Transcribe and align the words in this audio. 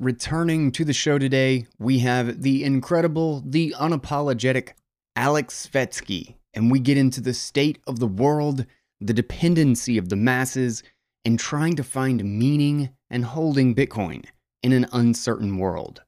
Returning 0.00 0.72
to 0.72 0.84
the 0.86 0.94
show 0.94 1.18
today, 1.18 1.66
we 1.78 1.98
have 1.98 2.40
the 2.40 2.64
incredible, 2.64 3.42
the 3.44 3.74
unapologetic 3.78 4.70
Aleks 5.14 5.68
Svetski, 5.68 6.36
and 6.54 6.70
we 6.70 6.80
get 6.80 6.96
into 6.96 7.20
the 7.20 7.34
state 7.34 7.78
of 7.86 7.98
the 7.98 8.06
world, 8.06 8.64
the 8.98 9.12
dependency 9.12 9.98
of 9.98 10.08
the 10.08 10.16
masses, 10.16 10.82
and 11.26 11.38
trying 11.38 11.76
to 11.76 11.84
find 11.84 12.24
meaning 12.24 12.88
and 13.10 13.26
holding 13.26 13.74
Bitcoin 13.74 14.24
in 14.62 14.72
an 14.72 14.86
uncertain 14.90 15.58
world. 15.58 16.02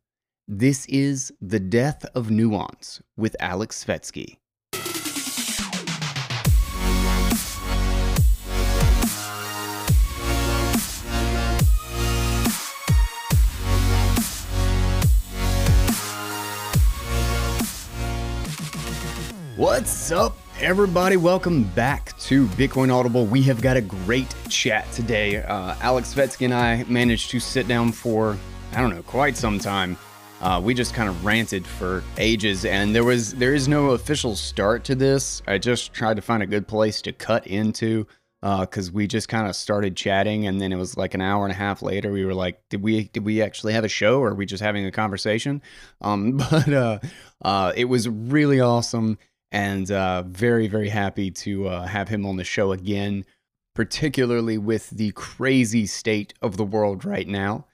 This 0.49 0.87
is 0.87 1.31
The 1.43 1.61
Death 1.61 2.07
of 2.15 2.31
Nuance 2.31 3.03
with 3.19 3.37
Aleks 3.41 3.85
Svetski. 3.85 4.39
What's 19.57 20.11
up, 20.11 20.39
everybody? 20.61 21.19
Welcome 21.19 21.65
back 21.65 22.19
to 22.21 22.47
Bitcoin 22.47 22.91
Audible. 22.91 23.27
We 23.27 23.43
have 23.43 23.61
got 23.61 23.77
a 23.77 23.83
great 23.83 24.35
chat 24.49 24.91
today. 24.93 25.43
Uh, 25.43 25.75
Aleks 25.75 26.15
Svetski 26.15 26.47
and 26.47 26.55
I 26.55 26.85
managed 26.85 27.31
to 27.33 27.39
sit 27.39 27.69
down 27.69 27.93
for, 27.93 28.39
I 28.73 28.81
don't 28.81 28.89
know, 28.89 29.03
quite 29.03 29.37
some 29.37 29.59
time. 29.59 29.99
Uh, 30.41 30.59
we 30.65 30.73
just 30.73 30.95
kind 30.95 31.07
of 31.07 31.23
ranted 31.27 31.67
for 31.67 32.03
ages, 32.17 32.65
and 32.65 32.95
there 32.95 33.05
was 33.05 33.35
there 33.35 33.53
is 33.53 33.69
no 33.69 33.91
official 33.91 34.37
start 34.37 34.85
to 34.85 34.95
this. 34.95 35.43
I 35.47 35.59
just 35.59 35.93
tried 35.93 36.17
to 36.17 36.23
find 36.23 36.43
a 36.43 36.47
good 36.47 36.67
place 36.67 37.03
to 37.03 37.13
cut 37.13 37.47
into 37.47 38.07
because 38.41 38.89
uh, 38.89 38.93
we 38.95 39.07
just 39.07 39.29
kind 39.29 39.47
of 39.47 39.55
started 39.55 39.97
chatting, 39.97 40.47
and 40.47 40.63
then 40.63 40.73
it 40.73 40.77
was 40.77 40.97
like 40.97 41.13
an 41.13 41.21
hour 41.21 41.45
and 41.45 41.53
a 41.53 41.57
half 41.57 41.83
later. 41.83 42.11
We 42.11 42.25
were 42.25 42.35
like, 42.35 42.59
"Did 42.71 42.83
we 42.83 43.05
did 43.09 43.23
we 43.23 43.43
actually 43.43 43.75
have 43.75 43.85
a 43.85 43.89
show, 43.89 44.19
or 44.19 44.31
are 44.31 44.35
we 44.35 44.47
just 44.47 44.63
having 44.63 44.87
a 44.87 44.91
conversation?" 44.91 45.61
Um, 46.01 46.37
but 46.51 46.73
uh, 46.73 46.99
uh, 47.45 47.73
it 47.77 47.85
was 47.85 48.09
really 48.09 48.59
awesome 48.59 49.19
and 49.53 49.91
uh, 49.91 50.23
very, 50.23 50.67
very 50.67 50.89
happy 50.89 51.31
to 51.31 51.69
uh, 51.69 51.87
have 51.87 52.09
him 52.09 52.25
on 52.25 52.37
the 52.37 52.45
show 52.45 52.73
again, 52.73 53.25
particularly 53.75 54.57
with 54.59 54.91
the 54.91 55.13
crazy 55.13 55.87
state 55.87 56.33
of 56.41 56.57
the 56.57 56.65
world 56.65 57.05
right 57.05 57.29
now. 57.29 57.67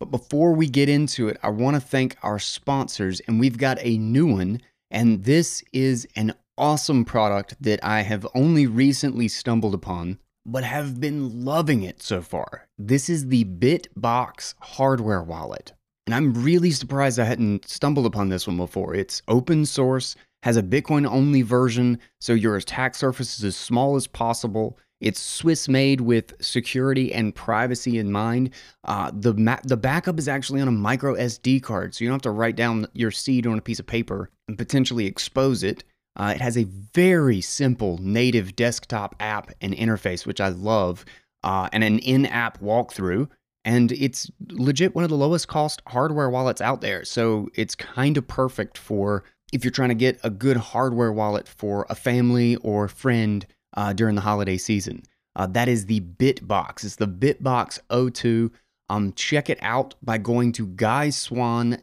But 0.00 0.10
before 0.10 0.52
we 0.54 0.68
get 0.68 0.88
into 0.88 1.28
it, 1.28 1.38
I 1.42 1.50
want 1.50 1.76
to 1.76 1.80
thank 1.80 2.16
our 2.22 2.38
sponsors, 2.38 3.20
and 3.20 3.38
we've 3.38 3.58
got 3.58 3.78
a 3.80 3.98
new 3.98 4.26
one, 4.26 4.62
and 4.90 5.24
this 5.24 5.62
is 5.72 6.08
an 6.16 6.34
awesome 6.56 7.04
product 7.04 7.56
that 7.60 7.84
I 7.84 8.00
have 8.00 8.26
only 8.34 8.66
recently 8.66 9.28
stumbled 9.28 9.74
upon, 9.74 10.18
but 10.46 10.64
have 10.64 10.98
been 10.98 11.44
loving 11.44 11.82
it 11.82 12.02
so 12.02 12.22
far. 12.22 12.68
This 12.78 13.10
is 13.10 13.28
the 13.28 13.44
Bitbox 13.44 14.54
hardware 14.60 15.22
wallet. 15.22 15.74
And 16.06 16.14
I'm 16.14 16.42
really 16.42 16.70
surprised 16.70 17.18
I 17.18 17.24
hadn't 17.24 17.68
stumbled 17.68 18.06
upon 18.06 18.30
this 18.30 18.46
one 18.46 18.56
before. 18.56 18.94
It's 18.94 19.20
open 19.28 19.66
source 19.66 20.16
has 20.42 20.56
a 20.56 20.62
Bitcoin 20.62 21.06
only 21.06 21.42
version, 21.42 21.98
so 22.20 22.32
your 22.32 22.56
attack 22.56 22.94
surface 22.94 23.38
is 23.38 23.44
as 23.44 23.56
small 23.56 23.96
as 23.96 24.06
possible. 24.06 24.78
It's 25.00 25.20
Swiss 25.20 25.68
made 25.68 26.00
with 26.00 26.34
security 26.40 27.12
and 27.12 27.34
privacy 27.34 27.98
in 27.98 28.10
mind. 28.10 28.50
Uh, 28.84 29.10
the 29.14 29.34
ma- 29.34 29.60
the 29.64 29.76
backup 29.76 30.18
is 30.18 30.28
actually 30.28 30.60
on 30.60 30.68
a 30.68 30.72
micro 30.72 31.14
SD 31.14 31.62
card, 31.62 31.94
so 31.94 32.02
you 32.02 32.08
don't 32.10 32.16
have 32.16 32.22
to 32.22 32.30
write 32.30 32.56
down 32.56 32.86
your 32.94 33.10
seed 33.10 33.46
on 33.46 33.58
a 33.58 33.62
piece 33.62 33.78
of 33.78 33.86
paper 33.86 34.30
and 34.48 34.58
potentially 34.58 35.06
expose 35.06 35.62
it. 35.62 35.84
Uh, 36.16 36.32
it 36.34 36.40
has 36.40 36.58
a 36.58 36.64
very 36.64 37.40
simple 37.40 37.98
native 38.02 38.56
desktop 38.56 39.14
app 39.20 39.52
and 39.60 39.72
interface, 39.74 40.26
which 40.26 40.40
I 40.40 40.48
love, 40.48 41.04
uh, 41.44 41.68
and 41.72 41.84
an 41.84 42.00
in 42.00 42.26
app 42.26 42.60
walkthrough. 42.60 43.28
And 43.64 43.92
it's 43.92 44.30
legit 44.48 44.94
one 44.94 45.04
of 45.04 45.10
the 45.10 45.16
lowest 45.16 45.46
cost 45.46 45.82
hardware 45.86 46.30
wallets 46.30 46.60
out 46.60 46.80
there. 46.80 47.04
So 47.04 47.48
it's 47.54 47.74
kind 47.74 48.16
of 48.16 48.26
perfect 48.26 48.78
for 48.78 49.24
if 49.52 49.64
you're 49.64 49.70
trying 49.70 49.88
to 49.90 49.94
get 49.94 50.18
a 50.22 50.30
good 50.30 50.56
hardware 50.56 51.12
wallet 51.12 51.48
for 51.48 51.86
a 51.88 51.94
family 51.94 52.56
or 52.56 52.88
friend 52.88 53.46
uh, 53.76 53.92
during 53.92 54.14
the 54.14 54.22
holiday 54.22 54.56
season. 54.56 55.02
Uh, 55.36 55.46
that 55.46 55.68
is 55.68 55.86
the 55.86 56.00
Bitbox. 56.00 56.84
It's 56.84 56.96
the 56.96 57.06
Bitbox 57.06 57.78
02. 58.12 58.50
Um, 58.90 59.12
check 59.12 59.50
it 59.50 59.58
out 59.60 59.94
by 60.02 60.18
going 60.18 60.52
to 60.52 60.66
guyswann.com 60.66 61.78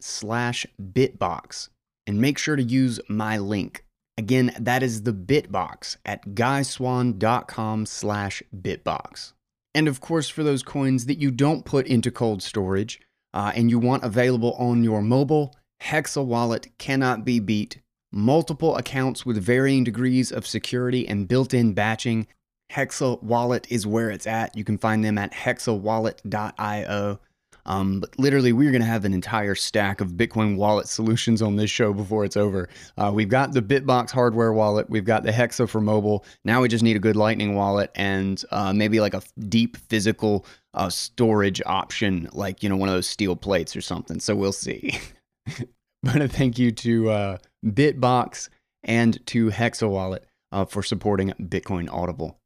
slash 0.00 0.66
bitbox 0.80 1.68
and 2.06 2.20
make 2.20 2.38
sure 2.38 2.56
to 2.56 2.62
use 2.62 3.00
my 3.08 3.38
link. 3.38 3.84
Again, 4.16 4.54
that 4.58 4.82
is 4.82 5.02
the 5.02 5.12
Bitbox 5.12 5.98
at 6.06 6.34
guyswann.com 6.34 7.86
slash 7.86 8.42
bitbox. 8.56 9.32
And 9.74 9.88
of 9.88 10.00
course, 10.00 10.28
for 10.28 10.42
those 10.42 10.62
coins 10.62 11.06
that 11.06 11.18
you 11.18 11.30
don't 11.30 11.64
put 11.64 11.86
into 11.86 12.10
cold 12.10 12.42
storage 12.42 13.00
uh, 13.32 13.52
and 13.54 13.70
you 13.70 13.78
want 13.78 14.04
available 14.04 14.54
on 14.54 14.84
your 14.84 15.02
mobile, 15.02 15.54
Hexa 15.84 16.24
Wallet 16.24 16.68
cannot 16.78 17.26
be 17.26 17.40
beat. 17.40 17.80
Multiple 18.10 18.76
accounts 18.76 19.26
with 19.26 19.36
varying 19.36 19.84
degrees 19.84 20.32
of 20.32 20.46
security 20.46 21.06
and 21.06 21.28
built 21.28 21.52
in 21.52 21.74
batching. 21.74 22.26
Hexa 22.72 23.22
Wallet 23.22 23.66
is 23.70 23.86
where 23.86 24.10
it's 24.10 24.26
at. 24.26 24.56
You 24.56 24.64
can 24.64 24.78
find 24.78 25.04
them 25.04 25.18
at 25.18 25.32
hexawallet.io. 25.32 27.20
Um, 27.66 28.00
but 28.00 28.18
literally, 28.18 28.52
we're 28.52 28.70
going 28.70 28.82
to 28.82 28.86
have 28.86 29.04
an 29.04 29.12
entire 29.12 29.54
stack 29.54 30.00
of 30.00 30.12
Bitcoin 30.12 30.56
wallet 30.56 30.88
solutions 30.88 31.42
on 31.42 31.56
this 31.56 31.70
show 31.70 31.92
before 31.92 32.24
it's 32.24 32.36
over. 32.36 32.68
Uh, 32.96 33.10
we've 33.14 33.28
got 33.28 33.52
the 33.52 33.62
Bitbox 33.62 34.10
hardware 34.10 34.52
wallet, 34.52 34.88
we've 34.88 35.04
got 35.04 35.22
the 35.22 35.32
Hexa 35.32 35.68
for 35.68 35.80
mobile. 35.80 36.24
Now 36.44 36.62
we 36.62 36.68
just 36.68 36.84
need 36.84 36.96
a 36.96 37.00
good 37.00 37.16
Lightning 37.16 37.54
wallet 37.54 37.90
and 37.94 38.42
uh, 38.50 38.72
maybe 38.72 39.00
like 39.00 39.14
a 39.14 39.22
deep 39.48 39.76
physical 39.76 40.46
uh, 40.74 40.90
storage 40.90 41.62
option, 41.64 42.28
like 42.32 42.62
you 42.62 42.68
know 42.68 42.76
one 42.76 42.88
of 42.88 42.94
those 42.94 43.08
steel 43.08 43.36
plates 43.36 43.76
or 43.76 43.80
something. 43.80 44.20
So 44.20 44.34
we'll 44.34 44.52
see. 44.52 44.98
but 46.12 46.20
a 46.20 46.28
thank 46.28 46.58
you 46.58 46.70
to 46.70 47.08
uh, 47.08 47.38
Bitbox 47.64 48.50
and 48.82 49.24
to 49.26 49.48
Hexa 49.48 49.88
Wallet 49.88 50.26
uh, 50.52 50.66
for 50.66 50.82
supporting 50.82 51.30
Bitcoin 51.40 51.90
Audible. 51.90 52.38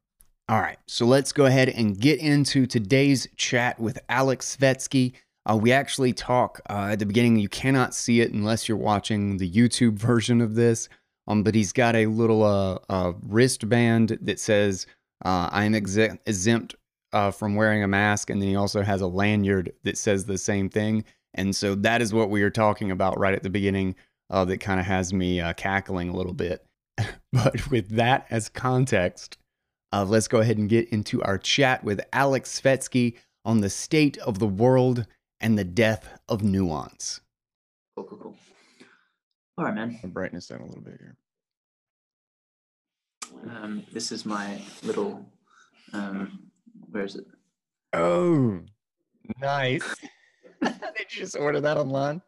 All 0.48 0.60
right, 0.60 0.78
so 0.86 1.04
let's 1.06 1.32
go 1.32 1.46
ahead 1.46 1.68
and 1.68 1.98
get 1.98 2.20
into 2.20 2.66
today's 2.66 3.26
chat 3.36 3.80
with 3.80 3.98
Aleks 4.08 4.56
Svetski. 4.56 5.14
Uh, 5.44 5.56
we 5.56 5.72
actually 5.72 6.12
talk 6.12 6.60
uh, 6.70 6.90
at 6.92 7.00
the 7.00 7.06
beginning. 7.06 7.36
You 7.36 7.48
cannot 7.48 7.94
see 7.94 8.20
it 8.20 8.32
unless 8.32 8.68
you're 8.68 8.78
watching 8.78 9.38
the 9.38 9.50
YouTube 9.50 9.94
version 9.98 10.40
of 10.40 10.54
this. 10.54 10.88
Um, 11.26 11.42
but 11.42 11.56
he's 11.56 11.72
got 11.72 11.96
a 11.96 12.06
little 12.06 12.44
uh, 12.88 13.12
wristband 13.22 14.18
that 14.22 14.38
says 14.38 14.86
uh, 15.24 15.48
"I'm 15.50 15.74
exempt 15.74 16.76
uh, 17.12 17.32
from 17.32 17.56
wearing 17.56 17.82
a 17.82 17.88
mask," 17.88 18.30
and 18.30 18.40
then 18.40 18.48
he 18.48 18.56
also 18.56 18.82
has 18.82 19.00
a 19.00 19.06
lanyard 19.08 19.72
that 19.82 19.98
says 19.98 20.24
the 20.24 20.38
same 20.38 20.70
thing. 20.70 21.04
And 21.38 21.54
so 21.54 21.76
that 21.76 22.02
is 22.02 22.12
what 22.12 22.30
we 22.30 22.42
were 22.42 22.50
talking 22.50 22.90
about 22.90 23.16
right 23.16 23.32
at 23.32 23.44
the 23.44 23.48
beginning 23.48 23.94
uh, 24.28 24.44
that 24.46 24.58
kind 24.58 24.80
of 24.80 24.86
has 24.86 25.12
me 25.12 25.40
uh, 25.40 25.52
cackling 25.52 26.08
a 26.08 26.16
little 26.16 26.34
bit. 26.34 26.66
but 27.32 27.70
with 27.70 27.90
that 27.90 28.26
as 28.28 28.48
context, 28.48 29.38
uh, 29.92 30.04
let's 30.04 30.26
go 30.26 30.40
ahead 30.40 30.58
and 30.58 30.68
get 30.68 30.88
into 30.88 31.22
our 31.22 31.38
chat 31.38 31.84
with 31.84 32.00
Aleks 32.12 32.60
Svetski 32.60 33.14
on 33.44 33.60
the 33.60 33.70
state 33.70 34.18
of 34.18 34.40
the 34.40 34.48
world 34.48 35.06
and 35.40 35.56
the 35.56 35.62
death 35.64 36.18
of 36.28 36.42
nuance. 36.42 37.20
Cool, 37.94 38.04
cool, 38.04 38.18
cool. 38.18 38.36
All 39.56 39.64
right, 39.64 39.74
man. 39.74 40.00
I'll 40.02 40.10
brightness 40.10 40.48
down 40.48 40.60
a 40.60 40.66
little 40.66 40.82
bit 40.82 40.98
here. 40.98 41.16
Um, 43.48 43.84
this 43.92 44.10
is 44.10 44.26
my 44.26 44.60
little. 44.82 45.24
Um, 45.92 46.50
where 46.90 47.04
is 47.04 47.14
it? 47.14 47.26
Oh, 47.92 48.60
nice. 49.40 49.84
Did 50.62 51.06
you 51.10 51.20
just 51.20 51.36
order 51.36 51.60
that 51.60 51.76
online? 51.76 52.22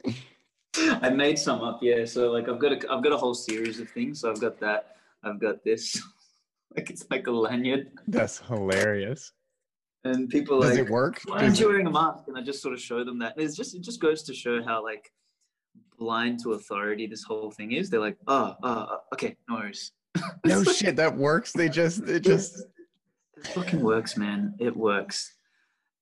I 0.77 1.11
made 1.11 1.39
some 1.39 1.63
up, 1.63 1.81
yeah. 1.83 2.05
So 2.05 2.31
like 2.31 2.49
I've 2.49 2.59
got 2.59 2.73
a 2.73 2.93
I've 2.93 3.03
got 3.03 3.13
a 3.13 3.17
whole 3.17 3.35
series 3.35 3.81
of 3.81 3.91
things. 3.91 4.21
So 4.21 4.31
I've 4.31 4.41
got 4.41 4.61
that. 4.61 4.97
I've 5.23 5.41
got 5.41 5.65
this. 5.65 6.01
like 6.77 6.91
it's 6.91 7.05
like 7.11 7.27
a 7.27 7.31
lanyard. 7.31 7.91
That's 8.07 8.39
hilarious. 8.39 9.33
And 10.05 10.31
people 10.31 10.61
Does 10.61 10.79
like, 10.79 10.87
it 10.87 10.91
work? 10.91 11.21
Why 11.27 11.43
aren't 11.43 11.61
you 11.61 11.69
wearing 11.69 11.87
a 11.87 11.91
mask? 11.91 12.25
And 12.29 12.39
I 12.39 12.43
just 12.43 12.63
sort 12.63 12.73
of 12.73 12.81
show 12.81 13.05
them 13.05 13.19
that. 13.19 13.35
it's 13.37 13.57
just 13.57 13.75
it 13.75 13.83
just 13.83 14.01
goes 14.01 14.23
to 14.25 14.35
show 14.35 14.63
how 14.63 14.83
like 14.83 15.13
blind 15.99 16.41
to 16.43 16.53
authority 16.53 17.07
this 17.07 17.23
whole 17.23 17.51
thing 17.51 17.73
is. 17.73 17.91
They're 17.91 18.01
like, 18.01 18.17
oh, 18.27 18.55
oh, 18.63 18.87
oh 18.91 18.99
okay, 19.13 19.37
no 19.49 19.57
worries. 19.57 19.93
no 20.45 20.65
shit, 20.65 20.97
that 20.97 21.15
works. 21.15 21.53
They 21.53 21.69
just 21.69 22.09
it 22.09 22.21
just 22.21 22.65
it 23.37 23.47
fucking 23.49 23.81
works, 23.81 24.17
man. 24.17 24.55
It 24.59 24.75
works 24.75 25.35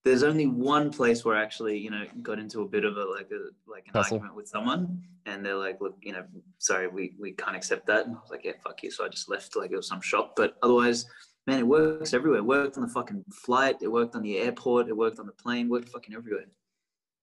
there's 0.05 0.23
only 0.23 0.47
one 0.47 0.91
place 0.91 1.25
where 1.25 1.37
I 1.37 1.43
actually, 1.43 1.79
you 1.79 1.91
know, 1.91 2.05
got 2.23 2.39
into 2.39 2.63
a 2.63 2.67
bit 2.67 2.85
of 2.85 2.97
a 2.97 3.05
like 3.05 3.31
a 3.31 3.51
like 3.71 3.87
an 3.87 3.93
Hustle. 3.95 4.17
argument 4.17 4.37
with 4.37 4.49
someone, 4.49 5.03
and 5.27 5.45
they're 5.45 5.57
like, 5.57 5.81
"Look, 5.81 5.97
you 6.03 6.13
know, 6.13 6.25
sorry, 6.59 6.89
we 6.89 7.15
we 7.19 7.33
can't 7.33 7.57
accept 7.57 7.87
that." 7.87 8.07
And 8.07 8.17
I 8.17 8.21
was 8.21 8.31
like, 8.31 8.45
"Yeah, 8.45 8.53
fuck 8.63 8.83
you." 8.83 8.91
So 8.91 9.05
I 9.05 9.09
just 9.09 9.29
left 9.29 9.57
like 9.57 9.71
it 9.71 9.77
was 9.77 9.89
some 9.89 10.01
shop, 10.01 10.35
but 10.37 10.57
otherwise, 10.63 11.07
man, 11.47 11.59
it 11.59 11.67
works 11.67 12.15
everywhere. 12.15 12.39
It 12.39 12.47
worked 12.47 12.77
on 12.77 12.83
the 12.83 12.89
fucking 12.89 13.25
flight. 13.33 13.77
It 13.83 13.89
worked 13.89 14.15
on 14.15 14.23
the 14.23 14.39
airport. 14.39 14.89
It 14.89 14.97
worked 14.97 15.19
on 15.19 15.27
the 15.27 15.33
plane. 15.33 15.69
Worked 15.69 15.91
fucking 15.91 16.15
everywhere. 16.15 16.47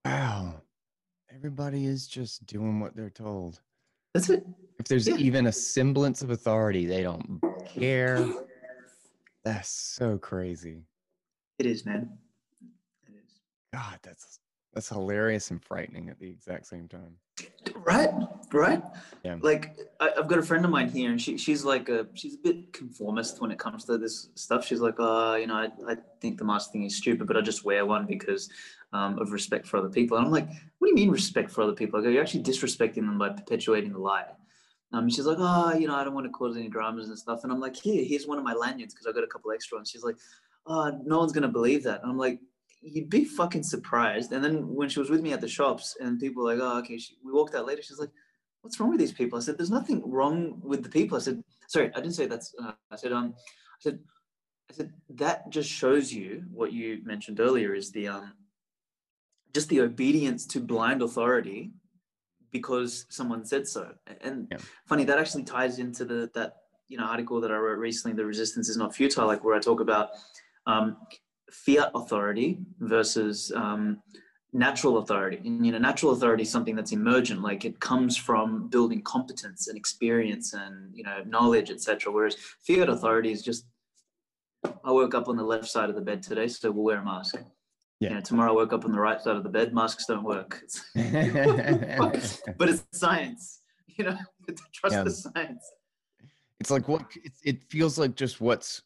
Wow, 0.04 0.62
everybody 1.34 1.86
is 1.86 2.08
just 2.08 2.46
doing 2.46 2.80
what 2.80 2.96
they're 2.96 3.10
told. 3.10 3.62
That's 4.14 4.30
it. 4.30 4.46
If 4.80 4.88
there's 4.88 5.08
yeah. 5.08 5.16
even 5.16 5.48
a 5.48 5.52
semblance 5.52 6.22
of 6.22 6.30
authority, 6.30 6.86
they 6.86 7.04
don't 7.04 7.42
care. 7.68 8.26
That's 9.44 9.70
so 9.70 10.18
crazy. 10.18 10.84
It 11.60 11.66
is, 11.66 11.86
man. 11.86 12.18
God, 13.76 14.00
that's 14.04 14.40
That's 14.74 14.90
hilarious 14.90 15.52
and 15.52 15.62
frightening 15.62 16.10
at 16.10 16.20
the 16.20 16.30
exact 16.30 16.68
same 16.68 16.88
time. 16.88 17.18
Right, 17.76 18.10
right. 18.54 18.82
Yeah. 19.24 19.38
Like 19.42 19.78
I, 20.00 20.12
have 20.16 20.30
got 20.30 20.40
a 20.40 20.44
friend 20.44 20.64
of 20.64 20.72
mine 20.72 20.90
here, 20.90 21.12
and 21.12 21.22
she 21.22 21.38
she's 21.38 21.66
like 21.66 21.90
a 21.90 22.08
she's 22.14 22.36
a 22.36 22.38
bit 22.38 22.72
conformist 22.72 23.42
when 23.42 23.52
it 23.52 23.60
comes 23.60 23.84
to 23.86 23.98
this 23.98 24.30
stuff. 24.36 24.66
She's 24.66 24.80
like, 24.80 24.96
oh, 25.00 25.36
you 25.36 25.48
know, 25.48 25.56
I, 25.56 25.70
I 25.92 25.98
think 26.22 26.38
the 26.38 26.46
mask 26.46 26.72
thing 26.72 26.86
is 26.86 26.96
stupid, 26.96 27.28
but 27.28 27.36
I 27.36 27.42
just 27.42 27.66
wear 27.66 27.86
one 27.86 28.06
because 28.06 28.50
um, 28.94 29.20
of 29.20 29.34
respect 29.34 29.68
for 29.68 29.78
other 29.78 29.90
people. 29.90 30.18
And 30.18 30.26
I'm 30.26 30.32
like, 30.32 30.48
what 30.80 30.88
do 30.88 30.90
you 30.90 30.96
mean 30.96 31.12
respect 31.12 31.52
for 31.52 31.62
other 31.64 31.74
people? 31.74 32.00
I 32.00 32.04
go, 32.04 32.10
you're 32.10 32.24
actually 32.24 32.44
disrespecting 32.44 32.96
them 33.08 33.18
by 33.18 33.30
perpetuating 33.30 33.92
the 33.92 34.00
lie. 34.00 34.32
Um, 34.94 35.10
she's 35.10 35.26
like, 35.26 35.38
oh, 35.40 35.74
you 35.74 35.88
know, 35.88 35.96
I 35.96 36.06
don't 36.06 36.14
want 36.14 36.28
to 36.28 36.32
cause 36.32 36.56
any 36.56 36.70
dramas 36.70 37.10
and 37.10 37.20
stuff. 37.20 37.44
And 37.44 37.52
I'm 37.52 37.60
like, 37.60 37.76
here, 37.76 38.06
here's 38.06 38.26
one 38.26 38.38
of 38.38 38.46
my 38.46 38.54
lanyards 38.54 38.94
because 38.94 39.08
I 39.08 39.12
got 39.12 39.26
a 39.26 39.28
couple 39.28 39.52
extra. 39.52 39.78
And 39.78 39.86
she's 39.86 40.04
like, 40.04 40.16
oh, 40.66 40.98
no 41.06 41.20
one's 41.20 41.34
gonna 41.34 41.50
believe 41.50 41.84
that. 41.84 42.02
And 42.02 42.10
I'm 42.10 42.18
like, 42.18 42.40
you'd 42.86 43.10
be 43.10 43.26
fucking 43.26 43.64
surprised. 43.64 44.32
And 44.32 44.44
then 44.44 44.68
when 44.68 44.90
she 44.90 45.00
was 45.00 45.10
with 45.10 45.22
me 45.22 45.34
at 45.34 45.42
the 45.42 45.48
shops 45.48 45.98
and 46.00 46.20
people 46.20 46.44
were 46.44 46.54
like, 46.54 46.62
oh, 46.62 46.80
okay, 46.80 46.98
she, 46.98 47.16
we 47.26 47.32
walked 47.32 47.56
out 47.56 47.66
later. 47.66 47.82
She's 47.82 48.00
like, 48.00 48.12
what's 48.62 48.80
wrong 48.80 48.92
with 48.92 49.00
these 49.00 49.12
people? 49.12 49.38
I 49.38 49.42
said, 49.42 49.58
there's 49.58 49.72
nothing 49.72 50.04
wrong 50.10 50.62
with 50.64 50.84
the 50.84 50.90
people. 50.90 51.18
I 51.18 51.22
said, 51.22 51.44
sorry, 51.68 51.92
I 51.96 52.00
didn't 52.00 52.14
say 52.14 52.28
that's, 52.28 52.54
uh, 52.64 52.74
I 52.92 52.96
said, 52.96 53.12
um, 53.12 53.34
I 53.38 53.80
said, 53.80 54.00
I 54.70 54.74
said, 54.74 54.94
that 55.16 55.50
just 55.50 55.70
shows 55.70 56.14
you 56.14 56.44
what 56.52 56.74
you 56.74 57.00
mentioned 57.04 57.40
earlier 57.40 57.74
is 57.74 57.92
the, 57.92 58.08
um, 58.08 58.34
just 59.54 59.70
the 59.70 59.82
obedience 59.82 60.46
to 60.48 60.60
blind 60.60 61.02
authority 61.02 61.72
because 62.52 63.06
someone 63.10 63.46
said 63.46 63.68
so. 63.68 63.94
And 64.22 64.48
yeah. 64.52 64.58
funny, 64.86 65.06
that 65.06 65.18
actually 65.18 65.44
ties 65.44 65.80
into 65.80 66.06
the, 66.06 66.30
that, 66.36 66.58
you 66.88 66.98
know, 66.98 67.06
article 67.06 67.42
that 67.42 67.52
I 67.52 67.58
wrote 67.58 67.80
recently, 67.80 68.16
the 68.16 68.26
resistance 68.26 68.70
is 68.70 68.78
not 68.78 68.96
futile, 68.96 69.26
like 69.26 69.44
where 69.44 69.56
I 69.56 69.60
talk 69.60 69.80
about, 69.80 70.10
um, 70.68 70.98
fiat 71.52 71.92
authority 71.94 72.60
versus 72.80 73.52
um, 73.56 74.02
natural 74.54 74.98
authority. 75.00 75.38
And 75.46 75.66
you 75.66 75.72
know, 75.72 75.78
natural 75.78 76.14
authority 76.14 76.44
is 76.44 76.50
something 76.50 76.76
that's 76.76 76.92
emergent, 76.92 77.42
like 77.42 77.66
it 77.66 77.80
comes 77.80 78.18
from 78.18 78.68
building 78.70 79.02
competence 79.02 79.68
and 79.68 79.78
experience 79.78 80.54
and 80.54 80.94
you 80.94 81.04
know 81.04 81.24
knowledge, 81.26 81.70
etc. 81.70 82.12
Whereas 82.12 82.36
fiat 82.66 82.90
authority 82.90 83.32
is 83.32 83.42
just 83.44 83.66
I 84.84 84.92
woke 84.92 85.14
up 85.14 85.28
on 85.28 85.36
the 85.36 85.44
left 85.44 85.68
side 85.68 85.90
of 85.90 85.96
the 85.96 86.02
bed 86.02 86.24
today, 86.24 86.48
so 86.48 86.72
we'll 86.72 86.84
wear 86.84 87.00
a 87.00 87.06
mask. 87.06 87.36
Yeah. 88.00 88.10
You 88.10 88.16
know, 88.16 88.22
tomorrow 88.22 88.52
I 88.52 88.56
woke 88.56 88.74
up 88.74 88.86
on 88.86 88.92
the 88.92 89.00
right 89.00 89.22
side 89.22 89.36
of 89.36 89.44
the 89.44 89.50
bed, 89.50 89.74
masks 89.74 90.06
don't 90.06 90.24
work. 90.24 90.62
but 90.96 92.70
it's 92.70 92.84
science, 92.92 93.62
you 93.88 94.06
know, 94.06 94.18
trust 94.74 94.96
yeah. 94.96 95.04
the 95.04 95.12
science. 95.12 95.64
It's 96.60 96.72
like 96.72 96.88
what 96.88 97.06
it 97.44 97.64
feels 97.64 98.00
like 98.00 98.16
just 98.16 98.42
what's 98.42 98.82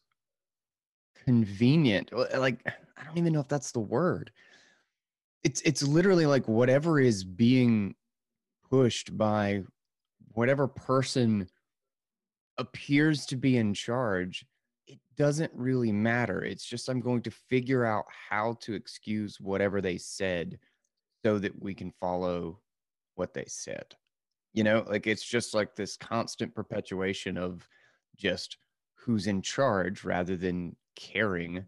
convenient. 1.30 2.10
Eh, 2.12 2.38
like 2.38 2.60
I 2.66 3.04
don't 3.04 3.18
even 3.18 3.32
know 3.32 3.40
if 3.40 3.48
that's 3.48 3.72
the 3.72 3.80
word. 3.80 4.32
It's 5.44 5.60
it's 5.62 5.82
literally 5.82 6.26
like 6.26 6.48
whatever 6.48 7.00
is 7.00 7.24
being 7.24 7.94
pushed 8.68 9.16
by 9.16 9.62
whatever 10.32 10.68
person 10.68 11.48
appears 12.58 13.26
to 13.26 13.36
be 13.36 13.56
in 13.56 13.72
charge 13.72 14.44
it 14.86 14.98
doesn't 15.16 15.52
really 15.54 15.92
matter. 15.92 16.42
It's 16.42 16.64
just 16.64 16.88
I'm 16.88 17.00
going 17.00 17.22
to 17.22 17.30
figure 17.30 17.84
out 17.84 18.06
how 18.28 18.56
to 18.62 18.74
excuse 18.74 19.40
whatever 19.40 19.80
they 19.80 19.98
said 19.98 20.58
so 21.24 21.38
that 21.38 21.62
we 21.62 21.74
can 21.74 21.92
follow 22.00 22.58
what 23.14 23.32
they 23.32 23.44
said. 23.46 23.84
You 24.52 24.64
know, 24.64 24.84
like 24.88 25.06
it's 25.06 25.22
just 25.22 25.54
like 25.54 25.76
this 25.76 25.96
constant 25.96 26.56
perpetuation 26.56 27.38
of 27.38 27.68
just 28.16 28.56
who's 28.94 29.28
in 29.28 29.42
charge 29.42 30.02
rather 30.02 30.36
than 30.36 30.74
caring 30.96 31.64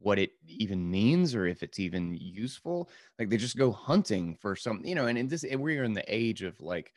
what 0.00 0.18
it 0.18 0.30
even 0.46 0.88
means 0.90 1.34
or 1.34 1.46
if 1.46 1.62
it's 1.62 1.78
even 1.78 2.16
useful. 2.20 2.88
Like 3.18 3.30
they 3.30 3.36
just 3.36 3.56
go 3.56 3.72
hunting 3.72 4.36
for 4.40 4.54
some 4.54 4.82
you 4.84 4.94
know 4.94 5.06
and 5.06 5.18
in 5.18 5.28
this 5.28 5.44
we're 5.50 5.84
in 5.84 5.94
the 5.94 6.04
age 6.06 6.42
of 6.42 6.60
like 6.60 6.92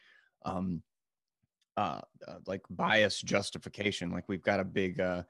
um 0.46 0.82
uh, 1.78 2.02
uh 2.28 2.36
like 2.48 2.62
bias 2.70 3.22
justification. 3.22 4.12
Like 4.12 4.28
we've 4.28 4.44
got 4.44 4.60
a 4.60 4.66
big 4.66 5.00
uh 5.00 5.24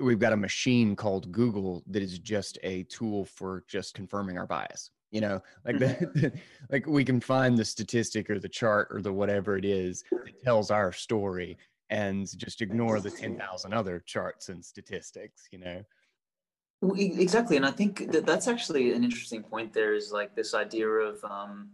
we've 0.00 0.18
got 0.18 0.32
a 0.32 0.36
machine 0.36 0.96
called 0.96 1.30
google 1.30 1.84
that 1.86 2.02
is 2.02 2.18
just 2.18 2.58
a 2.64 2.82
tool 2.84 3.24
for 3.24 3.64
just 3.68 3.94
confirming 3.94 4.36
our 4.36 4.46
bias 4.46 4.90
you 5.14 5.20
know? 5.20 5.40
Like 5.64 5.76
mm-hmm. 5.76 6.18
the, 6.18 6.32
like 6.70 6.86
we 6.86 7.04
can 7.04 7.20
find 7.20 7.56
the 7.56 7.64
statistic 7.64 8.28
or 8.28 8.40
the 8.40 8.48
chart 8.48 8.88
or 8.90 9.00
the 9.00 9.12
whatever 9.12 9.56
it 9.56 9.64
is 9.64 10.02
that 10.10 10.42
tells 10.42 10.70
our 10.72 10.92
story 10.92 11.56
and 11.90 12.26
just 12.38 12.62
ignore 12.62 13.00
the 13.00 13.10
10,000 13.10 13.74
other 13.74 14.00
charts 14.00 14.48
and 14.48 14.64
statistics, 14.64 15.48
you 15.50 15.58
know? 15.58 15.82
Exactly. 16.96 17.56
And 17.56 17.64
I 17.64 17.70
think 17.70 18.12
that 18.12 18.26
that's 18.26 18.48
actually 18.48 18.92
an 18.92 19.04
interesting 19.04 19.42
point 19.42 19.72
there 19.72 19.94
is 19.94 20.12
like 20.12 20.34
this 20.34 20.54
idea 20.54 20.88
of, 20.88 21.22
um, 21.24 21.70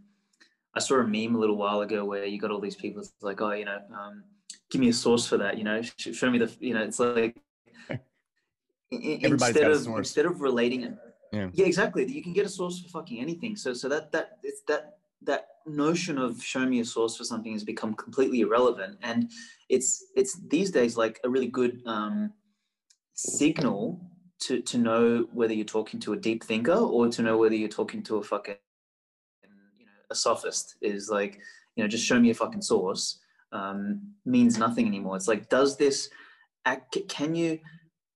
I 0.74 0.80
saw 0.80 0.96
a 0.96 1.06
meme 1.06 1.34
a 1.34 1.38
little 1.38 1.56
while 1.56 1.80
ago 1.80 2.04
where 2.04 2.24
you 2.24 2.38
got 2.38 2.50
all 2.50 2.60
these 2.60 2.76
people 2.76 3.02
it's 3.02 3.12
like, 3.22 3.40
oh, 3.40 3.52
you 3.52 3.64
know, 3.64 3.78
um, 3.92 4.22
give 4.70 4.80
me 4.80 4.88
a 4.88 4.92
source 4.92 5.26
for 5.26 5.36
that, 5.38 5.58
you 5.58 5.64
know, 5.64 5.82
show 5.82 6.30
me 6.30 6.38
the, 6.38 6.54
you 6.60 6.74
know, 6.74 6.82
it's 6.82 7.00
like, 7.00 7.36
instead 8.90 9.70
of, 9.70 9.86
instead 9.86 10.26
of 10.26 10.40
relating 10.40 10.84
it. 10.84 10.94
Yeah. 11.32 11.48
yeah, 11.52 11.66
exactly. 11.66 12.10
You 12.10 12.22
can 12.22 12.32
get 12.32 12.46
a 12.46 12.48
source 12.48 12.80
for 12.80 12.88
fucking 12.88 13.20
anything. 13.20 13.56
So, 13.56 13.72
so 13.72 13.88
that, 13.88 14.10
that, 14.12 14.38
it's 14.42 14.62
that, 14.66 14.98
that 15.22 15.46
notion 15.66 16.18
of 16.18 16.42
show 16.42 16.66
me 16.66 16.80
a 16.80 16.84
source 16.84 17.16
for 17.16 17.24
something 17.24 17.52
has 17.52 17.64
become 17.64 17.94
completely 17.94 18.40
irrelevant. 18.40 18.98
And 19.02 19.30
it's 19.68 20.04
it's 20.16 20.40
these 20.48 20.70
days 20.70 20.96
like 20.96 21.20
a 21.24 21.28
really 21.28 21.48
good 21.48 21.82
um, 21.86 22.32
signal 23.14 24.00
to 24.40 24.60
to 24.62 24.78
know 24.78 25.26
whether 25.32 25.52
you're 25.52 25.64
talking 25.64 26.00
to 26.00 26.14
a 26.14 26.16
deep 26.16 26.42
thinker 26.42 26.72
or 26.72 27.08
to 27.08 27.22
know 27.22 27.36
whether 27.36 27.54
you're 27.54 27.68
talking 27.68 28.02
to 28.02 28.16
a 28.16 28.22
fucking 28.22 28.56
you 29.78 29.84
know 29.84 29.92
a 30.10 30.14
sophist 30.14 30.76
is 30.80 31.10
like 31.10 31.38
you 31.76 31.84
know 31.84 31.88
just 31.88 32.04
show 32.04 32.18
me 32.18 32.30
a 32.30 32.34
fucking 32.34 32.62
source 32.62 33.20
um, 33.52 34.00
means 34.24 34.58
nothing 34.58 34.86
anymore 34.86 35.16
it's 35.16 35.28
like 35.28 35.48
does 35.48 35.76
this 35.76 36.08
act 36.64 36.96
can 37.08 37.34
you 37.34 37.58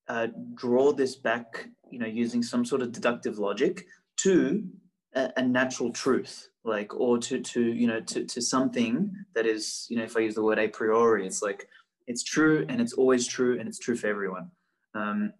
uh, 0.09 0.29
draw 0.55 0.93
this 0.93 1.17
back 1.17 1.69
you 1.91 1.99
know 1.99 2.07
using 2.07 2.43
some 2.43 2.65
sort 2.65 2.83
of 2.83 2.93
deductive 2.93 3.39
logic 3.39 3.87
to 4.17 4.65
a, 5.15 5.33
a 5.37 5.43
natural 5.43 5.91
truth 5.91 6.49
like 6.65 6.95
or 6.95 7.19
to 7.19 7.41
to 7.41 7.61
you 7.61 7.87
know 7.87 8.01
to, 8.01 8.25
to 8.25 8.41
something 8.41 9.15
that 9.35 9.47
is 9.47 9.87
you 9.91 9.97
know 9.97 10.05
if 10.05 10.17
i 10.17 10.21
use 10.21 10.35
the 10.35 10.43
word 10.43 10.59
a 10.59 10.69
priori 10.69 11.27
it's 11.27 11.43
like 11.43 11.69
it's 12.07 12.23
true 12.23 12.67
and 12.69 12.81
it's 12.81 12.93
always 12.93 13.27
true 13.27 13.59
and 13.59 13.69
it's 13.69 13.79
true 13.79 13.97
for 13.97 14.07
everyone. 14.07 14.51
Um, 14.95 15.33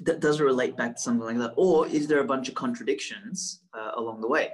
that 0.00 0.20
does 0.20 0.40
it 0.40 0.44
relate 0.44 0.76
back 0.76 0.96
to 0.96 1.02
something 1.02 1.26
like 1.26 1.38
that. 1.38 1.54
Or 1.56 1.86
is 1.88 2.06
there 2.06 2.20
a 2.20 2.24
bunch 2.24 2.48
of 2.48 2.54
contradictions 2.54 3.60
uh, 3.74 3.92
along 3.96 4.20
the 4.20 4.28
way 4.28 4.52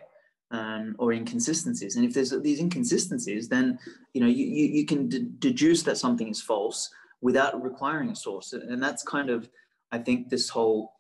um, 0.50 0.96
or 0.99 1.12
inconsistencies? 1.12 1.96
And 1.96 2.05
if 2.05 2.15
there's 2.15 2.31
these 2.41 2.60
inconsistencies 2.60 3.48
then 3.48 3.79
you 4.15 4.20
know 4.20 4.27
you, 4.27 4.46
you, 4.46 4.67
you 4.67 4.86
can 4.86 5.08
deduce 5.38 5.82
that 5.82 5.98
something 5.98 6.29
is 6.29 6.41
false 6.41 6.91
without 7.20 7.62
requiring 7.62 8.10
a 8.10 8.17
source. 8.17 8.53
And 8.53 8.82
that's 8.82 9.03
kind 9.03 9.31
of 9.31 9.48
i 9.91 9.98
think 9.98 10.29
this 10.29 10.50
whole 10.50 10.93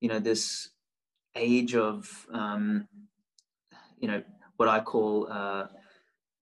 you 0.00 0.08
know 0.08 0.18
this 0.18 0.70
age 1.36 1.74
of 1.74 2.26
um, 2.32 2.88
you 4.00 4.08
know, 4.08 4.22
what 4.56 4.68
I 4.68 4.80
call 4.80 5.28
uh, 5.30 5.66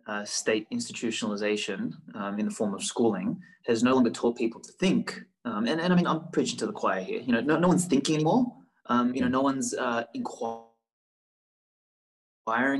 uh, 0.07 0.25
state 0.25 0.66
institutionalization 0.73 1.92
um, 2.14 2.38
in 2.38 2.47
the 2.47 2.50
form 2.50 2.75
of 2.75 2.83
schooling 2.83 3.40
has 3.66 3.83
no 3.83 3.95
longer 3.95 4.11
taught 4.11 4.37
people 4.37 4.61
to 4.61 4.73
think. 4.73 5.21
Um, 5.45 5.66
and, 5.66 5.80
and 5.80 5.92
I 5.92 5.97
mean, 5.97 6.07
I'm 6.07 6.28
preaching 6.33 6.59
to 6.59 6.66
the 6.66 6.73
choir 6.73 7.02
here. 7.02 7.21
You 7.21 7.33
know, 7.33 7.40
no, 7.40 7.59
no 7.59 7.68
one's 7.68 7.87
thinking 7.87 8.14
anymore. 8.14 8.47
Um, 8.87 9.14
you 9.14 9.21
know, 9.21 9.28
no 9.28 9.42
one's 9.42 9.75
uh, 9.75 10.04
inquiring 10.14 10.64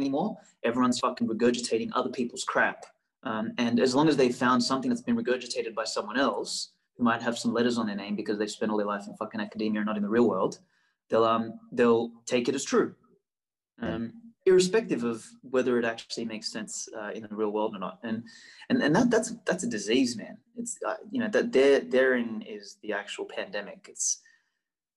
anymore. 0.00 0.37
Everyone's 0.65 0.99
fucking 0.99 1.29
regurgitating 1.29 1.91
other 1.93 2.11
people's 2.11 2.45
crap. 2.45 2.87
Um, 3.25 3.53
and 3.59 3.81
as 3.81 3.95
long 3.95 4.09
as 4.09 4.17
they 4.17 4.31
found 4.31 4.62
something 4.62 4.88
that's 4.88 5.03
been 5.03 5.17
regurgitated 5.17 5.75
by 5.75 5.85
someone 5.85 6.19
else 6.19 6.71
who 6.97 7.05
might 7.05 7.21
have 7.21 7.38
some 7.38 7.53
letters 7.53 7.77
on 7.77 7.87
their 7.87 7.97
name 7.97 8.17
because 8.17 8.38
they've 8.38 8.50
spent 8.50 8.71
all 8.71 8.79
their 8.79 8.87
life 8.87 9.07
in 9.07 9.15
fucking 9.17 9.41
academia 9.41 9.81
and 9.81 9.87
not 9.87 9.97
in 9.97 10.03
the 10.03 10.09
real 10.09 10.29
world, 10.29 10.61
they'll 11.11 11.25
um 11.25 11.59
they'll 11.73 12.11
take 12.27 12.49
it 12.49 12.55
as 12.55 12.65
true. 12.65 12.95
Um, 13.81 14.12
irrespective 14.49 15.05
of 15.05 15.25
whether 15.43 15.79
it 15.79 15.85
actually 15.85 16.25
makes 16.25 16.50
sense 16.50 16.88
uh, 16.99 17.11
in 17.11 17.23
the 17.23 17.37
real 17.37 17.50
world 17.50 17.77
or 17.77 17.79
not. 17.79 17.99
And 18.03 18.25
and 18.69 18.83
and 18.83 18.95
that 18.97 19.11
that's 19.11 19.35
that's 19.47 19.65
a 19.65 19.69
disease, 19.69 20.17
man. 20.17 20.38
It's 20.57 20.79
uh, 20.87 20.97
you 21.11 21.21
know 21.21 21.29
that 21.29 21.53
there 21.53 21.81
therein 21.81 22.43
is 22.43 22.79
the 22.83 22.93
actual 22.93 23.27
pandemic. 23.27 23.87
It's 23.88 24.21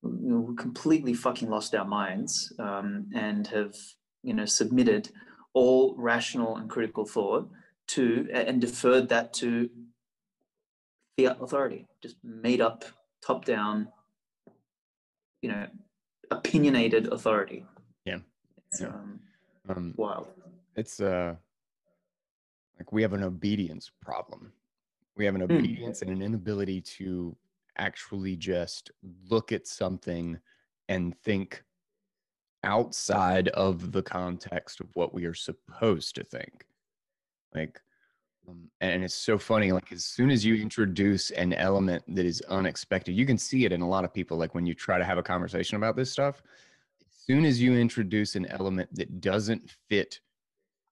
you 0.02 0.30
know, 0.30 0.40
we 0.40 0.56
completely 0.56 1.14
fucking 1.14 1.48
lost 1.48 1.74
our 1.74 1.84
minds 1.84 2.52
um, 2.58 3.06
and 3.14 3.46
have 3.48 3.74
you 4.22 4.34
know 4.34 4.46
submitted 4.46 5.10
all 5.54 5.94
rational 5.96 6.56
and 6.56 6.68
critical 6.68 7.04
thought 7.04 7.48
to 7.88 8.28
and 8.32 8.60
deferred 8.60 9.08
that 9.10 9.34
to 9.34 9.68
fiat 11.18 11.36
authority, 11.40 11.86
just 12.02 12.16
made 12.24 12.60
up, 12.60 12.84
top 13.24 13.44
down, 13.44 13.88
you 15.42 15.50
know, 15.50 15.66
opinionated 16.32 17.12
authority. 17.12 17.64
Yeah. 18.04 18.18
yeah. 18.80 18.88
Um, 18.88 19.20
um, 19.68 19.94
Wild. 19.96 20.28
It's 20.76 21.00
uh, 21.00 21.34
like 22.78 22.92
we 22.92 23.02
have 23.02 23.12
an 23.12 23.22
obedience 23.22 23.90
problem. 24.00 24.52
We 25.16 25.24
have 25.26 25.34
an 25.34 25.42
hmm. 25.42 25.52
obedience 25.52 25.98
mm. 25.98 26.02
and 26.02 26.10
an 26.10 26.22
inability 26.22 26.80
to 26.80 27.36
actually 27.78 28.36
just 28.36 28.90
look 29.28 29.52
at 29.52 29.66
something 29.66 30.38
and 30.88 31.16
think 31.22 31.62
outside 32.64 33.48
of 33.48 33.92
the 33.92 34.02
context 34.02 34.80
of 34.80 34.88
what 34.94 35.12
we 35.12 35.24
are 35.26 35.34
supposed 35.34 36.14
to 36.14 36.24
think. 36.24 36.66
Like, 37.54 37.80
Um, 38.48 38.68
and 38.80 39.04
it's 39.04 39.14
so 39.14 39.38
funny. 39.38 39.72
Like, 39.72 39.92
as 39.92 40.04
soon 40.04 40.30
as 40.30 40.44
you 40.44 40.56
introduce 40.56 41.30
an 41.30 41.52
element 41.52 42.02
that 42.08 42.26
is 42.26 42.40
unexpected, 42.42 43.12
you 43.12 43.26
can 43.26 43.38
see 43.38 43.64
it 43.64 43.72
in 43.72 43.82
a 43.82 43.88
lot 43.88 44.04
of 44.04 44.12
people. 44.12 44.36
Like, 44.36 44.54
when 44.54 44.66
you 44.66 44.74
try 44.74 44.98
to 44.98 45.04
have 45.04 45.18
a 45.18 45.22
conversation 45.22 45.76
about 45.76 45.96
this 45.96 46.10
stuff, 46.10 46.42
as 47.00 47.24
soon 47.26 47.44
as 47.44 47.62
you 47.62 47.74
introduce 47.74 48.34
an 48.34 48.46
element 48.46 48.88
that 48.94 49.20
doesn't 49.20 49.70
fit 49.88 50.20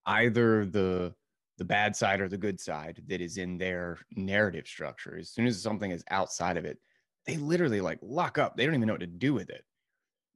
either 0.06 0.64
the 0.66 1.14
the 1.58 1.64
bad 1.64 1.94
side 1.94 2.22
or 2.22 2.28
the 2.28 2.38
good 2.38 2.58
side 2.58 3.02
that 3.06 3.20
is 3.20 3.36
in 3.36 3.58
their 3.58 3.98
narrative 4.16 4.66
structure, 4.66 5.18
as 5.18 5.28
soon 5.28 5.46
as 5.46 5.62
something 5.62 5.90
is 5.90 6.02
outside 6.10 6.56
of 6.56 6.64
it, 6.64 6.78
they 7.26 7.36
literally 7.36 7.82
like 7.82 7.98
lock 8.00 8.38
up. 8.38 8.56
They 8.56 8.64
don't 8.64 8.74
even 8.74 8.86
know 8.86 8.94
what 8.94 9.00
to 9.00 9.06
do 9.06 9.34
with 9.34 9.50
it. 9.50 9.62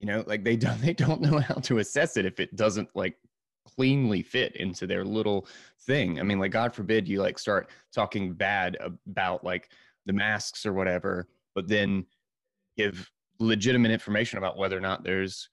You 0.00 0.06
know, 0.06 0.24
like 0.26 0.44
they 0.44 0.56
don't 0.64 0.80
they 0.82 0.92
don't 0.92 1.22
know 1.22 1.38
how 1.38 1.54
to 1.54 1.78
assess 1.78 2.16
it 2.16 2.26
if 2.26 2.40
it 2.40 2.54
doesn't 2.56 2.88
like 2.94 3.16
cleanly 3.64 4.22
fit 4.22 4.56
into 4.56 4.86
their 4.86 5.04
little 5.04 5.46
thing. 5.86 6.20
I 6.20 6.22
mean, 6.22 6.38
like 6.38 6.52
God 6.52 6.74
forbid 6.74 7.08
you 7.08 7.20
like 7.20 7.38
start 7.38 7.70
talking 7.94 8.32
bad 8.32 8.76
about 9.06 9.44
like 9.44 9.70
the 10.06 10.12
masks 10.12 10.66
or 10.66 10.72
whatever, 10.72 11.28
but 11.54 11.68
then 11.68 12.06
give 12.76 13.10
legitimate 13.40 13.90
information 13.90 14.38
about 14.38 14.56
whether 14.56 14.76
or 14.76 14.80
not 14.80 15.04
there's 15.04 15.48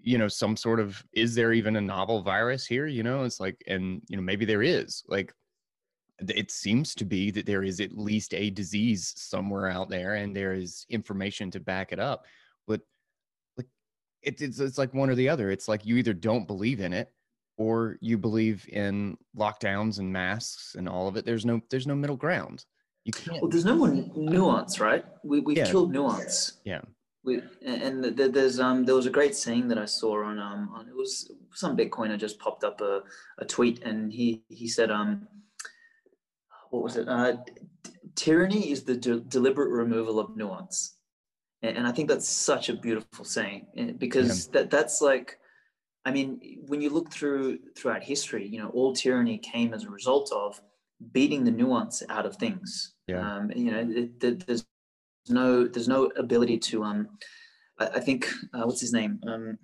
you 0.00 0.16
know 0.16 0.28
some 0.28 0.56
sort 0.56 0.78
of 0.78 1.02
is 1.12 1.34
there 1.34 1.52
even 1.52 1.74
a 1.76 1.80
novel 1.80 2.22
virus 2.22 2.66
here 2.66 2.86
you 2.86 3.02
know? 3.02 3.24
It's 3.24 3.40
like 3.40 3.62
and 3.66 4.02
you 4.08 4.16
know 4.16 4.22
maybe 4.22 4.44
there 4.44 4.62
is. 4.62 5.02
Like 5.08 5.32
it 6.20 6.50
seems 6.50 6.94
to 6.96 7.04
be 7.04 7.30
that 7.30 7.46
there 7.46 7.62
is 7.62 7.80
at 7.80 7.96
least 7.96 8.34
a 8.34 8.50
disease 8.50 9.14
somewhere 9.16 9.68
out 9.68 9.88
there 9.88 10.14
and 10.14 10.34
there 10.34 10.52
is 10.52 10.84
information 10.90 11.48
to 11.52 11.60
back 11.60 11.92
it 11.92 12.00
up 12.00 12.24
but 12.66 12.80
like 13.56 13.66
it, 14.22 14.40
it's, 14.40 14.58
it's 14.58 14.78
like 14.78 14.92
one 14.92 15.10
or 15.10 15.14
the 15.14 15.28
other. 15.28 15.50
It's 15.50 15.68
like 15.68 15.86
you 15.86 15.96
either 15.96 16.12
don't 16.12 16.46
believe 16.46 16.80
in 16.80 16.92
it 16.92 17.12
or 17.58 17.98
you 18.00 18.16
believe 18.16 18.66
in 18.72 19.16
lockdowns 19.36 19.98
and 19.98 20.10
masks 20.12 20.74
and 20.76 20.88
all 20.88 21.08
of 21.08 21.16
it 21.16 21.24
there's 21.24 21.44
no 21.44 21.60
there's 21.70 21.86
no 21.86 21.94
middle 21.94 22.16
ground 22.16 22.64
you 23.04 23.12
can't 23.12 23.42
well 23.42 23.50
there's 23.50 23.64
no 23.64 23.76
more 23.76 23.90
nuance 24.16 24.80
right 24.80 25.04
we, 25.24 25.40
we've 25.40 25.58
yeah. 25.58 25.70
killed 25.70 25.92
nuance 25.92 26.58
yeah 26.64 26.80
we, 27.24 27.42
and 27.66 28.04
there's 28.04 28.58
um 28.58 28.86
there 28.86 28.94
was 28.94 29.06
a 29.06 29.10
great 29.10 29.34
saying 29.34 29.68
that 29.68 29.76
I 29.76 29.84
saw 29.84 30.24
on 30.24 30.38
um 30.38 30.70
on, 30.74 30.88
it 30.88 30.96
was 30.96 31.30
some 31.52 31.76
Bitcoiner 31.76 32.16
just 32.16 32.38
popped 32.38 32.64
up 32.64 32.80
a, 32.80 33.02
a 33.38 33.44
tweet 33.44 33.82
and 33.82 34.10
he 34.10 34.44
he 34.48 34.66
said 34.66 34.90
um 34.90 35.26
what 36.70 36.82
was 36.82 36.96
it? 36.96 37.08
Uh, 37.08 37.36
tyranny 38.14 38.70
is 38.70 38.84
the 38.84 38.96
de- 38.96 39.20
deliberate 39.20 39.70
removal 39.70 40.18
of 40.18 40.36
nuance, 40.36 40.96
and, 41.62 41.78
and, 41.78 41.86
I 41.86 41.92
think 41.92 42.08
that's 42.08 42.28
such 42.28 42.68
a 42.68 42.74
beautiful 42.74 43.24
saying 43.24 43.66
eh, 43.76 43.92
because 43.96 44.46
yeah. 44.46 44.52
that 44.60 44.70
that's 44.70 45.00
like, 45.00 45.38
I 46.04 46.10
mean, 46.10 46.60
when 46.66 46.80
you 46.80 46.90
look 46.90 47.12
through 47.12 47.58
throughout 47.76 48.02
history, 48.02 48.46
you 48.46 48.58
know, 48.58 48.68
all 48.70 48.94
tyranny 48.94 49.38
came 49.38 49.74
as 49.74 49.84
a 49.84 49.90
result 49.90 50.32
of 50.32 50.60
beating 51.12 51.44
the 51.44 51.50
nuance 51.50 52.02
out 52.08 52.26
of 52.26 52.36
things. 52.36 52.94
Yeah. 53.06 53.20
Um, 53.20 53.50
you 53.54 53.70
know, 53.70 53.80
it, 53.80 54.24
it, 54.24 54.46
there's 54.46 54.64
no 55.28 55.66
there's 55.66 55.88
no 55.88 56.06
ability 56.16 56.58
to 56.58 56.84
um, 56.84 57.08
I, 57.78 57.86
I 57.86 58.00
think 58.00 58.28
uh, 58.54 58.62
what's 58.62 58.80
his 58.80 58.92
name 58.92 59.20
um. 59.26 59.58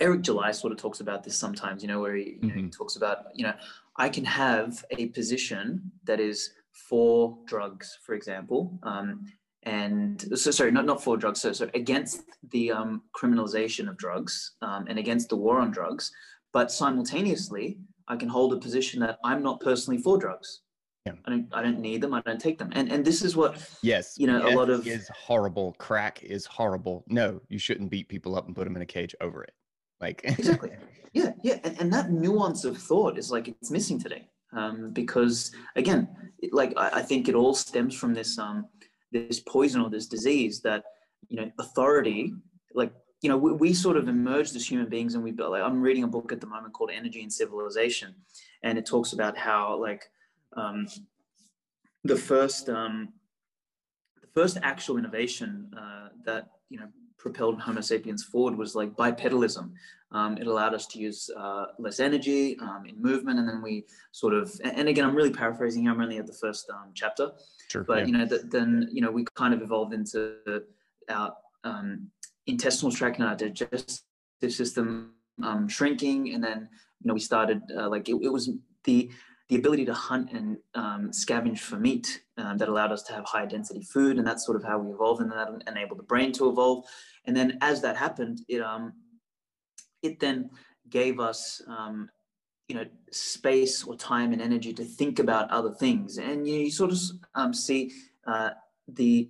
Eric 0.00 0.22
July 0.22 0.52
sort 0.52 0.72
of 0.72 0.78
talks 0.78 1.00
about 1.00 1.22
this 1.22 1.36
sometimes, 1.36 1.82
you 1.82 1.86
know, 1.86 2.00
where 2.00 2.16
he, 2.16 2.38
you 2.40 2.48
know, 2.48 2.54
mm-hmm. 2.54 2.64
he 2.64 2.70
talks 2.70 2.96
about, 2.96 3.26
you 3.34 3.44
know, 3.44 3.52
I 3.96 4.08
can 4.08 4.24
have 4.24 4.82
a 4.90 5.06
position 5.08 5.92
that 6.04 6.18
is 6.18 6.50
for 6.88 7.38
drugs, 7.46 7.98
for 8.04 8.14
example, 8.14 8.78
um, 8.84 9.26
and 9.64 10.20
so 10.38 10.50
sorry, 10.50 10.70
not 10.72 10.86
not 10.86 11.02
for 11.02 11.16
drugs, 11.16 11.40
so, 11.40 11.52
so 11.52 11.70
against 11.74 12.22
the 12.50 12.72
um, 12.72 13.02
criminalization 13.16 13.88
of 13.88 13.96
drugs 13.96 14.52
um, 14.62 14.86
and 14.88 14.98
against 14.98 15.28
the 15.28 15.36
war 15.36 15.60
on 15.60 15.70
drugs, 15.70 16.10
but 16.52 16.72
simultaneously, 16.72 17.78
I 18.08 18.16
can 18.16 18.28
hold 18.28 18.52
a 18.52 18.56
position 18.56 19.00
that 19.00 19.18
I'm 19.24 19.42
not 19.42 19.60
personally 19.60 20.00
for 20.00 20.18
drugs. 20.18 20.62
Yeah. 21.06 21.12
I 21.24 21.30
don't 21.30 21.48
I 21.52 21.62
don't 21.62 21.80
need 21.80 22.00
them. 22.00 22.14
I 22.14 22.20
don't 22.22 22.40
take 22.40 22.58
them. 22.58 22.70
And 22.72 22.90
and 22.90 23.04
this 23.04 23.22
is 23.22 23.36
what 23.36 23.68
yes, 23.82 24.14
you 24.16 24.26
know, 24.26 24.46
a 24.46 24.54
lot 24.54 24.70
of 24.70 24.86
is 24.86 25.08
horrible. 25.08 25.74
Crack 25.78 26.22
is 26.22 26.46
horrible. 26.46 27.04
No, 27.08 27.40
you 27.48 27.58
shouldn't 27.58 27.90
beat 27.90 28.08
people 28.08 28.36
up 28.36 28.46
and 28.46 28.54
put 28.54 28.64
them 28.64 28.76
in 28.76 28.82
a 28.82 28.86
cage 28.86 29.14
over 29.20 29.42
it. 29.42 29.52
Like 30.00 30.20
exactly. 30.24 30.70
Yeah, 31.12 31.32
yeah, 31.42 31.58
and, 31.64 31.78
and 31.80 31.92
that 31.92 32.10
nuance 32.10 32.64
of 32.64 32.78
thought 32.78 33.18
is 33.18 33.30
like 33.30 33.48
it's 33.48 33.70
missing 33.70 34.00
today. 34.00 34.28
Um, 34.52 34.90
because 34.92 35.50
again, 35.76 36.08
it, 36.38 36.52
like 36.52 36.72
I, 36.76 36.98
I, 36.98 37.02
think 37.02 37.28
it 37.28 37.34
all 37.34 37.54
stems 37.54 37.94
from 37.94 38.12
this 38.12 38.38
um, 38.38 38.66
this 39.12 39.40
poison 39.40 39.80
or 39.80 39.90
this 39.90 40.06
disease 40.06 40.60
that 40.62 40.84
you 41.28 41.36
know 41.36 41.50
authority, 41.58 42.32
like 42.74 42.92
you 43.22 43.28
know, 43.28 43.36
we, 43.36 43.52
we 43.52 43.72
sort 43.72 43.96
of 43.96 44.08
emerged 44.08 44.56
as 44.56 44.68
human 44.68 44.88
beings, 44.88 45.14
and 45.14 45.22
we 45.22 45.30
built 45.30 45.52
like 45.52 45.62
I'm 45.62 45.80
reading 45.80 46.02
a 46.02 46.08
book 46.08 46.32
at 46.32 46.40
the 46.40 46.46
moment 46.46 46.72
called 46.72 46.90
Energy 46.92 47.22
and 47.22 47.32
Civilization, 47.32 48.14
and 48.62 48.76
it 48.76 48.86
talks 48.86 49.12
about 49.12 49.36
how 49.36 49.80
like 49.80 50.10
um, 50.56 50.86
the 52.04 52.16
first 52.16 52.68
um, 52.68 53.12
the 54.20 54.28
first 54.34 54.58
actual 54.62 54.98
innovation 54.98 55.70
uh, 55.78 56.08
that 56.24 56.48
you 56.68 56.80
know 56.80 56.88
propelled 57.16 57.60
Homo 57.60 57.80
sapiens 57.80 58.24
forward 58.24 58.58
was 58.58 58.74
like 58.74 58.96
bipedalism. 58.96 59.70
Um, 60.12 60.36
it 60.36 60.46
allowed 60.46 60.74
us 60.74 60.86
to 60.88 60.98
use 60.98 61.30
uh, 61.36 61.66
less 61.78 61.98
energy 61.98 62.58
um, 62.60 62.84
in 62.86 63.00
movement, 63.00 63.38
and 63.38 63.48
then 63.48 63.62
we 63.62 63.86
sort 64.12 64.34
of. 64.34 64.52
And 64.62 64.88
again, 64.88 65.04
I'm 65.04 65.14
really 65.14 65.32
paraphrasing 65.32 65.82
here. 65.82 65.92
I'm 65.92 66.00
only 66.00 66.18
at 66.18 66.26
the 66.26 66.34
first 66.34 66.70
um, 66.70 66.90
chapter, 66.94 67.32
sure, 67.68 67.84
but 67.84 68.00
yeah. 68.00 68.04
you 68.04 68.12
know, 68.12 68.26
th- 68.26 68.42
then 68.50 68.88
you 68.92 69.00
know, 69.00 69.10
we 69.10 69.24
kind 69.34 69.54
of 69.54 69.62
evolved 69.62 69.94
into 69.94 70.36
our 71.08 71.34
um, 71.64 72.08
intestinal 72.46 72.92
tract 72.92 73.18
and 73.18 73.26
our 73.26 73.36
digestive 73.36 74.02
system 74.48 75.12
um, 75.42 75.66
shrinking, 75.66 76.34
and 76.34 76.44
then 76.44 76.68
you 77.00 77.08
know, 77.08 77.14
we 77.14 77.20
started 77.20 77.62
uh, 77.76 77.88
like 77.88 78.08
it, 78.08 78.16
it 78.22 78.32
was 78.32 78.50
the 78.84 79.10
the 79.48 79.56
ability 79.58 79.84
to 79.84 79.92
hunt 79.92 80.30
and 80.32 80.56
um, 80.74 81.10
scavenge 81.10 81.58
for 81.58 81.76
meat 81.76 82.22
um, 82.38 82.56
that 82.56 82.68
allowed 82.68 82.92
us 82.92 83.02
to 83.02 83.12
have 83.12 83.24
high 83.24 83.46
density 83.46 83.82
food, 83.82 84.18
and 84.18 84.26
that's 84.26 84.46
sort 84.46 84.56
of 84.56 84.64
how 84.64 84.78
we 84.78 84.92
evolved, 84.92 85.20
and 85.20 85.30
that 85.30 85.48
enabled 85.66 85.98
the 85.98 86.04
brain 86.04 86.32
to 86.32 86.48
evolve. 86.48 86.84
And 87.26 87.36
then 87.36 87.58
as 87.60 87.82
that 87.82 87.96
happened, 87.96 88.40
it 88.48 88.62
um, 88.62 88.92
it 90.02 90.20
then 90.20 90.50
gave 90.88 91.20
us 91.20 91.62
um, 91.66 92.08
you 92.68 92.74
know 92.74 92.84
space 93.10 93.84
or 93.84 93.96
time 93.96 94.32
and 94.32 94.42
energy 94.42 94.72
to 94.72 94.84
think 94.84 95.18
about 95.18 95.50
other 95.50 95.72
things, 95.72 96.18
and 96.18 96.46
you, 96.46 96.56
you 96.56 96.70
sort 96.70 96.92
of 96.92 96.98
um, 97.34 97.54
see 97.54 97.92
uh, 98.26 98.50
the 98.88 99.28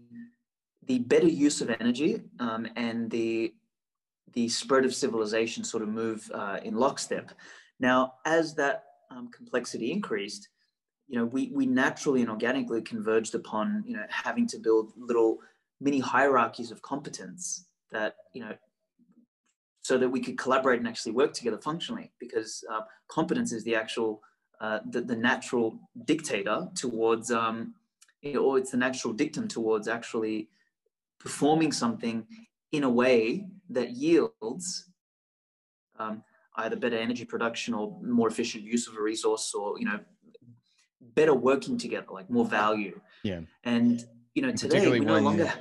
the 0.86 0.98
better 1.00 1.28
use 1.28 1.60
of 1.60 1.70
energy 1.80 2.20
um, 2.40 2.66
and 2.76 3.10
the 3.10 3.54
the 4.34 4.48
spread 4.48 4.84
of 4.84 4.94
civilization 4.94 5.64
sort 5.64 5.82
of 5.82 5.88
move 5.88 6.30
uh, 6.34 6.58
in 6.62 6.74
lockstep. 6.74 7.32
Now, 7.78 8.14
as 8.24 8.54
that 8.54 8.84
um, 9.10 9.28
complexity 9.30 9.92
increased, 9.92 10.48
you 11.08 11.18
know, 11.18 11.24
we, 11.24 11.50
we 11.52 11.66
naturally 11.66 12.22
and 12.22 12.30
organically 12.30 12.80
converged 12.80 13.34
upon, 13.34 13.84
you 13.86 13.94
know, 13.96 14.06
having 14.08 14.46
to 14.48 14.58
build 14.58 14.92
little 14.96 15.38
mini 15.80 15.98
hierarchies 15.98 16.70
of 16.70 16.80
competence 16.80 17.66
that, 17.90 18.16
you 18.32 18.40
know, 18.40 18.54
so 19.82 19.98
that 19.98 20.08
we 20.08 20.20
could 20.20 20.38
collaborate 20.38 20.78
and 20.78 20.88
actually 20.88 21.12
work 21.12 21.32
together 21.32 21.58
functionally 21.58 22.10
because 22.18 22.64
uh, 22.70 22.80
competence 23.08 23.52
is 23.52 23.64
the 23.64 23.74
actual, 23.74 24.22
uh, 24.60 24.78
the, 24.90 25.00
the 25.00 25.16
natural 25.16 25.78
dictator 26.04 26.68
towards, 26.74 27.30
um, 27.30 27.74
you 28.22 28.34
know, 28.34 28.44
or 28.44 28.58
it's 28.58 28.70
the 28.70 28.76
natural 28.76 29.12
dictum 29.12 29.48
towards 29.48 29.88
actually 29.88 30.48
performing 31.18 31.72
something 31.72 32.26
in 32.70 32.84
a 32.84 32.90
way 32.90 33.46
that 33.70 33.90
yields 33.90 34.88
um, 35.98 36.22
either 36.56 36.76
better 36.76 36.96
energy 36.96 37.24
production 37.24 37.74
or 37.74 37.98
more 38.02 38.28
efficient 38.28 38.64
use 38.64 38.88
of 38.88 38.96
a 38.96 39.02
resource 39.02 39.54
or 39.54 39.78
you 39.78 39.84
know 39.84 39.98
better 41.14 41.34
working 41.34 41.76
together 41.76 42.06
like 42.10 42.28
more 42.30 42.44
value. 42.44 43.00
Yeah. 43.22 43.40
And 43.64 44.04
you 44.34 44.42
know 44.42 44.52
today 44.52 44.88
we 44.88 45.00
no 45.00 45.18
longer 45.18 45.52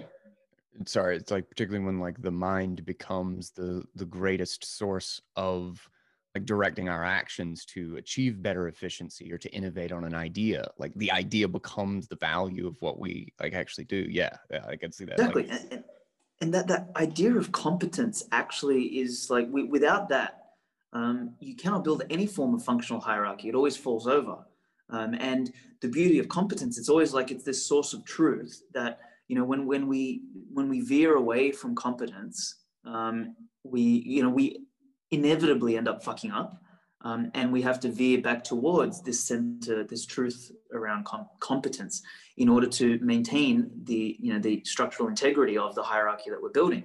sorry 0.85 1.15
it's 1.17 1.31
like 1.31 1.49
particularly 1.49 1.85
when 1.85 1.99
like 1.99 2.21
the 2.21 2.31
mind 2.31 2.85
becomes 2.85 3.51
the 3.51 3.83
the 3.95 4.05
greatest 4.05 4.77
source 4.77 5.21
of 5.35 5.87
like 6.33 6.45
directing 6.45 6.87
our 6.87 7.03
actions 7.03 7.65
to 7.65 7.97
achieve 7.97 8.41
better 8.41 8.67
efficiency 8.69 9.33
or 9.33 9.37
to 9.37 9.49
innovate 9.51 9.91
on 9.91 10.05
an 10.05 10.15
idea 10.15 10.65
like 10.77 10.93
the 10.95 11.11
idea 11.11 11.47
becomes 11.47 12.07
the 12.07 12.15
value 12.15 12.67
of 12.67 12.75
what 12.79 12.99
we 12.99 13.33
like 13.41 13.53
actually 13.53 13.83
do 13.83 14.07
yeah, 14.09 14.35
yeah 14.49 14.65
i 14.67 14.75
can 14.75 14.91
see 14.91 15.05
that 15.05 15.13
exactly 15.13 15.47
like, 15.47 15.61
and, 15.71 15.83
and 16.39 16.53
that 16.53 16.67
that 16.67 16.89
idea 16.95 17.35
of 17.35 17.51
competence 17.51 18.23
actually 18.31 18.83
is 18.99 19.29
like 19.29 19.47
we, 19.51 19.63
without 19.63 20.07
that 20.09 20.41
um, 20.93 21.35
you 21.39 21.55
cannot 21.55 21.83
build 21.83 22.03
any 22.09 22.25
form 22.25 22.53
of 22.53 22.63
functional 22.63 23.01
hierarchy. 23.01 23.49
It 23.49 23.55
always 23.55 23.77
falls 23.77 24.07
over. 24.07 24.37
Um, 24.89 25.15
and 25.19 25.51
the 25.79 25.87
beauty 25.87 26.19
of 26.19 26.27
competence, 26.27 26.77
it's 26.77 26.89
always 26.89 27.13
like 27.13 27.31
it's 27.31 27.45
this 27.45 27.65
source 27.65 27.93
of 27.93 28.03
truth 28.03 28.63
that 28.73 28.99
you 29.31 29.37
know 29.37 29.45
when 29.45 29.65
when 29.65 29.87
we 29.87 30.23
when 30.53 30.67
we 30.67 30.81
veer 30.81 31.15
away 31.15 31.53
from 31.53 31.73
competence, 31.73 32.37
um, 32.85 33.33
we 33.63 33.81
you 33.81 34.21
know 34.23 34.29
we 34.29 34.65
inevitably 35.09 35.77
end 35.77 35.87
up 35.87 36.03
fucking 36.03 36.31
up. 36.31 36.57
Um, 37.03 37.31
and 37.33 37.51
we 37.51 37.63
have 37.63 37.79
to 37.79 37.89
veer 37.89 38.21
back 38.21 38.43
towards 38.43 39.01
this 39.01 39.23
center, 39.23 39.83
this 39.83 40.05
truth 40.05 40.51
around 40.71 41.03
com- 41.05 41.27
competence, 41.39 42.03
in 42.37 42.47
order 42.47 42.67
to 42.67 42.99
maintain 43.01 43.71
the, 43.85 44.17
you 44.19 44.31
know, 44.31 44.37
the 44.37 44.61
structural 44.65 45.09
integrity 45.09 45.57
of 45.57 45.73
the 45.73 45.81
hierarchy 45.81 46.29
that 46.29 46.39
we're 46.39 46.49
building. 46.49 46.83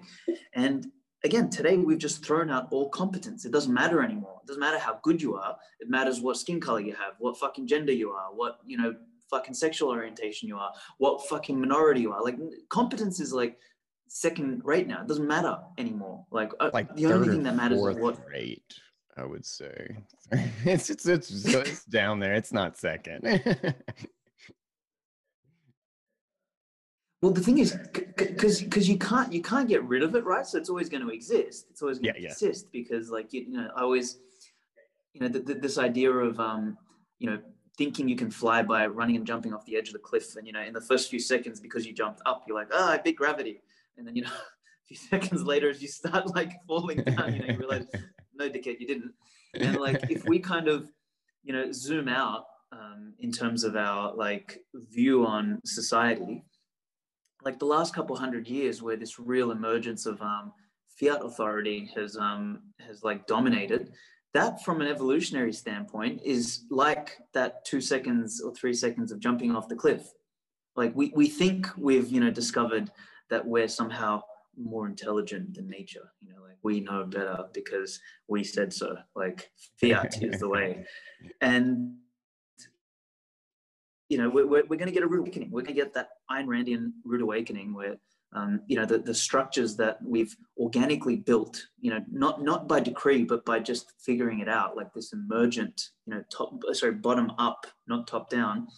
And 0.55 0.87
again, 1.23 1.50
today 1.50 1.76
we've 1.76 1.99
just 1.99 2.25
thrown 2.25 2.49
out 2.49 2.69
all 2.71 2.88
competence. 2.88 3.45
It 3.45 3.53
doesn't 3.53 3.75
matter 3.75 4.03
anymore. 4.03 4.41
It 4.43 4.47
doesn't 4.47 4.65
matter 4.67 4.79
how 4.79 5.00
good 5.03 5.21
you 5.21 5.35
are. 5.35 5.55
It 5.81 5.91
matters 5.91 6.23
what 6.23 6.38
skin 6.38 6.61
color 6.61 6.81
you 6.81 6.95
have, 6.95 7.12
what 7.19 7.37
fucking 7.37 7.67
gender 7.67 7.93
you 7.93 8.09
are, 8.12 8.29
what, 8.35 8.61
you 8.65 8.79
know, 8.79 8.95
fucking 9.30 9.54
sexual 9.54 9.90
orientation 9.90 10.49
you 10.49 10.56
are, 10.56 10.73
what 10.99 11.26
fucking 11.28 11.59
minority 11.61 12.02
you 12.02 12.12
are. 12.12 12.23
Like 12.23 12.38
competence 12.68 13.21
is 13.21 13.33
like 13.33 13.59
second 14.09 14.62
rate 14.64 14.87
now. 14.87 15.02
It 15.02 15.09
doesn't 15.09 15.26
matter 15.26 15.59
anymore. 15.78 16.25
Like, 16.30 16.52
uh, 16.61 16.71
like 16.73 16.95
the 16.95 17.06
only 17.06 17.28
thing 17.28 17.42
that 17.45 17.56
matters 17.56 17.80
is 17.85 17.97
what 17.97 18.18
rate. 18.28 18.75
I 19.18 19.25
would 19.25 19.47
say 19.47 19.97
it's 20.64 20.90
it's 20.90 21.06
it's, 21.06 21.47
it's 21.47 21.85
down 21.87 22.21
there. 22.21 22.35
It's 22.35 22.52
not 22.52 22.76
second. 22.76 23.23
well, 27.23 27.33
the 27.33 27.40
thing 27.40 27.56
is, 27.59 27.75
because 28.16 28.61
because 28.61 28.87
you 28.88 28.99
can't 28.99 29.33
you 29.33 29.40
can't 29.40 29.68
get 29.68 29.83
rid 29.85 30.02
of 30.02 30.14
it, 30.14 30.25
right? 30.25 30.45
So 30.47 30.59
it's 30.59 30.68
always 30.68 30.90
going 30.90 31.02
to 31.02 31.09
exist. 31.09 31.66
It's 31.71 31.80
always 31.80 31.99
going 31.99 32.14
to 32.14 32.21
yeah, 32.21 32.28
exist 32.28 32.66
yeah. 32.66 32.83
because, 32.83 33.09
like 33.11 33.33
you, 33.33 33.42
you, 33.42 33.52
know, 33.52 33.71
I 33.75 33.80
always, 33.80 34.18
you 35.14 35.23
know, 35.23 35.28
the, 35.28 35.40
the, 35.40 35.54
this 35.54 35.78
idea 35.78 36.12
of 36.12 36.38
um, 36.38 36.76
you 37.18 37.30
know, 37.30 37.38
thinking 37.76 38.09
you 38.09 38.16
can 38.16 38.30
fly 38.30 38.62
by 38.62 38.87
running 38.87 39.16
and 39.16 39.26
jumping 39.26 39.52
off 39.52 39.64
the 39.66 39.76
edge 39.76 39.88
of 39.88 39.92
the 39.92 39.99
cliff, 39.99 40.37
and 40.37 40.47
you 40.47 40.52
know, 40.52 40.62
in 40.62 40.73
the 40.73 40.80
first 40.80 41.11
few 41.11 41.18
seconds, 41.18 41.61
because 41.61 41.87
you 41.87 41.92
jumped 41.92 42.21
up, 42.26 42.45
you're 42.47 42.56
like, 42.56 42.68
oh, 42.73 42.88
I 42.88 42.99
beat 42.99 43.16
gravity, 43.16 43.61
and 43.97 44.06
then 44.06 44.16
you 44.16 44.23
know, 44.23 44.30
a 44.30 44.87
few 44.87 44.97
seconds 44.97 45.42
later, 45.42 45.71
as 45.71 45.83
you 45.83 45.88
start 45.88 46.35
like 46.35 46.52
falling 46.68 47.02
down, 47.02 47.35
you 47.35 47.40
know, 47.40 47.52
you 47.52 47.59
realize 47.59 47.87
no 48.35 48.49
dickhead, 48.49 48.80
you 48.80 48.87
didn't. 48.87 49.12
And 49.54 49.76
like 49.76 50.11
if 50.11 50.25
we 50.26 50.38
kind 50.38 50.68
of, 50.68 50.90
you 51.42 51.52
know, 51.52 51.73
zoom 51.73 52.09
out 52.09 52.45
um, 52.73 53.14
in 53.21 53.33
terms 53.33 53.64
of 53.64 53.76
our 53.76 54.14
like 54.14 54.59
view 54.75 55.26
on 55.26 55.61
society, 55.64 56.45
like 57.42 57.59
the 57.59 57.66
last 57.66 57.95
couple 57.95 58.16
hundred 58.16 58.49
years, 58.49 58.83
where 58.83 58.97
this 58.97 59.18
real 59.18 59.50
emergence 59.50 60.04
of 60.06 60.21
um, 60.21 60.52
fiat 60.99 61.25
authority 61.25 61.90
has 61.95 62.16
um, 62.16 62.61
has 62.87 63.02
like 63.02 63.26
dominated, 63.26 63.92
that 64.37 64.62
from 64.62 64.83
an 64.83 64.87
evolutionary 64.87 65.52
standpoint 65.52 66.21
is 66.23 66.64
like 66.71 67.16
that 67.33 67.64
two 67.64 67.81
seconds 67.81 68.43
or 68.43 68.55
three 68.55 68.75
seconds 68.75 69.11
of 69.11 69.19
jumping 69.19 69.57
off 69.57 69.66
the 69.66 69.75
cliff. 69.75 70.12
Like 70.76 70.95
we, 70.95 71.11
we 71.16 71.26
think 71.26 71.66
we've 71.78 72.11
you 72.11 72.21
know 72.21 72.31
discovered 72.31 72.90
that 73.31 73.47
we're 73.47 73.66
somehow 73.66 74.23
more 74.59 74.87
intelligent 74.87 75.55
than 75.55 75.71
nature. 75.71 76.12
You 76.21 76.28
know, 76.28 76.43
like 76.43 76.59
we 76.62 76.81
know 76.81 77.07
better 77.07 77.47
because 77.55 77.99
we 78.28 78.45
said 78.45 78.75
so. 78.75 78.97
Like 79.14 79.50
fiat 79.81 80.23
is 80.23 80.40
the 80.40 80.49
way, 80.50 80.85
and 81.40 81.95
you 84.11 84.19
know 84.19 84.28
we're, 84.28 84.47
we're, 84.47 84.64
we're 84.69 84.76
going 84.76 84.93
to 84.93 84.99
get 84.99 85.02
a 85.02 85.07
rude 85.07 85.21
awakening. 85.21 85.50
We're 85.50 85.62
going 85.62 85.76
to 85.76 85.83
get 85.83 85.95
that 85.95 86.11
Ayn 86.31 86.47
Randian 86.47 86.93
rude 87.07 87.23
awakening 87.23 87.73
where 87.73 87.97
um, 88.37 88.61
you 88.66 88.76
know 88.76 88.85
the, 88.85 88.99
the 88.99 89.14
structures 89.14 89.76
that 89.76 89.99
we've 90.05 90.37
organically 90.59 91.16
built. 91.16 91.66
You 91.81 91.93
know, 91.93 92.05
not 92.12 92.43
not 92.43 92.69
by 92.69 92.81
decree, 92.81 93.25
but 93.25 93.45
by 93.45 93.59
just 93.59 93.93
figuring 93.99 94.40
it 94.40 94.49
out. 94.49 94.76
Like 94.76 94.93
this 94.93 95.12
emergent, 95.12 95.90
you 96.07 96.14
know, 96.14 96.23
top 96.31 96.62
sorry 96.73 96.93
bottom 96.93 97.33
up, 97.38 97.66
not 97.88 98.07
top 98.07 98.28
down. 98.28 98.69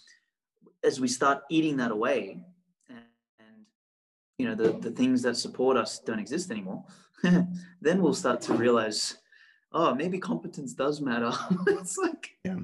As 0.85 1.01
we 1.01 1.09
start 1.09 1.43
eating 1.51 1.77
that 1.79 1.91
away, 1.91 2.41
and 2.89 3.67
you 4.39 4.47
know 4.47 4.55
the, 4.55 4.79
the 4.79 4.93
things 4.93 5.23
that 5.23 5.37
support 5.37 5.77
us 5.77 5.99
don't 5.99 6.21
exist 6.21 6.51
anymore 6.51 6.85
then 7.23 8.01
we'll 8.01 8.15
start 8.15 8.41
to 8.41 8.55
realize 8.55 9.19
oh 9.73 9.95
maybe 9.95 10.19
competence 10.19 10.73
does 10.73 11.01
matter 11.01 11.33
it's 11.67 11.99
like 11.99 12.31
yeah 12.45 12.57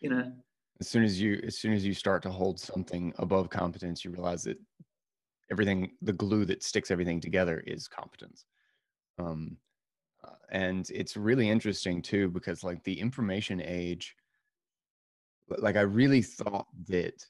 you 0.00 0.08
know 0.08 0.32
as 0.80 0.88
soon 0.88 1.04
as 1.04 1.20
you 1.20 1.40
as 1.46 1.58
soon 1.58 1.74
as 1.74 1.84
you 1.84 1.92
start 1.92 2.22
to 2.22 2.30
hold 2.30 2.58
something 2.58 3.12
above 3.18 3.50
competence 3.50 4.04
you 4.04 4.10
realize 4.10 4.42
that 4.42 4.58
everything 5.50 5.90
the 6.02 6.12
glue 6.12 6.44
that 6.44 6.62
sticks 6.62 6.90
everything 6.90 7.20
together 7.20 7.62
is 7.66 7.88
competence 7.88 8.44
um 9.18 9.56
uh, 10.24 10.32
and 10.50 10.90
it's 10.90 11.16
really 11.16 11.48
interesting 11.48 12.02
too 12.02 12.28
because 12.28 12.64
like 12.64 12.82
the 12.84 12.98
information 12.98 13.60
age 13.62 14.14
like 15.58 15.76
i 15.76 15.80
really 15.80 16.22
thought 16.22 16.66
that 16.86 17.24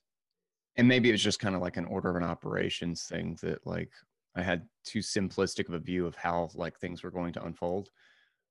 and 0.76 0.86
maybe 0.86 1.08
it 1.08 1.12
was 1.12 1.22
just 1.22 1.40
kind 1.40 1.56
of 1.56 1.60
like 1.60 1.76
an 1.76 1.84
order 1.86 2.08
of 2.08 2.16
an 2.16 2.22
operations 2.22 3.02
thing 3.02 3.36
that 3.42 3.66
like 3.66 3.90
I 4.38 4.42
had 4.42 4.68
too 4.84 5.00
simplistic 5.00 5.68
of 5.68 5.74
a 5.74 5.80
view 5.80 6.06
of 6.06 6.14
how 6.14 6.48
like 6.54 6.78
things 6.78 7.02
were 7.02 7.10
going 7.10 7.32
to 7.34 7.44
unfold. 7.44 7.90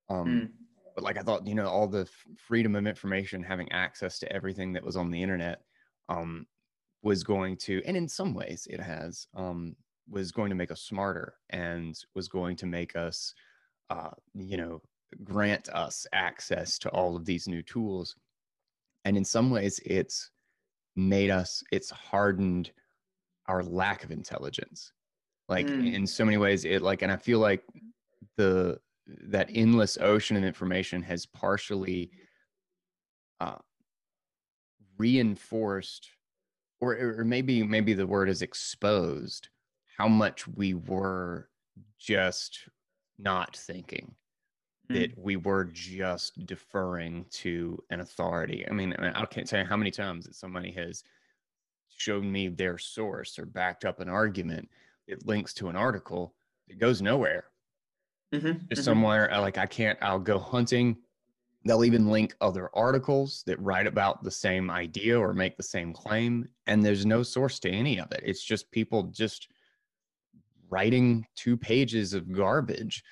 Um, 0.09 0.27
mm. 0.27 0.49
But 0.93 1.03
like 1.05 1.17
I 1.17 1.21
thought, 1.21 1.47
you 1.47 1.55
know, 1.55 1.67
all 1.67 1.87
the 1.87 2.07
freedom 2.35 2.75
of 2.75 2.85
information, 2.85 3.41
having 3.41 3.71
access 3.71 4.19
to 4.19 4.31
everything 4.31 4.73
that 4.73 4.83
was 4.83 4.97
on 4.97 5.09
the 5.09 5.23
internet, 5.23 5.61
um, 6.09 6.45
was 7.03 7.23
going 7.23 7.57
to, 7.57 7.81
and 7.85 7.95
in 7.95 8.07
some 8.07 8.33
ways 8.33 8.67
it 8.69 8.79
has, 8.79 9.27
um, 9.35 9.75
was 10.09 10.31
going 10.31 10.49
to 10.49 10.55
make 10.55 10.71
us 10.71 10.81
smarter 10.81 11.35
and 11.49 11.97
was 12.15 12.27
going 12.27 12.55
to 12.57 12.65
make 12.65 12.95
us, 12.95 13.33
uh, 13.89 14.09
you 14.33 14.57
know, 14.57 14.81
grant 15.23 15.69
us 15.69 16.05
access 16.13 16.77
to 16.79 16.89
all 16.89 17.15
of 17.15 17.25
these 17.25 17.47
new 17.47 17.61
tools. 17.61 18.15
And 19.05 19.15
in 19.15 19.23
some 19.23 19.49
ways, 19.49 19.79
it's 19.85 20.31
made 20.95 21.29
us, 21.29 21.63
it's 21.71 21.89
hardened 21.89 22.71
our 23.47 23.63
lack 23.63 24.03
of 24.03 24.11
intelligence. 24.11 24.91
Like 25.47 25.67
mm. 25.67 25.93
in 25.93 26.05
so 26.05 26.25
many 26.25 26.37
ways, 26.37 26.65
it 26.65 26.81
like, 26.81 27.01
and 27.01 27.11
I 27.11 27.15
feel 27.17 27.39
like 27.39 27.63
the 28.35 28.79
that 29.29 29.49
endless 29.53 29.97
ocean 30.01 30.35
of 30.35 30.43
information 30.43 31.01
has 31.01 31.25
partially 31.25 32.11
uh, 33.39 33.55
reinforced, 34.97 36.09
or 36.79 37.19
or 37.19 37.25
maybe 37.25 37.63
maybe 37.63 37.93
the 37.93 38.07
word 38.07 38.29
is 38.29 38.41
exposed 38.41 39.49
how 39.97 40.07
much 40.07 40.47
we 40.47 40.73
were 40.73 41.49
just 41.99 42.69
not 43.17 43.55
thinking 43.55 44.13
that 44.89 45.15
mm. 45.17 45.21
we 45.21 45.35
were 45.35 45.65
just 45.65 46.45
deferring 46.45 47.25
to 47.29 47.77
an 47.89 47.99
authority. 47.99 48.65
I 48.69 48.73
mean, 48.73 48.93
I 48.93 49.25
can't 49.25 49.45
tell 49.45 49.59
you 49.59 49.65
how 49.65 49.75
many 49.75 49.91
times 49.91 50.25
that 50.25 50.35
somebody 50.35 50.71
has 50.73 51.03
shown 51.97 52.31
me 52.31 52.47
their 52.47 52.77
source 52.77 53.37
or 53.39 53.45
backed 53.45 53.83
up 53.83 53.99
an 53.99 54.07
argument 54.07 54.69
it 55.07 55.25
links 55.25 55.53
to 55.53 55.67
an 55.67 55.75
article 55.75 56.33
it 56.67 56.77
goes 56.79 57.01
nowhere 57.01 57.45
mm-hmm, 58.33 58.47
just 58.47 58.59
mm-hmm. 58.59 58.81
somewhere 58.81 59.29
like 59.39 59.57
i 59.57 59.65
can't 59.65 59.97
i'll 60.01 60.19
go 60.19 60.37
hunting 60.37 60.95
they'll 61.67 61.85
even 61.85 62.09
link 62.09 62.35
other 62.41 62.69
articles 62.73 63.43
that 63.45 63.59
write 63.59 63.87
about 63.87 64.23
the 64.23 64.31
same 64.31 64.69
idea 64.69 65.19
or 65.19 65.33
make 65.33 65.57
the 65.57 65.63
same 65.63 65.93
claim 65.93 66.47
and 66.67 66.83
there's 66.83 67.05
no 67.05 67.23
source 67.23 67.59
to 67.59 67.69
any 67.69 67.99
of 67.99 68.11
it. 68.11 68.21
It's 68.25 68.43
just 68.43 68.71
people 68.71 69.03
just 69.03 69.49
writing 70.69 71.25
two 71.35 71.57
pages 71.57 72.13
of 72.13 72.31
garbage 72.31 73.03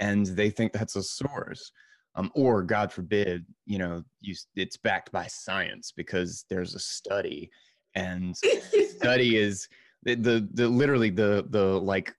and 0.00 0.26
they 0.26 0.50
think 0.50 0.72
that's 0.72 0.96
a 0.96 1.02
source. 1.02 1.72
Um, 2.16 2.30
or 2.36 2.62
god 2.62 2.92
forbid 2.92 3.44
you 3.66 3.76
know 3.76 4.04
you, 4.20 4.36
it's 4.54 4.76
backed 4.76 5.10
by 5.10 5.26
science 5.26 5.90
because 5.90 6.44
there's 6.48 6.76
a 6.76 6.78
study 6.78 7.50
and 7.96 8.36
study 8.36 9.36
is 9.36 9.68
the, 10.04 10.14
the 10.14 10.48
the 10.52 10.68
literally 10.68 11.10
the 11.10 11.44
the 11.50 11.80
like 11.80 12.14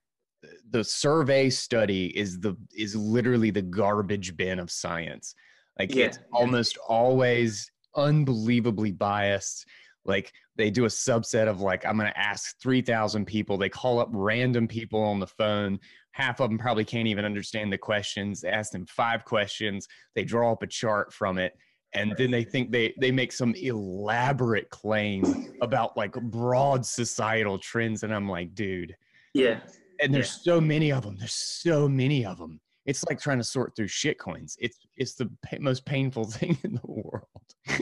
the 0.70 0.84
survey 0.84 1.48
study 1.48 2.06
is 2.16 2.40
the 2.40 2.56
is 2.74 2.94
literally 2.94 3.50
the 3.50 3.62
garbage 3.62 4.36
bin 4.36 4.58
of 4.58 4.70
science 4.70 5.34
like 5.78 5.94
yeah. 5.94 6.06
it's 6.06 6.18
almost 6.32 6.78
always 6.88 7.70
unbelievably 7.94 8.92
biased. 8.92 9.66
Like 10.04 10.32
they 10.56 10.70
do 10.70 10.84
a 10.84 10.88
subset 10.88 11.48
of 11.48 11.60
like 11.60 11.84
i'm 11.84 11.98
going 11.98 12.10
to 12.10 12.18
ask 12.18 12.54
3000 12.62 13.24
people. 13.26 13.58
They 13.58 13.68
call 13.68 13.98
up 13.98 14.08
random 14.12 14.68
people 14.68 15.02
on 15.02 15.18
the 15.18 15.26
phone. 15.26 15.78
Half 16.12 16.40
of 16.40 16.48
them 16.48 16.58
probably 16.58 16.84
can't 16.84 17.08
even 17.08 17.24
understand 17.24 17.72
the 17.72 17.78
questions. 17.78 18.40
They 18.40 18.48
ask 18.48 18.72
them 18.72 18.86
five 18.86 19.24
questions. 19.24 19.86
They 20.14 20.24
draw 20.24 20.52
up 20.52 20.62
a 20.62 20.66
chart 20.66 21.12
from 21.12 21.38
it. 21.38 21.52
And 21.92 22.14
then 22.18 22.30
they 22.30 22.44
think 22.44 22.72
they 22.72 22.94
they 23.00 23.10
make 23.10 23.32
some 23.32 23.54
elaborate 23.54 24.68
claim 24.70 25.24
about 25.62 25.96
like 25.96 26.12
broad 26.12 26.84
societal 26.84 27.58
trends. 27.58 28.02
And 28.02 28.14
i'm 28.14 28.28
like 28.28 28.54
dude. 28.54 28.94
Yeah. 29.34 29.60
And 30.00 30.14
there's 30.14 30.40
yeah. 30.44 30.54
so 30.54 30.60
many 30.60 30.92
of 30.92 31.02
them 31.04 31.16
there's 31.16 31.32
so 31.32 31.88
many 31.88 32.24
of 32.24 32.38
them 32.38 32.60
it's 32.86 33.04
like 33.04 33.20
trying 33.20 33.38
to 33.38 33.44
sort 33.44 33.74
through 33.76 33.88
shit 33.88 34.18
coins. 34.18 34.56
It's 34.60 34.78
it's 34.96 35.14
the 35.14 35.30
pa- 35.44 35.58
most 35.60 35.84
painful 35.84 36.24
thing 36.36 36.58
in 36.64 36.74
the 36.74 36.80
world. 36.84 37.26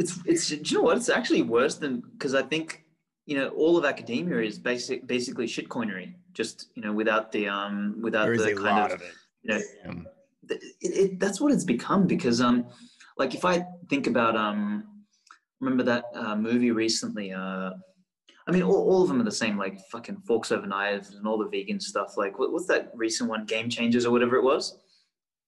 It's 0.00 0.18
it's 0.24 0.48
do 0.48 0.56
you 0.56 0.78
know 0.78 0.82
what? 0.82 0.96
It's 0.96 1.08
actually 1.08 1.42
worse 1.42 1.76
than 1.76 2.00
because 2.00 2.34
i 2.34 2.42
think 2.42 2.84
you 3.26 3.36
know 3.36 3.50
all 3.50 3.76
of 3.76 3.84
academia 3.84 4.40
is 4.40 4.58
basic 4.58 5.06
basically 5.06 5.46
shit 5.46 5.68
coinery. 5.68 6.14
Just 6.32 6.70
you 6.74 6.82
know 6.82 6.92
without 6.92 7.30
the 7.30 7.46
um 7.46 7.96
without 8.00 8.26
the 8.26 8.54
kind 8.56 8.92
of, 8.92 9.00
of 9.00 9.02
you 9.42 9.54
know 9.54 9.60
it, 10.48 10.60
it, 10.80 11.20
that's 11.20 11.40
what 11.40 11.52
it's 11.52 11.62
become 11.62 12.08
because 12.08 12.40
um 12.40 12.66
like 13.20 13.34
if 13.34 13.44
I 13.44 13.64
think 13.90 14.06
about 14.06 14.34
um, 14.34 14.84
remember 15.60 15.84
that 15.84 16.04
uh, 16.14 16.34
movie 16.34 16.70
recently? 16.70 17.32
Uh, 17.32 17.72
I 18.50 18.52
mean, 18.52 18.64
all, 18.64 18.90
all 18.90 19.02
of 19.02 19.08
them 19.08 19.20
are 19.20 19.24
the 19.24 19.30
same, 19.30 19.56
like 19.56 19.78
fucking 19.92 20.22
forks 20.26 20.50
over 20.50 20.66
knives 20.66 21.14
and 21.14 21.24
all 21.24 21.38
the 21.38 21.48
vegan 21.48 21.78
stuff. 21.78 22.16
Like, 22.16 22.40
what, 22.40 22.52
what's 22.52 22.66
that 22.66 22.90
recent 22.94 23.30
one, 23.30 23.44
Game 23.44 23.70
Changers 23.70 24.04
or 24.04 24.10
whatever 24.10 24.34
it 24.34 24.42
was? 24.42 24.76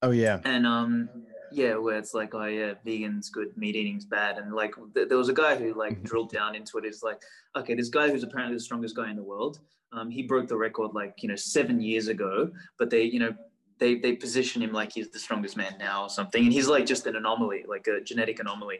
Oh 0.02 0.12
yeah. 0.12 0.38
And 0.44 0.64
um, 0.64 1.08
yeah, 1.50 1.74
where 1.74 1.98
it's 1.98 2.14
like, 2.14 2.32
oh 2.32 2.44
yeah, 2.44 2.74
vegan's 2.84 3.28
good, 3.28 3.56
meat 3.56 3.74
eating's 3.74 4.04
bad, 4.04 4.38
and 4.38 4.54
like 4.54 4.76
th- 4.94 5.08
there 5.08 5.18
was 5.18 5.28
a 5.28 5.34
guy 5.34 5.56
who 5.56 5.74
like 5.74 5.94
mm-hmm. 5.94 6.04
drilled 6.04 6.30
down 6.30 6.54
into 6.54 6.78
it. 6.78 6.84
Is 6.84 7.02
like, 7.02 7.20
okay, 7.56 7.74
this 7.74 7.88
guy 7.88 8.08
who's 8.08 8.22
apparently 8.22 8.56
the 8.56 8.62
strongest 8.62 8.94
guy 8.94 9.10
in 9.10 9.16
the 9.16 9.22
world, 9.24 9.58
um, 9.92 10.08
he 10.08 10.22
broke 10.22 10.46
the 10.46 10.56
record 10.56 10.92
like 10.94 11.14
you 11.22 11.28
know 11.28 11.34
seven 11.34 11.80
years 11.80 12.06
ago, 12.06 12.52
but 12.78 12.88
they 12.88 13.02
you 13.02 13.18
know 13.18 13.34
they 13.80 13.96
they 13.96 14.14
position 14.14 14.62
him 14.62 14.72
like 14.72 14.92
he's 14.92 15.10
the 15.10 15.18
strongest 15.18 15.56
man 15.56 15.74
now 15.76 16.04
or 16.04 16.08
something, 16.08 16.44
and 16.44 16.52
he's 16.52 16.68
like 16.68 16.86
just 16.86 17.06
an 17.08 17.16
anomaly, 17.16 17.64
like 17.66 17.88
a 17.88 18.00
genetic 18.00 18.38
anomaly. 18.38 18.78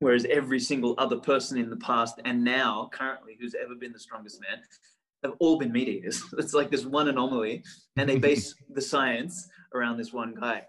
Whereas 0.00 0.24
every 0.30 0.60
single 0.60 0.94
other 0.98 1.16
person 1.16 1.58
in 1.58 1.70
the 1.70 1.76
past 1.76 2.20
and 2.24 2.44
now, 2.44 2.88
currently, 2.92 3.36
who's 3.40 3.54
ever 3.60 3.74
been 3.74 3.92
the 3.92 3.98
strongest 3.98 4.40
man, 4.40 4.60
have 5.24 5.34
all 5.40 5.58
been 5.58 5.72
meat 5.72 5.88
eaters. 5.88 6.22
It's 6.38 6.54
like 6.54 6.70
this 6.70 6.84
one 6.86 7.08
anomaly, 7.08 7.64
and 7.96 8.08
they 8.08 8.18
base 8.18 8.54
the 8.74 8.80
science 8.80 9.48
around 9.74 9.96
this 9.96 10.12
one 10.12 10.34
guy. 10.34 10.62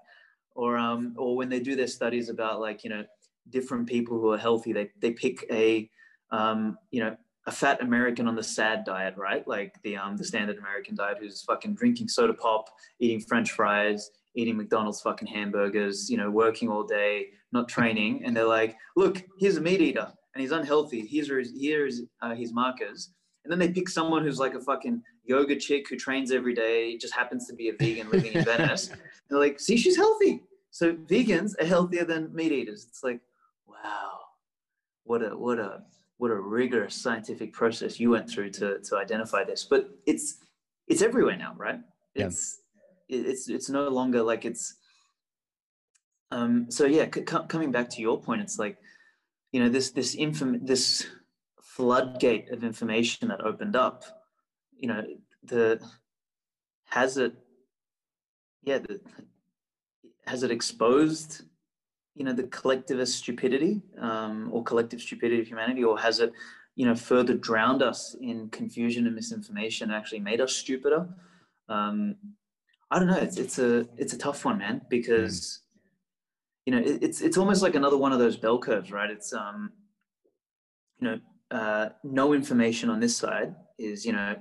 Or 0.55 0.77
um, 0.77 1.13
or 1.17 1.35
when 1.35 1.49
they 1.49 1.59
do 1.59 1.75
their 1.75 1.87
studies 1.87 2.29
about 2.29 2.59
like 2.59 2.83
you 2.83 2.89
know 2.89 3.05
different 3.49 3.87
people 3.87 4.19
who 4.19 4.31
are 4.31 4.37
healthy, 4.37 4.73
they 4.73 4.89
they 4.99 5.11
pick 5.11 5.45
a 5.51 5.89
um, 6.31 6.77
you 6.91 7.03
know 7.03 7.15
a 7.45 7.51
fat 7.51 7.81
American 7.81 8.27
on 8.27 8.35
the 8.35 8.43
sad 8.43 8.83
diet, 8.83 9.15
right? 9.15 9.47
Like 9.47 9.75
the 9.83 9.95
um 9.95 10.17
the 10.17 10.25
standard 10.25 10.57
American 10.57 10.95
diet, 10.95 11.17
who's 11.19 11.43
fucking 11.43 11.75
drinking 11.75 12.07
soda 12.07 12.33
pop, 12.33 12.65
eating 12.99 13.21
French 13.21 13.51
fries, 13.51 14.09
eating 14.35 14.57
McDonald's 14.57 15.01
fucking 15.01 15.27
hamburgers, 15.27 16.09
you 16.09 16.17
know, 16.17 16.29
working 16.29 16.69
all 16.69 16.83
day, 16.83 17.27
not 17.51 17.67
training, 17.67 18.23
and 18.25 18.35
they're 18.35 18.45
like, 18.45 18.75
look, 18.95 19.23
here's 19.39 19.57
a 19.57 19.61
meat 19.61 19.81
eater, 19.81 20.11
and 20.33 20.41
he's 20.41 20.51
unhealthy. 20.51 21.05
Here's 21.05 21.29
his 21.29 21.53
here's 21.59 22.01
uh, 22.21 22.35
his 22.35 22.53
markers, 22.53 23.11
and 23.43 23.51
then 23.51 23.59
they 23.59 23.71
pick 23.71 23.89
someone 23.89 24.23
who's 24.23 24.39
like 24.39 24.55
a 24.55 24.61
fucking 24.61 25.01
yoga 25.29 25.55
chick 25.55 25.87
who 25.87 25.95
trains 25.95 26.31
every 26.31 26.53
day, 26.53 26.97
just 26.97 27.13
happens 27.13 27.47
to 27.47 27.53
be 27.53 27.69
a 27.69 27.73
vegan 27.73 28.09
living 28.09 28.33
in 28.33 28.43
Venice. 28.43 28.89
And 28.89 28.99
they're 29.29 29.39
like, 29.39 29.59
see, 29.59 29.77
she's 29.77 29.95
healthy. 29.95 30.43
So 30.71 30.93
vegans 30.93 31.53
are 31.61 31.65
healthier 31.65 32.03
than 32.03 32.33
meat 32.33 32.51
eaters. 32.51 32.85
It's 32.89 33.03
like, 33.03 33.21
wow, 33.67 34.19
what 35.03 35.23
a 35.23 35.29
what 35.37 35.59
a 35.59 35.83
what 36.17 36.31
a 36.31 36.35
rigorous 36.35 36.95
scientific 36.95 37.53
process 37.53 37.99
you 37.99 38.09
went 38.09 38.29
through 38.29 38.49
to 38.51 38.79
to 38.79 38.97
identify 38.97 39.43
this. 39.43 39.63
But 39.63 39.89
it's 40.05 40.37
it's 40.87 41.01
everywhere 41.01 41.37
now, 41.37 41.53
right? 41.57 41.79
It's 42.15 42.59
yeah. 43.07 43.21
it's 43.29 43.49
it's 43.49 43.69
no 43.69 43.87
longer 43.87 44.21
like 44.21 44.45
it's. 44.45 44.75
Um, 46.31 46.69
so 46.69 46.85
yeah, 46.85 47.07
c- 47.13 47.23
coming 47.23 47.71
back 47.71 47.89
to 47.91 48.01
your 48.01 48.21
point, 48.21 48.41
it's 48.41 48.59
like, 48.59 48.77
you 49.51 49.61
know, 49.61 49.69
this 49.69 49.91
this 49.91 50.13
inform 50.13 50.65
this 50.65 51.07
floodgate 51.61 52.51
of 52.51 52.63
information 52.63 53.29
that 53.29 53.41
opened 53.41 53.75
up, 53.75 54.03
you 54.77 54.87
know, 54.87 55.03
the 55.43 55.79
has 56.85 57.17
it, 57.17 57.33
yeah, 58.63 58.79
the, 58.79 58.99
has 60.25 60.43
it 60.43 60.51
exposed, 60.51 61.43
you 62.15 62.23
know, 62.23 62.33
the 62.33 62.43
collectivist 62.43 63.17
stupidity 63.17 63.81
um, 63.99 64.49
or 64.51 64.63
collective 64.63 65.01
stupidity 65.01 65.41
of 65.41 65.47
humanity, 65.47 65.83
or 65.83 65.97
has 65.97 66.19
it, 66.19 66.31
you 66.75 66.85
know, 66.85 66.95
further 66.95 67.33
drowned 67.33 67.81
us 67.81 68.15
in 68.21 68.49
confusion 68.49 69.07
and 69.07 69.15
misinformation, 69.15 69.89
and 69.89 69.97
actually 69.97 70.19
made 70.19 70.41
us 70.41 70.55
stupider? 70.55 71.07
Um, 71.69 72.15
I 72.91 72.99
don't 72.99 73.07
know. 73.07 73.17
It's 73.17 73.37
it's 73.37 73.59
a 73.59 73.87
it's 73.97 74.13
a 74.13 74.17
tough 74.17 74.45
one, 74.45 74.57
man, 74.57 74.81
because 74.89 75.61
you 76.69 76.75
know 76.75 76.85
it, 76.85 77.01
it's 77.01 77.21
it's 77.21 77.35
almost 77.35 77.63
like 77.63 77.73
another 77.73 77.97
one 77.97 78.13
of 78.13 78.19
those 78.19 78.37
bell 78.37 78.59
curves, 78.59 78.91
right? 78.91 79.09
It's 79.09 79.33
um, 79.33 79.71
you 80.99 81.07
know, 81.07 81.19
uh, 81.49 81.89
no 82.03 82.33
information 82.33 82.91
on 82.91 82.99
this 82.99 83.17
side 83.17 83.55
is, 83.79 84.05
you 84.05 84.13
know, 84.13 84.35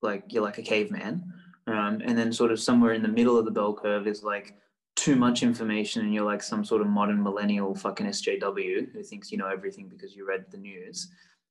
like 0.00 0.24
you're 0.28 0.42
like 0.42 0.56
a 0.56 0.62
caveman. 0.62 1.32
Um, 1.66 2.00
and 2.02 2.16
then 2.16 2.32
sort 2.32 2.50
of 2.50 2.60
somewhere 2.60 2.92
in 2.92 3.02
the 3.02 3.08
middle 3.08 3.36
of 3.36 3.44
the 3.44 3.50
bell 3.50 3.74
curve 3.74 4.06
is 4.06 4.22
like 4.22 4.54
too 4.94 5.16
much 5.16 5.42
information 5.42 6.02
and 6.02 6.14
you're 6.14 6.24
like 6.24 6.42
some 6.42 6.64
sort 6.64 6.80
of 6.80 6.86
modern 6.86 7.22
millennial 7.22 7.74
fucking 7.74 8.06
SJW 8.06 8.92
who 8.92 9.02
thinks 9.02 9.30
you 9.30 9.36
know 9.36 9.48
everything 9.48 9.86
because 9.86 10.16
you 10.16 10.26
read 10.26 10.46
the 10.50 10.56
news. 10.56 11.08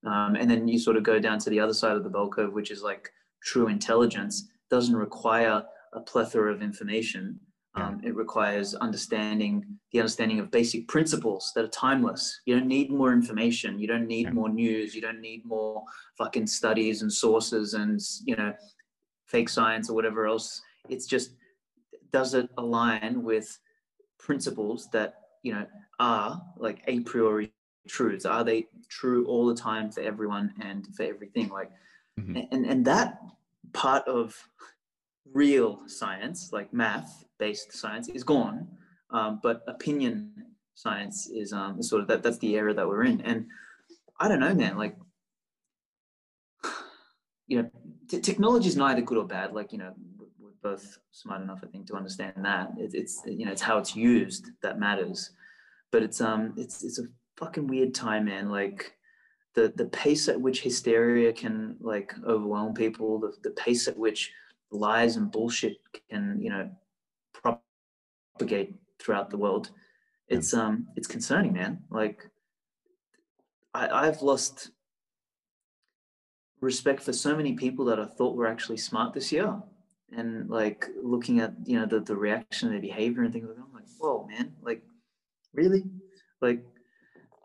Um, 0.07 0.35
and 0.35 0.49
then 0.49 0.67
you 0.67 0.79
sort 0.79 0.97
of 0.97 1.03
go 1.03 1.19
down 1.19 1.37
to 1.39 1.51
the 1.51 1.59
other 1.59 1.73
side 1.73 1.97
of 1.97 2.03
the 2.03 2.09
bell 2.09 2.29
curve, 2.29 2.53
which 2.53 2.71
is 2.71 2.81
like 2.81 3.11
true 3.43 3.67
intelligence 3.67 4.47
doesn't 4.71 4.95
require 4.95 5.63
a 5.93 5.99
plethora 5.99 6.51
of 6.51 6.63
information. 6.63 7.39
Um, 7.77 7.99
it 8.03 8.15
requires 8.15 8.73
understanding 8.75 9.65
the 9.91 9.99
understanding 9.99 10.39
of 10.39 10.49
basic 10.49 10.87
principles 10.87 11.51
that 11.55 11.65
are 11.65 11.69
timeless. 11.69 12.41
You 12.45 12.57
don't 12.57 12.67
need 12.67 12.89
more 12.89 13.11
information. 13.11 13.79
You 13.79 13.87
don't 13.87 14.07
need 14.07 14.27
yeah. 14.27 14.31
more 14.31 14.49
news. 14.49 14.95
You 14.95 15.01
don't 15.01 15.19
need 15.19 15.45
more 15.45 15.83
fucking 16.17 16.47
studies 16.47 17.01
and 17.01 17.11
sources 17.11 17.73
and 17.73 17.99
you 18.25 18.35
know 18.35 18.53
fake 19.25 19.49
science 19.49 19.89
or 19.89 19.93
whatever 19.93 20.25
else. 20.25 20.61
It's 20.89 21.05
just 21.05 21.31
does 22.11 22.33
it 22.33 22.49
align 22.57 23.23
with 23.23 23.59
principles 24.19 24.87
that 24.91 25.15
you 25.43 25.53
know 25.53 25.65
are 25.99 26.41
like 26.57 26.81
a 26.87 27.01
priori 27.01 27.51
truths? 27.87 28.25
Are 28.25 28.43
they 28.43 28.67
true 28.89 29.25
all 29.27 29.45
the 29.47 29.55
time 29.55 29.91
for 29.91 30.01
everyone 30.01 30.53
and 30.61 30.87
for 30.95 31.03
everything? 31.03 31.49
Like, 31.49 31.71
mm-hmm. 32.19 32.37
and 32.51 32.65
and 32.65 32.85
that 32.85 33.19
part 33.73 34.07
of 34.07 34.35
real 35.33 35.81
science, 35.87 36.51
like 36.51 36.73
math 36.73 37.25
based 37.39 37.73
science, 37.73 38.09
is 38.09 38.23
gone. 38.23 38.67
Um, 39.11 39.39
but 39.41 39.63
opinion 39.67 40.31
science 40.75 41.27
is 41.27 41.53
um, 41.53 41.81
sort 41.81 42.01
of 42.01 42.07
that, 42.07 42.23
that's 42.23 42.37
the 42.39 42.55
era 42.55 42.73
that 42.73 42.87
we're 42.87 43.03
in. 43.03 43.21
And 43.21 43.47
I 44.19 44.27
don't 44.27 44.39
know, 44.39 44.53
man, 44.53 44.77
like, 44.77 44.95
you 47.47 47.61
know, 47.61 47.69
t- 48.09 48.21
technology 48.21 48.67
is 48.67 48.75
neither 48.77 49.01
good 49.01 49.17
or 49.17 49.25
bad. 49.25 49.53
Like, 49.53 49.71
you 49.71 49.77
know, 49.77 49.93
we're 50.39 50.51
both 50.61 50.97
smart 51.11 51.41
enough, 51.41 51.59
I 51.63 51.67
think, 51.67 51.87
to 51.87 51.95
understand 51.95 52.33
that. 52.43 52.71
It, 52.77 52.91
it's, 52.93 53.21
you 53.25 53.45
know, 53.45 53.51
it's 53.51 53.61
how 53.61 53.77
it's 53.77 53.95
used 53.95 54.49
that 54.61 54.79
matters. 54.79 55.31
But 55.91 56.03
it's, 56.03 56.21
um, 56.21 56.53
it's, 56.57 56.83
it's 56.83 56.99
a 56.99 57.05
fucking 57.37 57.67
weird 57.67 57.93
time, 57.93 58.25
man. 58.25 58.49
Like, 58.49 58.95
the, 59.55 59.71
the 59.75 59.85
pace 59.85 60.27
at 60.27 60.39
which 60.39 60.61
hysteria 60.61 61.31
can 61.33 61.77
like 61.79 62.13
overwhelm 62.27 62.73
people, 62.73 63.19
the, 63.19 63.33
the 63.41 63.51
pace 63.51 63.87
at 63.87 63.97
which 63.97 64.31
lies 64.71 65.15
and 65.15 65.31
bullshit 65.31 65.77
can 66.09 66.39
you 66.41 66.49
know 66.49 66.69
propagate 67.33 68.75
throughout 68.99 69.29
the 69.29 69.37
world. 69.37 69.71
It's 70.27 70.53
um 70.53 70.87
it's 70.95 71.07
concerning 71.07 71.53
man. 71.53 71.83
Like 71.89 72.29
I, 73.73 74.07
i've 74.07 74.21
lost 74.21 74.71
respect 76.61 77.03
for 77.03 77.11
so 77.13 77.35
many 77.35 77.53
people 77.53 77.83
that 77.85 77.99
i 77.99 78.05
thought 78.05 78.37
were 78.37 78.47
actually 78.47 78.77
smart 78.77 79.13
this 79.13 79.31
year. 79.31 79.61
And 80.15 80.49
like 80.49 80.87
looking 81.01 81.39
at 81.41 81.53
you 81.65 81.79
know 81.79 81.85
the, 81.85 81.99
the 81.99 82.15
reaction 82.15 82.71
the 82.71 82.79
behavior 82.79 83.23
and 83.23 83.33
things 83.33 83.47
like 83.47 83.57
that 83.57 83.63
i'm 83.63 83.73
like 83.73 83.89
whoa 83.99 84.27
man. 84.27 84.53
Like 84.61 84.83
really? 85.53 85.83
Like 86.41 86.63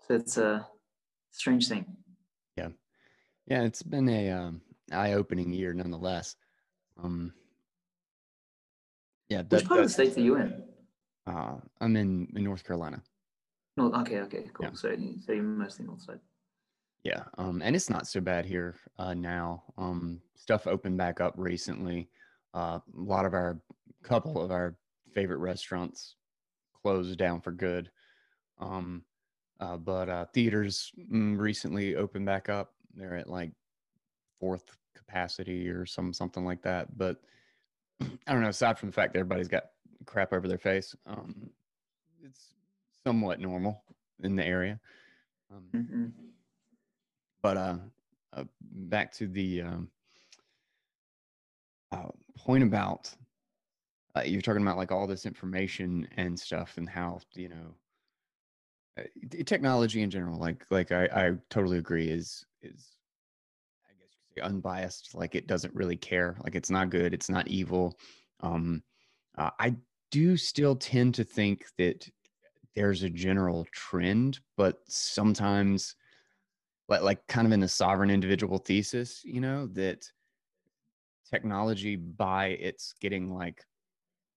so 0.06 0.14
it's 0.14 0.37
a 0.37 0.66
strange 1.30 1.68
thing. 1.68 1.85
Yeah. 2.56 2.68
Yeah 3.46 3.62
it's 3.62 3.83
been 3.83 4.09
a 4.09 4.30
um, 4.30 4.61
eye-opening 4.92 5.52
year 5.52 5.72
nonetheless 5.72 6.37
um, 7.02 7.32
yeah. 9.28 9.42
That, 9.42 9.52
Which 9.52 9.66
part 9.66 9.80
of 9.80 9.86
the 9.86 9.92
states 9.92 10.16
are 10.16 10.20
you 10.20 10.36
in? 10.36 10.62
Uh, 11.26 11.56
I'm 11.80 11.96
in, 11.96 12.28
in 12.34 12.44
North 12.44 12.64
Carolina. 12.64 13.02
No, 13.76 13.92
okay, 13.94 14.20
okay, 14.20 14.44
cool. 14.52 14.66
Yeah. 14.66 14.72
So, 14.74 14.94
so 15.24 15.32
you're 15.32 15.42
mostly 15.42 15.86
north 15.86 16.02
side. 16.02 16.20
Yeah, 17.04 17.22
um, 17.38 17.62
and 17.64 17.74
it's 17.74 17.88
not 17.88 18.06
so 18.06 18.20
bad 18.20 18.44
here 18.44 18.76
uh, 18.98 19.14
now. 19.14 19.62
Um, 19.78 20.20
stuff 20.34 20.66
opened 20.66 20.98
back 20.98 21.20
up 21.20 21.34
recently. 21.36 22.10
Uh, 22.52 22.80
a 22.96 23.00
lot 23.00 23.24
of 23.24 23.32
our, 23.32 23.58
couple 24.02 24.42
of 24.42 24.50
our 24.50 24.76
favorite 25.14 25.38
restaurants 25.38 26.16
closed 26.82 27.18
down 27.18 27.40
for 27.40 27.52
good. 27.52 27.90
Um, 28.58 29.04
uh, 29.60 29.76
but 29.76 30.08
uh, 30.08 30.26
theaters 30.34 30.90
mm, 31.10 31.38
recently 31.38 31.96
opened 31.96 32.26
back 32.26 32.48
up. 32.48 32.74
They're 32.94 33.16
at 33.16 33.28
like 33.28 33.52
fourth 34.40 34.64
capacity 34.94 35.68
or 35.68 35.87
some 35.87 36.12
something 36.12 36.44
like 36.44 36.62
that. 36.62 36.96
But 36.96 37.20
I 38.00 38.33
don't 38.33 38.42
know. 38.42 38.48
Aside 38.48 38.79
from 38.79 38.88
the 38.88 38.94
fact 38.94 39.12
that 39.12 39.20
everybody's 39.20 39.48
got 39.48 39.64
crap 40.07 40.33
over 40.33 40.48
their 40.48 40.59
face, 40.59 40.94
um, 41.07 41.50
it's 42.24 42.55
somewhat 43.05 43.40
normal 43.40 43.83
in 44.22 44.37
the 44.37 44.44
area. 44.44 44.79
Um, 45.50 45.64
mm-hmm. 45.74 46.07
But 47.42 47.57
uh, 47.57 47.76
uh, 48.33 48.44
back 48.61 49.12
to 49.14 49.26
the 49.26 49.62
um, 49.62 49.88
uh, 51.92 52.09
point 52.37 52.62
about 52.62 53.11
uh, 54.16 54.22
you're 54.22 54.40
talking 54.40 54.62
about 54.62 54.76
like 54.76 54.92
all 54.92 55.07
this 55.07 55.26
information 55.26 56.09
and 56.16 56.38
stuff 56.38 56.74
and 56.76 56.88
how 56.88 57.20
you 57.35 57.48
know 57.48 57.74
uh, 58.98 59.03
technology 59.46 60.03
in 60.03 60.11
general 60.11 60.38
like 60.38 60.64
like 60.70 60.92
I, 60.92 61.05
I 61.05 61.33
totally 61.48 61.79
agree 61.79 62.09
is 62.09 62.44
is 62.62 62.96
unbiased 64.42 65.14
like 65.14 65.34
it 65.34 65.46
doesn't 65.46 65.74
really 65.74 65.96
care 65.96 66.36
like 66.44 66.54
it's 66.54 66.70
not 66.70 66.90
good 66.90 67.12
it's 67.12 67.28
not 67.28 67.48
evil 67.48 67.98
um 68.40 68.82
uh, 69.38 69.50
i 69.58 69.74
do 70.10 70.36
still 70.36 70.74
tend 70.76 71.14
to 71.14 71.24
think 71.24 71.66
that 71.78 72.08
there's 72.74 73.02
a 73.02 73.10
general 73.10 73.66
trend 73.72 74.40
but 74.56 74.78
sometimes 74.86 75.94
like, 76.88 77.02
like 77.02 77.26
kind 77.26 77.46
of 77.46 77.52
in 77.52 77.60
the 77.60 77.68
sovereign 77.68 78.10
individual 78.10 78.58
thesis 78.58 79.20
you 79.24 79.40
know 79.40 79.66
that 79.68 80.04
technology 81.30 81.96
by 81.96 82.46
its 82.46 82.94
getting 83.00 83.34
like 83.34 83.64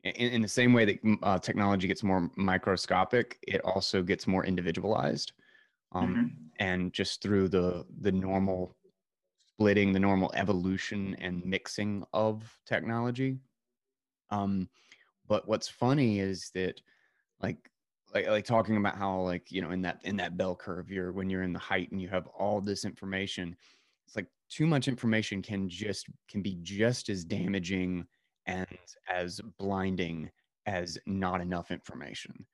in, 0.04 0.32
in 0.32 0.42
the 0.42 0.48
same 0.48 0.74
way 0.74 0.86
that 0.86 1.18
uh, 1.24 1.40
technology 1.40 1.88
gets 1.88 2.04
more 2.04 2.30
microscopic 2.36 3.38
it 3.48 3.62
also 3.62 4.02
gets 4.02 4.28
more 4.28 4.46
individualized 4.46 5.34
um, 5.94 6.08
mm-hmm. 6.08 6.26
and 6.60 6.94
just 6.94 7.22
through 7.22 7.48
the 7.48 7.86
the 8.02 8.12
normal 8.12 8.76
splitting 9.64 9.94
the 9.94 10.00
normal 10.00 10.30
evolution 10.36 11.16
and 11.20 11.46
mixing 11.46 12.04
of 12.12 12.44
technology. 12.66 13.38
Um, 14.30 14.68
but 15.30 15.48
what's 15.48 15.70
funny 15.70 16.20
is 16.20 16.52
that 16.54 16.82
like 17.42 17.58
like 18.14 18.28
like 18.28 18.44
talking 18.44 18.76
about 18.76 18.98
how 18.98 19.22
like 19.22 19.50
you 19.54 19.62
know 19.62 19.72
in 19.72 19.82
that 19.84 20.02
in 20.04 20.18
that 20.18 20.36
bell 20.36 20.54
curve 20.54 20.92
you're 20.92 21.14
when 21.14 21.30
you're 21.30 21.44
in 21.44 21.54
the 21.54 21.60
height 21.60 21.90
and 21.92 22.02
you 22.02 22.10
have 22.10 22.28
all 22.28 22.60
this 22.60 22.84
information 22.84 23.56
it's 24.06 24.18
like 24.18 24.28
too 24.50 24.68
much 24.68 24.90
information 24.90 25.42
can 25.42 25.70
just 25.70 26.08
can 26.30 26.42
be 26.42 26.58
just 26.62 27.08
as 27.08 27.24
damaging 27.24 28.06
and 28.46 28.68
as 29.10 29.40
blinding 29.58 30.30
as 30.66 30.98
not 31.06 31.40
enough 31.40 31.72
information 31.72 32.46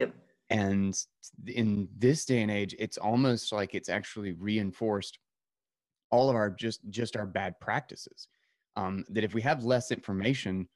yep 0.00 0.12
and 0.50 0.98
in 1.46 1.88
this 1.96 2.24
day 2.24 2.42
and 2.42 2.50
age 2.50 2.74
it's 2.78 2.98
almost 2.98 3.52
like 3.52 3.74
it's 3.74 3.88
actually 3.88 4.32
reinforced 4.32 5.18
all 6.10 6.30
of 6.30 6.36
our 6.36 6.50
just 6.50 6.80
just 6.90 7.16
our 7.16 7.26
bad 7.26 7.58
practices 7.60 8.28
um, 8.76 9.04
that 9.08 9.24
if 9.24 9.34
we 9.34 9.42
have 9.42 9.64
less 9.64 9.90
information 9.90 10.68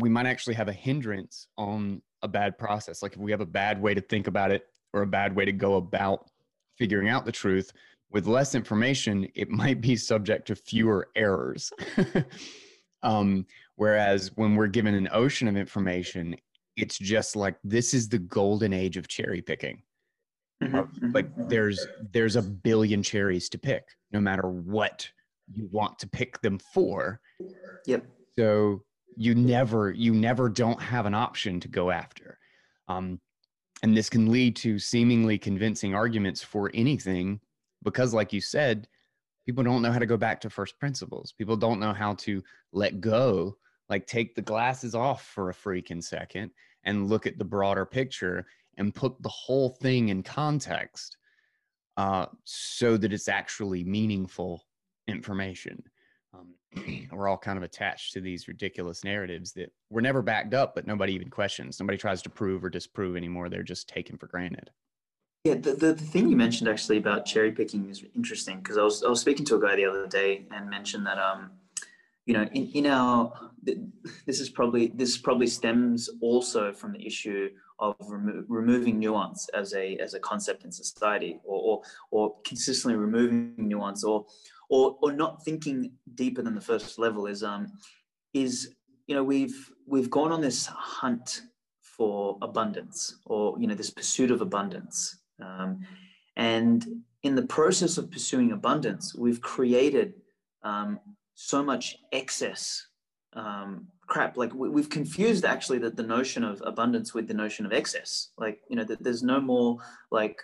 we 0.00 0.08
might 0.08 0.26
actually 0.26 0.54
have 0.54 0.68
a 0.68 0.72
hindrance 0.72 1.48
on 1.56 2.02
a 2.22 2.28
bad 2.28 2.58
process 2.58 3.02
like 3.02 3.12
if 3.12 3.18
we 3.18 3.30
have 3.30 3.40
a 3.40 3.46
bad 3.46 3.80
way 3.80 3.94
to 3.94 4.00
think 4.00 4.26
about 4.26 4.50
it 4.50 4.66
or 4.92 5.02
a 5.02 5.06
bad 5.06 5.34
way 5.34 5.44
to 5.44 5.52
go 5.52 5.76
about 5.76 6.30
figuring 6.76 7.08
out 7.08 7.24
the 7.24 7.32
truth 7.32 7.72
with 8.10 8.26
less 8.26 8.54
information 8.54 9.26
it 9.34 9.48
might 9.62 9.80
be 9.80 9.96
subject 9.96 10.46
to 10.46 10.54
fewer 10.54 11.08
errors 11.16 11.72
um, 13.02 13.46
whereas 13.76 14.32
when 14.36 14.56
we're 14.56 14.66
given 14.66 14.94
an 14.94 15.08
ocean 15.12 15.48
of 15.48 15.56
information 15.56 16.36
it's 16.78 16.96
just 16.96 17.34
like 17.34 17.56
this 17.64 17.92
is 17.92 18.08
the 18.08 18.20
golden 18.20 18.72
age 18.72 18.96
of 18.96 19.08
cherry 19.08 19.42
picking. 19.42 19.82
Mm-hmm, 20.62 20.76
mm-hmm, 20.76 21.12
like 21.12 21.28
there's 21.48 21.86
there's 22.12 22.36
a 22.36 22.42
billion 22.42 23.02
cherries 23.02 23.48
to 23.50 23.58
pick, 23.58 23.84
no 24.12 24.20
matter 24.20 24.48
what 24.48 25.08
you 25.54 25.68
want 25.70 25.98
to 26.00 26.08
pick 26.08 26.40
them 26.40 26.58
for. 26.74 27.20
Yep. 27.86 28.04
So 28.36 28.82
you 29.16 29.34
never 29.34 29.90
you 29.90 30.14
never 30.14 30.48
don't 30.48 30.80
have 30.80 31.06
an 31.06 31.14
option 31.14 31.60
to 31.60 31.68
go 31.68 31.90
after. 31.90 32.38
Um, 32.88 33.20
and 33.82 33.96
this 33.96 34.10
can 34.10 34.30
lead 34.30 34.56
to 34.56 34.78
seemingly 34.78 35.38
convincing 35.38 35.94
arguments 35.94 36.42
for 36.42 36.70
anything 36.74 37.40
because 37.82 38.12
like 38.12 38.32
you 38.32 38.40
said 38.40 38.88
people 39.46 39.64
don't 39.64 39.82
know 39.82 39.92
how 39.92 39.98
to 39.98 40.06
go 40.06 40.16
back 40.16 40.40
to 40.40 40.50
first 40.50 40.78
principles 40.78 41.32
people 41.32 41.56
don't 41.56 41.80
know 41.80 41.92
how 41.92 42.14
to 42.14 42.42
let 42.72 43.00
go 43.00 43.56
like 43.88 44.06
take 44.06 44.34
the 44.34 44.42
glasses 44.42 44.94
off 44.94 45.24
for 45.26 45.50
a 45.50 45.54
freaking 45.54 46.02
second 46.02 46.50
and 46.84 47.08
look 47.08 47.26
at 47.26 47.38
the 47.38 47.44
broader 47.44 47.84
picture 47.84 48.46
and 48.78 48.94
put 48.94 49.20
the 49.22 49.28
whole 49.28 49.70
thing 49.70 50.08
in 50.08 50.22
context 50.22 51.16
uh, 51.96 52.26
so 52.44 52.96
that 52.96 53.12
it's 53.12 53.28
actually 53.28 53.84
meaningful 53.84 54.64
information. 55.06 55.82
Um, 56.32 56.54
we're 57.12 57.28
all 57.28 57.36
kind 57.36 57.58
of 57.58 57.64
attached 57.64 58.12
to 58.14 58.20
these 58.20 58.48
ridiculous 58.48 59.04
narratives 59.04 59.52
that 59.54 59.72
were 59.90 60.00
never 60.00 60.22
backed 60.22 60.54
up, 60.54 60.74
but 60.74 60.86
nobody 60.86 61.12
even 61.12 61.28
questions. 61.28 61.80
Nobody 61.80 61.98
tries 61.98 62.22
to 62.22 62.30
prove 62.30 62.64
or 62.64 62.70
disprove 62.70 63.16
anymore. 63.16 63.48
They're 63.48 63.62
just 63.62 63.88
taken 63.88 64.16
for 64.16 64.28
granted. 64.28 64.70
Yeah, 65.44 65.54
the, 65.54 65.72
the, 65.72 65.92
the 65.94 66.04
thing 66.04 66.28
you 66.28 66.36
mentioned 66.36 66.68
actually 66.68 66.98
about 66.98 67.24
cherry 67.26 67.52
picking 67.52 67.88
is 67.88 68.04
interesting 68.14 68.58
because 68.58 68.76
I 68.76 68.82
was, 68.82 69.02
I 69.02 69.08
was 69.08 69.20
speaking 69.20 69.46
to 69.46 69.56
a 69.56 69.60
guy 69.60 69.76
the 69.76 69.86
other 69.86 70.06
day 70.06 70.46
and 70.52 70.68
mentioned 70.68 71.06
that 71.06 71.18
um, 71.18 71.50
you 72.28 72.34
know, 72.34 72.42
in, 72.52 72.70
in 72.72 72.86
our 72.86 73.32
this 74.26 74.38
is 74.38 74.50
probably 74.50 74.88
this 74.94 75.16
probably 75.16 75.46
stems 75.46 76.10
also 76.20 76.72
from 76.72 76.92
the 76.92 77.04
issue 77.04 77.48
of 77.78 77.96
remo- 78.00 78.44
removing 78.48 78.98
nuance 78.98 79.48
as 79.54 79.74
a 79.74 79.96
as 79.98 80.14
a 80.14 80.20
concept 80.20 80.64
in 80.64 80.72
society, 80.72 81.38
or, 81.44 81.60
or 81.60 81.82
or 82.10 82.34
consistently 82.44 82.96
removing 82.96 83.54
nuance, 83.56 84.04
or 84.04 84.26
or 84.68 84.96
or 85.02 85.12
not 85.12 85.44
thinking 85.44 85.92
deeper 86.14 86.42
than 86.42 86.54
the 86.54 86.60
first 86.60 86.98
level 86.98 87.26
is 87.26 87.42
um 87.42 87.68
is 88.34 88.74
you 89.06 89.14
know 89.14 89.24
we've 89.24 89.70
we've 89.86 90.10
gone 90.10 90.32
on 90.32 90.40
this 90.40 90.66
hunt 90.66 91.42
for 91.82 92.38
abundance, 92.42 93.18
or 93.26 93.58
you 93.58 93.66
know 93.66 93.74
this 93.74 93.90
pursuit 93.90 94.30
of 94.30 94.40
abundance, 94.40 95.18
um, 95.42 95.80
and 96.36 96.86
in 97.22 97.34
the 97.34 97.46
process 97.46 97.98
of 97.98 98.10
pursuing 98.10 98.52
abundance, 98.52 99.14
we've 99.14 99.40
created 99.40 100.14
um, 100.62 101.00
so 101.34 101.62
much 101.62 101.96
excess 102.12 102.86
um, 103.32 103.88
crap. 104.08 104.36
Like 104.36 104.52
we, 104.54 104.80
have 104.80 104.90
confused 104.90 105.44
actually 105.44 105.78
that 105.78 105.96
the 105.96 106.02
notion 106.02 106.42
of 106.42 106.62
abundance 106.64 107.14
with 107.14 107.28
the 107.28 107.34
notion 107.34 107.66
of 107.66 107.72
excess. 107.72 108.30
Like 108.36 108.60
you 108.68 108.76
know, 108.76 108.84
that 108.84 109.02
there's 109.02 109.22
no 109.22 109.40
more 109.40 109.78
like 110.10 110.40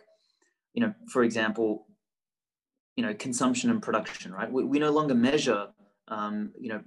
you 0.75 0.81
know, 0.81 0.95
for 1.09 1.25
example, 1.25 1.87
you 2.97 3.05
know, 3.05 3.15
consumption 3.15 3.71
and 3.71 3.83
production. 3.83 4.33
Right? 4.33 4.51
We, 4.51 4.65
we 4.65 4.79
no 4.79 4.91
longer 4.91 5.15
measure 5.15 5.69
um, 6.09 6.53
you 6.61 6.69
know 6.69 6.83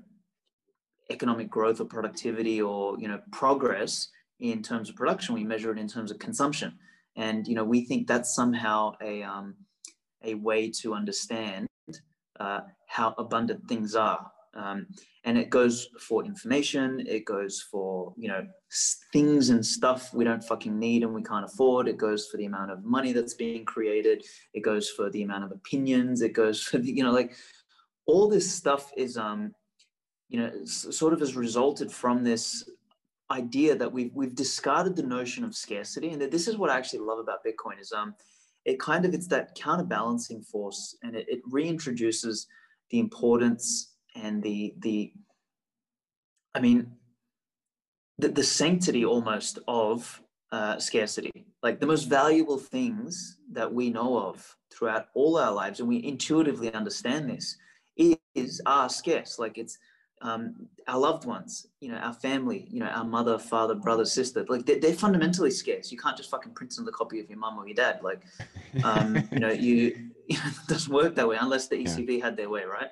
economic 1.10 1.50
growth 1.50 1.80
or 1.80 1.86
productivity 1.86 2.62
or 2.62 2.98
you 3.00 3.08
know 3.08 3.20
progress 3.32 4.10
in 4.40 4.62
terms 4.62 4.90
of 4.90 4.96
production. 4.96 5.36
We 5.36 5.44
measure 5.44 5.72
it 5.72 5.80
in 5.80 5.88
terms 5.88 6.12
of 6.12 6.20
consumption, 6.20 6.78
and 7.16 7.48
you 7.48 7.56
know, 7.56 7.64
we 7.64 7.86
think 7.86 8.08
that's 8.08 8.34
somehow 8.34 8.94
a 9.02 9.24
um, 9.24 9.56
a 10.24 10.36
way 10.36 10.70
to 10.82 10.94
understand 10.94 11.68
uh, 12.40 12.62
how 12.88 13.16
abundant 13.18 13.68
things 13.68 13.96
are. 13.96 14.32
Um, 14.58 14.88
and 15.24 15.38
it 15.38 15.50
goes 15.50 15.88
for 16.00 16.26
information, 16.26 17.04
it 17.06 17.26
goes 17.26 17.64
for, 17.72 18.14
you 18.18 18.28
know, 18.28 18.46
things 19.14 19.50
and 19.50 19.64
stuff 19.64 20.14
we 20.14 20.24
don't 20.24 20.44
fucking 20.44 20.78
need 20.78 21.04
and 21.04 21.14
we 21.14 21.22
can't 21.22 21.46
afford. 21.46 21.88
It 21.88 21.98
goes 21.98 22.28
for 22.28 22.38
the 22.38 22.46
amount 22.46 22.72
of 22.72 22.84
money 22.84 23.14
that's 23.14 23.36
being 23.36 23.66
created. 23.66 24.24
It 24.54 24.62
goes 24.62 24.90
for 24.90 25.10
the 25.10 25.24
amount 25.24 25.44
of 25.44 25.52
opinions. 25.52 26.22
It 26.22 26.34
goes 26.34 26.64
for 26.64 26.80
the, 26.80 26.92
you 26.92 27.04
know, 27.04 27.12
like 27.12 27.36
all 28.08 28.28
this 28.28 28.52
stuff 28.52 28.92
is, 28.98 29.18
um, 29.18 29.54
you 30.30 30.40
know, 30.40 30.52
sort 30.66 31.14
of 31.14 31.20
has 31.20 31.36
resulted 31.36 31.92
from 31.92 32.24
this 32.24 32.70
idea 33.30 33.76
that 33.76 33.92
we've, 33.92 34.12
we've 34.14 34.36
discarded 34.36 34.96
the 34.96 35.04
notion 35.04 35.44
of 35.44 35.56
scarcity. 35.56 36.10
And 36.10 36.22
that 36.22 36.32
this 36.32 36.48
is 36.48 36.58
what 36.58 36.70
I 36.70 36.78
actually 36.78 37.00
love 37.00 37.20
about 37.20 37.46
Bitcoin 37.46 37.80
is, 37.80 37.92
um, 37.92 38.16
it 38.66 38.80
kind 38.80 39.06
of 39.06 39.14
it's 39.14 39.28
that 39.28 39.56
counterbalancing 39.56 40.42
force 40.42 40.98
and 41.02 41.16
it, 41.16 41.26
it 41.30 41.42
reintroduces 41.50 42.48
the 42.90 43.00
importance 43.00 43.94
and 44.24 44.42
the 44.44 44.74
the 44.80 45.12
i 46.56 46.60
mean 46.60 46.92
the, 48.18 48.28
the 48.30 48.44
sanctity 48.44 49.06
almost 49.06 49.60
of 49.68 50.22
uh, 50.52 50.80
scarcity 50.80 51.46
like 51.62 51.80
the 51.80 51.86
most 51.86 52.06
valuable 52.06 52.58
things 52.58 53.38
that 53.52 53.72
we 53.72 53.90
know 53.90 54.18
of 54.18 54.56
throughout 54.72 55.08
all 55.14 55.38
our 55.38 55.52
lives 55.52 55.80
and 55.80 55.90
we 55.90 56.04
intuitively 56.06 56.74
understand 56.74 57.30
this 57.30 57.58
is 58.34 58.62
are 58.66 58.88
scarce 58.88 59.40
like 59.40 59.58
it's 59.58 59.78
um, 60.22 60.68
our 60.88 60.98
loved 60.98 61.26
ones, 61.26 61.68
you 61.80 61.92
know, 61.92 61.98
our 61.98 62.14
family, 62.14 62.68
you 62.72 62.80
know, 62.80 62.88
our 62.88 63.04
mother, 63.04 63.38
father, 63.38 63.76
brother, 63.76 64.06
sister, 64.06 64.46
like 64.50 64.66
they're, 64.66 64.80
they're 64.80 64.94
fundamentally 64.94 65.52
scarce. 65.52 65.92
You 65.92 65.98
can't 65.98 66.18
just 66.18 66.30
fucking 66.30 66.54
print 66.54 66.76
them 66.76 66.84
another 66.84 66.96
copy 66.96 67.20
of 67.20 67.30
your 67.30 67.38
mum 67.38 67.58
or 67.58 67.68
your 67.68 67.76
dad. 67.76 68.00
Like, 68.02 68.22
um, 68.84 69.16
you 69.32 69.40
know, 69.40 69.52
you, 69.52 70.07
it 70.38 70.68
doesn't 70.68 70.94
work 70.94 71.16
that 71.16 71.28
way 71.28 71.38
unless 71.40 71.68
the 71.68 71.78
ECB 71.78 72.18
yeah. 72.18 72.26
had 72.26 72.38
their 72.38 72.50
way, 72.50 72.64
right? 72.64 72.90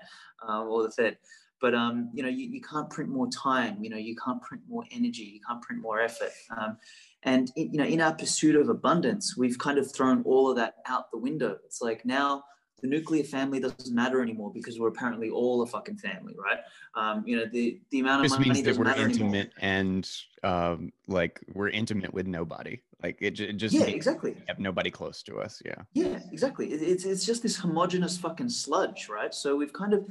Uh, 0.48 0.63
or 0.63 0.84
the 0.84 0.91
Fed. 0.91 1.17
But, 1.62 1.74
um, 1.74 2.10
you 2.13 2.21
know, 2.21 2.30
you, 2.30 2.48
you 2.48 2.62
can't 2.62 2.89
print 2.89 3.10
more 3.10 3.30
time, 3.30 3.78
you 3.82 3.89
know, 3.89 3.98
you 3.98 4.15
can't 4.15 4.41
print 4.41 4.62
more 4.69 4.84
energy, 4.91 5.24
you 5.24 5.39
can't 5.48 5.62
print 5.62 5.82
more 5.82 6.02
effort. 6.02 6.32
Um, 6.56 6.78
and, 7.24 7.52
you 7.56 7.78
know, 7.78 7.86
in 7.86 8.02
our 8.02 8.13
pursuit 8.13 8.56
of 8.56 8.69
abundance, 8.69 9.36
we've 9.38 9.58
kind 9.58 9.78
of 9.78 9.91
thrown 9.91 10.21
all 10.24 10.50
of 10.50 10.58
that 10.58 10.76
out 10.86 11.12
the 11.12 11.17
window. 11.17 11.58
It's 11.65 11.82
like 11.82 12.06
now, 12.06 12.43
the 12.86 12.95
nuclear 12.95 13.24
family 13.24 13.60
doesn't 13.60 13.93
matter 13.93 14.21
anymore 14.21 14.52
because 14.54 14.80
we're 14.80 14.89
apparently 14.89 15.30
all 15.30 15.62
a 15.63 15.67
fucking 15.67 15.98
family, 15.98 16.36
right? 16.38 16.60
Um, 16.93 17.24
you 17.26 17.36
know, 17.36 17.45
the 17.52 17.80
the 17.89 18.00
amount 18.00 18.26
of 18.26 18.32
money 18.32 18.52
means 18.52 18.63
that 18.63 18.78
we're 18.78 18.93
intimate 18.93 19.52
anymore. 19.60 19.80
and 19.98 20.10
um, 20.43 20.91
like 21.08 21.39
we're 21.54 21.69
intimate 21.69 22.13
with 22.13 22.28
nobody. 22.28 22.82
Like 23.02 23.17
it, 23.21 23.39
it 23.39 23.54
just 23.54 23.74
yeah, 23.74 23.86
exactly. 23.86 24.36
Have 24.48 24.60
nobody 24.60 24.91
close 24.91 25.24
to 25.24 25.38
us. 25.38 25.62
Yeah. 25.65 25.82
Yeah, 25.93 26.19
exactly. 26.32 26.71
It, 26.71 26.82
it's 26.82 27.06
it's 27.06 27.26
just 27.26 27.41
this 27.41 27.58
homogenous 27.58 28.17
fucking 28.17 28.50
sludge, 28.50 29.10
right? 29.10 29.34
So 29.34 29.56
we've 29.56 29.74
kind 29.74 29.93
of, 29.93 30.08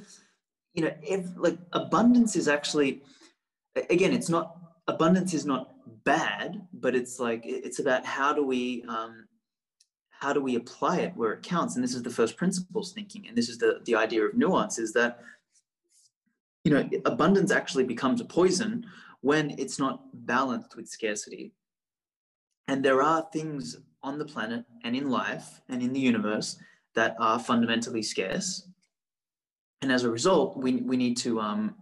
you 0.75 0.85
know, 0.85 0.95
if, 1.03 1.27
like 1.37 1.59
abundance 1.73 2.35
is 2.35 2.49
actually, 2.49 3.03
again, 3.91 4.13
it's 4.13 4.29
not 4.29 4.57
abundance 4.89 5.33
is 5.33 5.47
not 5.47 5.75
bad, 6.05 6.67
but 6.73 6.97
it's 6.97 7.21
like 7.21 7.43
it's 7.45 7.79
about 7.79 8.05
how 8.05 8.33
do 8.33 8.45
we 8.45 8.85
um, 8.89 9.27
how 10.21 10.33
do 10.33 10.41
we 10.41 10.57
apply 10.57 10.99
it 10.99 11.13
where 11.17 11.33
it 11.33 11.43
counts? 11.43 11.75
And 11.75 11.85
this 11.85 11.95
is 11.95 12.03
the 12.03 12.11
first 12.11 12.37
principles 12.37 12.93
thinking. 12.93 13.27
And 13.29 13.37
this 13.37 13.49
is 13.49 13.59
the, 13.59 13.81
the 13.85 13.95
idea 13.95 14.25
of 14.25 14.35
nuance 14.35 14.79
is 14.79 14.93
that, 14.95 15.21
you 16.65 16.73
know, 16.73 16.89
abundance 17.05 17.51
actually 17.51 17.85
becomes 17.85 18.21
a 18.21 18.25
poison 18.25 18.87
when 19.21 19.51
it's 19.59 19.79
not 19.79 20.03
balanced 20.27 20.77
with 20.77 20.89
scarcity. 20.89 21.53
And 22.69 22.83
there 22.85 23.03
are 23.03 23.27
things 23.33 23.77
on 24.03 24.19
the 24.19 24.25
planet 24.25 24.65
and 24.85 24.95
in 24.97 25.11
life 25.11 25.61
and 25.69 25.83
in 25.83 25.93
the 25.93 26.01
universe 26.01 26.57
that 26.95 27.17
are 27.19 27.39
fundamentally 27.39 28.03
scarce. 28.03 28.69
And 29.83 29.93
as 29.93 30.05
a 30.05 30.11
result, 30.11 30.57
we, 30.57 30.77
we 30.77 30.97
need 30.97 31.17
to, 31.19 31.41
um, 31.41 31.75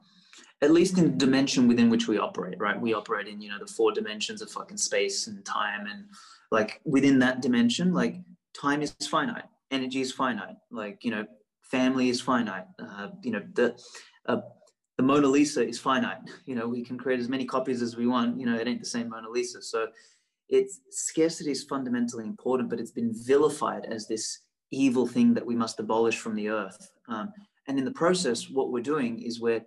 at 0.62 0.70
least 0.70 0.98
in 0.98 1.04
the 1.04 1.10
dimension 1.10 1.68
within 1.68 1.90
which 1.90 2.08
we 2.08 2.18
operate, 2.18 2.58
right? 2.58 2.80
We 2.80 2.94
operate 2.94 3.28
in, 3.28 3.40
you 3.40 3.50
know, 3.50 3.58
the 3.58 3.66
four 3.66 3.92
dimensions 3.92 4.42
of 4.42 4.50
fucking 4.50 4.78
space 4.78 5.26
and 5.26 5.44
time 5.44 5.86
and 5.86 6.06
like 6.52 6.82
within 6.84 7.18
that 7.20 7.40
dimension, 7.40 7.94
like 7.94 8.16
time 8.54 8.82
is 8.82 8.94
finite, 9.10 9.46
energy 9.70 10.02
is 10.02 10.12
finite, 10.12 10.56
like, 10.70 11.02
you 11.02 11.10
know, 11.10 11.24
family 11.62 12.10
is 12.10 12.20
finite, 12.20 12.66
uh, 12.78 13.08
you 13.22 13.32
know, 13.32 13.42
the, 13.54 13.74
uh, 14.26 14.36
the 14.98 15.02
Mona 15.02 15.26
Lisa 15.26 15.66
is 15.66 15.78
finite. 15.78 16.18
You 16.44 16.54
know, 16.54 16.68
we 16.68 16.84
can 16.84 16.98
create 16.98 17.20
as 17.20 17.30
many 17.30 17.46
copies 17.46 17.80
as 17.80 17.96
we 17.96 18.06
want. 18.06 18.38
You 18.38 18.44
know, 18.44 18.56
it 18.56 18.68
ain't 18.68 18.80
the 18.80 18.86
same 18.86 19.08
Mona 19.08 19.30
Lisa. 19.30 19.62
So, 19.62 19.86
it's 20.50 20.80
scarcity 20.90 21.50
is 21.50 21.64
fundamentally 21.64 22.26
important, 22.26 22.68
but 22.68 22.78
it's 22.78 22.90
been 22.90 23.14
vilified 23.24 23.86
as 23.86 24.06
this 24.06 24.40
evil 24.70 25.06
thing 25.06 25.32
that 25.32 25.46
we 25.46 25.56
must 25.56 25.80
abolish 25.80 26.18
from 26.18 26.34
the 26.34 26.50
earth. 26.50 26.90
Um, 27.08 27.32
and 27.68 27.78
in 27.78 27.86
the 27.86 27.92
process, 27.92 28.50
what 28.50 28.70
we're 28.70 28.82
doing 28.82 29.22
is 29.22 29.40
we're 29.40 29.64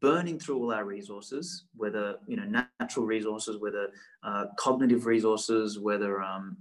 burning 0.00 0.38
through 0.38 0.58
all 0.58 0.72
our 0.72 0.84
resources, 0.84 1.64
whether 1.76 2.16
you 2.26 2.36
know 2.36 2.64
natural 2.80 3.06
resources, 3.06 3.58
whether 3.58 3.88
uh, 4.22 4.46
cognitive 4.58 5.06
resources, 5.06 5.78
whether 5.78 6.22
um, 6.22 6.56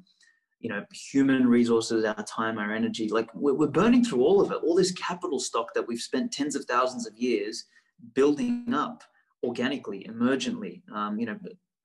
you 0.59 0.69
know 0.69 0.83
human 0.91 1.47
resources, 1.47 2.05
our 2.05 2.23
time, 2.23 2.57
our 2.57 2.73
energy. 2.73 3.09
Like 3.09 3.29
we're, 3.33 3.53
we're 3.53 3.67
burning 3.67 4.03
through 4.03 4.23
all 4.23 4.41
of 4.41 4.51
it, 4.51 4.63
all 4.63 4.75
this 4.75 4.91
capital 4.91 5.39
stock 5.39 5.73
that 5.73 5.87
we've 5.87 5.99
spent 5.99 6.31
tens 6.31 6.55
of 6.55 6.65
thousands 6.65 7.07
of 7.07 7.15
years 7.17 7.65
building 8.15 8.73
up 8.73 9.03
organically, 9.43 10.05
emergently. 10.09 10.81
Um, 10.91 11.19
you 11.19 11.25
know, 11.25 11.37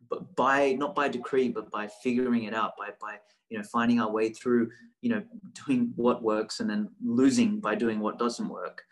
but 0.08 0.34
by 0.36 0.72
not 0.72 0.94
by 0.94 1.08
decree, 1.08 1.48
but 1.48 1.70
by 1.70 1.88
figuring 2.02 2.44
it 2.44 2.54
out, 2.54 2.76
by 2.78 2.90
by 3.00 3.16
you 3.50 3.58
know 3.58 3.64
finding 3.64 4.00
our 4.00 4.10
way 4.10 4.30
through, 4.30 4.70
you 5.02 5.10
know, 5.10 5.22
doing 5.66 5.92
what 5.96 6.22
works 6.22 6.60
and 6.60 6.70
then 6.70 6.88
losing 7.04 7.60
by 7.60 7.74
doing 7.74 8.00
what 8.00 8.18
doesn't 8.18 8.48
work. 8.48 8.82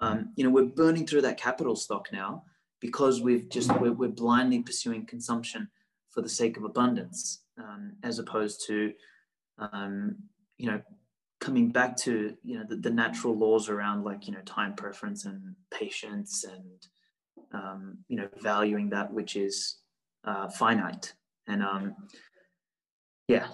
Um, 0.00 0.32
you 0.36 0.44
know, 0.44 0.50
we're 0.50 0.64
burning 0.64 1.06
through 1.06 1.22
that 1.22 1.38
capital 1.38 1.76
stock 1.76 2.08
now 2.12 2.44
because 2.80 3.20
we've 3.20 3.48
just 3.48 3.70
we're, 3.80 3.92
we're 3.92 4.08
blindly 4.08 4.62
pursuing 4.62 5.06
consumption 5.06 5.68
for 6.10 6.22
the 6.22 6.28
sake 6.28 6.56
of 6.56 6.64
abundance, 6.64 7.40
um, 7.58 7.92
as 8.02 8.18
opposed 8.18 8.64
to, 8.66 8.92
um, 9.58 10.16
you 10.58 10.70
know, 10.70 10.80
coming 11.40 11.70
back 11.70 11.96
to 11.96 12.34
you 12.42 12.58
know 12.58 12.64
the, 12.68 12.76
the, 12.76 12.90
natural 12.90 13.36
laws 13.36 13.68
around 13.68 14.04
like 14.04 14.26
you 14.26 14.32
know 14.32 14.40
time 14.46 14.74
preference 14.74 15.26
and 15.26 15.54
patience 15.70 16.44
and 16.44 16.86
um, 17.52 17.98
you 18.08 18.16
know 18.16 18.28
valuing 18.40 18.88
that 18.90 19.12
which 19.12 19.36
is 19.36 19.76
uh, 20.24 20.48
finite. 20.48 21.14
And 21.46 21.62
um, 21.62 21.94
yeah. 23.28 23.46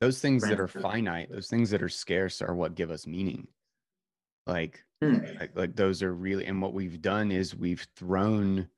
Those 0.00 0.20
things 0.20 0.42
that 0.42 0.60
are 0.60 0.68
finite 0.68 1.30
those 1.30 1.48
things 1.48 1.70
that 1.70 1.82
are 1.82 1.88
scarce 1.88 2.40
are 2.40 2.54
what 2.54 2.74
give 2.74 2.90
us 2.90 3.06
meaning. 3.06 3.48
Like 4.46 4.84
Mm. 5.02 5.38
Like, 5.38 5.56
like 5.56 5.76
those 5.76 6.02
are 6.02 6.14
really, 6.14 6.46
and 6.46 6.60
what 6.60 6.74
we've 6.74 7.00
done 7.00 7.30
is 7.30 7.54
we've 7.54 7.86
thrown, 7.96 8.68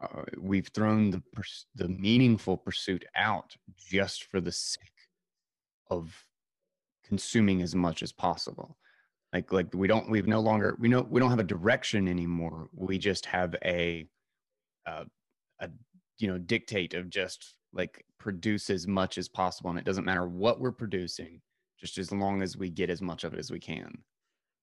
uh, 0.00 0.22
we've 0.38 0.68
thrown 0.68 1.10
the 1.10 1.22
the 1.74 1.88
meaningful 1.88 2.56
pursuit 2.56 3.04
out 3.16 3.56
just 3.76 4.24
for 4.24 4.40
the 4.40 4.52
sake 4.52 4.82
of 5.90 6.14
consuming 7.04 7.62
as 7.62 7.74
much 7.74 8.02
as 8.02 8.12
possible. 8.12 8.76
Like 9.32 9.52
like 9.52 9.68
we 9.74 9.88
don't 9.88 10.10
we've 10.10 10.26
no 10.26 10.40
longer 10.40 10.76
we 10.78 10.88
know 10.88 11.02
we 11.08 11.20
don't 11.20 11.30
have 11.30 11.38
a 11.38 11.44
direction 11.44 12.08
anymore. 12.08 12.68
We 12.74 12.98
just 12.98 13.24
have 13.26 13.54
a, 13.64 14.06
uh, 14.86 15.04
a 15.60 15.70
you 16.18 16.28
know 16.28 16.38
dictate 16.38 16.94
of 16.94 17.08
just 17.08 17.54
like 17.72 18.04
produce 18.18 18.68
as 18.70 18.86
much 18.86 19.16
as 19.16 19.28
possible, 19.28 19.70
and 19.70 19.78
it 19.78 19.84
doesn't 19.84 20.04
matter 20.04 20.26
what 20.28 20.60
we're 20.60 20.72
producing, 20.72 21.40
just 21.80 21.96
as 21.96 22.12
long 22.12 22.42
as 22.42 22.56
we 22.56 22.68
get 22.68 22.90
as 22.90 23.00
much 23.00 23.24
of 23.24 23.32
it 23.32 23.38
as 23.38 23.50
we 23.50 23.60
can 23.60 23.92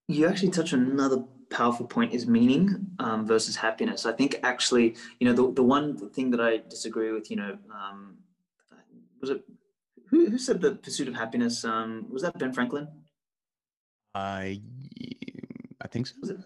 you 0.07 0.27
actually 0.27 0.51
touch 0.51 0.73
on 0.73 0.81
another 0.81 1.23
powerful 1.49 1.85
point 1.85 2.13
is 2.13 2.27
meaning 2.27 2.87
um, 2.99 3.25
versus 3.25 3.55
happiness. 3.55 4.05
I 4.05 4.11
think 4.11 4.39
actually, 4.43 4.95
you 5.19 5.27
know, 5.27 5.33
the, 5.33 5.53
the 5.53 5.63
one 5.63 6.09
thing 6.11 6.31
that 6.31 6.41
I 6.41 6.57
disagree 6.69 7.11
with, 7.11 7.29
you 7.29 7.37
know, 7.37 7.57
um, 7.73 8.17
was 9.21 9.29
it 9.29 9.43
who, 10.09 10.29
who 10.29 10.37
said 10.37 10.61
the 10.61 10.75
pursuit 10.75 11.07
of 11.07 11.15
happiness? 11.15 11.65
Um, 11.65 12.05
was 12.11 12.21
that 12.21 12.37
Ben 12.37 12.53
Franklin? 12.53 12.87
I 14.13 14.61
I 15.81 15.87
think 15.87 16.07
so. 16.07 16.13
Was 16.21 16.29
it 16.29 16.39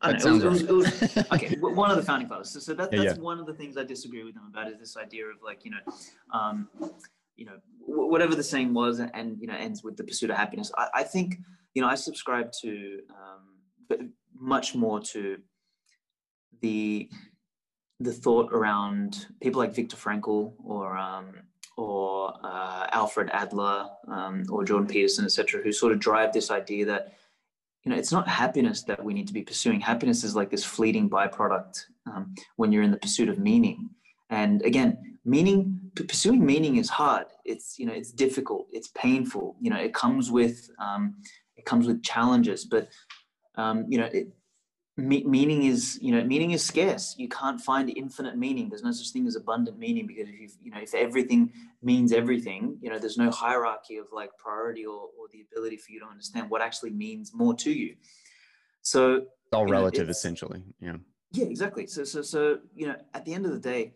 I 0.00 0.12
that 0.12 0.24
know, 0.24 0.36
it 0.36 0.44
was, 0.44 0.62
it 0.62 0.72
was, 0.72 1.02
it 1.02 1.16
was, 1.16 1.32
okay, 1.32 1.56
one 1.60 1.90
of 1.90 1.96
the 1.96 2.02
founding 2.02 2.28
fathers. 2.28 2.50
So, 2.50 2.60
so 2.60 2.74
that, 2.74 2.92
that's 2.92 3.02
yeah. 3.02 3.14
one 3.14 3.40
of 3.40 3.46
the 3.46 3.54
things 3.54 3.76
I 3.76 3.82
disagree 3.82 4.22
with 4.22 4.34
them 4.34 4.44
about 4.48 4.70
is 4.70 4.78
this 4.78 4.96
idea 4.96 5.26
of 5.26 5.36
like, 5.44 5.64
you 5.64 5.72
know, 5.72 5.78
um, 6.32 6.68
you 7.38 7.46
know, 7.46 7.56
whatever 7.86 8.34
the 8.34 8.42
saying 8.42 8.74
was 8.74 8.98
and, 9.00 9.40
you 9.40 9.46
know, 9.46 9.56
ends 9.56 9.82
with 9.82 9.96
the 9.96 10.04
pursuit 10.04 10.28
of 10.28 10.36
happiness. 10.36 10.70
I, 10.76 10.88
I 10.96 11.02
think 11.04 11.38
you 11.78 11.82
know, 11.82 11.88
I 11.88 11.94
subscribe 11.94 12.50
to, 12.62 12.98
um, 13.10 13.42
but 13.88 14.00
much 14.34 14.74
more 14.74 14.98
to 15.00 15.38
the 16.60 17.08
the 18.00 18.12
thought 18.12 18.52
around 18.52 19.26
people 19.40 19.60
like 19.60 19.74
Viktor 19.74 19.96
Frankl 19.96 20.54
or 20.64 20.96
um, 20.96 21.34
or 21.76 22.34
uh, 22.42 22.88
Alfred 22.90 23.30
Adler 23.32 23.86
um, 24.08 24.44
or 24.50 24.64
Jordan 24.64 24.88
Peterson, 24.88 25.24
etc., 25.24 25.62
who 25.62 25.70
sort 25.70 25.92
of 25.92 26.00
drive 26.00 26.32
this 26.32 26.50
idea 26.50 26.84
that 26.86 27.12
you 27.84 27.92
know 27.92 27.96
it's 27.96 28.10
not 28.10 28.26
happiness 28.26 28.82
that 28.82 29.04
we 29.04 29.14
need 29.14 29.28
to 29.28 29.32
be 29.32 29.42
pursuing. 29.42 29.80
Happiness 29.80 30.24
is 30.24 30.34
like 30.34 30.50
this 30.50 30.64
fleeting 30.64 31.08
byproduct 31.08 31.84
um, 32.06 32.34
when 32.56 32.72
you're 32.72 32.82
in 32.82 32.90
the 32.90 32.98
pursuit 32.98 33.28
of 33.28 33.38
meaning. 33.38 33.88
And 34.30 34.62
again, 34.62 35.18
meaning 35.24 35.87
pursuing 36.04 36.44
meaning 36.44 36.76
is 36.76 36.88
hard. 36.88 37.26
It's 37.44 37.78
you 37.78 37.86
know 37.86 37.92
it's 37.92 38.12
difficult. 38.12 38.68
It's 38.72 38.88
painful. 38.88 39.56
You 39.60 39.70
know 39.70 39.78
it 39.78 39.94
comes 39.94 40.30
with 40.30 40.70
um, 40.78 41.16
it 41.58 41.64
comes 41.64 41.86
with 41.86 42.02
challenges 42.02 42.64
but 42.64 42.88
um, 43.56 43.84
you 43.88 43.98
know 43.98 44.08
it, 44.12 44.28
me- 44.96 45.24
meaning 45.24 45.64
is 45.64 45.98
you 46.00 46.12
know 46.12 46.24
meaning 46.24 46.52
is 46.52 46.64
scarce 46.64 47.14
you 47.18 47.28
can't 47.28 47.60
find 47.60 47.92
infinite 47.96 48.36
meaning 48.36 48.68
there's 48.68 48.82
no 48.82 48.92
such 48.92 49.10
thing 49.10 49.26
as 49.26 49.36
abundant 49.36 49.78
meaning 49.78 50.06
because 50.06 50.28
if 50.28 50.40
you 50.40 50.48
you 50.62 50.70
know 50.70 50.80
if 50.80 50.94
everything 50.94 51.52
means 51.82 52.12
everything 52.12 52.78
you 52.80 52.90
know 52.90 52.98
there's 52.98 53.18
no 53.18 53.30
hierarchy 53.30 53.96
of 53.96 54.06
like 54.12 54.30
priority 54.38 54.86
or, 54.86 55.08
or 55.18 55.26
the 55.32 55.44
ability 55.52 55.76
for 55.76 55.92
you 55.92 56.00
to 56.00 56.06
understand 56.06 56.48
what 56.48 56.62
actually 56.62 56.90
means 56.90 57.32
more 57.34 57.54
to 57.54 57.70
you 57.70 57.94
so 58.82 59.16
it's 59.16 59.52
all 59.52 59.66
relative 59.66 60.06
know, 60.06 60.10
essentially 60.10 60.64
yeah 60.80 60.96
yeah 61.32 61.44
exactly 61.44 61.86
so 61.86 62.02
so 62.04 62.22
so 62.22 62.58
you 62.74 62.86
know 62.86 62.96
at 63.14 63.24
the 63.24 63.32
end 63.34 63.46
of 63.46 63.52
the 63.52 63.60
day 63.60 63.92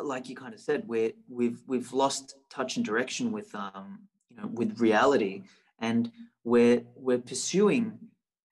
like 0.00 0.28
you 0.28 0.34
kind 0.34 0.54
of 0.54 0.60
said 0.60 0.88
where 0.88 1.12
we've 1.28 1.62
we've 1.66 1.92
lost 1.92 2.36
touch 2.50 2.76
and 2.76 2.84
direction 2.84 3.30
with 3.30 3.54
um 3.54 4.00
you 4.30 4.36
know 4.36 4.48
with 4.52 4.80
reality. 4.80 5.42
And 5.78 6.10
we're 6.44 6.82
we're 6.96 7.18
pursuing 7.18 7.98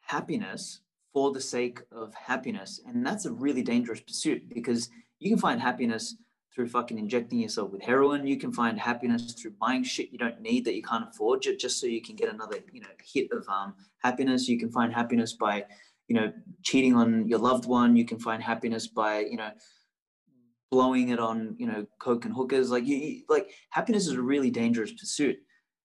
happiness 0.01 0.81
for 1.13 1.33
the 1.33 1.41
sake 1.41 1.81
of 1.91 2.15
happiness. 2.15 2.81
And 2.87 3.05
that's 3.05 3.25
a 3.25 3.33
really 3.33 3.63
dangerous 3.63 4.01
pursuit 4.01 4.49
because 4.49 4.89
you 5.19 5.31
can 5.31 5.39
find 5.39 5.61
happiness 5.61 6.17
through 6.55 6.69
fucking 6.69 6.99
injecting 6.99 7.41
yourself 7.41 7.71
with 7.71 7.83
heroin. 7.83 8.27
You 8.27 8.37
can 8.37 8.53
find 8.53 8.79
happiness 8.79 9.33
through 9.33 9.53
buying 9.61 9.85
shit 9.85 10.13
you 10.13 10.19
don't 10.19 10.41
need 10.41 10.65
that 10.65 10.75
you 10.75 10.83
can't 10.83 11.09
afford 11.09 11.43
just 11.43 11.81
so 11.81 11.87
you 11.87 12.03
can 12.03 12.17
get 12.17 12.33
another 12.33 12.59
you 12.73 12.81
know 12.81 12.89
hit 13.03 13.29
of 13.33 13.49
um, 13.49 13.75
happiness. 13.99 14.49
You 14.49 14.59
can 14.59 14.71
find 14.71 14.93
happiness 14.93 15.33
by 15.33 15.65
you 16.09 16.17
know 16.17 16.33
cheating 16.63 16.95
on 16.95 17.27
your 17.29 17.39
loved 17.39 17.67
one. 17.67 17.97
You 17.97 18.05
can 18.05 18.19
find 18.19 18.43
happiness 18.43 18.87
by 18.89 19.21
you 19.21 19.37
know 19.37 19.51
blowing 20.71 21.09
it 21.09 21.19
on 21.19 21.57
you 21.59 21.67
know 21.67 21.85
coke 21.99 22.25
and 22.25 22.35
hookers 22.35 22.71
like 22.71 22.87
you 22.87 23.23
like 23.29 23.51
happiness 23.71 24.07
is 24.07 24.13
a 24.13 24.23
really 24.23 24.51
dangerous 24.51 24.93
pursuit 24.93 25.37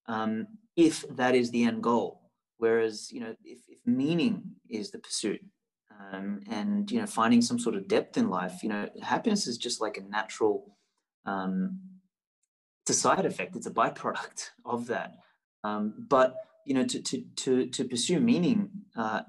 um, 0.07 0.47
if 0.75 1.05
that 1.15 1.35
is 1.35 1.51
the 1.51 1.63
end 1.63 1.83
goal. 1.83 2.21
Whereas, 2.57 3.11
you 3.11 3.19
know, 3.19 3.35
if, 3.43 3.59
if 3.67 3.79
meaning 3.85 4.43
is 4.69 4.91
the 4.91 4.99
pursuit 4.99 5.41
um, 6.11 6.41
and, 6.49 6.89
you 6.89 6.99
know, 6.99 7.05
finding 7.05 7.41
some 7.41 7.59
sort 7.59 7.75
of 7.75 7.87
depth 7.87 8.17
in 8.17 8.29
life, 8.29 8.63
you 8.63 8.69
know, 8.69 8.87
happiness 9.01 9.47
is 9.47 9.57
just 9.57 9.81
like 9.81 9.97
a 9.97 10.03
natural, 10.03 10.77
um, 11.25 11.79
it's 12.83 12.97
a 12.97 12.99
side 12.99 13.25
effect, 13.25 13.55
it's 13.55 13.67
a 13.67 13.71
byproduct 13.71 14.51
of 14.65 14.87
that. 14.87 15.15
Um, 15.63 16.05
but, 16.09 16.35
you 16.65 16.73
know, 16.73 16.85
to, 16.85 17.01
to, 17.01 17.23
to, 17.37 17.67
to 17.67 17.83
pursue 17.85 18.19
meaning 18.19 18.69
uh, 18.95 19.21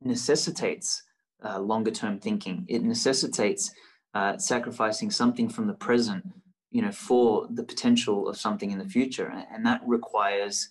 necessitates 0.00 1.02
uh, 1.44 1.60
longer 1.60 1.90
term 1.90 2.18
thinking. 2.18 2.64
It 2.68 2.82
necessitates 2.82 3.70
uh, 4.14 4.36
sacrificing 4.36 5.10
something 5.10 5.48
from 5.48 5.66
the 5.66 5.74
present 5.74 6.24
you 6.72 6.80
know 6.80 6.90
for 6.90 7.46
the 7.50 7.62
potential 7.62 8.28
of 8.28 8.36
something 8.36 8.70
in 8.70 8.78
the 8.78 8.88
future. 8.88 9.32
And 9.52 9.64
that 9.66 9.82
requires 9.86 10.68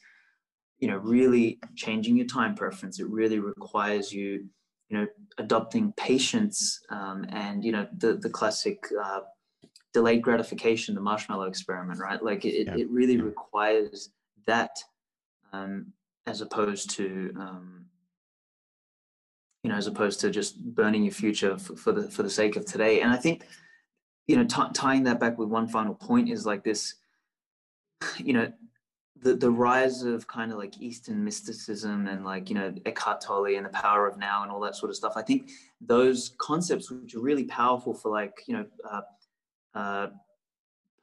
you 0.80 0.88
know 0.88 0.97
really 0.97 1.60
changing 1.75 2.17
your 2.17 2.25
time 2.25 2.56
preference. 2.56 2.99
It 2.99 3.08
really 3.08 3.39
requires 3.39 4.11
you 4.11 4.49
you 4.89 4.97
know 4.97 5.07
adopting 5.38 5.93
patience 5.95 6.82
um, 6.89 7.26
and 7.30 7.63
you 7.63 7.72
know 7.72 7.88
the 7.97 8.16
the 8.16 8.30
classic 8.30 8.84
uh, 9.01 9.22
delayed 9.93 10.22
gratification 10.22 10.95
the 10.95 11.01
marshmallow 11.01 11.45
experiment 11.45 11.99
right? 11.99 12.22
Like 12.22 12.43
it, 12.45 12.68
yeah. 12.68 12.76
it 12.78 12.89
really 12.89 13.22
requires 13.22 14.09
that 14.47 14.76
um, 15.53 15.93
as 16.26 16.41
opposed 16.41 16.89
to 16.91 17.32
um, 17.39 17.86
you 19.64 19.70
know 19.70 19.76
as 19.76 19.88
opposed 19.88 20.20
to 20.20 20.30
just 20.30 20.59
burning 20.64 21.03
your 21.03 21.14
future 21.14 21.57
for, 21.57 21.76
for 21.76 21.91
the 21.91 22.09
for 22.09 22.24
the 22.24 22.30
sake 22.30 22.55
of 22.55 22.66
today 22.66 23.01
and 23.01 23.12
i 23.12 23.18
think 23.18 23.43
you 24.32 24.38
know, 24.38 24.45
t- 24.45 24.72
tying 24.74 25.03
that 25.03 25.20
back 25.20 25.38
with 25.38 25.49
one 25.49 25.68
final 25.68 25.93
point 25.93 26.30
is 26.30 26.45
like 26.45 26.64
this, 26.64 26.95
you 28.18 28.32
know, 28.32 28.51
the, 29.22 29.36
the 29.36 29.51
rise 29.51 30.03
of 30.03 30.26
kind 30.26 30.53
of 30.53 30.57
like 30.57 30.82
Eastern 30.82 31.24
mysticism 31.24 32.07
and 32.07 32.24
like, 32.26 32.49
you 32.49 32.55
know, 32.55 32.74
Eckhart 32.86 33.22
Tolle 33.22 33.57
and 33.57 33.66
the 33.66 33.70
power 33.70 34.07
of 34.07 34.18
now 34.18 34.41
and 34.41 34.51
all 34.51 34.62
that 34.62 34.76
sort 34.76 34.89
of 34.89 34.95
stuff. 34.95 35.14
I 35.16 35.22
think 35.22 35.51
those 35.80 36.34
concepts, 36.39 36.89
which 36.89 37.14
are 37.14 37.20
really 37.20 37.43
powerful 37.43 37.93
for 37.93 38.09
like, 38.09 38.41
you 38.47 38.55
know, 38.55 38.66
uh, 38.89 39.01
uh, 39.78 40.07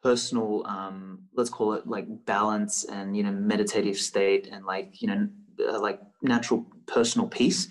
personal, 0.03 0.67
um, 0.67 1.21
let's 1.35 1.51
call 1.51 1.75
it 1.75 1.87
like 1.87 2.07
balance 2.25 2.85
and, 2.87 3.17
you 3.17 3.23
know, 3.23 3.31
meditative 3.31 3.99
state 3.99 4.49
and 4.51 4.65
like, 4.65 5.03
you 5.03 5.09
know, 5.09 5.29
uh, 5.69 5.81
like 5.81 6.01
natural 6.23 6.67
personal 6.87 7.29
peace 7.29 7.69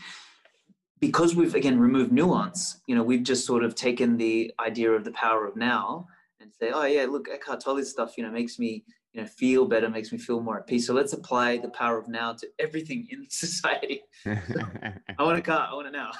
because 0.99 1.35
we've 1.35 1.55
again 1.55 1.79
removed 1.79 2.11
nuance, 2.11 2.81
you 2.87 2.95
know, 2.95 3.03
we've 3.03 3.23
just 3.23 3.45
sort 3.45 3.63
of 3.63 3.75
taken 3.75 4.17
the 4.17 4.53
idea 4.59 4.91
of 4.91 5.03
the 5.03 5.11
power 5.11 5.45
of 5.45 5.55
now 5.55 6.07
and 6.39 6.51
say, 6.59 6.71
oh 6.73 6.85
yeah, 6.85 7.05
look, 7.05 7.27
Eckhart 7.29 7.59
Tolle's 7.59 7.89
stuff, 7.89 8.17
you 8.17 8.23
know, 8.23 8.31
makes 8.31 8.57
me, 8.57 8.83
you 9.13 9.21
know, 9.21 9.27
feel 9.27 9.65
better, 9.65 9.89
makes 9.89 10.11
me 10.11 10.17
feel 10.17 10.39
more 10.39 10.57
at 10.57 10.67
peace. 10.67 10.87
So 10.87 10.93
let's 10.93 11.13
apply 11.13 11.57
the 11.57 11.69
power 11.69 11.97
of 11.97 12.07
now 12.07 12.33
to 12.33 12.47
everything 12.59 13.07
in 13.09 13.25
society. 13.29 14.01
I 14.25 15.23
want 15.23 15.37
a 15.37 15.41
car, 15.41 15.67
I 15.69 15.73
want 15.73 15.87
it 15.87 15.93
now. 15.93 16.11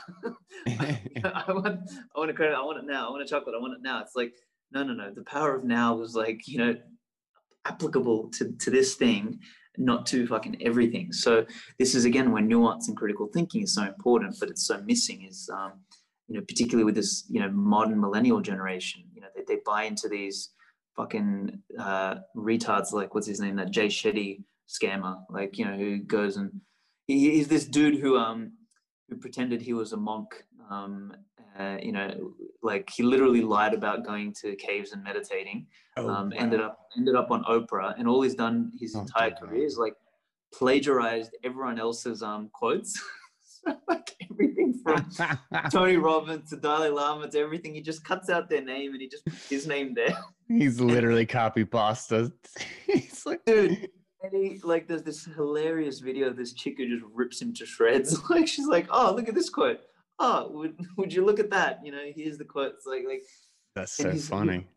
I 1.23 1.51
want, 1.51 1.80
I 2.15 2.19
want 2.19 2.32
a 2.32 2.34
credit, 2.34 2.55
I 2.55 2.61
want 2.63 2.80
it 2.80 2.86
now. 2.86 3.07
I 3.07 3.11
want 3.11 3.23
a 3.23 3.28
chocolate, 3.28 3.55
I 3.57 3.61
want 3.61 3.73
it 3.73 3.82
now. 3.82 4.01
It's 4.01 4.15
like, 4.15 4.34
no, 4.71 4.84
no, 4.84 4.93
no. 4.93 5.11
The 5.13 5.23
power 5.23 5.55
of 5.55 5.63
now 5.63 5.95
was 5.95 6.15
like, 6.15 6.47
you 6.47 6.59
know, 6.59 6.75
applicable 7.65 8.30
to, 8.32 8.51
to 8.51 8.69
this 8.69 8.95
thing 8.95 9.39
not 9.78 10.05
to 10.07 10.28
fucking 10.28 10.57
everything. 10.61 11.11
So 11.11 11.45
this 11.80 11.95
is 11.95 12.05
again 12.05 12.32
where 12.32 12.41
nuance 12.41 12.88
and 12.88 12.97
critical 12.97 13.28
thinking 13.28 13.63
is 13.63 13.73
so 13.73 13.84
important, 13.84 14.38
but 14.39 14.49
it's 14.49 14.65
so 14.65 14.82
missing. 14.82 15.23
Is 15.23 15.49
um, 15.53 15.73
you 16.28 16.36
know 16.36 16.45
particularly 16.47 16.84
with 16.84 16.95
this 16.95 17.25
you 17.30 17.39
know 17.39 17.49
modern 17.51 17.99
millennial 17.99 18.41
generation, 18.41 19.03
you 19.13 19.21
know 19.21 19.28
they, 19.36 19.43
they 19.47 19.61
buy 19.65 19.84
into 19.84 20.07
these 20.07 20.49
fucking 20.95 21.61
uh, 21.80 22.15
retards 22.36 22.91
like 22.91 23.13
what's 23.13 23.28
his 23.28 23.39
name 23.39 23.55
that 23.55 23.71
Jay 23.71 23.88
Shetty 23.88 24.43
scammer, 24.67 25.19
like 25.30 25.57
you 25.57 25.65
know 25.65 25.78
who 25.78 25.99
goes 25.99 26.38
and 26.38 26.51
he, 27.07 27.32
he's 27.32 27.47
this 27.47 27.65
dude 27.65 27.99
who 27.99 28.17
um 28.17 28.51
who 29.09 29.15
pretended 29.15 29.61
he 29.61 29.73
was 29.73 29.93
a 29.93 29.97
monk 29.97 30.43
um, 30.69 31.13
uh, 31.58 31.78
you 31.82 31.91
know, 31.91 32.34
like 32.62 32.89
he 32.89 33.03
literally 33.03 33.41
lied 33.41 33.74
about 33.74 34.05
going 34.05 34.34
to 34.41 34.55
caves 34.55 34.91
and 34.91 35.03
meditating. 35.03 35.66
Oh, 35.95 36.08
um, 36.08 36.30
wow. 36.30 36.38
Ended 36.38 36.62
up 36.62 36.80
ended 36.95 37.16
up 37.16 37.32
on 37.32 37.43
Oprah, 37.45 37.95
and 37.97 38.08
all 38.08 38.22
he's 38.22 38.36
done 38.36 38.72
his 38.80 38.95
oh, 38.95 39.01
entire 39.01 39.32
career 39.32 39.66
is 39.66 39.78
like 39.78 39.93
plagiarized 40.53 41.36
everyone 41.43 41.80
else's 41.80 42.22
um 42.22 42.49
quotes. 42.53 43.01
like 43.88 44.16
everything 44.30 44.80
from 44.84 45.10
Tony 45.72 45.97
Robbins 45.97 46.49
to 46.51 46.58
Dalai 46.58 46.89
Lama 46.89 47.30
to 47.30 47.39
everything, 47.39 47.74
he 47.74 47.82
just 47.82 48.03
cuts 48.03 48.30
out 48.30 48.49
their 48.49 48.64
name 48.64 48.93
and 48.93 49.01
he 49.01 49.10
just 49.10 49.26
puts 49.26 49.49
his 49.49 49.68
name 49.68 49.93
there. 49.93 50.18
He's 50.47 50.80
literally 50.80 51.26
copy 51.26 51.66
pasta. 51.66 52.32
he's 52.86 53.26
like, 53.26 53.43
dude. 53.45 53.89
And 54.24 54.34
he, 54.34 54.60
like, 54.64 54.88
there's 54.88 55.03
this 55.03 55.26
hilarious 55.26 55.99
video 55.99 56.28
of 56.28 56.38
this 56.38 56.53
chick 56.53 56.76
who 56.78 56.88
just 56.88 57.05
rips 57.14 57.41
him 57.41 57.53
to 57.53 57.66
shreds. 57.66 58.30
like, 58.30 58.47
she's 58.47 58.66
like, 58.66 58.88
"Oh, 58.89 59.14
look 59.14 59.30
at 59.30 59.36
this 59.36 59.49
quote 59.49 59.80
oh, 60.20 60.49
would 60.51 60.76
would 60.97 61.13
you 61.13 61.26
look 61.26 61.39
at 61.39 61.49
that? 61.51 61.80
You 61.84 61.91
know, 61.91 62.03
here's 62.15 62.38
the 62.38 62.45
quotes. 62.45 62.86
Like 62.86 63.03
like 63.07 63.24
that's 63.76 63.93
so 63.95 64.13
funny. 64.15 64.68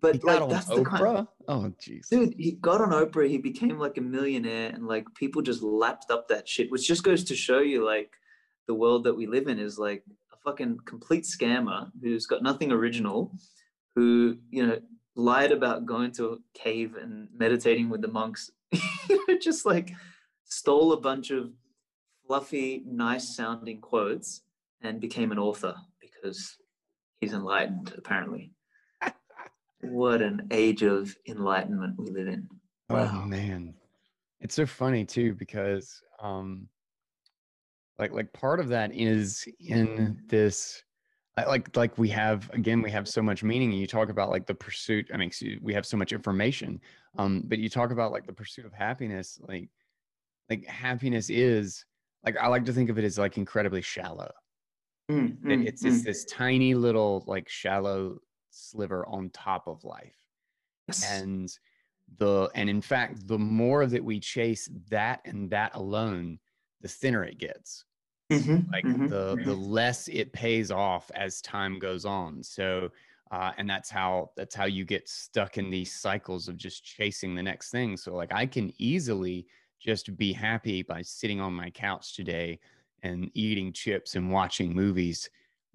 But 0.00 0.16
he 0.16 0.22
like 0.22 0.48
that's 0.48 0.66
the 0.66 0.76
Oprah. 0.76 0.84
Kind 0.84 1.16
of, 1.18 1.28
oh 1.48 1.72
jeez, 1.82 2.08
dude, 2.08 2.34
he 2.38 2.52
got 2.52 2.80
on 2.80 2.90
Oprah. 2.90 3.28
He 3.28 3.38
became 3.38 3.78
like 3.78 3.98
a 3.98 4.00
millionaire, 4.00 4.70
and 4.70 4.86
like 4.86 5.04
people 5.14 5.42
just 5.42 5.62
lapped 5.62 6.10
up 6.10 6.28
that 6.28 6.48
shit, 6.48 6.70
which 6.70 6.86
just 6.86 7.02
goes 7.02 7.24
to 7.24 7.34
show 7.34 7.58
you 7.58 7.84
like 7.84 8.12
the 8.68 8.74
world 8.74 9.04
that 9.04 9.14
we 9.14 9.26
live 9.26 9.48
in 9.48 9.58
is 9.58 9.78
like 9.78 10.04
a 10.32 10.36
fucking 10.44 10.78
complete 10.86 11.24
scammer 11.24 11.90
who's 12.00 12.26
got 12.26 12.42
nothing 12.42 12.70
original, 12.70 13.32
who 13.96 14.36
you 14.50 14.64
know 14.64 14.78
lied 15.16 15.50
about 15.50 15.84
going 15.84 16.12
to 16.12 16.26
a 16.28 16.36
cave 16.54 16.94
and 16.94 17.26
meditating 17.36 17.88
with 17.88 18.00
the 18.00 18.08
monks. 18.08 18.52
just 19.42 19.66
like 19.66 19.90
stole 20.44 20.92
a 20.92 21.00
bunch 21.00 21.32
of 21.32 21.50
fluffy, 22.24 22.84
nice 22.86 23.34
sounding 23.34 23.80
quotes 23.80 24.42
and 24.82 25.00
became 25.00 25.32
an 25.32 25.38
author 25.38 25.74
because 26.00 26.56
he's 27.20 27.32
enlightened, 27.32 27.94
apparently. 27.96 28.52
what 29.80 30.22
an 30.22 30.48
age 30.50 30.82
of 30.82 31.14
enlightenment 31.28 31.94
we 31.98 32.10
live 32.10 32.28
in. 32.28 32.48
Oh, 32.90 32.94
wow. 32.94 33.20
Oh 33.22 33.26
man. 33.26 33.74
It's 34.40 34.54
so 34.54 34.66
funny 34.66 35.04
too 35.04 35.34
because 35.34 36.00
um 36.22 36.68
like 37.98 38.12
like 38.12 38.32
part 38.32 38.60
of 38.60 38.68
that 38.68 38.94
is 38.94 39.46
in 39.58 40.18
this 40.28 40.82
like 41.36 41.76
like 41.76 41.98
we 41.98 42.08
have 42.08 42.50
again 42.52 42.82
we 42.82 42.90
have 42.90 43.08
so 43.08 43.22
much 43.22 43.42
meaning 43.42 43.70
and 43.70 43.80
you 43.80 43.86
talk 43.86 44.08
about 44.08 44.30
like 44.30 44.46
the 44.46 44.54
pursuit 44.54 45.06
i 45.12 45.16
mean 45.16 45.30
we 45.62 45.72
have 45.72 45.86
so 45.86 45.96
much 45.96 46.12
information 46.12 46.80
um 47.16 47.42
but 47.46 47.58
you 47.58 47.68
talk 47.68 47.90
about 47.90 48.10
like 48.10 48.26
the 48.26 48.32
pursuit 48.32 48.64
of 48.64 48.72
happiness 48.72 49.38
like 49.46 49.68
like 50.50 50.66
happiness 50.66 51.30
is 51.30 51.84
like 52.24 52.36
i 52.38 52.46
like 52.46 52.64
to 52.64 52.72
think 52.72 52.90
of 52.90 52.98
it 52.98 53.04
as 53.04 53.18
like 53.18 53.36
incredibly 53.38 53.82
shallow 53.82 54.30
Mm, 55.10 55.38
mm, 55.38 55.66
it's 55.66 55.82
just 55.82 56.02
mm. 56.02 56.04
this 56.04 56.24
tiny 56.26 56.74
little 56.74 57.24
like 57.26 57.48
shallow 57.48 58.18
sliver 58.50 59.06
on 59.06 59.30
top 59.30 59.66
of 59.66 59.84
life. 59.84 60.16
Yes. 60.86 61.10
And 61.10 61.50
the 62.18 62.50
and 62.54 62.68
in 62.68 62.80
fact, 62.80 63.26
the 63.26 63.38
more 63.38 63.86
that 63.86 64.04
we 64.04 64.20
chase 64.20 64.68
that 64.90 65.20
and 65.24 65.50
that 65.50 65.74
alone, 65.74 66.38
the 66.80 66.88
thinner 66.88 67.24
it 67.24 67.38
gets. 67.38 67.84
Mm-hmm, 68.30 68.70
like 68.70 68.84
mm-hmm, 68.84 69.06
the 69.06 69.36
mm-hmm. 69.36 69.48
the 69.48 69.54
less 69.54 70.08
it 70.08 70.32
pays 70.32 70.70
off 70.70 71.10
as 71.14 71.40
time 71.40 71.78
goes 71.78 72.04
on. 72.04 72.42
So 72.42 72.90
uh, 73.30 73.52
and 73.56 73.68
that's 73.68 73.90
how 73.90 74.30
that's 74.36 74.54
how 74.54 74.64
you 74.64 74.84
get 74.84 75.08
stuck 75.08 75.58
in 75.58 75.70
these 75.70 75.94
cycles 75.94 76.48
of 76.48 76.56
just 76.56 76.84
chasing 76.84 77.34
the 77.34 77.42
next 77.42 77.70
thing. 77.70 77.96
So 77.96 78.14
like 78.14 78.32
I 78.32 78.46
can 78.46 78.72
easily 78.78 79.46
just 79.80 80.16
be 80.16 80.32
happy 80.32 80.82
by 80.82 81.02
sitting 81.02 81.40
on 81.40 81.52
my 81.52 81.70
couch 81.70 82.16
today 82.16 82.58
and 83.02 83.30
eating 83.34 83.72
chips 83.72 84.14
and 84.14 84.32
watching 84.32 84.74
movies. 84.74 85.28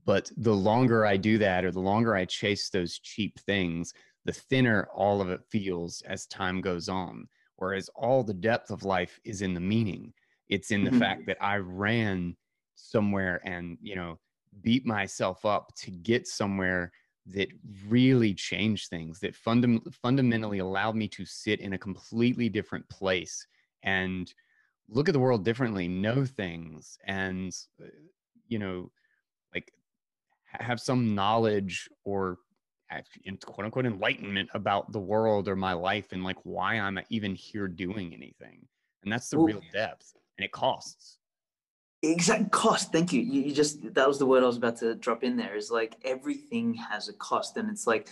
But 0.06 0.32
the 0.38 0.54
longer 0.54 1.06
I 1.06 1.18
do 1.18 1.38
that, 1.38 1.64
or 1.64 1.72
the 1.72 1.80
longer 1.80 2.16
I 2.16 2.26
chase 2.26 2.70
those 2.70 3.00
cheap 3.00 3.40
things, 3.40 3.94
the 4.26 4.34
thinner 4.34 4.88
all 4.94 5.22
of 5.22 5.30
it 5.30 5.42
feels 5.50 6.02
as 6.02 6.26
time 6.28 6.62
goes 6.62 6.90
on. 6.90 7.28
Whereas 7.58 7.90
all 7.96 8.24
the 8.24 8.34
depth 8.34 8.72
of 8.72 8.84
life 8.84 9.20
is 9.24 9.42
in 9.42 9.54
the 9.54 9.60
meaning. 9.60 10.14
It's 10.50 10.72
in 10.72 10.84
the 10.84 10.90
mm-hmm. 10.90 11.00
fact 11.00 11.26
that 11.28 11.38
I 11.42 11.58
ran 11.58 12.36
somewhere 12.76 13.42
and, 13.46 13.78
you 13.82 13.96
know, 13.96 14.20
beat 14.62 14.86
myself 14.86 15.46
up 15.46 15.74
to 15.78 15.92
get 15.92 16.28
somewhere 16.28 16.92
that 17.28 17.48
really 17.88 18.34
changed 18.34 18.90
things, 18.90 19.20
that 19.20 19.36
funda- 19.36 19.80
fundamentally 20.02 20.60
allowed 20.60 20.96
me 20.96 21.08
to 21.08 21.26
sit 21.26 21.62
in 21.62 21.74
a 21.74 21.78
completely 21.78 22.50
different 22.50 22.88
place 22.90 23.48
and 23.84 24.34
look 24.90 25.10
at 25.10 25.14
the 25.14 25.20
world 25.20 25.46
differently, 25.46 25.88
know 25.88 26.26
things, 26.26 26.98
and 27.06 27.56
uh, 27.82 27.88
you 28.48 28.60
know, 28.60 28.92
like 29.54 29.72
have 30.46 30.80
some 30.80 31.16
knowledge 31.16 31.90
or 32.04 32.38
quote 33.46 33.66
unquote 33.66 33.86
enlightenment 33.86 34.50
about 34.54 34.92
the 34.92 35.00
world 35.00 35.48
or 35.48 35.56
my 35.56 35.74
life 35.74 36.12
and 36.12 36.24
like 36.24 36.38
why 36.44 36.76
I'm 36.76 37.00
even 37.10 37.34
here 37.34 37.68
doing 37.68 38.14
anything. 38.14 38.68
And 39.04 39.12
that's 39.12 39.30
the 39.30 39.38
well, 39.38 39.48
real 39.48 39.62
depth, 39.74 40.14
and 40.38 40.46
it 40.46 40.52
costs. 40.52 41.18
Exact 42.02 42.52
cost. 42.52 42.92
Thank 42.92 43.14
you. 43.14 43.22
you. 43.22 43.42
You 43.44 43.54
just 43.54 43.94
that 43.96 44.08
was 44.08 44.20
the 44.20 44.26
word 44.26 44.44
I 44.44 44.48
was 44.48 44.58
about 44.58 44.78
to 44.78 44.96
drop 44.96 45.24
in 45.24 45.36
there. 45.38 45.56
Is 45.56 45.72
like 45.72 45.96
everything 46.06 46.74
has 46.76 47.10
a 47.10 47.14
cost, 47.14 47.58
and 47.58 47.70
it's 47.70 47.88
like 47.88 48.10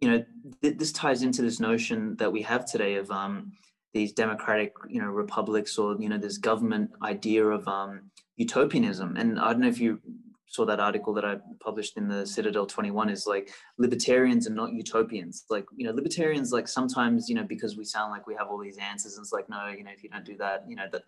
you 0.00 0.10
know 0.10 0.24
th- 0.62 0.78
this 0.78 0.92
ties 0.92 1.22
into 1.22 1.42
this 1.42 1.60
notion 1.60 2.16
that 2.16 2.32
we 2.32 2.42
have 2.42 2.64
today 2.64 2.96
of 2.96 3.10
um 3.10 3.52
these 3.92 4.12
democratic 4.12 4.72
you 4.88 5.00
know 5.00 5.08
republics 5.08 5.78
or 5.78 5.96
you 5.98 6.08
know 6.08 6.18
this 6.18 6.38
government 6.38 6.90
idea 7.02 7.44
of 7.44 7.66
um, 7.68 8.10
utopianism. 8.36 9.16
And 9.16 9.38
i 9.38 9.52
don't 9.52 9.60
know 9.60 9.68
if 9.68 9.80
you 9.80 10.00
saw 10.46 10.66
that 10.66 10.80
article 10.80 11.14
that 11.14 11.24
i 11.24 11.36
published 11.60 11.96
in 11.96 12.08
the 12.08 12.26
citadel 12.26 12.66
21 12.66 13.08
is 13.08 13.26
like 13.26 13.50
libertarians 13.78 14.46
are 14.46 14.54
not 14.54 14.72
utopians. 14.72 15.44
Like 15.50 15.66
you 15.76 15.86
know 15.86 15.92
libertarians 15.92 16.52
like 16.52 16.68
sometimes 16.68 17.28
you 17.28 17.34
know 17.34 17.44
because 17.44 17.76
we 17.76 17.84
sound 17.84 18.10
like 18.12 18.26
we 18.26 18.34
have 18.34 18.48
all 18.48 18.58
these 18.58 18.78
answers 18.78 19.16
and 19.16 19.24
it's 19.24 19.32
like 19.32 19.48
no 19.48 19.68
you 19.68 19.84
know 19.84 19.92
if 19.92 20.02
you 20.02 20.10
don't 20.10 20.24
do 20.24 20.36
that 20.38 20.64
you 20.68 20.76
know 20.76 20.86
that 20.92 21.02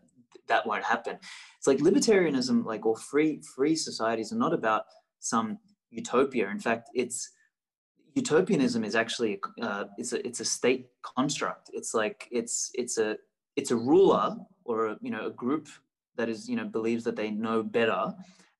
that 0.47 0.67
won't 0.67 0.85
happen. 0.85 1.19
It's 1.59 1.67
like 1.67 1.79
libertarianism 1.79 2.65
like 2.65 2.85
or 2.85 2.97
free 2.97 3.41
free 3.55 3.77
societies 3.77 4.33
are 4.33 4.37
not 4.37 4.53
about 4.53 4.83
some 5.21 5.59
utopia. 5.91 6.51
In 6.51 6.59
fact 6.59 6.91
it's 6.95 7.31
utopianism 8.15 8.85
is 8.85 8.95
actually 8.95 9.41
uh, 9.61 9.85
it's 9.99 10.13
a 10.13 10.27
it's 10.27 10.41
a 10.41 10.45
state 10.45 10.89
construct. 11.03 11.71
It's 11.73 11.95
like 11.95 12.29
it's 12.31 12.71
it's 12.75 12.99
a 12.99 13.17
it's 13.57 13.71
a 13.71 13.77
ruler 13.77 14.37
or 14.65 14.87
a, 14.87 14.99
you 15.01 15.11
know 15.11 15.27
a 15.27 15.31
group 15.31 15.69
that 16.17 16.29
is 16.29 16.49
you 16.49 16.57
know 16.57 16.65
believes 16.65 17.05
that 17.05 17.17
they 17.17 17.31
know 17.31 17.63
better 17.63 18.13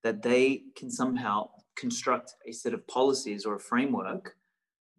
that 0.03 0.23
they 0.23 0.65
can 0.77 0.91
somehow 0.91 1.49
construct 1.77 2.35
a 2.47 2.53
set 2.53 2.75
of 2.75 2.87
policies 2.87 3.45
or 3.47 3.55
a 3.55 3.61
framework 3.61 4.37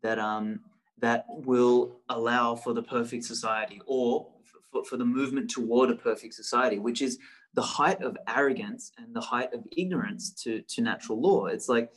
that 0.01 0.19
um 0.19 0.59
that 0.97 1.25
will 1.29 1.99
allow 2.09 2.55
for 2.55 2.73
the 2.73 2.81
perfect 2.81 3.23
society 3.23 3.81
or 3.85 4.27
for, 4.71 4.83
for 4.85 4.97
the 4.97 5.05
movement 5.05 5.49
toward 5.49 5.89
a 5.89 5.95
perfect 5.95 6.33
society 6.33 6.79
which 6.79 7.01
is 7.01 7.17
the 7.53 7.61
height 7.61 8.01
of 8.01 8.17
arrogance 8.27 8.91
and 8.97 9.13
the 9.15 9.21
height 9.21 9.53
of 9.53 9.63
ignorance 9.77 10.31
to 10.31 10.61
to 10.63 10.81
natural 10.81 11.21
law 11.21 11.45
it's 11.45 11.69
like 11.69 11.91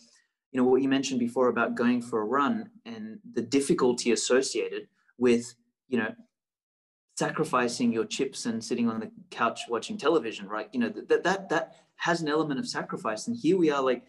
you 0.53 0.61
know 0.61 0.68
what 0.68 0.82
you 0.82 0.88
mentioned 0.88 1.20
before 1.20 1.49
about 1.49 1.74
going 1.74 2.01
for 2.01 2.20
a 2.20 2.24
run 2.24 2.70
and 2.84 3.18
the 3.34 3.42
difficulty 3.42 4.12
associated 4.12 4.88
with 5.18 5.55
you 5.88 5.99
know 5.99 6.12
sacrificing 7.16 7.92
your 7.92 8.05
chips 8.05 8.46
and 8.46 8.64
sitting 8.64 8.88
on 8.88 9.01
the 9.01 9.11
couch 9.30 9.62
watching 9.68 9.99
television 9.99 10.49
right? 10.49 10.68
You 10.72 10.80
know 10.80 10.92
that 11.09 11.24
that 11.24 11.49
that 11.49 11.76
has 11.96 12.20
an 12.20 12.28
element 12.28 12.61
of 12.61 12.68
sacrifice. 12.68 13.26
And 13.26 13.36
here 13.36 13.59
we 13.59 13.70
are 13.70 13.82
like 13.82 14.05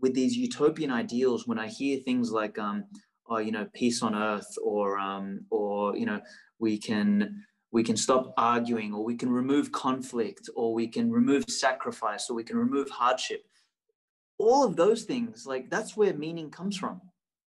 with 0.00 0.14
these 0.14 0.36
utopian 0.36 0.90
ideals 0.90 1.46
when 1.46 1.58
i 1.58 1.68
hear 1.68 1.98
things 2.00 2.30
like 2.30 2.58
um 2.58 2.84
oh 3.28 3.38
you 3.38 3.52
know 3.52 3.66
peace 3.74 4.02
on 4.02 4.14
earth 4.14 4.56
or 4.62 4.98
um 4.98 5.40
or 5.50 5.96
you 5.96 6.06
know 6.06 6.20
we 6.58 6.78
can 6.78 7.44
we 7.70 7.82
can 7.82 7.96
stop 7.96 8.32
arguing 8.38 8.94
or 8.94 9.04
we 9.04 9.16
can 9.16 9.30
remove 9.30 9.72
conflict 9.72 10.48
or 10.56 10.72
we 10.72 10.88
can 10.88 11.10
remove 11.10 11.44
sacrifice 11.48 12.30
or 12.30 12.34
we 12.34 12.44
can 12.44 12.56
remove 12.56 12.88
hardship 12.90 13.44
all 14.38 14.64
of 14.64 14.76
those 14.76 15.02
things 15.04 15.46
like 15.46 15.68
that's 15.70 15.96
where 15.96 16.14
meaning 16.14 16.50
comes 16.50 16.76
from. 16.76 17.00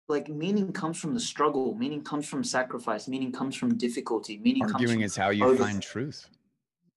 Like 0.08 0.28
meaning 0.28 0.72
comes 0.72 0.98
from 0.98 1.14
the 1.14 1.20
struggle 1.20 1.74
meaning 1.74 2.02
comes 2.02 2.28
from 2.28 2.42
sacrifice 2.42 3.06
meaning 3.06 3.30
comes 3.30 3.54
from 3.56 3.76
difficulty 3.76 4.38
meaning 4.38 4.64
arguing 4.64 4.86
comes 4.88 4.92
from 4.94 5.02
is 5.04 5.16
how 5.16 5.30
you 5.30 5.44
over- 5.44 5.64
find 5.64 5.82
truth. 5.82 6.26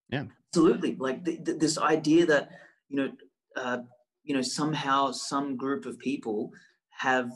Yeah. 0.09 0.25
Absolutely. 0.49 0.95
Like 0.95 1.23
th- 1.25 1.43
th- 1.43 1.59
this 1.59 1.77
idea 1.77 2.25
that 2.25 2.49
you 2.89 2.97
know 2.97 3.11
uh, 3.55 3.79
you 4.23 4.35
know 4.35 4.41
somehow 4.41 5.11
some 5.11 5.55
group 5.57 5.85
of 5.85 5.97
people 5.99 6.51
have 6.89 7.31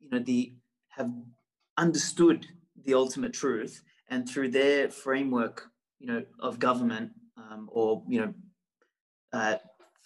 you 0.00 0.08
know 0.10 0.18
the 0.18 0.52
have 0.88 1.10
understood 1.76 2.46
the 2.84 2.94
ultimate 2.94 3.32
truth 3.32 3.82
and 4.08 4.28
through 4.28 4.50
their 4.50 4.88
framework 4.90 5.70
you 6.00 6.06
know 6.06 6.24
of 6.40 6.58
government 6.58 7.10
um, 7.36 7.68
or 7.72 8.02
you 8.08 8.20
know 8.20 8.34
uh, 9.32 9.56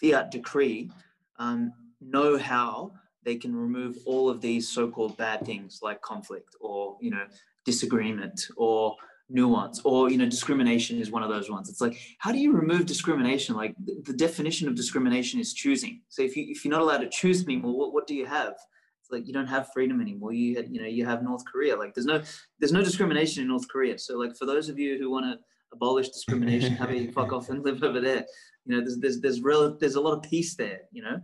fiat 0.00 0.30
decree 0.30 0.90
um, 1.38 1.72
know 2.07 2.38
how 2.38 2.92
they 3.24 3.36
can 3.36 3.55
remove 3.57 3.96
all 4.07 4.28
of 4.28 4.40
these 4.40 4.68
so-called 4.68 5.16
bad 5.16 5.44
things 5.44 5.80
like 5.82 6.00
conflict 6.02 6.55
or 6.61 6.96
you 7.00 7.11
know 7.11 7.24
disagreement 7.64 8.40
or 8.57 8.94
nuance 9.30 9.80
or 9.84 10.11
you 10.11 10.18
know 10.18 10.26
discrimination 10.28 10.98
is 11.00 11.11
one 11.11 11.22
of 11.22 11.30
those 11.30 11.50
ones. 11.50 11.68
It's 11.68 11.80
like 11.80 11.98
how 12.18 12.30
do 12.32 12.38
you 12.38 12.52
remove 12.52 12.86
discrimination? 12.86 13.57
Like 13.57 13.74
the, 13.84 14.02
the 14.05 14.12
definition 14.12 14.68
of 14.68 14.74
discrimination 14.74 15.40
is 15.40 15.55
choosing. 15.55 16.02
So 16.09 16.22
if 16.22 16.36
you 16.36 16.46
if 16.48 16.64
you're 16.64 16.72
not 16.72 16.82
allowed 16.82 16.98
to 16.98 17.09
choose 17.09 17.42
anymore 17.44 17.76
what, 17.76 17.94
what 17.94 18.07
do 18.07 18.14
you 18.14 18.26
have? 18.26 18.55
It's 19.00 19.11
like 19.11 19.26
you 19.26 19.32
don't 19.32 19.46
have 19.46 19.68
freedom 19.72 20.00
anymore. 20.00 20.32
You 20.32 20.57
had, 20.57 20.68
you 20.68 20.80
know 20.80 20.88
you 20.88 21.07
have 21.07 21.22
north 21.22 21.44
korea. 21.50 21.76
Like 21.76 21.94
there's 21.94 22.07
no 22.07 22.22
there's 22.59 22.72
no 22.72 22.82
discrimination 22.82 23.42
in 23.42 23.48
north 23.48 23.68
korea. 23.68 23.98
So 23.98 24.18
like 24.18 24.36
for 24.36 24.46
those 24.46 24.68
of 24.68 24.78
you 24.78 24.98
who 24.98 25.11
want 25.11 25.26
to 25.26 25.38
abolish 25.72 26.11
discrimination 26.11 26.76
about 26.80 26.96
you 26.96 27.11
fuck 27.12 27.32
off 27.32 27.48
and 27.48 27.64
live 27.64 27.82
over 27.82 28.00
there? 28.00 28.24
You 28.66 28.76
know 28.76 28.80
there's 28.80 28.98
there's 28.98 29.20
there's 29.20 29.40
real 29.40 29.76
there's 29.78 29.94
a 29.94 30.00
lot 30.00 30.14
of 30.14 30.22
peace 30.22 30.55
there 30.55 30.80
you 30.92 31.02
know 31.02 31.20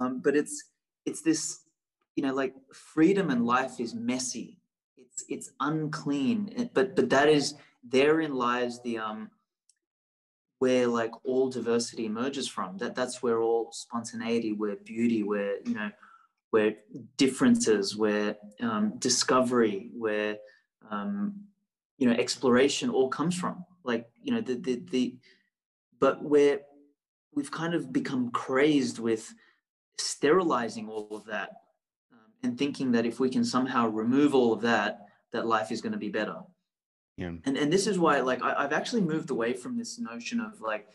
um, 0.00 0.20
but 0.20 0.36
it's 0.36 0.64
it's 1.06 1.22
this 1.22 1.60
you 2.16 2.22
know 2.22 2.34
like 2.34 2.54
freedom 2.72 3.30
and 3.30 3.46
life 3.46 3.80
is 3.80 3.94
messy. 3.94 4.58
It's 4.96 5.24
it's 5.28 5.50
unclean. 5.60 6.70
But 6.74 6.96
but 6.96 7.10
that 7.10 7.28
is 7.28 7.54
therein 7.82 8.34
lies 8.34 8.82
the 8.82 8.98
um 8.98 9.30
where 10.58 10.86
like 10.86 11.12
all 11.24 11.48
diversity 11.48 12.06
emerges 12.06 12.48
from. 12.48 12.76
That 12.78 12.94
that's 12.94 13.22
where 13.22 13.40
all 13.40 13.70
spontaneity 13.72 14.52
where 14.52 14.76
beauty 14.76 15.22
where 15.22 15.60
you 15.64 15.74
know 15.74 15.90
where 16.50 16.76
differences 17.16 17.96
where 17.96 18.36
um, 18.60 18.94
discovery 18.98 19.90
where 19.96 20.38
um, 20.90 21.34
you 21.98 22.08
know 22.08 22.16
exploration 22.16 22.90
all 22.90 23.08
comes 23.08 23.38
from. 23.38 23.64
Like 23.84 24.08
you 24.22 24.32
know 24.32 24.40
the 24.40 24.54
the, 24.54 24.82
the 24.90 25.16
but 26.00 26.22
where 26.22 26.60
we've 27.34 27.50
kind 27.50 27.74
of 27.74 27.92
become 27.92 28.30
crazed 28.30 28.98
with 28.98 29.32
sterilizing 30.00 30.88
all 30.88 31.08
of 31.10 31.24
that 31.26 31.50
um, 32.12 32.18
and 32.42 32.58
thinking 32.58 32.92
that 32.92 33.06
if 33.06 33.20
we 33.20 33.30
can 33.30 33.44
somehow 33.44 33.88
remove 33.88 34.34
all 34.34 34.52
of 34.52 34.60
that, 34.62 35.00
that 35.32 35.46
life 35.46 35.70
is 35.70 35.80
going 35.80 35.92
to 35.92 35.98
be 35.98 36.08
better. 36.08 36.36
Yeah. 37.16 37.32
And 37.44 37.56
and 37.56 37.72
this 37.72 37.86
is 37.88 37.98
why, 37.98 38.20
like, 38.20 38.42
I, 38.42 38.62
have 38.62 38.72
actually 38.72 39.02
moved 39.02 39.30
away 39.30 39.52
from 39.52 39.76
this 39.76 39.98
notion 39.98 40.40
of 40.40 40.60
like, 40.60 40.86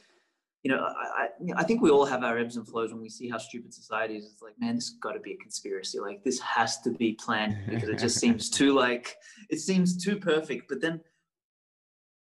you 0.63 0.71
know, 0.71 0.77
I, 0.77 1.23
I, 1.23 1.27
I 1.57 1.63
think 1.63 1.81
we 1.81 1.89
all 1.89 2.05
have 2.05 2.23
our 2.23 2.37
ebbs 2.37 2.55
and 2.55 2.65
flows 2.65 2.93
when 2.93 3.01
we 3.01 3.09
see 3.09 3.27
how 3.27 3.37
stupid 3.37 3.73
society 3.73 4.15
is. 4.15 4.25
It's 4.25 4.41
like, 4.41 4.53
man, 4.57 4.75
this 4.75 4.87
has 4.87 4.97
got 5.01 5.11
to 5.11 5.19
be 5.19 5.33
a 5.33 5.37
conspiracy. 5.37 5.99
Like, 5.99 6.23
this 6.23 6.39
has 6.39 6.79
to 6.81 6.91
be 6.91 7.13
planned 7.13 7.57
because 7.67 7.89
it 7.89 7.99
just 7.99 8.19
seems 8.19 8.49
too 8.57 8.73
like 8.73 9.17
it 9.49 9.59
seems 9.59 10.01
too 10.01 10.15
perfect. 10.15 10.69
But 10.69 10.79
then 10.79 11.01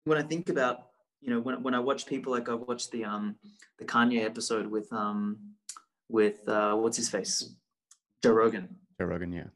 when 0.04 0.18
I 0.18 0.22
think 0.22 0.48
about, 0.48 0.86
you 1.20 1.30
know, 1.30 1.40
when 1.40 1.60
when 1.64 1.74
I 1.74 1.80
watch 1.80 2.06
people 2.06 2.32
like 2.32 2.48
I 2.48 2.54
watched 2.54 2.92
the 2.92 3.04
um 3.04 3.34
the 3.80 3.84
Kanye 3.84 4.24
episode 4.24 4.68
with 4.68 4.90
um 4.92 5.36
with 6.10 6.48
uh, 6.48 6.74
what's 6.74 6.96
his 6.96 7.08
face, 7.08 7.54
Joe 8.22 8.32
Rogan. 8.32 8.76
Joe 8.98 9.06
Rogan, 9.06 9.32
yeah. 9.32 9.48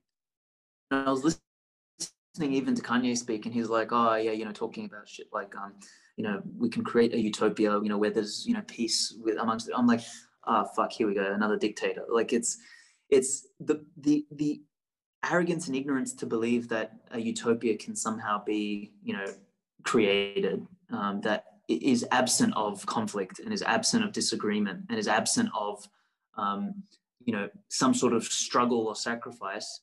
And 0.91 1.09
I 1.09 1.11
was 1.11 1.25
listening 1.25 2.55
even 2.55 2.75
to 2.75 2.83
Kanye 2.83 3.17
speak, 3.17 3.47
and 3.47 3.55
he's 3.55 3.69
like, 3.69 3.89
"Oh 3.93 4.15
yeah, 4.15 4.33
you 4.33 4.45
know, 4.45 4.53
talking 4.53 4.85
about 4.87 5.09
shit 5.09 5.27
like, 5.33 5.55
um, 5.57 5.75
you 6.17 6.25
know, 6.25 6.41
we 6.57 6.69
can 6.69 6.85
create 6.85 7.13
a 7.15 7.21
utopia, 7.21 7.73
you 7.81 7.89
know, 7.89 7.99
where 7.99 8.11
there's 8.11 8.45
you 8.47 8.55
know 8.55 8.63
peace 8.67 9.15
with 9.23 9.39
amongst." 9.39 9.69
I'm 9.75 9.87
like, 9.87 10.01
"Ah, 10.47 10.65
oh, 10.65 10.73
fuck, 10.75 10.93
here 10.93 11.07
we 11.07 11.15
go, 11.15 11.33
another 11.33 11.57
dictator." 11.57 12.05
Like 12.09 12.33
it's, 12.33 12.57
it's 13.11 13.49
the 13.61 13.85
the 13.97 14.27
the 14.31 14.63
arrogance 15.31 15.67
and 15.67 15.77
ignorance 15.77 16.13
to 16.15 16.27
believe 16.27 16.69
that 16.69 16.93
a 17.11 17.19
utopia 17.19 17.77
can 17.77 17.97
somehow 17.97 18.45
be, 18.45 18.93
you 19.03 19.15
know, 19.15 19.25
created 19.83 20.67
um, 20.93 21.21
that 21.23 21.45
is 21.69 22.05
absent 22.11 22.53
of 22.57 22.85
conflict 22.87 23.39
and 23.39 23.53
is 23.53 23.63
absent 23.63 24.05
of 24.05 24.13
disagreement 24.13 24.85
and 24.91 24.99
is 24.99 25.09
absent 25.09 25.49
of 25.59 25.89
um, 26.37 26.83
you 27.25 27.33
know, 27.33 27.49
some 27.69 27.95
sort 27.95 28.13
of 28.13 28.25
struggle 28.25 28.87
or 28.87 28.95
sacrifice, 28.95 29.81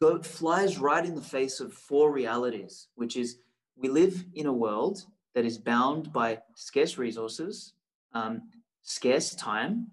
go, 0.00 0.22
flies 0.22 0.78
right 0.78 1.04
in 1.04 1.14
the 1.14 1.22
face 1.22 1.60
of 1.60 1.72
four 1.72 2.12
realities, 2.12 2.88
which 2.94 3.16
is 3.16 3.38
we 3.76 3.88
live 3.88 4.24
in 4.34 4.46
a 4.46 4.52
world 4.52 5.04
that 5.34 5.44
is 5.44 5.58
bound 5.58 6.12
by 6.12 6.38
scarce 6.54 6.98
resources, 6.98 7.74
um, 8.12 8.42
scarce 8.82 9.34
time, 9.34 9.86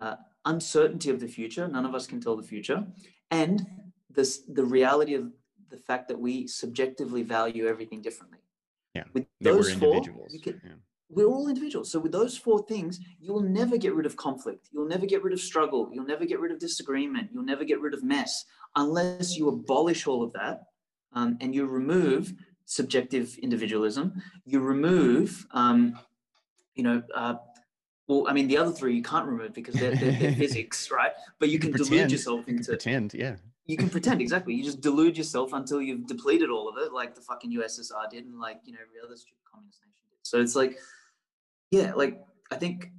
uh, 0.00 0.16
uncertainty 0.44 1.10
of 1.10 1.20
the 1.20 1.28
future. 1.28 1.66
None 1.68 1.86
of 1.86 1.94
us 1.94 2.06
can 2.06 2.20
tell 2.20 2.36
the 2.36 2.42
future, 2.42 2.86
and 3.30 3.66
this 4.10 4.42
the 4.48 4.64
reality 4.64 5.14
of 5.14 5.32
the 5.70 5.76
fact 5.76 6.08
that 6.08 6.18
we 6.18 6.46
subjectively 6.46 7.22
value 7.22 7.66
everything 7.66 8.00
differently. 8.02 8.38
Yeah, 8.94 9.04
with 9.12 9.26
those 9.40 9.72
four, 9.74 10.02
can, 10.02 10.60
yeah 10.64 10.72
we're 11.08 11.26
all 11.26 11.48
individuals. 11.48 11.90
So 11.90 11.98
with 11.98 12.12
those 12.12 12.36
four 12.36 12.64
things, 12.66 13.00
you 13.20 13.32
will 13.32 13.42
never 13.42 13.76
get 13.76 13.94
rid 13.94 14.06
of 14.06 14.16
conflict. 14.16 14.68
You'll 14.72 14.88
never 14.88 15.06
get 15.06 15.22
rid 15.22 15.32
of 15.32 15.40
struggle. 15.40 15.88
You'll 15.92 16.06
never 16.06 16.24
get 16.24 16.40
rid 16.40 16.52
of 16.52 16.58
disagreement. 16.58 17.30
You'll 17.32 17.44
never 17.44 17.64
get 17.64 17.80
rid 17.80 17.94
of 17.94 18.02
mess 18.02 18.44
unless 18.74 19.36
you 19.36 19.48
abolish 19.48 20.06
all 20.06 20.22
of 20.22 20.32
that 20.32 20.64
um, 21.12 21.36
and 21.40 21.54
you 21.54 21.66
remove 21.66 22.34
subjective 22.64 23.36
individualism. 23.38 24.20
You 24.44 24.60
remove, 24.60 25.46
um, 25.52 25.98
you 26.74 26.82
know, 26.82 27.02
uh, 27.14 27.34
well, 28.08 28.26
I 28.28 28.32
mean, 28.32 28.48
the 28.48 28.56
other 28.56 28.72
three 28.72 28.94
you 28.94 29.02
can't 29.02 29.26
remove 29.26 29.52
because 29.52 29.74
they're, 29.74 29.94
they're, 29.96 30.12
they're 30.12 30.34
physics, 30.36 30.90
right? 30.90 31.12
But 31.38 31.48
you, 31.48 31.54
you 31.54 31.58
can, 31.58 31.72
can 31.72 31.84
delude 31.84 32.12
yourself 32.12 32.48
into 32.48 32.70
pretend, 32.70 33.14
yeah. 33.14 33.36
You 33.66 33.76
can 33.76 33.90
pretend 33.90 34.20
exactly. 34.20 34.54
You 34.54 34.62
just 34.62 34.80
delude 34.80 35.18
yourself 35.18 35.52
until 35.52 35.82
you've 35.82 36.06
depleted 36.06 36.50
all 36.50 36.68
of 36.68 36.76
it, 36.78 36.92
like 36.92 37.16
the 37.16 37.20
fucking 37.20 37.52
USSR 37.52 38.08
did, 38.08 38.24
and 38.24 38.38
like 38.38 38.60
you 38.64 38.72
know 38.72 38.78
every 38.80 39.00
other 39.04 39.16
stupid 39.16 39.42
communist 39.50 39.80
nation 39.80 40.06
did. 40.08 40.18
So 40.22 40.40
it's 40.40 40.54
like 40.54 40.78
yeah, 41.70 41.92
like 41.94 42.20
I 42.50 42.56
think 42.56 42.90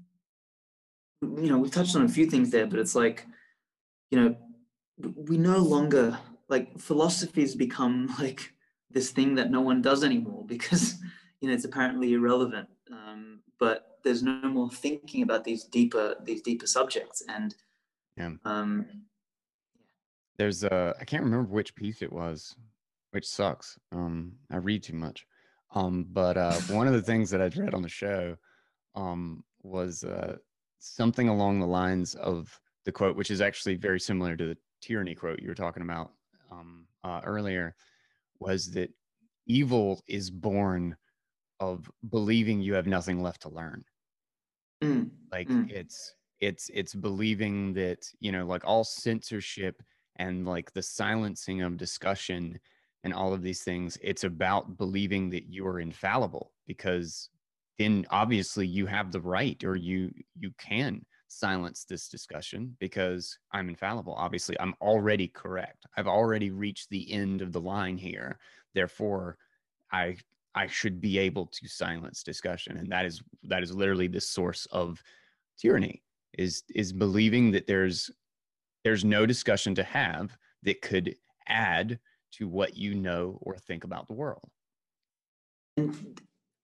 you 1.22 1.49
know 1.49 1.57
we've 1.57 1.72
touched 1.72 1.95
on 1.95 2.03
a 2.03 2.09
few 2.09 2.26
things 2.26 2.51
there, 2.51 2.68
but 2.68 2.80
it's 2.80 2.95
like 2.95 3.26
you 4.11 4.20
know 4.20 4.36
we 5.15 5.38
no 5.38 5.57
longer 5.57 6.18
like 6.49 6.78
philosophy 6.80 7.41
has 7.41 7.55
become 7.55 8.13
like 8.20 8.53
this 8.89 9.11
thing 9.11 9.36
that 9.36 9.51
no 9.51 9.61
one 9.61 9.82
does 9.82 10.03
anymore 10.03 10.45
because 10.45 10.95
you 11.41 11.47
know 11.47 11.53
it's 11.53 11.65
apparently 11.65 12.13
irrelevant. 12.13 12.68
Um, 12.91 13.41
but 13.59 13.99
there's 14.03 14.24
no 14.24 14.39
more 14.43 14.70
thinking 14.70 15.24
about 15.24 15.43
these 15.43 15.65
deeper 15.65 16.15
these 16.24 16.41
deeper 16.41 16.68
subjects 16.68 17.24
and 17.28 17.55
yeah. 18.15 18.32
Um, 18.45 18.88
there's 20.38 20.63
a 20.63 20.95
I 20.99 21.05
can't 21.05 21.24
remember 21.24 21.51
which 21.51 21.76
piece 21.76 22.01
it 22.01 22.11
was, 22.11 22.55
which 23.11 23.28
sucks. 23.28 23.78
Um, 23.91 24.34
I 24.51 24.57
read 24.57 24.84
too 24.84 24.95
much. 24.95 25.26
Um, 25.76 26.07
but 26.11 26.38
uh, 26.38 26.53
one 26.70 26.88
of 26.88 26.93
the 26.93 27.01
things 27.01 27.30
that 27.30 27.41
I 27.41 27.49
read 27.59 27.74
on 27.74 27.82
the 27.82 27.89
show 27.89 28.38
um, 28.97 29.43
was 29.61 30.03
uh, 30.03 30.35
something 30.79 31.29
along 31.29 31.59
the 31.59 31.67
lines 31.67 32.15
of 32.15 32.59
the 32.83 32.91
quote, 32.91 33.15
which 33.15 33.31
is 33.31 33.41
actually 33.41 33.75
very 33.75 33.99
similar 33.99 34.35
to 34.35 34.47
the 34.47 34.57
tyranny 34.81 35.15
quote 35.15 35.39
you 35.39 35.47
were 35.47 35.55
talking 35.55 35.83
about 35.83 36.11
um, 36.51 36.87
uh, 37.03 37.21
earlier, 37.23 37.75
was 38.39 38.71
that 38.71 38.89
evil 39.45 40.01
is 40.07 40.29
born 40.29 40.95
of 41.59 41.89
believing 42.09 42.59
you 42.59 42.73
have 42.73 42.87
nothing 42.87 43.21
left 43.21 43.41
to 43.43 43.49
learn. 43.49 43.83
Mm. 44.83 45.11
Like 45.31 45.47
mm. 45.47 45.69
it's 45.71 46.15
it's 46.39 46.69
it's 46.73 46.93
believing 46.93 47.73
that 47.73 47.99
you 48.19 48.31
know 48.31 48.45
like 48.45 48.63
all 48.65 48.83
censorship 48.83 49.81
and 50.17 50.45
like 50.45 50.71
the 50.73 50.81
silencing 50.81 51.61
of 51.61 51.77
discussion 51.77 52.59
and 53.03 53.13
all 53.13 53.33
of 53.33 53.41
these 53.41 53.63
things 53.63 53.97
it's 54.01 54.23
about 54.23 54.77
believing 54.77 55.31
that 55.31 55.47
you 55.47 55.65
are 55.65 55.79
infallible 55.79 56.51
because 56.67 57.29
then 57.78 58.05
obviously 58.09 58.65
you 58.65 58.86
have 58.86 59.11
the 59.11 59.21
right 59.21 59.63
or 59.63 59.75
you 59.75 60.11
you 60.38 60.51
can 60.57 61.05
silence 61.28 61.84
this 61.84 62.07
discussion 62.07 62.75
because 62.80 63.38
I'm 63.51 63.69
infallible. 63.69 64.13
Obviously, 64.13 64.59
I'm 64.59 64.73
already 64.82 65.28
correct. 65.28 65.86
I've 65.97 66.07
already 66.07 66.51
reached 66.51 66.89
the 66.89 67.11
end 67.11 67.41
of 67.41 67.51
the 67.51 67.61
line 67.61 67.97
here. 67.97 68.39
Therefore, 68.73 69.38
I 69.91 70.17
I 70.55 70.67
should 70.67 70.99
be 70.99 71.19
able 71.19 71.45
to 71.45 71.67
silence 71.67 72.23
discussion. 72.23 72.78
And 72.78 72.91
that 72.91 73.05
is 73.05 73.21
that 73.43 73.63
is 73.63 73.73
literally 73.73 74.07
the 74.07 74.21
source 74.21 74.65
of 74.71 75.01
tyranny 75.59 76.01
is 76.38 76.63
is 76.73 76.91
believing 76.91 77.51
that 77.51 77.67
there's 77.67 78.09
there's 78.84 79.05
no 79.05 79.25
discussion 79.25 79.75
to 79.75 79.84
have 79.84 80.38
that 80.63 80.82
could 80.82 81.15
add 81.47 81.99
to 82.32 82.47
what 82.47 82.75
you 82.75 82.95
know 82.95 83.38
or 83.41 83.57
think 83.57 83.84
about 83.84 84.07
the 84.07 84.13
world. 84.13 84.49
uh, 85.80 85.91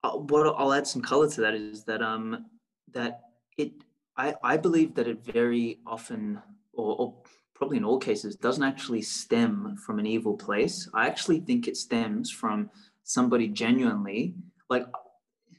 what 0.03 0.55
I'll 0.57 0.73
add 0.73 0.87
some 0.87 1.01
color 1.01 1.29
to 1.29 1.41
that 1.41 1.53
is 1.53 1.83
that 1.85 2.01
um 2.01 2.45
that 2.93 3.21
it 3.57 3.71
I 4.17 4.35
I 4.43 4.57
believe 4.57 4.95
that 4.95 5.07
it 5.07 5.23
very 5.23 5.79
often 5.85 6.41
or, 6.73 6.95
or 6.99 7.15
probably 7.55 7.77
in 7.77 7.85
all 7.85 7.99
cases 7.99 8.35
doesn't 8.35 8.63
actually 8.63 9.01
stem 9.01 9.77
from 9.85 9.99
an 9.99 10.05
evil 10.05 10.35
place. 10.35 10.89
I 10.93 11.07
actually 11.07 11.39
think 11.39 11.67
it 11.67 11.77
stems 11.77 12.29
from 12.29 12.69
somebody 13.03 13.47
genuinely 13.47 14.35
like 14.69 14.85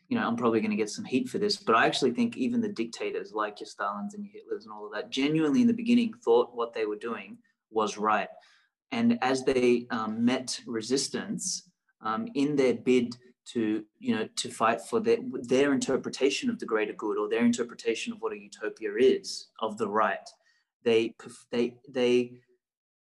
you 0.08 0.18
know, 0.18 0.26
I'm 0.26 0.36
probably 0.36 0.60
going 0.60 0.70
to 0.70 0.76
get 0.76 0.90
some 0.90 1.04
heat 1.04 1.28
for 1.28 1.38
this, 1.38 1.56
but 1.56 1.74
I 1.74 1.86
actually 1.86 2.12
think 2.12 2.36
even 2.36 2.60
the 2.60 2.68
dictators 2.68 3.32
like 3.32 3.58
your 3.58 3.66
Stalins 3.66 4.14
and 4.14 4.24
your 4.24 4.34
Hitlers 4.34 4.64
and 4.64 4.72
all 4.72 4.86
of 4.86 4.92
that 4.92 5.10
genuinely 5.10 5.62
in 5.62 5.66
the 5.66 5.72
beginning 5.72 6.12
thought 6.24 6.54
what 6.54 6.74
they 6.74 6.84
were 6.84 6.96
doing 6.96 7.38
was 7.70 7.96
right. 7.96 8.28
And 8.92 9.18
as 9.22 9.44
they 9.44 9.86
um, 9.90 10.24
met 10.24 10.60
resistance 10.66 11.68
um, 12.02 12.28
in 12.34 12.54
their 12.54 12.74
bid 12.74 13.16
to 13.46 13.84
you 13.98 14.16
know 14.16 14.28
to 14.36 14.48
fight 14.50 14.80
for 14.80 15.00
their 15.00 15.18
their 15.42 15.72
interpretation 15.72 16.48
of 16.50 16.58
the 16.58 16.66
greater 16.66 16.92
good 16.94 17.18
or 17.18 17.28
their 17.28 17.44
interpretation 17.44 18.12
of 18.12 18.20
what 18.20 18.32
a 18.32 18.38
utopia 18.38 18.90
is 18.98 19.48
of 19.60 19.76
the 19.78 19.88
right. 19.88 20.28
They 20.82 21.14
they 21.50 21.76
they 21.88 22.32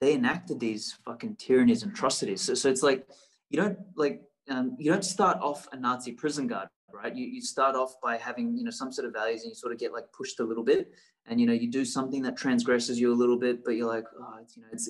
they 0.00 0.14
enacted 0.14 0.60
these 0.60 0.94
fucking 1.04 1.36
tyrannies 1.36 1.82
and 1.82 1.92
atrocities. 1.92 2.42
So, 2.42 2.54
so 2.54 2.68
it's 2.68 2.82
like 2.82 3.06
you 3.50 3.60
don't 3.60 3.78
like 3.96 4.22
um, 4.48 4.76
you 4.78 4.90
don't 4.90 5.04
start 5.04 5.38
off 5.40 5.66
a 5.72 5.76
nazi 5.76 6.12
prison 6.12 6.46
guard 6.46 6.68
right? 6.92 7.14
You, 7.14 7.26
you 7.26 7.42
start 7.42 7.76
off 7.76 7.94
by 8.02 8.16
having 8.16 8.56
you 8.56 8.64
know 8.64 8.70
some 8.70 8.90
sort 8.92 9.06
of 9.06 9.12
values 9.12 9.42
and 9.42 9.50
you 9.50 9.54
sort 9.54 9.72
of 9.72 9.78
get 9.78 9.92
like 9.92 10.10
pushed 10.12 10.40
a 10.40 10.44
little 10.44 10.64
bit. 10.64 10.90
And 11.28 11.40
you 11.40 11.46
know 11.46 11.52
you 11.52 11.70
do 11.70 11.84
something 11.84 12.22
that 12.22 12.36
transgresses 12.36 13.00
you 13.00 13.12
a 13.12 13.14
little 13.14 13.36
bit 13.36 13.64
but 13.64 13.72
you're 13.72 13.88
like 13.88 14.04
oh 14.16 14.36
it's 14.40 14.56
you 14.56 14.62
know 14.62 14.68
it's 14.72 14.88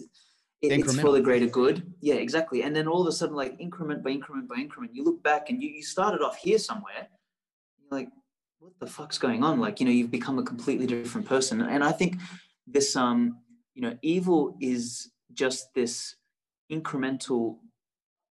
it, 0.63 0.73
it's 0.73 0.99
for 0.99 1.13
the 1.13 1.21
greater 1.21 1.47
good. 1.47 1.93
Yeah, 2.01 2.15
exactly. 2.15 2.63
And 2.63 2.75
then 2.75 2.89
all 2.89 3.03
of 3.03 3.09
a 3.09 3.13
sudden, 3.13 3.37
like 3.37 3.57
increment 3.59 4.03
by 4.03 4.11
increment 4.11 4.49
by 4.49 4.57
increment, 4.57 4.95
you 4.95 5.05
look 5.05 5.23
back 5.23 5.51
and 5.51 5.63
you, 5.63 5.69
you 5.69 5.83
started 5.83 6.23
off 6.23 6.37
here 6.37 6.59
somewhere. 6.59 7.09
You're 7.79 7.99
like, 7.99 8.09
what 8.59 8.73
the 8.81 8.87
fuck's 8.87 9.19
going 9.19 9.45
on? 9.45 9.61
Like, 9.61 9.81
you 9.81 9.87
know, 9.87 9.93
you've 9.93 10.11
become 10.11 10.39
a 10.39 10.43
completely 10.43 10.87
different 10.87 11.27
person. 11.27 11.61
And 11.61 11.85
I 11.85 11.93
think 11.93 12.17
this, 12.67 12.97
um, 12.97 13.39
you 13.75 13.83
know, 13.83 13.97
evil 14.03 14.57
is 14.61 15.11
just 15.35 15.75
this 15.75 16.17
incremental 16.73 17.59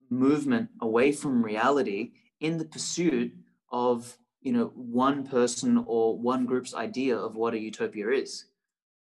movement 0.09 0.71
away 0.81 1.11
from 1.13 1.45
reality 1.45 2.13
in 2.41 2.59
the 2.59 2.65
pursuit 2.65 3.33
of, 3.71 4.17
you 4.41 4.53
know, 4.53 4.73
one 4.75 5.27
person 5.27 5.85
or 5.87 6.17
one 6.17 6.47
group's 6.47 6.75
idea 6.75 7.17
of 7.17 7.35
what 7.35 7.55
a 7.55 7.59
utopia 7.59 8.11
is. 8.11 8.47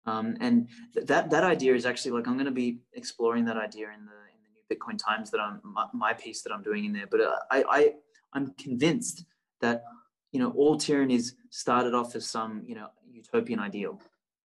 Um, 0.05 0.35
and 0.39 0.67
th- 0.93 1.05
that 1.07 1.29
that 1.29 1.43
idea 1.43 1.75
is 1.75 1.85
actually 1.85 2.11
like 2.11 2.27
I'm 2.27 2.33
going 2.33 2.45
to 2.45 2.51
be 2.51 2.79
exploring 2.93 3.45
that 3.45 3.57
idea 3.57 3.87
in 3.87 4.05
the 4.05 4.19
in 4.33 4.39
the 4.43 4.49
new 4.53 4.63
Bitcoin 4.69 4.97
Times 4.97 5.29
that 5.31 5.39
I'm 5.39 5.61
my, 5.63 5.85
my 5.93 6.13
piece 6.13 6.41
that 6.41 6.51
I'm 6.51 6.63
doing 6.63 6.85
in 6.85 6.93
there. 6.93 7.07
But 7.09 7.21
uh, 7.21 7.35
I, 7.51 7.63
I 7.69 7.93
I'm 8.33 8.53
convinced 8.53 9.25
that 9.61 9.83
you 10.31 10.39
know 10.39 10.51
all 10.51 10.75
tyrannies 10.75 11.35
started 11.49 11.93
off 11.93 12.15
as 12.15 12.25
some 12.25 12.63
you 12.65 12.75
know 12.75 12.87
utopian 13.11 13.59
ideal. 13.59 14.01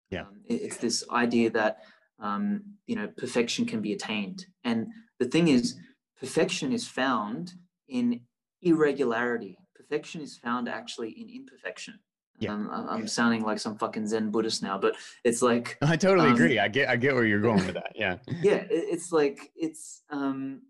Yeah, 0.09 0.21
um, 0.21 0.41
it, 0.45 0.55
it's 0.55 0.77
this 0.77 1.05
idea 1.09 1.49
that 1.51 1.83
um, 2.19 2.61
you 2.85 2.95
know 2.97 3.07
perfection 3.17 3.65
can 3.65 3.81
be 3.81 3.93
attained, 3.93 4.45
and 4.65 4.87
the 5.19 5.25
thing 5.25 5.47
is, 5.47 5.77
perfection 6.19 6.73
is 6.73 6.85
found 6.85 7.53
in 7.87 8.19
irregularity. 8.61 9.57
Perfection 9.73 10.19
is 10.21 10.37
found 10.37 10.67
actually 10.67 11.11
in 11.11 11.29
imperfection. 11.29 11.99
Yeah. 12.37 12.53
I'm, 12.53 13.07
sounding 13.07 13.43
like 13.43 13.59
some 13.59 13.77
fucking 13.77 14.07
Zen 14.07 14.29
Buddhist 14.29 14.61
now, 14.61 14.77
but 14.77 14.95
it's 15.23 15.41
like 15.41 15.77
I 15.81 15.95
totally 15.95 16.27
um, 16.27 16.33
agree. 16.33 16.59
I 16.59 16.67
get 16.67 16.89
I 16.89 16.95
get 16.95 17.13
where 17.13 17.25
you're 17.25 17.41
going 17.41 17.65
with 17.65 17.75
that. 17.75 17.93
Yeah. 17.95 18.17
yeah, 18.41 18.63
it's 18.69 19.11
like 19.11 19.51
it's 19.55 20.03
um 20.09 20.61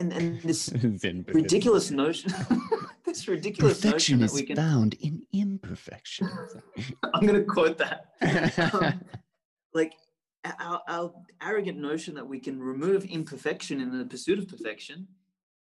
and 0.00 0.12
and 0.12 0.40
this 0.42 0.72
ridiculous 0.82 1.90
notion 1.90 2.32
this 3.04 3.28
ridiculous 3.28 3.80
Perfection 3.80 4.20
notion 4.20 4.34
we 4.34 4.42
can, 4.42 4.56
found 4.56 4.94
in 4.94 5.22
imperfection. 5.32 6.28
I'm 7.14 7.24
gonna 7.24 7.44
quote 7.44 7.78
that. 7.78 8.06
um, 8.74 9.00
like 9.72 9.92
our, 10.58 10.82
our 10.88 11.14
arrogant 11.42 11.78
notion 11.78 12.14
that 12.14 12.26
we 12.26 12.40
can 12.40 12.60
remove 12.60 13.04
imperfection 13.04 13.80
in 13.80 13.96
the 13.96 14.04
pursuit 14.04 14.38
of 14.38 14.48
perfection 14.48 15.06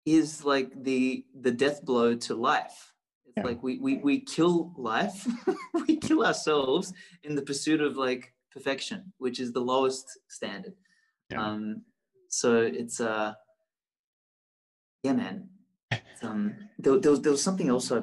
is 0.05 0.43
like 0.43 0.84
the 0.84 1.25
the 1.41 1.51
death 1.51 1.84
blow 1.84 2.15
to 2.15 2.36
life 2.36 2.92
yeah. 3.38 3.43
like 3.43 3.61
we, 3.63 3.79
we 3.79 3.97
we 3.97 4.19
kill 4.19 4.73
life 4.77 5.27
we 5.88 5.97
kill 5.97 6.25
ourselves 6.25 6.93
in 7.23 7.36
the 7.36 7.41
pursuit 7.41 7.81
of 7.81 7.97
like 7.97 8.34
perfection 8.51 9.11
which 9.17 9.39
is 9.39 9.51
the 9.51 9.59
lowest 9.59 10.19
standard 10.27 10.73
yeah. 11.31 11.43
um 11.43 11.81
so 12.29 12.57
it's 12.57 12.99
uh 12.99 13.34
yeah 15.03 15.13
man 15.13 15.47
it's, 15.91 16.23
um 16.23 16.55
there, 16.77 16.97
there, 16.99 17.11
was, 17.11 17.21
there 17.21 17.31
was 17.31 17.43
something 17.43 17.69
else 17.69 17.91
I, 17.91 17.97
I 17.97 18.01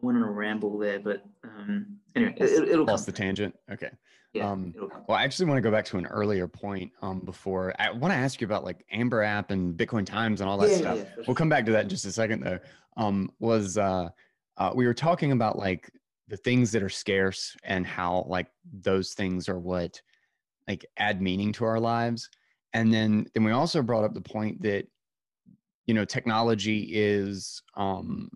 went 0.00 0.18
on 0.18 0.24
a 0.24 0.30
ramble 0.30 0.78
there 0.78 1.00
but 1.00 1.24
um 1.44 1.98
anyway 2.14 2.34
it, 2.38 2.78
will 2.78 2.84
lost 2.84 3.06
the 3.06 3.12
tangent 3.12 3.54
okay 3.70 3.90
yeah, 4.32 4.50
um, 4.50 4.72
well, 5.06 5.18
I 5.18 5.24
actually 5.24 5.46
want 5.46 5.58
to 5.58 5.62
go 5.62 5.70
back 5.70 5.84
to 5.86 5.98
an 5.98 6.06
earlier 6.06 6.48
point 6.48 6.90
um, 7.02 7.20
before. 7.20 7.74
I 7.78 7.90
want 7.90 8.14
to 8.14 8.18
ask 8.18 8.40
you 8.40 8.46
about 8.46 8.64
like 8.64 8.82
Amber 8.90 9.22
app 9.22 9.50
and 9.50 9.76
Bitcoin 9.76 10.06
Times 10.06 10.40
and 10.40 10.48
all 10.48 10.56
that 10.58 10.70
yeah, 10.70 10.76
stuff. 10.78 10.96
Yeah, 10.98 11.04
yeah, 11.18 11.24
we'll 11.26 11.34
come 11.34 11.50
back 11.50 11.66
to 11.66 11.72
that 11.72 11.82
in 11.84 11.88
just 11.90 12.06
a 12.06 12.12
second, 12.12 12.40
though. 12.40 12.58
Um, 12.96 13.30
was 13.40 13.78
uh, 13.78 14.08
uh, 14.56 14.72
we 14.74 14.86
were 14.86 14.94
talking 14.94 15.32
about 15.32 15.58
like 15.58 15.90
the 16.28 16.36
things 16.36 16.72
that 16.72 16.82
are 16.82 16.88
scarce 16.88 17.56
and 17.64 17.86
how 17.86 18.24
like 18.28 18.48
those 18.80 19.14
things 19.14 19.48
are 19.48 19.58
what 19.58 20.00
like 20.68 20.84
add 20.98 21.20
meaning 21.20 21.52
to 21.54 21.64
our 21.64 21.80
lives, 21.80 22.28
and 22.72 22.92
then 22.92 23.26
then 23.34 23.44
we 23.44 23.52
also 23.52 23.82
brought 23.82 24.04
up 24.04 24.14
the 24.14 24.20
point 24.20 24.60
that 24.62 24.86
you 25.86 25.94
know 25.94 26.04
technology 26.04 26.90
is 26.92 27.62
um, 27.76 28.28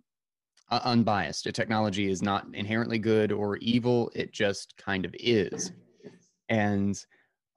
unbiased. 0.70 1.44
Technology 1.54 2.10
is 2.10 2.22
not 2.22 2.46
inherently 2.54 2.98
good 2.98 3.30
or 3.32 3.56
evil; 3.58 4.10
it 4.14 4.32
just 4.32 4.76
kind 4.76 5.04
of 5.04 5.14
is. 5.18 5.72
And 6.48 6.98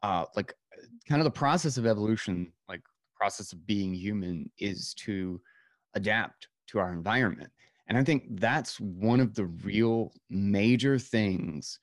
uh, 0.03 0.25
like 0.35 0.53
kind 1.07 1.21
of 1.21 1.25
the 1.25 1.31
process 1.31 1.77
of 1.77 1.85
evolution 1.85 2.51
like 2.67 2.81
process 3.15 3.51
of 3.51 3.65
being 3.65 3.93
human 3.93 4.49
is 4.59 4.93
to 4.93 5.41
adapt 5.95 6.47
to 6.69 6.79
our 6.79 6.93
environment. 6.93 7.51
And 7.87 7.97
i 7.97 8.03
think 8.03 8.23
that's 8.39 8.79
one 8.79 9.19
of 9.19 9.33
the 9.33 9.45
real 9.45 10.13
major 10.29 10.99
things 10.99 11.79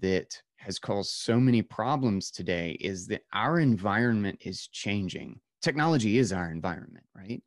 that 0.00 0.40
has 0.56 0.78
caused 0.78 1.10
so 1.10 1.38
many 1.38 1.60
problems 1.60 2.30
today 2.30 2.76
is 2.80 3.06
that 3.08 3.22
our 3.32 3.58
environment 3.58 4.38
is 4.40 4.68
changing. 4.68 5.40
Technology 5.60 6.18
is 6.18 6.32
our 6.32 6.50
environment 6.50 7.04
right? 7.14 7.42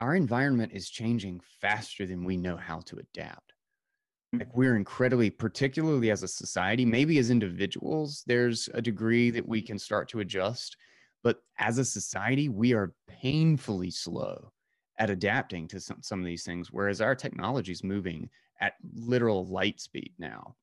Our 0.00 0.14
environment 0.14 0.72
is 0.74 0.90
changing 0.90 1.40
faster 1.60 2.06
than 2.06 2.24
we 2.24 2.36
know 2.36 2.56
how 2.56 2.80
to 2.80 2.98
adapt. 2.98 3.52
Hmm. 4.32 4.38
Like 4.38 4.56
we're 4.56 4.76
incredibly 4.76 5.30
particularly 5.30 6.10
as 6.10 6.22
a 6.22 6.28
society 6.28 6.84
maybe 6.84 7.18
as 7.18 7.30
individuals 7.30 8.22
there's 8.26 8.68
a 8.72 8.80
degree 8.80 9.30
that 9.30 9.46
we 9.46 9.60
can 9.60 9.78
start 9.78 10.08
to 10.10 10.20
adjust 10.20 10.76
but 11.22 11.38
as 11.58 11.78
a 11.78 11.84
society 11.84 12.48
we 12.48 12.72
are 12.72 12.94
painfully 13.08 13.90
slow 13.90 14.52
at 14.98 15.10
adapting 15.10 15.68
to 15.68 15.80
some, 15.80 15.98
some 16.02 16.20
of 16.20 16.26
these 16.26 16.44
things 16.44 16.72
whereas 16.72 17.00
our 17.00 17.14
technology 17.14 17.72
is 17.72 17.84
moving 17.84 18.28
at 18.60 18.74
literal 18.94 19.46
light 19.46 19.80
speed 19.80 20.12
now. 20.18 20.54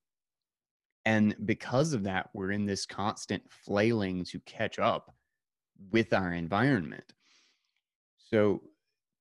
And 1.06 1.36
because 1.46 1.94
of 1.94 2.04
that 2.04 2.30
we're 2.34 2.52
in 2.52 2.66
this 2.66 2.86
constant 2.86 3.44
flailing 3.50 4.24
to 4.26 4.40
catch 4.42 4.80
up 4.80 5.14
with 5.92 6.14
our 6.14 6.34
environment. 6.34 7.14
So 8.18 8.62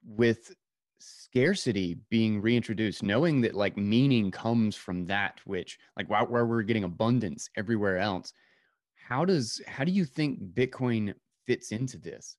with 0.04 0.54
scarcity 1.02 1.98
being 2.10 2.40
reintroduced 2.40 3.02
knowing 3.02 3.40
that 3.40 3.54
like 3.54 3.76
meaning 3.76 4.30
comes 4.30 4.76
from 4.76 5.04
that 5.06 5.40
which 5.44 5.78
like 5.96 6.08
where 6.08 6.46
we're 6.46 6.62
getting 6.62 6.84
abundance 6.84 7.48
everywhere 7.56 7.98
else 7.98 8.32
how 8.94 9.24
does 9.24 9.60
how 9.66 9.82
do 9.82 9.90
you 9.90 10.04
think 10.04 10.40
bitcoin 10.54 11.12
fits 11.44 11.72
into 11.72 11.98
this 11.98 12.36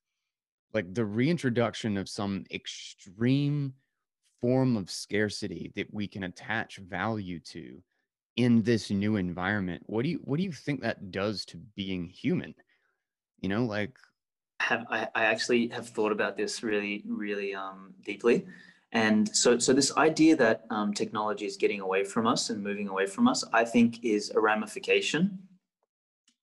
like 0.74 0.94
the 0.94 1.06
reintroduction 1.06 1.98
of 1.98 2.10
some 2.10 2.46
extreme 2.52 3.74
form 4.42 4.76
of 4.76 4.90
scarcity 4.90 5.72
that 5.76 5.94
we 5.94 6.08
can 6.08 6.24
attach 6.24 6.78
value 6.78 7.40
to 7.40 7.82
in 8.36 8.64
this 8.64 8.90
new 8.90 9.16
environment 9.16 9.84
what 9.86 10.04
do 10.04 10.10
you 10.10 10.20
what 10.24 10.38
do 10.38 10.44
you 10.44 10.52
think 10.52 10.82
that 10.82 11.12
does 11.12 11.46
to 11.46 11.58
being 11.76 12.08
human? 12.08 12.54
You 13.40 13.50
know 13.50 13.66
like 13.66 13.96
have 14.60 14.86
I, 14.90 15.08
I 15.14 15.26
actually 15.26 15.68
have 15.70 15.88
thought 15.88 16.12
about 16.12 16.38
this 16.38 16.64
really 16.64 17.04
really 17.08 17.54
um, 17.54 17.94
deeply. 18.04 18.46
And 18.92 19.36
so 19.36 19.58
so 19.60 19.74
this 19.74 19.96
idea 19.98 20.36
that 20.38 20.66
um, 20.70 20.94
technology 20.94 21.46
is 21.46 21.58
getting 21.58 21.80
away 21.80 22.04
from 22.04 22.28
us 22.28 22.50
and 22.50 22.64
moving 22.64 22.88
away 22.88 23.08
from 23.08 23.28
us 23.28 23.44
i 23.54 23.66
think 23.66 24.04
is 24.04 24.32
a 24.36 24.40
ramification 24.40 25.40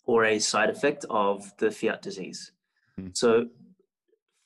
or 0.04 0.24
a 0.24 0.38
side 0.38 0.70
effect 0.70 1.04
of 1.08 1.56
the 1.58 1.70
fiat 1.70 2.02
disease. 2.02 2.52
Mm-hmm. 2.98 3.10
so 3.14 3.46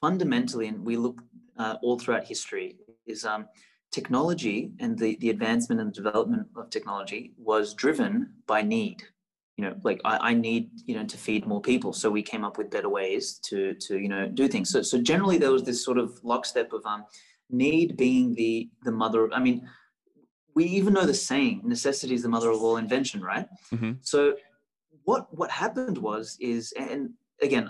fundamentally 0.05 0.67
and 0.71 0.85
we 0.85 0.97
look 1.05 1.19
uh, 1.63 1.77
all 1.83 1.99
throughout 1.99 2.25
history 2.35 2.69
is 3.07 3.25
um, 3.25 3.43
technology 3.91 4.59
and 4.81 4.99
the, 4.99 5.17
the 5.23 5.31
advancement 5.31 5.81
and 5.81 5.93
development 5.93 6.47
of 6.57 6.69
technology 6.69 7.33
was 7.39 7.75
driven 7.75 8.11
by 8.47 8.61
need. 8.61 8.99
You 9.57 9.63
know 9.65 9.75
like 9.89 10.01
I, 10.05 10.15
I 10.31 10.33
need 10.35 10.65
you 10.89 10.95
know 10.97 11.07
to 11.13 11.17
feed 11.27 11.47
more 11.47 11.63
people. 11.71 11.93
So 11.93 12.07
we 12.11 12.25
came 12.33 12.45
up 12.49 12.59
with 12.59 12.75
better 12.77 12.91
ways 13.01 13.25
to 13.49 13.59
to 13.87 13.93
you 14.05 14.11
know 14.13 14.23
do 14.41 14.49
things. 14.49 14.69
So 14.75 14.83
so 14.83 14.97
generally 15.13 15.39
there 15.39 15.53
was 15.57 15.65
this 15.69 15.81
sort 15.89 15.99
of 16.03 16.09
lockstep 16.33 16.73
of 16.73 16.83
um 16.93 17.05
need 17.51 17.97
being 17.97 18.35
the 18.35 18.69
the 18.87 18.95
mother 19.03 19.25
of, 19.25 19.33
i 19.33 19.41
mean 19.47 19.59
we 20.57 20.65
even 20.79 20.95
know 20.95 21.07
the 21.07 21.15
saying 21.31 21.61
necessity 21.65 22.15
is 22.15 22.23
the 22.23 22.35
mother 22.37 22.51
of 22.51 22.63
all 22.63 22.79
invention 22.79 23.21
right? 23.33 23.47
Mm-hmm. 23.73 23.93
so 24.13 24.35
what 25.05 25.23
what 25.41 25.51
happened 25.51 25.99
was 25.99 26.37
is 26.41 26.73
and 26.73 27.11
again 27.43 27.67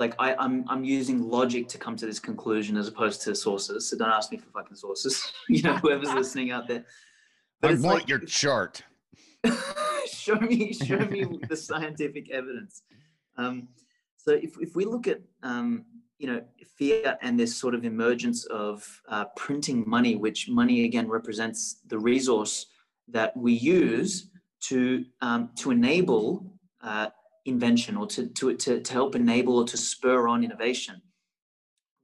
like 0.00 0.14
I, 0.18 0.34
I'm 0.34 0.64
I'm 0.68 0.82
using 0.82 1.28
logic 1.28 1.68
to 1.68 1.78
come 1.78 1.94
to 1.96 2.06
this 2.06 2.18
conclusion 2.18 2.76
as 2.78 2.88
opposed 2.88 3.20
to 3.22 3.34
sources. 3.34 3.88
So 3.88 3.98
don't 3.98 4.08
ask 4.08 4.32
me 4.32 4.38
for 4.38 4.50
fucking 4.50 4.76
sources. 4.76 5.22
you 5.48 5.62
know, 5.62 5.76
whoever's 5.76 6.12
listening 6.12 6.50
out 6.50 6.66
there. 6.66 6.84
But 7.60 7.72
I 7.72 7.74
want 7.74 7.84
like, 7.84 8.08
your 8.08 8.18
chart. 8.20 8.82
show 10.10 10.36
me, 10.36 10.72
show 10.72 10.98
me 10.98 11.26
the 11.48 11.56
scientific 11.56 12.30
evidence. 12.30 12.82
Um, 13.36 13.68
so 14.16 14.32
if, 14.32 14.56
if 14.60 14.74
we 14.74 14.86
look 14.86 15.06
at 15.06 15.20
um, 15.42 15.84
you 16.18 16.26
know 16.26 16.42
fiat 16.78 17.18
and 17.20 17.38
this 17.38 17.54
sort 17.54 17.74
of 17.74 17.84
emergence 17.84 18.46
of 18.46 19.02
uh, 19.08 19.26
printing 19.36 19.84
money, 19.86 20.16
which 20.16 20.48
money 20.48 20.86
again 20.86 21.08
represents 21.08 21.82
the 21.86 21.98
resource 21.98 22.66
that 23.08 23.36
we 23.36 23.52
use 23.52 24.30
to 24.60 25.04
um, 25.20 25.50
to 25.56 25.70
enable 25.70 26.58
uh, 26.82 27.08
invention 27.46 27.96
or 27.96 28.06
to, 28.06 28.26
to, 28.26 28.54
to, 28.54 28.80
to 28.80 28.92
help 28.92 29.14
enable 29.14 29.58
or 29.58 29.64
to 29.64 29.76
spur 29.76 30.28
on 30.28 30.44
innovation. 30.44 31.00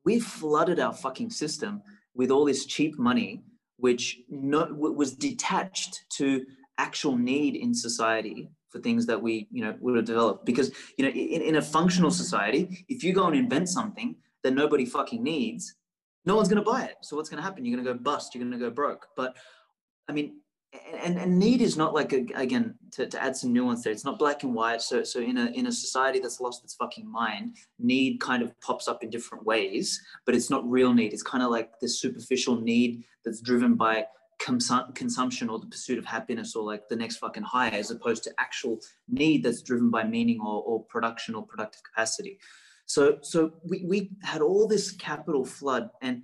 We've 0.05 0.24
flooded 0.24 0.80
our 0.80 0.93
fucking 0.93 1.30
system 1.30 1.82
with 2.14 2.30
all 2.30 2.45
this 2.45 2.64
cheap 2.64 2.99
money, 2.99 3.43
which 3.76 4.18
no, 4.28 4.66
was 4.72 5.12
detached 5.12 6.05
to 6.16 6.45
actual 6.78 7.16
need 7.16 7.57
in 7.57 7.74
society 7.74 8.51
for 8.70 8.80
things 8.80 9.07
that 9.07 9.20
we, 9.20 9.49
you 9.51 9.64
know, 9.64 9.74
would 9.80 9.97
have 9.97 10.05
developed. 10.05 10.47
Because, 10.47 10.70
you 10.97 11.05
know, 11.05 11.11
in, 11.11 11.43
in 11.43 11.57
a 11.57 11.62
functional 11.62 12.11
society, 12.11 12.84
if 12.89 13.03
you 13.03 13.12
go 13.12 13.26
and 13.26 13.37
invent 13.37 13.68
something 13.68 14.16
that 14.43 14.53
nobody 14.53 14.84
fucking 14.84 15.22
needs, 15.22 15.74
no 16.24 16.37
one's 16.37 16.49
going 16.49 16.62
to 16.62 16.70
buy 16.70 16.84
it. 16.84 16.97
So 17.03 17.16
what's 17.16 17.28
going 17.28 17.39
to 17.39 17.45
happen? 17.45 17.64
You're 17.64 17.76
going 17.76 17.84
to 17.84 17.93
go 17.93 17.99
bust. 17.99 18.34
You're 18.34 18.45
going 18.45 18.59
to 18.59 18.64
go 18.64 18.70
broke. 18.70 19.09
But 19.16 19.37
I 20.09 20.12
mean, 20.12 20.41
and, 21.03 21.18
and 21.18 21.39
need 21.39 21.61
is 21.61 21.77
not 21.77 21.95
like 21.95 22.12
a, 22.12 22.27
again 22.35 22.74
to, 22.93 23.07
to 23.07 23.22
add 23.22 23.37
some 23.37 23.53
nuance 23.53 23.85
there. 23.85 23.93
It's 23.93 24.05
not 24.05 24.18
black 24.18 24.43
and 24.43 24.55
white. 24.55 24.83
So 24.83 25.03
so 25.03 25.20
in 25.20 25.39
a 25.39 25.47
in 25.47 25.66
a 25.66 25.72
society 25.72 26.18
that's 26.18 26.41
lost 26.41 26.64
its 26.64 26.74
fucking 26.74 27.11
mind 27.11 27.57
need 27.79 28.20
kind 28.20 28.43
of 28.43 28.59
pops 28.61 28.89
up 28.89 29.03
in 29.03 29.11
different 29.11 29.45
ways 29.45 30.01
but 30.24 30.35
it's 30.35 30.51
not 30.51 30.68
real 30.68 30.93
need. 30.93 31.12
It's 31.12 31.22
kind 31.22 31.43
of 31.43 31.51
like 31.51 31.79
this 31.81 32.01
superficial 32.01 32.61
need 32.61 33.05
that's 33.24 33.41
driven 33.41 33.74
by 33.74 34.07
consum- 34.39 34.95
consumption 34.95 35.49
or 35.49 35.59
the 35.59 35.66
pursuit 35.66 35.99
of 35.99 36.05
happiness 36.05 36.55
or 36.55 36.64
like 36.64 36.89
the 36.89 36.97
next 36.97 37.16
fucking 37.16 37.43
high 37.43 37.70
as 37.70 37.91
opposed 37.91 38.24
to 38.24 38.35
actual 38.39 38.79
need 39.09 39.43
that's 39.43 39.62
driven 39.62 39.91
by 39.91 40.05
meaning 40.05 40.41
or, 40.41 40.62
or 40.62 40.85
production 40.85 41.35
or 41.35 41.45
productive 41.47 41.83
capacity. 41.83 42.39
So 42.87 43.18
so 43.22 43.53
we, 43.64 43.85
we 43.85 44.11
had 44.22 44.43
all 44.43 44.66
this 44.66 44.93
capital 44.93 45.45
flood 45.45 45.91
and 46.03 46.22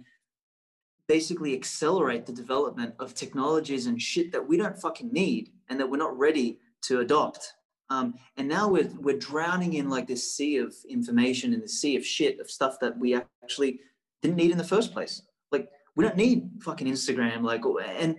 basically 1.12 1.52
accelerate 1.52 2.24
the 2.24 2.32
development 2.32 2.94
of 2.98 3.14
technologies 3.14 3.86
and 3.86 4.00
shit 4.00 4.32
that 4.32 4.48
we 4.48 4.56
don't 4.56 4.78
fucking 4.78 5.12
need 5.12 5.50
and 5.68 5.78
that 5.78 5.86
we're 5.90 6.04
not 6.06 6.18
ready 6.18 6.58
to 6.80 7.00
adopt. 7.00 7.52
Um, 7.90 8.14
and 8.38 8.48
now 8.48 8.66
we're, 8.66 8.90
we're 8.98 9.18
drowning 9.18 9.74
in 9.74 9.90
like 9.90 10.06
this 10.06 10.34
sea 10.34 10.56
of 10.56 10.74
information 10.88 11.52
and 11.52 11.62
the 11.62 11.68
sea 11.68 11.96
of 11.96 12.06
shit 12.06 12.40
of 12.40 12.50
stuff 12.50 12.80
that 12.80 12.96
we 12.96 13.14
actually 13.14 13.80
didn't 14.22 14.38
need 14.38 14.52
in 14.52 14.56
the 14.56 14.72
first 14.74 14.94
place. 14.94 15.20
Like 15.50 15.68
we 15.96 16.02
don't 16.02 16.16
need 16.16 16.48
fucking 16.62 16.86
Instagram. 16.86 17.42
Like, 17.42 17.62
and 18.00 18.16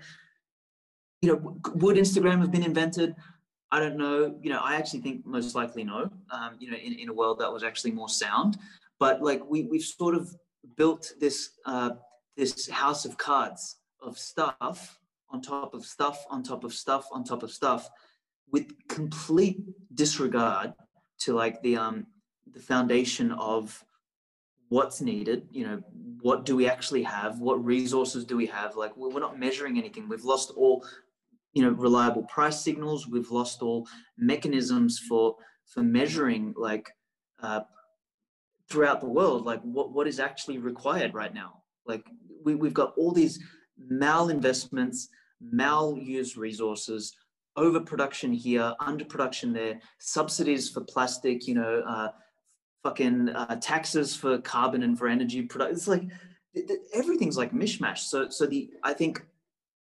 you 1.24 1.30
know, 1.30 1.58
would 1.74 1.98
Instagram 1.98 2.41
have 2.41 2.52
been 2.52 2.62
invented? 2.62 3.16
I 3.72 3.80
don't 3.80 3.98
know. 3.98 4.36
You 4.39 4.52
know, 4.52 4.60
I 4.60 4.76
actually 4.76 5.02
think 5.02 5.26
most 5.26 5.56
likely 5.56 5.84
no. 5.84 6.12
Um, 6.30 6.58
you 6.60 6.70
know, 6.70 6.78
in, 6.78 6.94
in 6.94 7.10
a 7.10 7.14
world 7.14 7.39
that 7.39 7.52
was 7.52 7.64
actually 7.64 7.94
more 7.94 8.10
sound, 8.10 8.60
but 9.00 9.24
like 9.24 9.41
we 9.50 9.64
we've 9.64 9.82
sort 9.82 10.14
of 10.14 10.30
built 10.78 11.12
this 11.20 11.38
uh, 11.66 11.91
this 12.36 12.70
house 12.70 13.06
of 13.06 13.18
cards 13.18 13.78
of 14.02 14.18
stuff 14.18 15.00
on 15.30 15.42
top 15.42 15.74
of 15.74 15.86
stuff 15.86 16.26
on 16.30 16.44
top 16.44 16.64
of 16.64 16.74
stuff 16.74 17.08
on 17.12 17.24
top 17.24 17.44
of 17.44 17.52
stuff 17.52 17.90
with 18.52 18.68
complete 18.88 19.58
disregard 19.94 20.74
to 21.20 21.34
like 21.34 21.62
the 21.62 21.76
um 21.76 22.06
the 22.52 22.60
foundation 22.60 23.32
of 23.32 23.84
what's 24.70 25.02
needed 25.02 25.48
you 25.52 25.66
know 25.66 25.82
what 26.24 26.46
do 26.46 26.56
we 26.56 26.70
actually 26.70 27.04
have 27.04 27.40
what 27.40 27.64
resources 27.64 28.24
do 28.24 28.38
we 28.38 28.46
have? 28.46 28.78
Like 28.78 28.96
we're 28.96 29.20
not 29.20 29.38
measuring 29.38 29.78
anything. 29.78 30.08
We've 30.08 30.24
lost 30.24 30.52
all 30.56 30.86
you 31.52 31.62
know 31.62 31.72
reliable 31.72 32.24
price 32.24 32.64
signals. 32.64 33.08
We've 33.08 33.30
lost 33.30 33.62
all 33.62 33.88
mechanisms 34.18 34.98
for 34.98 35.36
for 35.68 35.84
measuring 35.84 36.54
like 36.58 36.90
uh, 37.42 37.62
throughout 38.70 39.02
the 39.02 39.08
world 39.08 39.46
like 39.46 39.62
what 39.64 39.92
what 39.92 40.08
is 40.08 40.20
actually 40.20 40.60
required 40.60 41.14
right 41.14 41.34
now 41.34 41.62
like 41.86 42.06
we, 42.44 42.56
we've 42.56 42.74
got 42.74 42.94
all 42.98 43.12
these 43.12 43.40
malinvestments, 43.92 45.08
malused 45.54 46.38
resources, 46.38 47.14
overproduction 47.56 48.34
here, 48.34 48.74
underproduction 48.82 49.54
there, 49.54 49.80
subsidies 50.00 50.70
for 50.70 50.82
plastic, 50.82 51.48
you 51.48 51.56
know, 51.56 51.84
uh, 51.88 52.10
fucking 52.84 53.30
uh, 53.30 53.56
taxes 53.58 54.16
for 54.16 54.38
carbon 54.40 54.84
and 54.84 54.98
for 54.98 55.08
energy 55.08 55.42
product. 55.44 55.74
It's 55.74 55.88
like 55.88 56.04
everything's 56.94 57.38
like 57.38 57.54
mishmash. 57.54 58.00
So, 58.00 58.30
so 58.30 58.46
the 58.46 58.70
I 58.84 58.94
think 58.94 59.26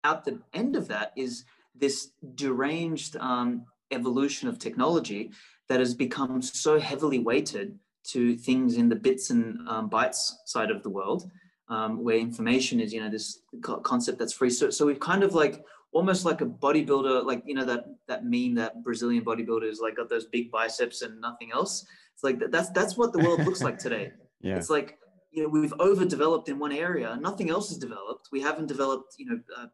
at 0.03 0.23
the 0.23 0.39
end 0.53 0.75
of 0.75 0.87
that 0.87 1.13
is 1.15 1.45
this 1.75 2.11
deranged 2.35 3.17
um, 3.17 3.65
evolution 3.91 4.47
of 4.47 4.59
technology 4.59 5.31
that 5.69 5.79
has 5.79 5.93
become 5.93 6.41
so 6.41 6.79
heavily 6.79 7.19
weighted 7.19 7.77
to 8.03 8.35
things 8.35 8.77
in 8.77 8.89
the 8.89 8.95
bits 8.95 9.29
and 9.29 9.67
um, 9.67 9.89
bytes 9.89 10.31
side 10.45 10.71
of 10.71 10.83
the 10.83 10.89
world 10.89 11.29
um, 11.71 12.03
where 12.03 12.17
information 12.17 12.81
is, 12.81 12.93
you 12.93 12.99
know, 12.99 13.09
this 13.09 13.39
concept 13.61 14.19
that's 14.19 14.33
free. 14.33 14.49
So, 14.49 14.69
so 14.69 14.85
we've 14.85 14.99
kind 14.99 15.23
of 15.23 15.33
like 15.33 15.63
almost 15.93 16.25
like 16.25 16.41
a 16.41 16.45
bodybuilder, 16.45 17.25
like 17.25 17.43
you 17.45 17.55
know 17.55 17.65
that 17.65 17.85
that 18.07 18.25
meme 18.25 18.55
that 18.55 18.83
Brazilian 18.83 19.23
bodybuilders 19.23 19.81
like 19.81 19.95
got 19.95 20.09
those 20.09 20.25
big 20.25 20.51
biceps 20.51 21.01
and 21.01 21.19
nothing 21.21 21.51
else. 21.53 21.85
It's 22.13 22.23
like 22.23 22.39
that's 22.51 22.69
that's 22.71 22.97
what 22.97 23.13
the 23.13 23.19
world 23.19 23.45
looks 23.45 23.61
like 23.61 23.77
today. 23.77 24.11
yeah. 24.41 24.57
It's 24.57 24.69
like 24.69 24.97
you 25.31 25.43
know 25.43 25.49
we've 25.49 25.73
overdeveloped 25.79 26.49
in 26.49 26.59
one 26.59 26.73
area, 26.73 27.17
nothing 27.21 27.49
else 27.49 27.71
is 27.71 27.77
developed. 27.77 28.27
We 28.33 28.41
haven't 28.41 28.67
developed, 28.67 29.15
you 29.17 29.27
know, 29.27 29.39
uh, 29.57 29.67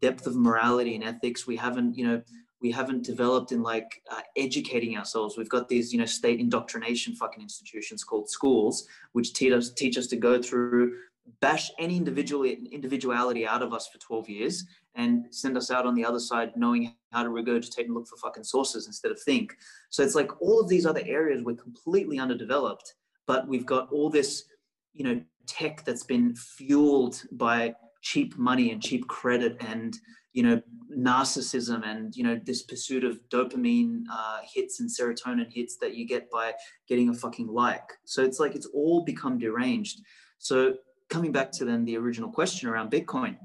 depth 0.00 0.28
of 0.28 0.36
morality 0.36 0.94
and 0.94 1.02
ethics. 1.02 1.46
We 1.46 1.56
haven't, 1.56 1.98
you 1.98 2.06
know, 2.06 2.22
we 2.60 2.70
haven't 2.70 3.04
developed 3.04 3.50
in 3.50 3.62
like 3.62 4.00
uh, 4.10 4.20
educating 4.36 4.96
ourselves. 4.96 5.36
We've 5.36 5.48
got 5.48 5.68
these, 5.68 5.92
you 5.92 5.98
know, 5.98 6.06
state 6.06 6.38
indoctrination 6.38 7.16
fucking 7.16 7.42
institutions 7.42 8.04
called 8.04 8.30
schools, 8.30 8.86
which 9.10 9.32
teach 9.34 9.52
us 9.52 9.72
teach 9.72 9.98
us 9.98 10.06
to 10.08 10.16
go 10.16 10.40
through 10.40 10.94
bash 11.40 11.70
any 11.78 11.96
individual 11.96 12.44
individuality 12.44 13.46
out 13.46 13.62
of 13.62 13.72
us 13.72 13.88
for 13.88 13.98
12 13.98 14.28
years 14.28 14.64
and 14.94 15.26
send 15.30 15.56
us 15.56 15.70
out 15.70 15.86
on 15.86 15.94
the 15.94 16.04
other 16.04 16.20
side 16.20 16.52
knowing 16.56 16.94
how 17.12 17.22
to 17.22 17.30
regurgitate 17.30 17.84
and 17.84 17.94
look 17.94 18.06
for 18.06 18.16
fucking 18.16 18.44
sources 18.44 18.86
instead 18.86 19.10
of 19.10 19.20
think. 19.20 19.56
So 19.90 20.02
it's 20.02 20.14
like 20.14 20.30
all 20.40 20.60
of 20.60 20.68
these 20.68 20.86
other 20.86 21.02
areas 21.04 21.42
we're 21.42 21.56
completely 21.56 22.18
underdeveloped, 22.18 22.94
but 23.26 23.46
we've 23.46 23.66
got 23.66 23.90
all 23.92 24.10
this, 24.10 24.44
you 24.92 25.04
know, 25.04 25.20
tech 25.46 25.84
that's 25.84 26.04
been 26.04 26.34
fueled 26.34 27.22
by 27.32 27.74
cheap 28.02 28.36
money 28.36 28.72
and 28.72 28.82
cheap 28.82 29.06
credit 29.08 29.56
and 29.60 29.96
you 30.32 30.42
know 30.42 30.60
narcissism 30.96 31.86
and 31.86 32.16
you 32.16 32.24
know 32.24 32.38
this 32.44 32.62
pursuit 32.62 33.04
of 33.04 33.20
dopamine 33.28 34.02
uh, 34.10 34.38
hits 34.52 34.80
and 34.80 34.90
serotonin 34.90 35.50
hits 35.52 35.76
that 35.76 35.94
you 35.94 36.06
get 36.06 36.30
by 36.30 36.52
getting 36.88 37.08
a 37.08 37.14
fucking 37.14 37.46
like 37.46 37.92
so 38.04 38.22
it's 38.22 38.40
like 38.40 38.54
it's 38.54 38.66
all 38.74 39.04
become 39.04 39.38
deranged 39.38 40.00
so 40.38 40.74
coming 41.12 41.30
back 41.30 41.52
to 41.52 41.64
then 41.64 41.84
the 41.84 41.96
original 41.98 42.30
question 42.30 42.68
around 42.68 42.90
Bitcoin, 42.90 43.36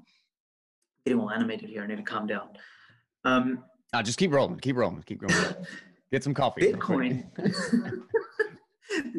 getting 1.06 1.20
all 1.20 1.30
animated 1.30 1.70
here. 1.70 1.84
I 1.84 1.88
need 1.88 1.98
to 1.98 2.04
calm 2.04 2.26
down. 2.26 2.48
Um, 3.26 3.64
uh, 3.94 4.02
just 4.02 4.18
keep 4.18 4.32
rolling, 4.32 4.60
keep 4.60 4.78
rolling, 4.78 5.04
keep 5.04 5.20
going. 5.20 5.34
Get 6.12 6.24
some 6.24 6.34
coffee. 6.34 6.72
Bitcoin. 6.72 7.26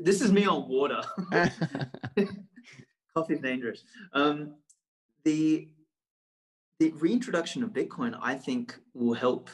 this 0.03 0.22
is 0.22 0.32
me 0.32 0.46
on 0.46 0.66
water. 0.66 1.03
Coffee's 3.14 3.40
dangerous. 3.40 3.84
Um, 4.14 4.55
the 5.24 5.68
the 6.80 6.92
reintroduction 6.92 7.62
of 7.62 7.70
Bitcoin, 7.70 8.18
I 8.22 8.36
think, 8.36 8.78
will 8.94 9.12
help, 9.12 9.51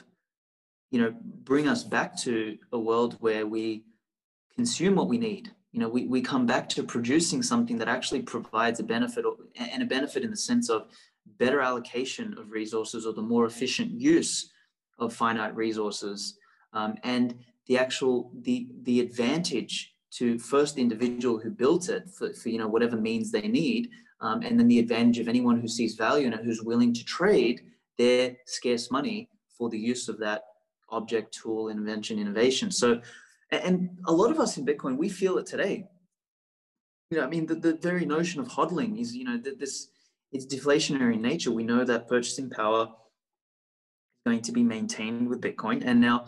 you 0.93 1.01
know, 1.01 1.13
bring 1.43 1.67
us 1.67 1.83
back 1.83 2.17
to 2.19 2.57
a 2.71 2.79
world 2.79 3.17
where 3.19 3.49
we 3.49 3.83
consume 4.55 4.95
what 4.95 5.09
we 5.09 5.19
need 5.19 5.51
you 5.75 5.81
know, 5.81 5.89
we, 5.89 6.07
we 6.07 6.23
come 6.23 6.47
back 6.47 6.69
to 6.69 6.85
producing 6.85 7.43
something 7.43 7.77
that 7.79 7.89
actually 7.89 8.23
provides 8.23 8.79
a 8.79 8.85
benefit 8.85 9.25
or, 9.25 9.35
and 9.57 9.83
a 9.83 9.87
benefit 9.87 10.23
in 10.23 10.31
the 10.31 10.37
sense 10.37 10.71
of 10.71 10.87
better 11.37 11.61
allocation 11.61 12.33
of 12.39 12.53
resources 12.53 13.05
or 13.05 13.13
the 13.13 13.21
more 13.21 13.45
efficient 13.45 13.91
use 13.91 14.53
of 15.01 15.13
finite 15.13 15.55
resources 15.57 16.39
um, 16.75 16.95
and 17.03 17.35
the 17.67 17.77
actual 17.77 18.31
the 18.43 18.69
the 18.83 19.01
advantage 19.01 19.95
to 20.13 20.39
first 20.39 20.77
the 20.77 20.83
individual 20.83 21.41
who 21.41 21.51
built 21.51 21.89
it 21.89 22.09
for, 22.09 22.33
for 22.35 22.51
you 22.51 22.59
know 22.59 22.69
whatever 22.69 22.97
means 22.97 23.33
they 23.33 23.49
need 23.49 23.91
um, 24.21 24.43
and 24.43 24.61
then 24.61 24.69
the 24.69 24.79
advantage 24.79 25.19
of 25.19 25.27
anyone 25.27 25.61
who 25.61 25.67
sees 25.67 25.97
value 25.97 26.29
in 26.29 26.33
it 26.33 26.45
who's 26.45 26.63
willing 26.63 26.95
to 26.95 27.05
trade 27.05 27.63
their 27.99 28.37
scarce 28.47 28.93
money 28.93 29.29
for 29.59 29.69
the 29.69 29.79
use 29.79 30.09
of 30.09 30.21
that 30.21 30.45
object, 30.95 31.35
tool, 31.35 31.69
invention, 31.69 32.19
innovation. 32.19 32.71
So, 32.71 33.01
and 33.51 33.91
a 34.07 34.13
lot 34.13 34.31
of 34.31 34.41
us 34.41 34.57
in 34.57 34.67
Bitcoin, 34.67 34.97
we 34.97 35.09
feel 35.09 35.39
it 35.39 35.47
today. 35.47 35.87
You 37.11 37.19
know, 37.19 37.25
I 37.25 37.29
mean, 37.29 37.47
the, 37.47 37.55
the 37.55 37.75
very 37.75 38.05
notion 38.05 38.41
of 38.41 38.49
hodling 38.49 38.99
is, 38.99 39.15
you 39.15 39.25
know, 39.25 39.39
this 39.39 39.89
it's 40.33 40.47
deflationary 40.47 41.15
in 41.15 41.23
nature. 41.23 41.53
We 41.53 41.63
know 41.63 41.85
that 41.85 42.09
purchasing 42.09 42.51
power 42.51 42.85
is 42.85 44.23
going 44.27 44.43
to 44.43 44.53
be 44.53 44.65
maintained 44.65 45.29
with 45.29 45.41
Bitcoin. 45.41 45.83
And 45.85 46.01
now, 46.01 46.27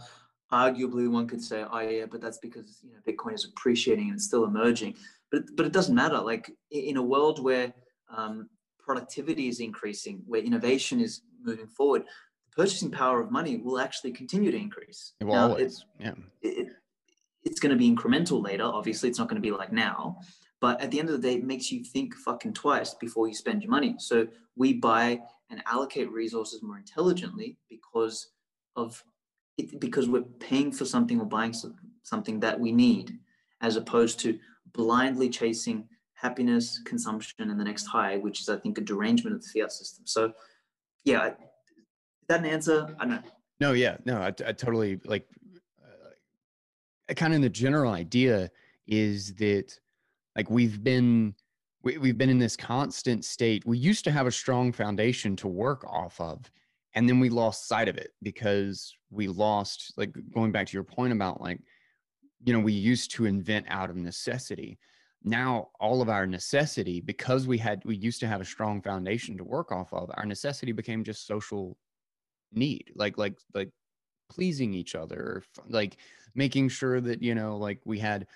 arguably, 0.53 1.11
one 1.11 1.27
could 1.27 1.43
say, 1.43 1.65
oh, 1.69 1.81
yeah, 1.81 2.07
but 2.09 2.21
that's 2.21 2.39
because, 2.39 2.81
you 2.85 2.93
know, 2.93 3.01
Bitcoin 3.07 3.35
is 3.35 3.45
appreciating 3.45 4.07
and 4.09 4.15
it's 4.15 4.27
still 4.27 4.45
emerging. 4.45 4.95
But, 5.33 5.43
but 5.57 5.67
it 5.67 5.73
doesn't 5.73 5.95
matter. 5.95 6.19
Like 6.19 6.53
in 6.71 6.99
a 6.99 7.03
world 7.03 7.43
where 7.43 7.73
um, 8.17 8.49
productivity 8.79 9.49
is 9.49 9.59
increasing, 9.59 10.23
where 10.27 10.41
innovation 10.41 11.01
is 11.01 11.23
moving 11.43 11.67
forward, 11.67 12.03
the 12.03 12.63
purchasing 12.63 12.93
power 12.93 13.21
of 13.21 13.33
money 13.33 13.57
will 13.57 13.81
actually 13.81 14.13
continue 14.13 14.53
to 14.53 14.57
increase. 14.57 15.15
It 15.21 15.25
will 15.25 15.35
now, 15.35 15.49
always, 15.49 15.85
yeah. 15.99 16.15
It, 16.43 16.69
it's 17.47 17.61
going 17.61 17.71
to 17.71 17.79
be 17.79 17.91
incremental 17.91 18.45
later. 18.45 18.65
Obviously, 18.65 19.09
it's 19.09 19.19
not 19.19 19.29
going 19.29 19.41
to 19.41 19.49
be 19.49 19.53
like 19.57 19.73
now. 19.73 20.19
But 20.61 20.81
at 20.81 20.91
the 20.91 20.99
end 20.99 21.09
of 21.09 21.21
the 21.21 21.29
day, 21.29 21.37
it 21.37 21.45
makes 21.45 21.71
you 21.71 21.85
think 21.85 22.15
fucking 22.15 22.55
twice 22.55 22.95
before 22.95 23.29
you 23.29 23.35
spend 23.35 23.63
your 23.63 23.71
money. 23.71 23.95
So 23.99 24.27
we 24.57 24.75
buy 24.75 25.21
and 25.51 25.63
allocate 25.67 26.11
resources 26.11 26.63
more 26.63 26.77
intelligently 26.77 27.57
because 27.71 28.31
of 28.75 29.03
it, 29.59 29.81
because 29.81 30.09
we're 30.09 30.23
paying 30.23 30.73
for 30.73 30.85
something 30.85 31.21
or 31.21 31.27
buying 31.27 31.55
something 32.03 32.41
that 32.41 32.59
we 32.59 32.73
need, 32.73 33.19
as 33.61 33.77
opposed 33.77 34.19
to 34.21 34.39
blindly 34.73 35.29
chasing 35.29 35.89
happiness, 36.15 36.81
consumption, 36.85 37.51
and 37.51 37.61
the 37.61 37.65
next 37.65 37.87
high, 37.87 38.17
which 38.17 38.41
is, 38.41 38.49
I 38.49 38.57
think, 38.57 38.79
a 38.79 38.81
derangement 38.81 39.37
of 39.37 39.43
the 39.43 39.61
fiat 39.61 39.71
system. 39.71 40.07
So, 40.07 40.33
yeah, 41.05 41.29
is 41.29 41.35
that 42.29 42.41
an 42.41 42.47
answer? 42.47 42.97
I 42.99 43.05
don't 43.05 43.15
know. 43.15 43.31
No, 43.61 43.73
yeah, 43.73 43.99
no, 44.05 44.17
I, 44.21 44.29
I 44.29 44.53
totally 44.53 45.01
like. 45.05 45.27
Uh, 47.09 47.15
kind 47.15 47.35
of 47.35 47.43
the 47.43 47.49
general 47.49 47.93
idea 47.93 48.51
is 48.87 49.35
that 49.35 49.79
like 50.37 50.51
we've 50.51 50.83
been 50.83 51.35
we, 51.83 51.99
we've 51.99 52.19
been 52.19 52.31
in 52.31 52.39
this 52.39 52.57
constant 52.57 53.25
state. 53.25 53.65
We 53.65 53.79
used 53.79 54.05
to 54.05 54.11
have 54.11 54.27
a 54.27 54.33
strong 54.33 54.73
foundation 54.73 55.37
to 55.37 55.49
work 55.49 55.85
off 55.85 56.21
of 56.21 56.51
and 56.97 57.07
then 57.09 57.21
we 57.21 57.29
lost 57.29 57.69
sight 57.69 57.89
of 57.89 57.99
it 57.99 58.13
because 58.23 58.97
we 59.11 59.29
lost 59.29 59.93
like 59.97 60.13
going 60.35 60.51
back 60.51 60.67
to 60.67 60.73
your 60.73 60.83
point 60.83 61.13
about 61.13 61.41
like 61.41 61.61
you 62.45 62.53
know 62.53 62.59
we 62.59 62.73
used 62.73 63.11
to 63.13 63.27
invent 63.27 63.67
out 63.69 63.91
of 63.91 63.97
necessity. 63.97 64.79
Now 65.23 65.69
all 65.79 66.03
of 66.03 66.09
our 66.09 66.27
necessity 66.27 67.01
because 67.01 67.47
we 67.47 67.59
had 67.59 67.83
we 67.85 67.97
used 67.97 68.21
to 68.21 68.27
have 68.27 68.41
a 68.41 68.45
strong 68.45 68.81
foundation 68.81 69.37
to 69.37 69.45
work 69.45 69.73
off 69.73 69.93
of 69.93 70.11
our 70.15 70.25
necessity 70.25 70.73
became 70.73 71.05
just 71.05 71.27
social 71.27 71.77
need 72.53 72.91
like 72.95 73.19
like 73.19 73.39
like 73.55 73.71
pleasing 74.31 74.73
each 74.73 74.95
other 74.95 75.43
like 75.69 75.99
making 76.37 76.69
sure 76.69 77.01
that 77.01 77.23
you 77.23 77.35
know 77.35 77.57
like 77.57 77.81
we 77.85 77.99
had 77.99 78.27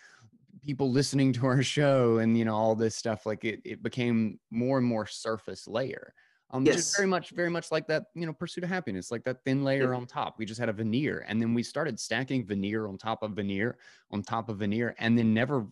people 0.62 0.90
listening 0.90 1.32
to 1.32 1.46
our 1.46 1.62
show 1.62 2.18
and 2.18 2.36
you 2.36 2.44
know 2.44 2.54
all 2.54 2.74
this 2.74 2.96
stuff 2.96 3.26
like 3.26 3.44
it, 3.44 3.60
it 3.64 3.82
became 3.82 4.38
more 4.50 4.78
and 4.78 4.86
more 4.86 5.06
surface 5.06 5.68
layer 5.68 6.12
um 6.50 6.64
yes. 6.64 6.76
just 6.76 6.96
very 6.96 7.06
much 7.06 7.30
very 7.30 7.50
much 7.50 7.70
like 7.70 7.86
that 7.86 8.06
you 8.14 8.26
know 8.26 8.32
pursuit 8.32 8.64
of 8.64 8.70
happiness 8.70 9.10
like 9.10 9.22
that 9.24 9.44
thin 9.44 9.62
layer 9.62 9.94
on 9.94 10.06
top. 10.06 10.36
We 10.38 10.44
just 10.44 10.58
had 10.58 10.68
a 10.68 10.72
veneer 10.72 11.24
and 11.28 11.40
then 11.40 11.54
we 11.54 11.62
started 11.62 12.00
stacking 12.00 12.44
veneer 12.44 12.88
on 12.88 12.98
top 12.98 13.22
of 13.22 13.32
veneer 13.32 13.78
on 14.10 14.22
top 14.22 14.48
of 14.48 14.58
veneer 14.58 14.94
and 14.98 15.16
then 15.16 15.32
never 15.32 15.66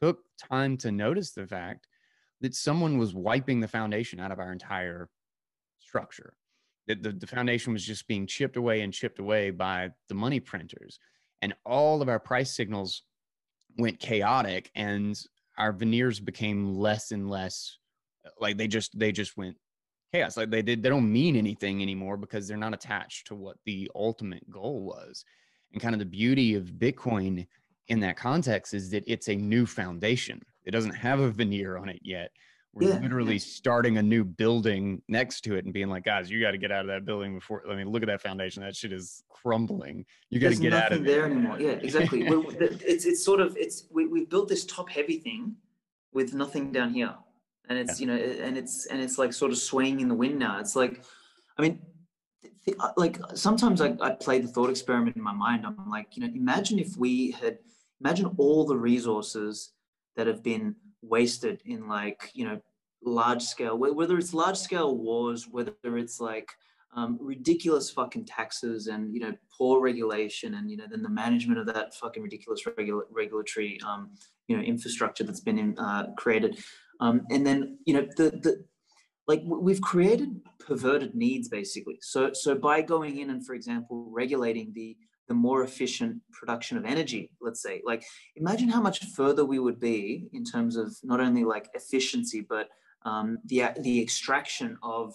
took 0.00 0.20
time 0.50 0.76
to 0.78 0.92
notice 0.92 1.32
the 1.32 1.46
fact 1.46 1.88
that 2.40 2.54
someone 2.54 2.98
was 2.98 3.14
wiping 3.14 3.60
the 3.60 3.68
foundation 3.68 4.20
out 4.20 4.30
of 4.30 4.38
our 4.38 4.52
entire 4.52 5.08
structure 5.78 6.34
that 6.86 7.02
the, 7.02 7.12
the 7.12 7.26
foundation 7.26 7.72
was 7.72 7.84
just 7.84 8.06
being 8.06 8.26
chipped 8.26 8.56
away 8.56 8.80
and 8.80 8.92
chipped 8.92 9.18
away 9.18 9.50
by 9.50 9.90
the 10.08 10.14
money 10.14 10.40
printers. 10.40 10.98
And 11.42 11.54
all 11.64 12.02
of 12.02 12.08
our 12.08 12.20
price 12.20 12.54
signals 12.54 13.02
went 13.78 13.98
chaotic 13.98 14.70
and 14.74 15.18
our 15.58 15.72
veneers 15.72 16.20
became 16.20 16.74
less 16.74 17.12
and 17.12 17.28
less 17.28 17.78
like 18.40 18.56
they 18.56 18.68
just 18.68 18.98
they 18.98 19.12
just 19.12 19.36
went 19.36 19.56
chaos. 20.12 20.36
Like 20.36 20.50
they 20.50 20.62
did 20.62 20.82
they 20.82 20.88
don't 20.88 21.12
mean 21.12 21.36
anything 21.36 21.82
anymore 21.82 22.16
because 22.16 22.46
they're 22.46 22.56
not 22.56 22.74
attached 22.74 23.26
to 23.28 23.34
what 23.34 23.56
the 23.64 23.90
ultimate 23.94 24.48
goal 24.50 24.82
was. 24.82 25.24
And 25.72 25.82
kind 25.82 25.94
of 25.94 25.98
the 25.98 26.06
beauty 26.06 26.54
of 26.54 26.72
bitcoin 26.78 27.46
in 27.88 28.00
that 28.00 28.16
context 28.16 28.74
is 28.74 28.90
that 28.90 29.04
it's 29.06 29.28
a 29.28 29.36
new 29.36 29.66
foundation. 29.66 30.40
It 30.64 30.70
doesn't 30.70 30.94
have 30.94 31.20
a 31.20 31.30
veneer 31.30 31.76
on 31.76 31.88
it 31.88 32.00
yet 32.02 32.30
we're 32.76 32.90
yeah. 32.90 33.00
literally 33.00 33.38
starting 33.38 33.96
a 33.96 34.02
new 34.02 34.22
building 34.22 35.00
next 35.08 35.40
to 35.40 35.56
it 35.56 35.64
and 35.64 35.72
being 35.72 35.88
like, 35.88 36.04
guys, 36.04 36.30
you 36.30 36.42
got 36.42 36.50
to 36.50 36.58
get 36.58 36.70
out 36.70 36.82
of 36.82 36.88
that 36.88 37.06
building 37.06 37.36
before. 37.36 37.62
I 37.70 37.74
mean, 37.74 37.88
look 37.88 38.02
at 38.02 38.06
that 38.08 38.20
foundation. 38.20 38.62
That 38.62 38.76
shit 38.76 38.92
is 38.92 39.22
crumbling. 39.30 40.04
You 40.28 40.40
got 40.40 40.52
to 40.52 40.60
get 40.60 40.74
out 40.74 40.92
of 40.92 41.02
there 41.02 41.24
anymore. 41.24 41.58
Yeah, 41.58 41.70
exactly. 41.70 42.26
it's 42.26 43.06
it's 43.06 43.24
sort 43.24 43.40
of 43.40 43.56
it's 43.56 43.86
we 43.90 44.06
we've 44.06 44.28
built 44.28 44.48
this 44.48 44.66
top 44.66 44.90
heavy 44.90 45.18
thing 45.18 45.56
with 46.12 46.34
nothing 46.34 46.70
down 46.70 46.92
here, 46.92 47.14
and 47.70 47.78
it's 47.78 47.98
yeah. 47.98 48.12
you 48.12 48.12
know, 48.12 48.22
and 48.44 48.58
it's 48.58 48.84
and 48.84 49.00
it's 49.00 49.16
like 49.16 49.32
sort 49.32 49.52
of 49.52 49.56
swaying 49.56 50.00
in 50.00 50.08
the 50.08 50.14
wind 50.14 50.38
now. 50.38 50.60
It's 50.60 50.76
like, 50.76 51.02
I 51.56 51.62
mean, 51.62 51.80
uh, 52.78 52.90
like 52.98 53.18
sometimes 53.34 53.80
I, 53.80 53.96
I 54.02 54.10
play 54.10 54.38
the 54.38 54.48
thought 54.48 54.68
experiment 54.68 55.16
in 55.16 55.22
my 55.22 55.32
mind. 55.32 55.64
I'm 55.64 55.88
like, 55.88 56.14
you 56.14 56.26
know, 56.26 56.32
imagine 56.34 56.78
if 56.78 56.94
we 56.98 57.30
had, 57.30 57.56
imagine 58.02 58.34
all 58.36 58.66
the 58.66 58.76
resources 58.76 59.72
that 60.16 60.26
have 60.26 60.42
been 60.42 60.76
wasted 61.08 61.60
in 61.64 61.88
like 61.88 62.30
you 62.34 62.44
know 62.44 62.60
large 63.04 63.42
scale 63.42 63.78
whether 63.78 64.18
it's 64.18 64.34
large 64.34 64.56
scale 64.56 64.96
wars 64.96 65.46
whether 65.48 65.74
it's 65.84 66.20
like 66.20 66.50
um, 66.96 67.18
ridiculous 67.20 67.90
fucking 67.90 68.24
taxes 68.24 68.86
and 68.86 69.12
you 69.12 69.20
know 69.20 69.32
poor 69.56 69.80
regulation 69.80 70.54
and 70.54 70.70
you 70.70 70.76
know 70.76 70.86
then 70.90 71.02
the 71.02 71.08
management 71.08 71.58
of 71.58 71.66
that 71.66 71.94
fucking 71.94 72.22
ridiculous 72.22 72.64
regula- 72.66 73.04
regulatory 73.10 73.78
um, 73.86 74.10
you 74.48 74.56
know 74.56 74.62
infrastructure 74.62 75.22
that's 75.22 75.40
been 75.40 75.58
in, 75.58 75.78
uh, 75.78 76.12
created. 76.16 76.58
Um, 77.00 77.22
and 77.30 77.46
then 77.46 77.78
you 77.84 77.94
know 77.94 78.06
the 78.16 78.30
the 78.30 78.64
like 79.28 79.42
we've 79.44 79.80
created 79.80 80.40
perverted 80.58 81.14
needs 81.14 81.48
basically. 81.48 81.98
So 82.00 82.32
so 82.32 82.54
by 82.54 82.80
going 82.80 83.18
in 83.18 83.30
and 83.30 83.44
for 83.44 83.54
example 83.54 84.08
regulating 84.10 84.72
the 84.74 84.96
the 85.28 85.34
more 85.34 85.62
efficient 85.62 86.20
production 86.32 86.76
of 86.76 86.84
energy 86.84 87.30
let's 87.40 87.62
say. 87.62 87.82
Like 87.84 88.04
imagine 88.36 88.68
how 88.68 88.80
much 88.80 89.04
further 89.06 89.44
we 89.44 89.58
would 89.58 89.80
be 89.80 90.28
in 90.32 90.44
terms 90.44 90.76
of 90.76 90.96
not 91.02 91.20
only 91.20 91.44
like 91.44 91.68
efficiency 91.74 92.40
but 92.40 92.68
um, 93.04 93.38
the 93.44 93.70
the 93.80 94.02
extraction 94.02 94.78
of 94.82 95.14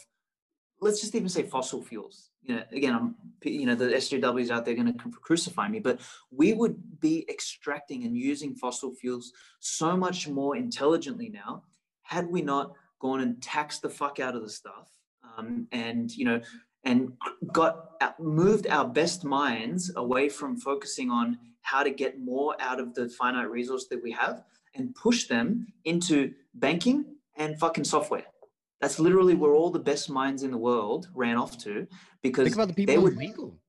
let's 0.80 1.02
just 1.02 1.16
even 1.16 1.30
say 1.30 1.44
fossil 1.44 1.82
fuels. 1.82 2.30
You 2.44 2.56
know 2.56 2.64
again 2.72 2.96
i'm 2.96 3.16
you 3.44 3.68
know 3.68 3.76
the 3.76 3.86
sjws 3.86 4.50
out 4.50 4.66
there 4.66 4.74
going 4.74 4.92
to 4.92 5.10
crucify 5.22 5.68
me 5.68 5.80
but 5.80 6.00
we 6.32 6.54
would 6.54 7.00
be 7.00 7.24
extracting 7.30 8.04
and 8.04 8.18
using 8.18 8.56
fossil 8.56 8.96
fuels 8.96 9.32
so 9.60 9.96
much 9.96 10.28
more 10.28 10.56
intelligently 10.56 11.30
now 11.30 11.62
had 12.02 12.28
we 12.28 12.42
not 12.42 12.74
gone 13.00 13.22
and 13.22 13.44
taxed 13.44 13.84
the 13.84 13.90
fuck 13.92 14.20
out 14.20 14.36
of 14.36 14.42
the 14.42 14.50
stuff 14.50 14.90
um, 15.38 15.68
and 15.72 16.12
you 16.18 16.26
know 16.26 16.42
and 16.84 17.14
got 17.52 17.92
moved 18.20 18.68
our 18.68 18.88
best 18.88 19.24
minds 19.24 19.92
away 19.96 20.30
from 20.30 20.58
focusing 20.58 21.10
on 21.10 21.38
how 21.62 21.84
to 21.84 21.92
get 21.92 22.20
more 22.20 22.56
out 22.60 22.80
of 22.80 22.94
the 22.96 23.08
finite 23.10 23.50
resource 23.50 23.86
that 23.90 24.02
we 24.02 24.12
have 24.12 24.44
and 24.76 24.96
push 24.96 25.28
them 25.28 25.68
into 25.86 26.34
banking 26.56 27.06
and 27.38 27.60
fucking 27.60 27.84
software. 27.84 28.26
That's 28.80 29.00
literally 29.00 29.36
where 29.36 29.54
all 29.54 29.70
the 29.70 29.80
best 29.80 30.10
minds 30.10 30.44
in 30.44 30.52
the 30.52 30.58
world 30.58 31.08
ran 31.14 31.38
off 31.38 31.58
to 31.60 31.88
because 32.24 32.46
think 32.46 32.56
about 32.56 32.70
the 32.70 32.74
people 32.74 32.96
they 32.96 33.00
would 33.00 33.16
legal. 33.16 33.60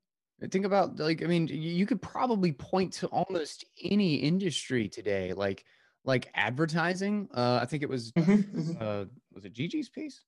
Think 0.51 0.65
about 0.65 0.99
like 0.99 1.23
I 1.23 1.27
mean 1.27 1.47
you 1.49 1.87
could 1.87 2.03
probably 2.03 2.53
point 2.53 2.95
to 2.95 3.07
almost 3.09 3.65
any 3.83 4.17
industry 4.17 4.89
today 4.89 5.35
like 5.35 5.65
like 6.05 6.31
advertising. 6.35 7.29
Uh, 7.33 7.61
I 7.63 7.67
think 7.67 7.83
it 7.83 7.89
was 7.89 8.11
mm-hmm, 8.13 8.33
mm-hmm. 8.33 8.73
uh, 8.81 9.05
was 9.33 9.45
it 9.45 9.53
Gigi's 9.53 9.89
piece? 9.89 10.25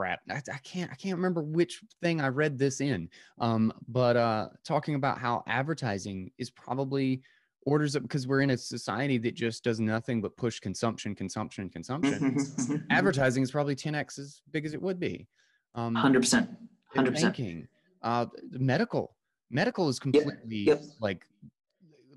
Crap. 0.00 0.20
I, 0.30 0.36
I, 0.36 0.58
can't 0.64 0.90
I 0.90 0.94
can't 0.94 1.16
remember 1.16 1.42
which 1.42 1.82
thing 2.00 2.20
I 2.22 2.28
read 2.28 2.58
this 2.58 2.80
in. 2.80 3.10
Um, 3.38 3.72
but 3.86 4.16
uh, 4.16 4.48
talking 4.64 4.94
about 4.94 5.18
how 5.18 5.44
advertising 5.46 6.30
is 6.38 6.50
probably 6.50 7.20
orders 7.66 7.96
up 7.96 8.02
because 8.02 8.26
we're 8.26 8.40
in 8.40 8.50
a 8.50 8.56
society 8.56 9.18
that 9.18 9.34
just 9.34 9.62
does 9.62 9.78
nothing 9.78 10.22
but 10.22 10.34
push 10.38 10.58
consumption, 10.58 11.14
consumption, 11.14 11.68
consumption. 11.68 12.86
advertising 12.90 13.42
is 13.42 13.50
probably 13.50 13.76
10x 13.76 14.18
as 14.18 14.40
big 14.50 14.64
as 14.64 14.72
it 14.72 14.80
would 14.80 14.98
be. 14.98 15.26
Um, 15.74 15.94
100%. 15.94 16.48
100%. 16.96 17.20
Banking, 17.20 17.68
uh, 18.02 18.26
medical, 18.52 19.14
medical 19.50 19.88
is 19.90 19.98
completely 19.98 20.34
yep. 20.50 20.80
Yep. 20.80 20.90
like 21.00 21.26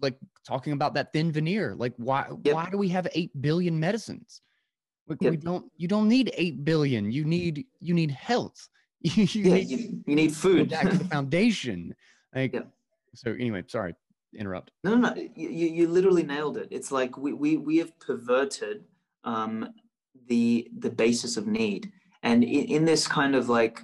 like 0.01 0.17
talking 0.45 0.73
about 0.73 0.93
that 0.93 1.11
thin 1.13 1.31
veneer. 1.31 1.75
Like 1.75 1.93
why 1.97 2.27
yep. 2.43 2.55
why 2.55 2.69
do 2.69 2.77
we 2.77 2.87
have 2.89 3.07
eight 3.13 3.31
billion 3.41 3.77
medicines? 3.79 4.41
We, 5.07 5.17
yep. 5.19 5.31
we 5.31 5.37
don't. 5.37 5.71
You 5.77 5.87
don't 5.87 6.07
need 6.07 6.31
eight 6.35 6.63
billion. 6.63 7.11
You 7.11 7.25
need. 7.25 7.65
You 7.81 7.93
need 7.93 8.11
health. 8.11 8.69
you, 9.01 9.25
yeah, 9.33 9.55
need, 9.55 9.69
you, 9.69 10.03
you, 10.05 10.15
need 10.15 10.33
food. 10.33 10.69
Back 10.69 10.89
to 10.89 10.97
the 10.97 11.05
foundation. 11.15 11.93
Like. 12.33 12.53
Yep. 12.53 12.67
So 13.15 13.31
anyway, 13.31 13.63
sorry, 13.67 13.95
interrupt. 14.35 14.71
No, 14.83 14.95
no, 14.95 15.09
no. 15.09 15.27
You, 15.35 15.49
you 15.49 15.87
literally 15.87 16.23
nailed 16.23 16.57
it. 16.57 16.67
It's 16.71 16.91
like 16.91 17.17
we 17.17 17.33
we 17.33 17.57
we 17.57 17.77
have 17.77 17.97
perverted 17.99 18.85
um, 19.23 19.69
the 20.27 20.69
the 20.79 20.89
basis 20.89 21.37
of 21.37 21.47
need, 21.47 21.91
and 22.23 22.43
in, 22.43 22.65
in 22.65 22.85
this 22.85 23.07
kind 23.07 23.35
of 23.35 23.49
like 23.49 23.83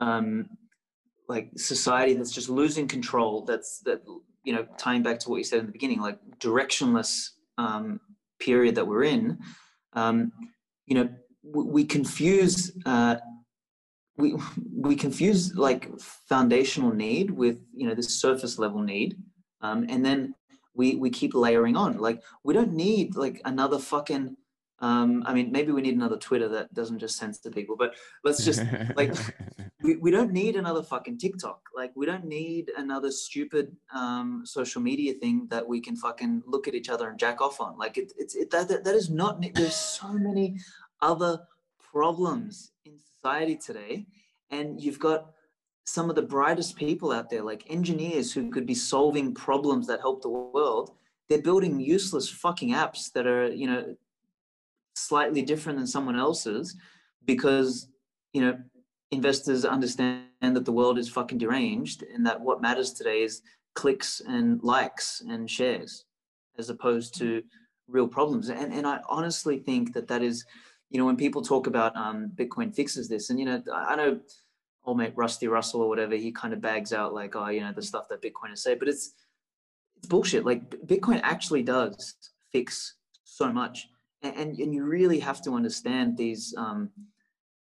um, 0.00 0.48
like 1.28 1.50
society 1.56 2.14
that's 2.14 2.32
just 2.32 2.48
losing 2.48 2.88
control. 2.88 3.44
That's 3.44 3.78
that 3.80 4.02
you 4.44 4.52
know 4.52 4.66
tying 4.78 5.02
back 5.02 5.18
to 5.20 5.30
what 5.30 5.36
you 5.36 5.44
said 5.44 5.60
in 5.60 5.66
the 5.66 5.72
beginning, 5.72 6.00
like 6.00 6.18
directionless 6.38 7.30
um, 7.58 8.00
period 8.38 8.74
that 8.74 8.86
we're 8.86 9.04
in. 9.04 9.38
Um, 9.92 10.32
you 10.86 10.94
know, 10.94 11.08
we, 11.42 11.84
confuse. 11.84 12.72
Uh, 12.84 13.16
we 14.18 14.34
we 14.74 14.96
confuse 14.96 15.54
like 15.56 15.90
foundational 16.00 16.90
need 16.90 17.30
with 17.30 17.60
you 17.74 17.86
know 17.86 17.94
this 17.94 18.18
surface 18.18 18.58
level 18.58 18.80
need 18.80 19.14
um, 19.60 19.84
and 19.90 20.04
then 20.04 20.34
we 20.74 20.96
we 20.96 21.10
keep 21.10 21.34
layering 21.34 21.76
on 21.76 21.98
like 21.98 22.22
we 22.42 22.54
don't 22.54 22.72
need 22.72 23.14
like 23.14 23.40
another 23.44 23.78
fucking 23.78 24.34
um, 24.80 25.22
I 25.26 25.32
mean, 25.32 25.50
maybe 25.52 25.72
we 25.72 25.80
need 25.80 25.94
another 25.94 26.18
Twitter 26.18 26.48
that 26.48 26.72
doesn't 26.74 26.98
just 26.98 27.16
censor 27.16 27.50
people, 27.50 27.76
but 27.76 27.94
let's 28.24 28.44
just 28.44 28.62
like, 28.94 29.14
we, 29.82 29.96
we 29.96 30.10
don't 30.10 30.32
need 30.32 30.56
another 30.56 30.82
fucking 30.82 31.18
TikTok. 31.18 31.60
Like, 31.74 31.92
we 31.94 32.04
don't 32.04 32.26
need 32.26 32.70
another 32.76 33.10
stupid 33.10 33.74
um, 33.94 34.42
social 34.44 34.82
media 34.82 35.14
thing 35.14 35.46
that 35.48 35.66
we 35.66 35.80
can 35.80 35.96
fucking 35.96 36.42
look 36.46 36.68
at 36.68 36.74
each 36.74 36.90
other 36.90 37.08
and 37.08 37.18
jack 37.18 37.40
off 37.40 37.60
on. 37.60 37.78
Like, 37.78 37.96
it, 37.96 38.12
it's 38.18 38.34
it, 38.34 38.50
that, 38.50 38.68
that, 38.68 38.84
that 38.84 38.94
is 38.94 39.08
not, 39.08 39.42
there's 39.54 39.74
so 39.74 40.12
many 40.12 40.58
other 41.00 41.40
problems 41.78 42.72
in 42.84 42.98
society 42.98 43.56
today. 43.56 44.06
And 44.50 44.80
you've 44.80 45.00
got 45.00 45.30
some 45.84 46.10
of 46.10 46.16
the 46.16 46.22
brightest 46.22 46.76
people 46.76 47.12
out 47.12 47.30
there, 47.30 47.42
like 47.42 47.64
engineers 47.70 48.32
who 48.32 48.50
could 48.50 48.66
be 48.66 48.74
solving 48.74 49.32
problems 49.32 49.86
that 49.86 50.00
help 50.00 50.20
the 50.20 50.28
world. 50.28 50.90
They're 51.28 51.40
building 51.40 51.80
useless 51.80 52.28
fucking 52.28 52.70
apps 52.74 53.10
that 53.12 53.26
are, 53.26 53.48
you 53.48 53.66
know, 53.66 53.96
slightly 54.96 55.42
different 55.42 55.78
than 55.78 55.86
someone 55.86 56.16
else's 56.16 56.76
because 57.24 57.88
you 58.32 58.40
know 58.40 58.58
investors 59.10 59.64
understand 59.64 60.26
that 60.40 60.64
the 60.64 60.72
world 60.72 60.98
is 60.98 61.08
fucking 61.08 61.38
deranged 61.38 62.02
and 62.14 62.26
that 62.26 62.40
what 62.40 62.60
matters 62.60 62.92
today 62.92 63.22
is 63.22 63.42
clicks 63.74 64.20
and 64.26 64.62
likes 64.62 65.22
and 65.28 65.50
shares 65.50 66.04
as 66.58 66.70
opposed 66.70 67.16
to 67.18 67.42
real 67.88 68.08
problems. 68.08 68.48
And 68.48 68.72
and 68.72 68.86
i 68.86 69.00
honestly 69.08 69.58
think 69.58 69.92
that 69.94 70.08
that 70.08 70.22
is 70.22 70.44
you 70.90 70.98
know 70.98 71.06
when 71.06 71.16
people 71.16 71.42
talk 71.42 71.66
about 71.66 71.96
um, 71.96 72.30
bitcoin 72.34 72.74
fixes 72.74 73.08
this 73.08 73.30
and 73.30 73.38
you 73.38 73.46
know 73.46 73.62
i 73.72 73.94
know 73.96 74.18
old 74.84 74.98
mate 74.98 75.12
rusty 75.16 75.48
russell 75.48 75.82
or 75.82 75.88
whatever 75.88 76.14
he 76.14 76.30
kind 76.30 76.54
of 76.54 76.60
bags 76.60 76.92
out 76.92 77.12
like 77.12 77.34
oh 77.34 77.48
you 77.48 77.60
know 77.60 77.72
the 77.72 77.82
stuff 77.82 78.08
that 78.08 78.22
Bitcoin 78.22 78.50
bitcoiners 78.50 78.58
say 78.58 78.74
but 78.74 78.88
it's 78.88 79.12
it's 79.96 80.06
bullshit. 80.06 80.44
Like 80.44 80.70
bitcoin 80.86 81.20
actually 81.22 81.62
does 81.62 82.14
fix 82.52 82.96
so 83.24 83.52
much 83.52 83.88
and, 84.34 84.58
and 84.58 84.74
you 84.74 84.84
really 84.84 85.20
have 85.20 85.42
to 85.42 85.54
understand 85.54 86.16
these 86.16 86.54
um, 86.56 86.90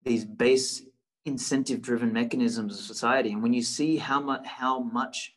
these 0.03 0.26
base 0.26 0.84
incentive 1.26 1.82
driven 1.82 2.13
mechanisms 2.13 2.78
of 2.78 2.86
society. 2.86 3.32
And 3.32 3.41
when 3.41 3.53
you 3.53 3.61
see 3.61 3.97
how 3.97 4.20
much 4.20 4.45
how 4.45 4.80
much 4.80 5.36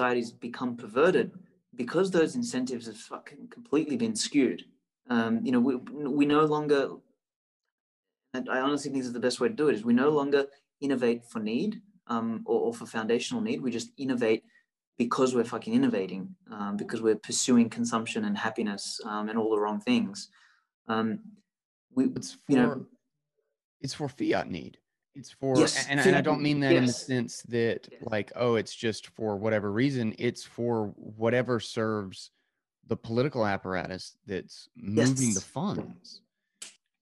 society's 0.00 0.32
become 0.32 0.76
perverted 0.76 1.32
because 1.76 2.10
those 2.10 2.34
incentives 2.34 2.86
have 2.86 2.96
fucking 2.96 3.48
completely 3.50 3.96
been 3.96 4.16
skewed 4.16 4.64
um, 5.08 5.40
you 5.44 5.52
know 5.52 5.60
we, 5.60 5.76
we 5.76 6.26
no 6.26 6.44
longer 6.44 6.90
and 8.34 8.48
i 8.48 8.60
honestly 8.60 8.90
think 8.90 9.02
this 9.02 9.08
is 9.08 9.12
the 9.12 9.20
best 9.20 9.40
way 9.40 9.48
to 9.48 9.54
do 9.54 9.68
it 9.68 9.74
is 9.74 9.84
we 9.84 9.92
no 9.92 10.10
longer 10.10 10.46
innovate 10.80 11.24
for 11.24 11.40
need 11.40 11.82
um, 12.06 12.42
or, 12.46 12.60
or, 12.60 12.74
for 12.74 12.86
foundational 12.86 13.42
need 13.42 13.60
we 13.60 13.70
just 13.70 13.90
innovate 13.98 14.42
because 15.00 15.34
we're 15.34 15.44
fucking 15.44 15.72
innovating, 15.72 16.36
um, 16.52 16.76
because 16.76 17.00
we're 17.00 17.16
pursuing 17.16 17.70
consumption 17.70 18.26
and 18.26 18.36
happiness 18.36 19.00
um, 19.06 19.30
and 19.30 19.38
all 19.38 19.50
the 19.50 19.58
wrong 19.58 19.80
things. 19.80 20.28
Um, 20.88 21.20
we, 21.94 22.04
it's 22.14 22.34
for, 22.34 22.40
you 22.48 22.56
know, 22.58 22.86
it's 23.80 23.94
for 23.94 24.10
fiat 24.10 24.50
need. 24.50 24.76
It's 25.14 25.30
for, 25.30 25.56
yes, 25.56 25.86
and, 25.88 25.98
and 26.00 26.14
I 26.14 26.20
don't 26.20 26.42
mean 26.42 26.60
that 26.60 26.72
yes. 26.74 26.78
in 26.78 26.84
the 26.84 26.92
sense 26.92 27.42
that 27.48 27.88
yes. 27.90 28.02
like, 28.02 28.30
oh, 28.36 28.56
it's 28.56 28.74
just 28.74 29.06
for 29.06 29.38
whatever 29.38 29.72
reason. 29.72 30.14
It's 30.18 30.44
for 30.44 30.92
whatever 30.96 31.60
serves 31.60 32.30
the 32.86 32.96
political 32.96 33.46
apparatus 33.46 34.18
that's 34.26 34.68
moving 34.76 35.32
the 35.32 35.40
funds. 35.40 36.20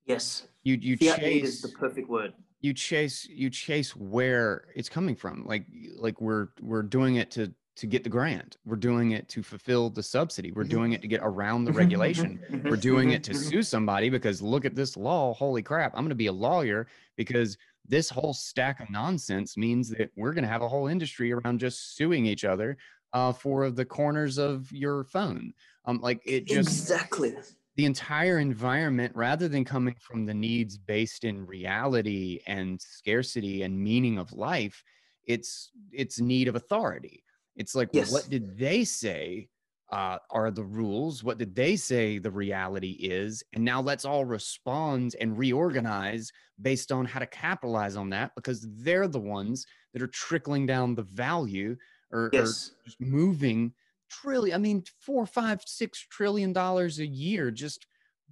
Yes. 0.06 0.46
You 0.62 0.76
you 0.80 0.96
fiat 0.96 1.18
chase 1.18 1.48
is 1.48 1.62
the 1.62 1.68
perfect 1.70 2.08
word. 2.08 2.32
You 2.60 2.74
chase 2.74 3.26
you 3.28 3.50
chase 3.50 3.96
where 3.96 4.66
it's 4.76 4.88
coming 4.88 5.16
from. 5.16 5.44
Like 5.46 5.66
like 5.96 6.20
we're 6.20 6.50
we're 6.60 6.82
doing 6.82 7.16
it 7.16 7.32
to 7.32 7.52
to 7.78 7.86
get 7.86 8.02
the 8.02 8.10
grant. 8.10 8.56
We're 8.66 8.76
doing 8.76 9.12
it 9.12 9.28
to 9.30 9.42
fulfill 9.42 9.88
the 9.88 10.02
subsidy. 10.02 10.50
We're 10.50 10.64
doing 10.64 10.92
it 10.92 11.02
to 11.02 11.08
get 11.08 11.20
around 11.22 11.64
the 11.64 11.72
regulation. 11.82 12.40
We're 12.64 12.76
doing 12.76 13.10
it 13.10 13.22
to 13.24 13.34
sue 13.48 13.62
somebody 13.62 14.10
because 14.10 14.42
look 14.42 14.64
at 14.64 14.74
this 14.74 14.96
law. 14.96 15.32
Holy 15.32 15.62
crap. 15.62 15.92
I'm 15.94 16.02
going 16.02 16.08
to 16.10 16.16
be 16.16 16.26
a 16.26 16.32
lawyer 16.32 16.88
because 17.16 17.56
this 17.86 18.10
whole 18.10 18.34
stack 18.34 18.80
of 18.80 18.90
nonsense 18.90 19.56
means 19.56 19.88
that 19.90 20.10
we're 20.16 20.32
going 20.32 20.44
to 20.44 20.50
have 20.50 20.62
a 20.62 20.68
whole 20.68 20.88
industry 20.88 21.32
around 21.32 21.60
just 21.60 21.96
suing 21.96 22.26
each 22.26 22.44
other 22.44 22.76
uh, 23.12 23.32
for 23.32 23.70
the 23.70 23.84
corners 23.84 24.38
of 24.38 24.70
your 24.72 25.04
phone. 25.04 25.52
Um, 25.84 26.00
like 26.00 26.20
it 26.26 26.46
just 26.46 26.68
exactly 26.68 27.34
the 27.76 27.84
entire 27.84 28.40
environment 28.40 29.12
rather 29.14 29.46
than 29.46 29.64
coming 29.64 29.94
from 30.00 30.26
the 30.26 30.34
needs 30.34 30.76
based 30.76 31.22
in 31.22 31.46
reality 31.46 32.40
and 32.48 32.82
scarcity 32.82 33.62
and 33.62 33.78
meaning 33.78 34.18
of 34.18 34.32
life 34.32 34.82
it's 35.26 35.70
it's 35.92 36.20
need 36.20 36.48
of 36.48 36.56
authority 36.56 37.22
it's 37.58 37.74
like, 37.74 37.90
yes. 37.92 38.10
what 38.10 38.30
did 38.30 38.56
they 38.56 38.84
say 38.84 39.48
uh, 39.90 40.18
are 40.30 40.50
the 40.50 40.64
rules? 40.64 41.24
What 41.24 41.38
did 41.38 41.54
they 41.54 41.76
say 41.76 42.18
the 42.18 42.30
reality 42.30 42.92
is? 42.92 43.42
And 43.52 43.64
now 43.64 43.80
let's 43.80 44.04
all 44.04 44.24
respond 44.24 45.16
and 45.20 45.36
reorganize 45.36 46.30
based 46.60 46.92
on 46.92 47.04
how 47.04 47.20
to 47.20 47.26
capitalize 47.26 47.96
on 47.96 48.10
that 48.10 48.32
because 48.36 48.66
they're 48.78 49.08
the 49.08 49.20
ones 49.20 49.66
that 49.92 50.02
are 50.02 50.08
trickling 50.08 50.66
down 50.66 50.94
the 50.94 51.02
value 51.02 51.76
or, 52.12 52.30
yes. 52.32 52.70
or 52.70 52.84
just 52.84 53.00
moving 53.00 53.72
trillion. 54.10 54.54
I 54.54 54.58
mean, 54.58 54.84
four, 55.00 55.26
five, 55.26 55.62
six 55.66 56.06
trillion 56.10 56.52
dollars 56.52 56.98
a 56.98 57.06
year 57.06 57.50
just 57.50 57.86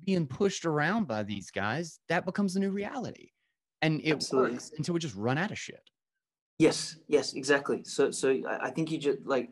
being 0.05 0.27
pushed 0.27 0.67
around 0.67 1.09
by 1.09 1.23
these 1.23 1.51
guys. 1.51 1.99
That 2.09 2.27
becomes 2.27 2.55
the 2.55 2.61
new 2.61 2.71
reality. 2.71 3.31
And 3.83 4.01
it 4.03 4.13
Absolutely. 4.13 4.53
works 4.53 4.73
until 4.77 4.95
we 4.95 5.01
just 5.01 5.17
run 5.17 5.39
out 5.39 5.51
of 5.51 5.59
shit. 5.59 5.83
Yes, 6.59 6.97
yes, 7.07 7.35
exactly. 7.35 7.85
So, 7.85 8.11
so 8.11 8.41
I 8.49 8.71
think 8.71 8.91
you 8.91 8.99
just 8.99 9.19
like 9.25 9.51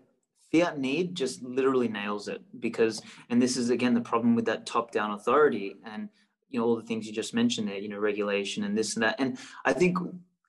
fiat 0.51 0.79
need 0.79 1.15
just 1.15 1.43
literally 1.43 1.89
nails 1.89 2.29
it 2.29 2.41
because, 2.61 3.03
and 3.29 3.41
this 3.43 3.57
is 3.57 3.71
again 3.71 3.95
the 3.95 4.01
problem 4.01 4.35
with 4.35 4.47
that 4.47 4.67
top-down 4.67 5.11
authority 5.13 5.77
and 5.85 6.09
you 6.49 6.59
know 6.59 6.67
all 6.67 6.77
the 6.77 6.83
things 6.83 7.07
you 7.07 7.13
just 7.13 7.35
mentioned 7.35 7.69
there, 7.69 7.79
you 7.79 7.89
know, 7.89 7.99
regulation 7.99 8.65
and 8.65 8.77
this 8.77 8.95
and 8.95 9.03
that. 9.03 9.17
And 9.19 9.39
I 9.65 9.73
think 9.73 9.99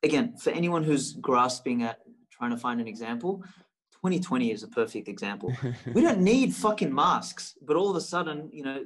again, 0.03 0.37
for 0.37 0.51
anyone 0.51 0.83
who's 0.83 1.13
grasping 1.13 1.83
at 1.83 1.99
trying 2.31 2.51
to 2.51 2.57
find 2.57 2.79
an 2.79 2.87
example, 2.87 3.43
2020 3.91 4.51
is 4.51 4.63
a 4.63 4.67
perfect 4.67 5.07
example. 5.09 5.53
we 5.93 6.01
don't 6.01 6.21
need 6.21 6.53
fucking 6.53 6.93
masks, 6.93 7.55
but 7.61 7.75
all 7.75 7.89
of 7.89 7.95
a 7.97 8.01
sudden, 8.01 8.49
you 8.53 8.63
know, 8.63 8.85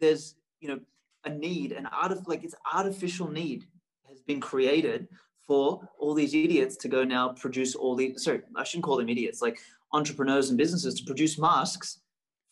there's 0.00 0.34
you 0.60 0.68
know 0.68 0.80
a 1.24 1.30
need, 1.30 1.72
an 1.72 1.86
art 1.86 2.12
of 2.12 2.26
like 2.28 2.44
it's 2.44 2.54
artificial 2.74 3.30
need 3.30 3.64
has 4.08 4.20
been 4.20 4.40
created 4.40 5.08
for 5.46 5.88
all 5.98 6.14
these 6.14 6.34
idiots 6.34 6.76
to 6.76 6.88
go 6.88 7.04
now 7.04 7.28
produce 7.30 7.74
all 7.74 7.94
these 7.94 8.22
sorry 8.22 8.40
i 8.56 8.64
shouldn't 8.64 8.84
call 8.84 8.96
them 8.96 9.08
idiots 9.08 9.40
like 9.40 9.58
entrepreneurs 9.92 10.48
and 10.48 10.58
businesses 10.58 10.94
to 10.94 11.04
produce 11.04 11.38
masks 11.38 12.00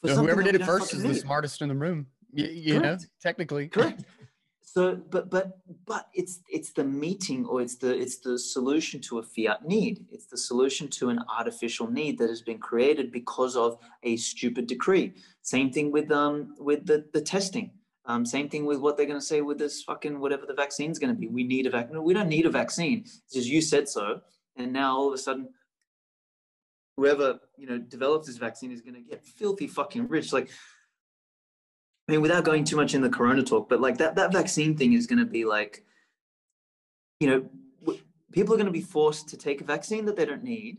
for 0.00 0.08
so 0.08 0.16
whoever 0.16 0.42
did 0.42 0.54
it 0.54 0.64
first 0.64 0.92
is 0.94 1.02
the 1.02 1.14
smartest 1.14 1.60
in 1.62 1.68
the 1.68 1.74
room 1.74 2.06
you, 2.34 2.46
you 2.46 2.80
know 2.80 2.98
technically. 3.20 3.68
Correct. 3.68 4.04
So 4.62 4.96
but 5.10 5.30
but 5.30 5.58
but 5.86 6.08
it's 6.14 6.40
it's 6.48 6.72
the 6.72 6.82
meeting 6.84 7.46
or 7.46 7.62
it's 7.62 7.76
the 7.76 7.96
it's 7.96 8.18
the 8.18 8.38
solution 8.38 9.00
to 9.02 9.18
a 9.18 9.22
fiat 9.22 9.64
need. 9.64 10.04
It's 10.10 10.26
the 10.26 10.36
solution 10.36 10.88
to 10.88 11.10
an 11.10 11.20
artificial 11.38 11.88
need 11.88 12.18
that 12.18 12.28
has 12.28 12.42
been 12.42 12.58
created 12.58 13.12
because 13.12 13.56
of 13.56 13.78
a 14.02 14.16
stupid 14.16 14.66
decree. 14.66 15.14
Same 15.42 15.70
thing 15.70 15.92
with 15.92 16.10
um 16.10 16.54
with 16.58 16.86
the 16.86 17.04
the 17.12 17.20
testing 17.20 17.70
um, 18.06 18.26
same 18.26 18.48
thing 18.48 18.66
with 18.66 18.80
what 18.80 18.96
they're 18.96 19.06
going 19.06 19.18
to 19.18 19.24
say 19.24 19.40
with 19.40 19.58
this 19.58 19.82
fucking 19.82 20.20
whatever 20.20 20.44
the 20.46 20.54
vaccine's 20.54 20.98
going 20.98 21.14
to 21.14 21.18
be. 21.18 21.28
We 21.28 21.44
need 21.44 21.66
a 21.66 21.70
vaccine. 21.70 22.02
We 22.02 22.12
don't 22.12 22.28
need 22.28 22.44
a 22.46 22.50
vaccine. 22.50 23.00
It's 23.00 23.32
just 23.32 23.48
you 23.48 23.62
said 23.62 23.88
so. 23.88 24.20
And 24.56 24.72
now 24.72 24.96
all 24.96 25.08
of 25.08 25.14
a 25.14 25.18
sudden, 25.18 25.48
whoever 26.96 27.40
you 27.56 27.66
know 27.66 27.78
develops 27.78 28.26
this 28.26 28.36
vaccine 28.36 28.70
is 28.70 28.82
going 28.82 28.94
to 28.94 29.00
get 29.00 29.24
filthy 29.24 29.66
fucking 29.66 30.08
rich. 30.08 30.32
Like, 30.32 30.50
I 32.08 32.12
mean, 32.12 32.20
without 32.20 32.44
going 32.44 32.64
too 32.64 32.76
much 32.76 32.94
in 32.94 33.00
the 33.00 33.08
corona 33.08 33.42
talk, 33.42 33.70
but 33.70 33.80
like 33.80 33.96
that 33.98 34.16
that 34.16 34.32
vaccine 34.32 34.76
thing 34.76 34.92
is 34.92 35.06
going 35.06 35.18
to 35.18 35.24
be 35.24 35.46
like, 35.46 35.84
you 37.20 37.28
know, 37.28 37.96
people 38.32 38.52
are 38.52 38.58
going 38.58 38.66
to 38.66 38.72
be 38.72 38.82
forced 38.82 39.28
to 39.30 39.38
take 39.38 39.62
a 39.62 39.64
vaccine 39.64 40.04
that 40.04 40.16
they 40.16 40.26
don't 40.26 40.44
need, 40.44 40.76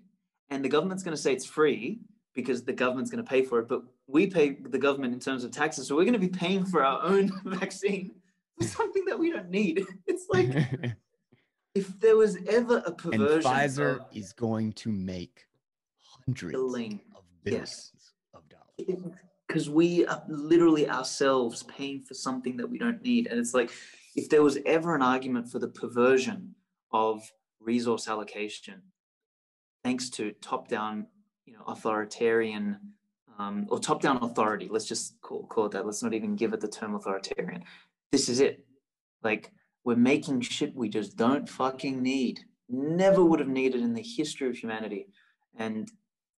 and 0.51 0.63
the 0.63 0.69
government's 0.69 1.01
going 1.01 1.15
to 1.15 1.21
say 1.21 1.33
it's 1.33 1.45
free 1.45 2.01
because 2.35 2.63
the 2.63 2.73
government's 2.73 3.09
going 3.09 3.23
to 3.23 3.29
pay 3.29 3.41
for 3.41 3.59
it. 3.59 3.67
But 3.67 3.81
we 4.07 4.27
pay 4.27 4.51
the 4.51 4.77
government 4.77 5.13
in 5.13 5.19
terms 5.19 5.43
of 5.43 5.51
taxes. 5.51 5.87
So 5.87 5.95
we're 5.95 6.03
going 6.03 6.13
to 6.13 6.19
be 6.19 6.27
paying 6.27 6.65
for 6.65 6.83
our 6.83 7.01
own 7.01 7.31
vaccine 7.45 8.11
for 8.59 8.67
something 8.67 9.05
that 9.05 9.17
we 9.17 9.31
don't 9.31 9.49
need. 9.49 9.85
It's 10.05 10.27
like 10.29 10.49
if 11.75 11.99
there 11.99 12.17
was 12.17 12.37
ever 12.47 12.83
a 12.85 12.91
perversion. 12.91 13.33
And 13.33 13.43
Pfizer 13.43 13.99
of, 14.01 14.05
is 14.13 14.33
going 14.33 14.73
to 14.73 14.91
make 14.91 15.45
hundreds 16.01 16.51
billion, 16.51 16.99
of 17.15 17.23
billions 17.43 17.91
yes. 17.95 18.11
of 18.33 18.41
dollars. 18.49 19.13
Because 19.47 19.69
we 19.69 20.05
are 20.05 20.21
literally 20.27 20.89
ourselves 20.89 21.63
paying 21.63 22.01
for 22.01 22.13
something 22.13 22.57
that 22.57 22.69
we 22.69 22.77
don't 22.77 23.01
need. 23.01 23.27
And 23.27 23.39
it's 23.39 23.53
like 23.53 23.71
if 24.15 24.29
there 24.29 24.43
was 24.43 24.57
ever 24.65 24.95
an 24.95 25.01
argument 25.01 25.49
for 25.49 25.59
the 25.59 25.67
perversion 25.67 26.55
of 26.91 27.21
resource 27.59 28.07
allocation 28.07 28.81
thanks 29.83 30.09
to 30.09 30.31
top-down, 30.41 31.05
you 31.45 31.53
know, 31.53 31.63
authoritarian 31.67 32.77
um, 33.37 33.67
or 33.69 33.79
top-down 33.79 34.23
authority. 34.23 34.67
Let's 34.69 34.85
just 34.85 35.19
call, 35.21 35.45
call 35.47 35.65
it 35.65 35.71
that. 35.73 35.85
Let's 35.85 36.03
not 36.03 36.13
even 36.13 36.35
give 36.35 36.53
it 36.53 36.61
the 36.61 36.67
term 36.67 36.95
authoritarian. 36.95 37.63
This 38.11 38.29
is 38.29 38.39
it. 38.39 38.65
Like 39.23 39.51
we're 39.83 39.95
making 39.95 40.41
shit 40.41 40.75
we 40.75 40.89
just 40.89 41.17
don't 41.17 41.47
fucking 41.47 42.01
need. 42.01 42.41
Never 42.69 43.23
would 43.23 43.39
have 43.39 43.49
needed 43.49 43.81
in 43.81 43.93
the 43.93 44.01
history 44.01 44.49
of 44.49 44.57
humanity, 44.57 45.07
and 45.55 45.91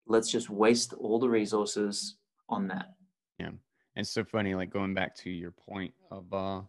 let's 0.07 0.30
just 0.30 0.50
waste 0.50 0.92
all 0.94 1.20
the 1.20 1.28
resources 1.28 2.16
on 2.48 2.66
that. 2.68 2.94
Yeah, 3.38 3.46
and 3.46 3.59
it's 3.94 4.11
so 4.11 4.24
funny. 4.24 4.54
Like 4.54 4.70
going 4.70 4.94
back 4.94 5.14
to 5.18 5.30
your 5.30 5.52
point 5.52 5.94
of 6.11 6.32
uh, 6.32 6.62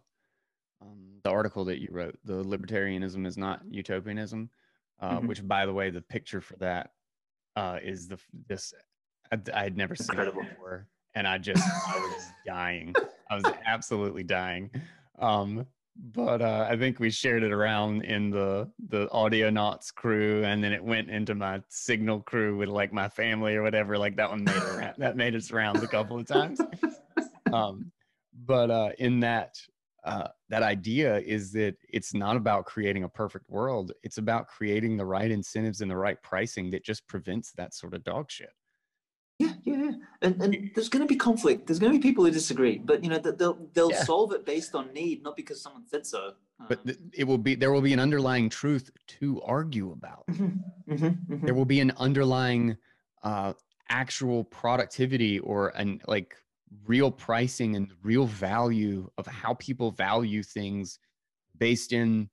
um, 0.80 1.20
the 1.24 1.30
article 1.30 1.64
that 1.64 1.80
you 1.80 1.88
wrote, 1.90 2.18
the 2.24 2.44
libertarianism 2.44 3.26
is 3.26 3.36
not 3.36 3.62
utopianism. 3.68 4.50
Uh, 5.00 5.18
mm-hmm. 5.18 5.28
Which, 5.28 5.46
by 5.46 5.64
the 5.64 5.72
way, 5.72 5.90
the 5.90 6.00
picture 6.00 6.40
for 6.40 6.56
that 6.56 6.90
uh, 7.58 7.78
is 7.82 8.06
the 8.06 8.18
this 8.46 8.72
I, 9.32 9.62
had 9.62 9.76
never 9.76 9.96
seen 9.96 10.18
it 10.18 10.32
before, 10.32 10.86
and 11.14 11.26
I 11.26 11.38
just 11.38 11.62
I 11.88 11.98
was 11.98 12.24
dying. 12.46 12.94
I 13.30 13.34
was 13.34 13.44
absolutely 13.66 14.22
dying. 14.22 14.70
Um, 15.18 15.66
but 16.14 16.40
uh, 16.40 16.68
I 16.70 16.76
think 16.76 17.00
we 17.00 17.10
shared 17.10 17.42
it 17.42 17.50
around 17.50 18.04
in 18.04 18.30
the 18.30 18.70
the 18.88 19.08
Audionauts 19.08 19.92
crew, 19.92 20.44
and 20.44 20.62
then 20.62 20.72
it 20.72 20.82
went 20.82 21.10
into 21.10 21.34
my 21.34 21.60
Signal 21.68 22.20
crew 22.20 22.56
with 22.56 22.68
like 22.68 22.92
my 22.92 23.08
family 23.08 23.56
or 23.56 23.62
whatever. 23.64 23.98
Like 23.98 24.14
that 24.16 24.30
one 24.30 24.44
made 24.44 24.56
it 24.56 24.94
that 24.98 25.16
made 25.16 25.34
its 25.34 25.50
rounds 25.50 25.82
a 25.82 25.88
couple 25.88 26.18
of 26.18 26.26
times. 26.26 26.60
Um, 27.50 27.90
but 28.44 28.70
uh, 28.70 28.90
in 28.98 29.20
that 29.20 29.58
uh, 30.04 30.28
that 30.48 30.62
idea 30.62 31.18
is 31.18 31.52
that 31.52 31.74
it's 31.88 32.14
not 32.14 32.36
about 32.36 32.64
creating 32.64 33.04
a 33.04 33.08
perfect 33.08 33.48
world; 33.50 33.92
it's 34.02 34.18
about 34.18 34.46
creating 34.46 34.96
the 34.96 35.04
right 35.04 35.30
incentives 35.30 35.80
and 35.80 35.90
the 35.90 35.96
right 35.96 36.20
pricing 36.22 36.70
that 36.70 36.84
just 36.84 37.06
prevents 37.06 37.52
that 37.52 37.74
sort 37.74 37.94
of 37.94 38.04
dog 38.04 38.30
shit. 38.30 38.50
Yeah, 39.38 39.52
yeah, 39.62 39.76
yeah. 39.76 39.92
And, 40.22 40.42
and 40.42 40.70
there's 40.74 40.88
going 40.88 41.02
to 41.02 41.06
be 41.06 41.14
conflict. 41.14 41.66
There's 41.66 41.78
going 41.78 41.92
to 41.92 41.98
be 41.98 42.02
people 42.02 42.24
who 42.24 42.30
disagree, 42.30 42.78
but 42.78 43.04
you 43.04 43.10
know 43.10 43.18
they'll 43.18 43.68
they'll 43.72 43.90
yeah. 43.90 44.02
solve 44.02 44.32
it 44.32 44.44
based 44.44 44.74
on 44.74 44.92
need, 44.92 45.22
not 45.22 45.36
because 45.36 45.62
someone 45.62 45.86
said 45.86 46.06
so. 46.06 46.32
But 46.68 46.84
th- 46.84 46.98
it 47.12 47.24
will 47.24 47.38
be 47.38 47.54
there 47.54 47.70
will 47.70 47.80
be 47.80 47.92
an 47.92 48.00
underlying 48.00 48.48
truth 48.48 48.90
to 49.20 49.40
argue 49.42 49.92
about. 49.92 50.24
Mm-hmm, 50.28 50.92
mm-hmm, 50.92 51.06
mm-hmm. 51.06 51.46
There 51.46 51.54
will 51.54 51.64
be 51.64 51.80
an 51.80 51.92
underlying 51.98 52.76
uh, 53.22 53.52
actual 53.90 54.42
productivity 54.44 55.38
or 55.38 55.68
an 55.70 56.00
like 56.08 56.34
real 56.86 57.10
pricing 57.10 57.76
and 57.76 57.92
real 58.02 58.26
value 58.26 59.08
of 59.18 59.26
how 59.26 59.54
people 59.54 59.90
value 59.90 60.42
things 60.42 60.98
based 61.58 61.92
in 61.92 62.28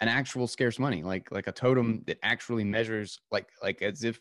an 0.00 0.08
actual 0.08 0.46
scarce 0.46 0.78
money, 0.78 1.02
like 1.02 1.30
like 1.30 1.46
a 1.46 1.52
totem 1.52 2.02
that 2.06 2.18
actually 2.22 2.64
measures 2.64 3.20
like 3.30 3.48
like 3.62 3.82
as 3.82 4.04
if 4.04 4.20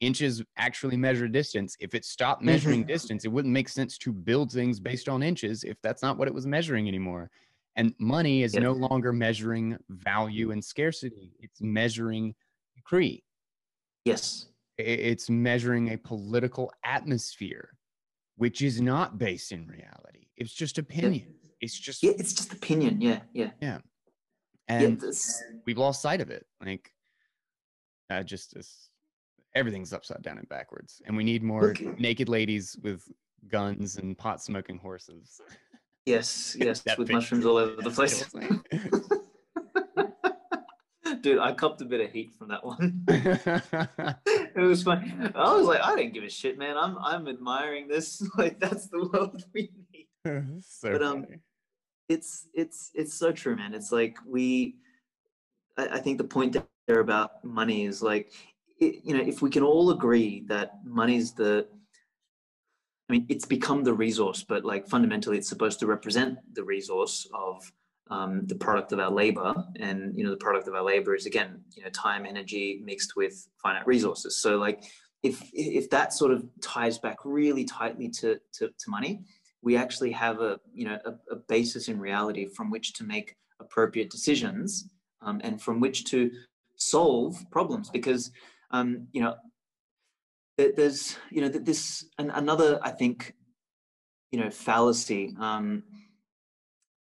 inches 0.00 0.42
actually 0.56 0.96
measure 0.96 1.28
distance. 1.28 1.76
If 1.80 1.94
it 1.94 2.04
stopped 2.04 2.42
measuring 2.42 2.80
mm-hmm. 2.80 2.88
distance, 2.88 3.24
it 3.24 3.28
wouldn't 3.28 3.54
make 3.54 3.68
sense 3.68 3.96
to 3.98 4.12
build 4.12 4.50
things 4.50 4.80
based 4.80 5.08
on 5.08 5.22
inches 5.22 5.64
if 5.64 5.80
that's 5.82 6.02
not 6.02 6.18
what 6.18 6.28
it 6.28 6.34
was 6.34 6.46
measuring 6.46 6.88
anymore. 6.88 7.30
And 7.76 7.94
money 7.98 8.42
is 8.42 8.54
no 8.54 8.72
longer 8.72 9.12
measuring 9.12 9.78
value 9.88 10.50
and 10.50 10.62
scarcity, 10.62 11.32
it's 11.40 11.62
measuring 11.62 12.34
decree. 12.74 13.22
Yes. 14.04 14.46
It's 14.76 15.30
measuring 15.30 15.92
a 15.92 15.98
political 15.98 16.72
atmosphere, 16.84 17.70
which 18.36 18.62
is 18.62 18.80
not 18.80 19.18
based 19.18 19.52
in 19.52 19.66
reality. 19.66 20.26
It's 20.36 20.52
just 20.52 20.78
opinion. 20.78 21.34
It's 21.60 21.78
just 21.78 22.02
yeah, 22.02 22.12
it's 22.18 22.32
just 22.32 22.52
opinion. 22.52 23.00
Yeah, 23.00 23.20
yeah, 23.32 23.50
yeah. 23.60 23.78
And 24.68 25.02
yeah, 25.02 25.10
we've 25.66 25.78
lost 25.78 26.02
sight 26.02 26.20
of 26.20 26.30
it. 26.30 26.46
Like, 26.64 26.90
uh, 28.10 28.22
just 28.22 28.54
this 28.54 28.90
everything's 29.54 29.92
upside 29.92 30.22
down 30.22 30.38
and 30.38 30.48
backwards 30.48 31.02
and 31.06 31.16
we 31.16 31.24
need 31.24 31.42
more 31.42 31.70
okay. 31.70 31.92
naked 31.98 32.28
ladies 32.28 32.76
with 32.82 33.06
guns 33.48 33.96
and 33.96 34.16
pot 34.16 34.42
smoking 34.42 34.78
horses 34.78 35.40
yes 36.06 36.56
yes 36.60 36.82
with 36.96 37.10
mushrooms 37.10 37.44
all 37.44 37.56
over 37.56 37.82
the 37.82 37.90
place 37.98 38.24
dude 41.22 41.38
i 41.38 41.52
copped 41.52 41.80
a 41.80 41.84
bit 41.84 42.00
of 42.00 42.10
heat 42.10 42.32
from 42.34 42.48
that 42.48 42.64
one. 42.64 43.04
It 44.54 44.60
was 44.60 44.82
funny. 44.82 45.14
I 45.34 45.54
was 45.56 45.66
like 45.66 45.80
i 45.82 45.96
didn't 45.96 46.12
give 46.12 46.24
a 46.24 46.30
shit 46.30 46.58
man. 46.58 46.76
I'm 46.76 46.98
i'm 46.98 47.28
admiring 47.28 47.88
this. 47.88 48.22
Like 48.36 48.60
that's 48.60 48.88
the 48.88 49.08
world 49.08 49.44
we 49.54 49.70
need 49.92 50.08
so 50.60 50.92
but 50.92 51.02
um 51.02 51.24
funny. 51.24 51.38
it's 52.08 52.48
it's 52.54 52.90
it's 52.94 53.14
so 53.14 53.32
true 53.32 53.56
man. 53.56 53.74
It's 53.74 53.92
like 53.92 54.16
we 54.26 54.76
I, 55.78 55.88
I 55.88 55.98
think 55.98 56.18
the 56.18 56.24
point 56.24 56.56
there 56.86 57.00
about 57.00 57.44
money 57.44 57.86
is 57.86 58.02
like 58.02 58.32
you 58.82 59.16
know, 59.16 59.22
if 59.22 59.42
we 59.42 59.50
can 59.50 59.62
all 59.62 59.90
agree 59.90 60.44
that 60.48 60.80
money's 60.84 61.32
the, 61.32 61.66
I 63.08 63.12
mean, 63.12 63.26
it's 63.28 63.44
become 63.44 63.84
the 63.84 63.94
resource, 63.94 64.44
but 64.46 64.64
like 64.64 64.88
fundamentally, 64.88 65.38
it's 65.38 65.48
supposed 65.48 65.78
to 65.80 65.86
represent 65.86 66.38
the 66.54 66.64
resource 66.64 67.28
of 67.34 67.70
um, 68.10 68.46
the 68.46 68.54
product 68.54 68.92
of 68.92 68.98
our 68.98 69.10
labor, 69.10 69.54
and 69.80 70.16
you 70.16 70.24
know, 70.24 70.30
the 70.30 70.36
product 70.36 70.68
of 70.68 70.74
our 70.74 70.82
labor 70.82 71.14
is 71.14 71.26
again, 71.26 71.62
you 71.74 71.82
know, 71.82 71.90
time, 71.90 72.26
energy 72.26 72.80
mixed 72.84 73.16
with 73.16 73.48
finite 73.62 73.86
resources. 73.86 74.36
So, 74.36 74.56
like, 74.56 74.84
if 75.22 75.42
if 75.52 75.88
that 75.90 76.12
sort 76.12 76.32
of 76.32 76.44
ties 76.60 76.98
back 76.98 77.18
really 77.24 77.64
tightly 77.64 78.08
to 78.10 78.38
to, 78.54 78.68
to 78.68 78.90
money, 78.90 79.24
we 79.62 79.76
actually 79.76 80.12
have 80.12 80.40
a 80.40 80.60
you 80.74 80.84
know 80.84 80.98
a, 81.04 81.12
a 81.32 81.36
basis 81.48 81.88
in 81.88 81.98
reality 81.98 82.46
from 82.46 82.70
which 82.70 82.92
to 82.94 83.04
make 83.04 83.36
appropriate 83.60 84.10
decisions 84.10 84.88
um, 85.22 85.40
and 85.44 85.62
from 85.62 85.80
which 85.80 86.04
to 86.06 86.30
solve 86.76 87.36
problems 87.50 87.88
because 87.88 88.32
um, 88.72 89.06
you 89.12 89.20
know, 89.20 89.36
there's, 90.56 91.16
you 91.30 91.42
know, 91.42 91.48
this, 91.48 92.06
another, 92.18 92.78
I 92.82 92.90
think, 92.90 93.34
you 94.30 94.40
know, 94.40 94.50
fallacy. 94.50 95.34
Um, 95.38 95.82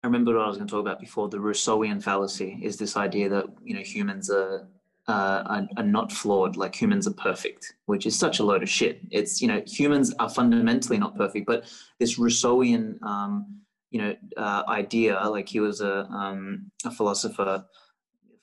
I 0.05 0.07
remember 0.07 0.35
what 0.35 0.45
I 0.45 0.47
was 0.47 0.57
going 0.57 0.67
to 0.67 0.71
talk 0.71 0.81
about 0.81 0.99
before. 0.99 1.29
The 1.29 1.39
Rousseauian 1.39 1.99
fallacy 2.01 2.59
is 2.61 2.77
this 2.77 2.95
idea 2.95 3.27
that 3.29 3.45
you 3.63 3.73
know 3.73 3.81
humans 3.81 4.29
are, 4.29 4.67
uh, 5.07 5.41
are, 5.47 5.67
are 5.77 5.83
not 5.83 6.11
flawed, 6.11 6.57
like 6.57 6.79
humans 6.79 7.07
are 7.07 7.13
perfect, 7.13 7.73
which 7.87 8.05
is 8.05 8.15
such 8.15 8.37
a 8.37 8.43
load 8.43 8.61
of 8.61 8.69
shit. 8.69 9.01
It's 9.09 9.41
you 9.41 9.47
know 9.47 9.63
humans 9.65 10.13
are 10.19 10.29
fundamentally 10.29 10.99
not 10.99 11.17
perfect, 11.17 11.47
but 11.47 11.63
this 11.97 12.19
Rousseauian 12.19 13.01
um, 13.01 13.61
you 13.89 13.99
know 13.99 14.15
uh, 14.37 14.61
idea, 14.67 15.19
like 15.27 15.49
he 15.49 15.59
was 15.59 15.81
a 15.81 16.01
um, 16.11 16.69
a 16.85 16.91
philosopher 16.91 17.65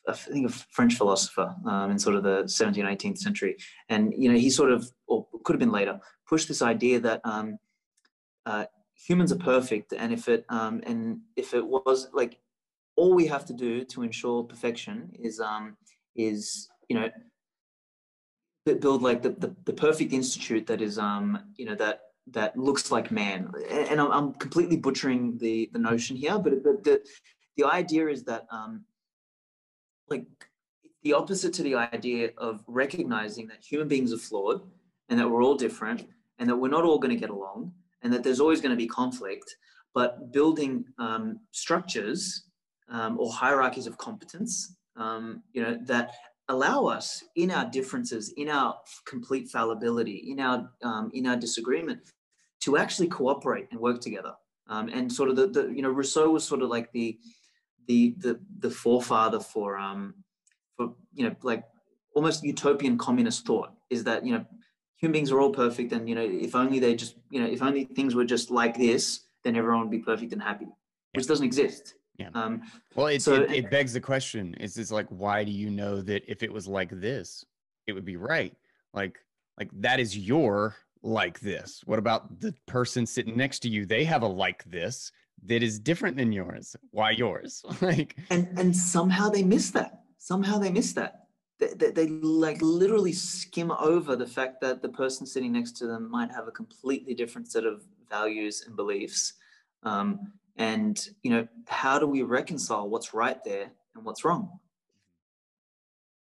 I 0.09 0.15
think 0.15 0.51
a 0.51 0.53
French 0.53 0.95
philosopher 0.95 1.55
um, 1.65 1.93
in 1.93 1.99
sort 2.01 2.17
of 2.17 2.25
the 2.25 2.43
17th, 2.43 2.77
18th 2.77 3.19
century, 3.19 3.57
and 3.89 4.13
you 4.17 4.33
know 4.33 4.37
he 4.37 4.51
sort 4.51 4.73
of, 4.73 4.91
or 5.07 5.29
could 5.45 5.53
have 5.53 5.61
been 5.61 5.71
later, 5.71 6.01
pushed 6.27 6.49
this 6.49 6.61
idea 6.61 6.99
that 6.99 7.21
um, 7.23 7.57
uh, 8.47 8.65
humans 9.07 9.33
are 9.33 9.39
perfect, 9.39 9.93
and 9.93 10.13
if 10.13 10.29
it 10.29 10.45
um, 10.49 10.81
and 10.87 11.21
if 11.37 11.55
it 11.55 11.67
was 11.67 12.09
like 12.13 12.39
all 12.97 13.15
we 13.15 13.27
have 13.27 13.45
to 13.47 13.53
do 13.53 13.85
to 13.85 14.03
ensure 14.03 14.45
perfection 14.45 15.11
is 15.19 15.41
um, 15.41 15.77
is 16.15 16.69
you 16.89 16.97
know 16.97 17.09
build 18.65 19.03
like 19.03 19.23
the, 19.23 19.31
the, 19.31 19.55
the 19.65 19.73
perfect 19.73 20.13
institute 20.13 20.67
that 20.69 20.81
is 20.81 20.97
um 20.99 21.39
you 21.57 21.65
know 21.65 21.75
that 21.75 22.03
that 22.29 22.57
looks 22.57 22.93
like 22.93 23.11
man. 23.11 23.51
And 23.69 24.01
I'm, 24.01 24.35
completely 24.35 24.77
butchering 24.77 25.37
the 25.39 25.69
the 25.73 25.79
notion 25.79 26.17
here 26.17 26.39
but 26.39 26.63
the 26.63 26.79
the, 26.85 27.03
the 27.57 27.65
idea 27.65 28.07
is 28.09 28.23
that 28.25 28.47
um 28.53 28.85
like 30.09 30.27
the 31.03 31.15
opposite 31.15 31.53
to 31.55 31.63
the 31.65 31.75
idea 31.75 32.31
of 32.39 32.63
recognizing 32.69 33.49
that 33.49 33.65
human 33.65 33.89
beings 33.89 34.13
are 34.13 34.19
flawed 34.19 34.63
and 35.09 35.19
that 35.19 35.29
we're 35.29 35.43
all 35.43 35.57
different 35.57 36.07
and 36.39 36.49
that 36.49 36.57
we're 36.57 36.69
not 36.69 36.85
all 36.85 36.99
going 36.99 37.15
to 37.15 37.21
get 37.21 37.31
along 37.31 37.73
and 38.03 38.13
that 38.13 38.23
there's 38.23 38.41
always 38.41 38.61
going 38.61 38.71
to 38.71 38.77
be 38.77 38.87
conflict 38.87 39.57
but 39.95 40.33
building 40.33 40.85
um, 40.99 41.39
structures 41.51 42.45
um, 42.91 43.19
or 43.19 43.33
hierarchies 43.33 43.87
of 43.87 43.99
competence 43.99 44.77
um, 44.97 45.43
you 45.53 45.63
know 45.63 45.79
that 45.85 46.13
allow 46.49 46.85
us 46.87 47.25
in 47.37 47.51
our 47.51 47.65
differences 47.71 48.33
in 48.37 48.49
our 48.49 48.77
complete 49.07 49.49
fallibility 49.49 50.25
in 50.31 50.41
our 50.41 50.71
um, 50.83 51.11
in 51.15 51.27
our 51.27 51.37
disagreement 51.37 52.13
to 52.63 52.77
actually 52.77 53.09
cooperate 53.09 53.67
and 53.73 53.81
work 53.81 54.01
together. 54.01 54.33
Um, 54.69 54.89
and 54.89 55.13
sort 55.13 55.29
of 55.29 55.37
the, 55.37 55.49
the 55.49 55.69
you 55.69 55.83
know 55.83 55.91
rousseau 55.91 56.31
was 56.31 56.45
sort 56.45 56.63
of 56.63 56.71
like 56.71 56.91
the 56.93 57.19
the 57.89 58.15
the 58.19 58.41
the 58.61 58.71
forefather 58.71 59.41
for 59.41 59.77
um 59.77 60.15
for 60.77 60.95
you 61.13 61.29
know 61.29 61.35
like 61.43 61.65
almost 62.15 62.45
utopian 62.45 62.97
communist 62.97 63.45
thought 63.45 63.73
is 63.91 64.05
that 64.05 64.25
you 64.25 64.33
know 64.33 64.45
human 65.03 65.13
beings 65.13 65.31
are 65.31 65.41
all 65.41 65.51
perfect 65.51 65.93
and 65.93 66.09
you 66.09 66.15
know 66.15 66.23
if 66.23 66.55
only 66.55 66.79
they 66.79 66.95
just 66.95 67.17
you 67.29 67.41
know 67.41 67.47
if 67.47 67.63
only 67.63 67.85
things 67.85 68.15
were 68.15 68.25
just 68.25 68.51
like 68.51 68.79
this 68.79 69.25
then 69.45 69.57
everyone 69.57 69.81
would 69.81 69.91
be 69.91 69.99
perfect 69.99 70.33
and 70.33 70.43
happy 70.43 70.67
which 71.13 71.27
doesn't 71.27 71.45
exist 71.45 71.95
yeah 72.19 72.29
um 72.35 72.63
well 72.95 73.09
it, 73.09 73.21
so, 73.21 73.35
it, 73.35 73.51
it 73.53 73.71
begs 73.71 73.93
the 73.93 74.01
question 74.01 74.55
is 74.55 74.75
this 74.75 74.91
like 74.91 75.09
why 75.09 75.45
do 75.45 75.51
you 75.51 75.69
know 75.69 76.01
that 76.01 76.23
if 76.27 76.43
it 76.43 76.53
was 76.53 76.67
like 76.67 76.89
this 77.01 77.45
it 77.87 77.93
would 77.93 78.05
be 78.05 78.17
right 78.17 78.57
like 78.95 79.19
like 79.59 79.69
that 79.75 80.01
is 80.01 80.17
your 80.17 80.77
like 81.03 81.41
this 81.41 81.83
what 81.85 81.99
about 81.99 82.41
the 82.41 82.55
person 82.67 83.05
sitting 83.05 83.37
next 83.37 83.59
to 83.59 83.69
you 83.69 83.85
they 83.85 84.05
have 84.05 84.23
a 84.23 84.27
like 84.27 84.63
this 84.65 85.11
that 85.45 85.63
is 85.63 85.79
different 85.79 86.17
than 86.17 86.33
yours. 86.33 86.77
Why 86.91 87.11
yours? 87.11 87.65
like 87.81 88.17
and 88.31 88.49
and 88.59 88.77
somehow 88.77 89.29
they 89.29 89.43
miss 89.43 89.71
that. 89.73 90.03
Somehow 90.19 90.59
they 90.59 90.71
miss 90.71 90.93
that. 90.95 91.27
They, 91.59 91.69
they, 91.77 91.91
they, 91.91 92.07
like 92.09 92.61
literally 92.61 93.13
skim 93.13 93.71
over 93.73 94.17
the 94.17 94.27
fact 94.27 94.61
that 94.61 94.83
the 94.83 94.89
person 94.89 95.27
sitting 95.27 95.53
next 95.53 95.73
to 95.79 95.87
them 95.87 96.11
might 96.11 96.31
have 96.33 96.49
a 96.49 96.53
completely 96.53 97.15
different 97.15 97.51
set 97.51 97.65
of 97.65 97.85
values 98.11 98.65
and 98.67 98.77
beliefs. 98.77 99.35
Um, 99.83 100.33
and 100.57 101.09
you 101.23 101.31
know, 101.31 101.49
how 101.67 101.99
do 101.99 102.07
we 102.07 102.23
reconcile 102.23 102.89
what's 102.89 103.15
right 103.15 103.43
there 103.45 103.71
and 103.95 104.05
what's 104.05 104.25
wrong? 104.25 104.59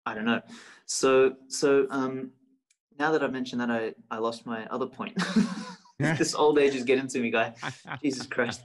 I 0.05 0.13
don't 0.13 0.25
know. 0.25 0.41
So 0.85 1.35
so 1.47 1.87
um, 1.89 2.31
now 2.99 3.11
that 3.11 3.23
I've 3.23 3.31
mentioned 3.31 3.61
that, 3.61 3.71
I 3.71 3.93
I 4.11 4.17
lost 4.19 4.45
my 4.45 4.65
other 4.67 4.87
point. 4.87 5.17
this 5.99 6.35
old 6.35 6.57
age 6.59 6.75
is 6.75 6.83
getting 6.83 7.07
to 7.07 7.19
me, 7.19 7.29
guy. 7.29 7.53
Jesus 8.01 8.25
Christ. 8.25 8.61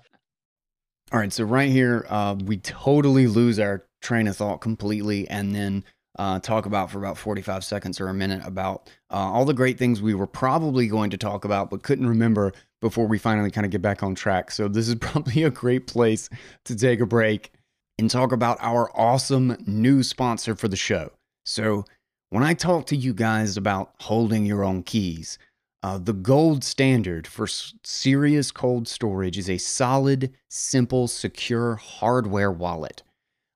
All 1.13 1.19
right, 1.19 1.33
so 1.33 1.45
right 1.45 1.71
here, 1.71 2.05
uh, 2.09 2.37
we 2.45 2.59
totally 2.59 3.27
lose 3.27 3.59
our 3.59 3.87
train 4.03 4.27
of 4.27 4.37
thought 4.37 4.61
completely, 4.61 5.29
and 5.29 5.55
then 5.55 5.85
uh, 6.19 6.39
talk 6.41 6.67
about 6.67 6.91
for 6.91 6.99
about 6.99 7.17
45 7.17 7.65
seconds 7.65 8.01
or 8.01 8.09
a 8.09 8.15
minute 8.15 8.43
about 8.45 8.91
uh, 9.11 9.17
all 9.17 9.45
the 9.45 9.55
great 9.55 9.79
things 9.79 10.03
we 10.03 10.15
were 10.15 10.27
probably 10.27 10.89
going 10.89 11.11
to 11.11 11.17
talk 11.17 11.45
about, 11.45 11.71
but 11.71 11.83
couldn't 11.83 12.09
remember 12.09 12.53
before 12.81 13.07
we 13.07 13.19
finally 13.19 13.51
kind 13.51 13.65
of 13.65 13.71
get 13.71 13.83
back 13.83 14.03
on 14.03 14.15
track. 14.15 14.51
So, 14.51 14.69
this 14.69 14.89
is 14.89 14.95
probably 15.01 15.45
a 15.45 15.51
great 15.51 15.87
place 15.87 16.29
to 16.65 16.77
take 16.77 17.01
a 17.01 17.07
break 17.07 17.53
and 17.99 18.11
talk 18.11 18.33
about 18.33 18.59
our 18.61 18.91
awesome 18.97 19.57
new 19.67 20.03
sponsor 20.03 20.55
for 20.55 20.69
the 20.69 20.77
show. 20.77 21.11
So, 21.45 21.85
when 22.31 22.43
I 22.43 22.55
talk 22.55 22.87
to 22.87 22.97
you 22.97 23.15
guys 23.15 23.57
about 23.57 23.93
holding 24.01 24.45
your 24.45 24.63
own 24.63 24.83
keys, 24.83 25.39
uh, 25.83 25.99
the 25.99 26.13
gold 26.13 26.65
standard 26.65 27.27
for 27.27 27.47
serious 27.47 28.51
cold 28.51 28.89
storage 28.89 29.39
is 29.39 29.49
a 29.49 29.59
solid, 29.59 30.35
simple, 30.51 31.07
secure 31.07 31.77
hardware 31.77 32.51
wallet. 32.51 33.03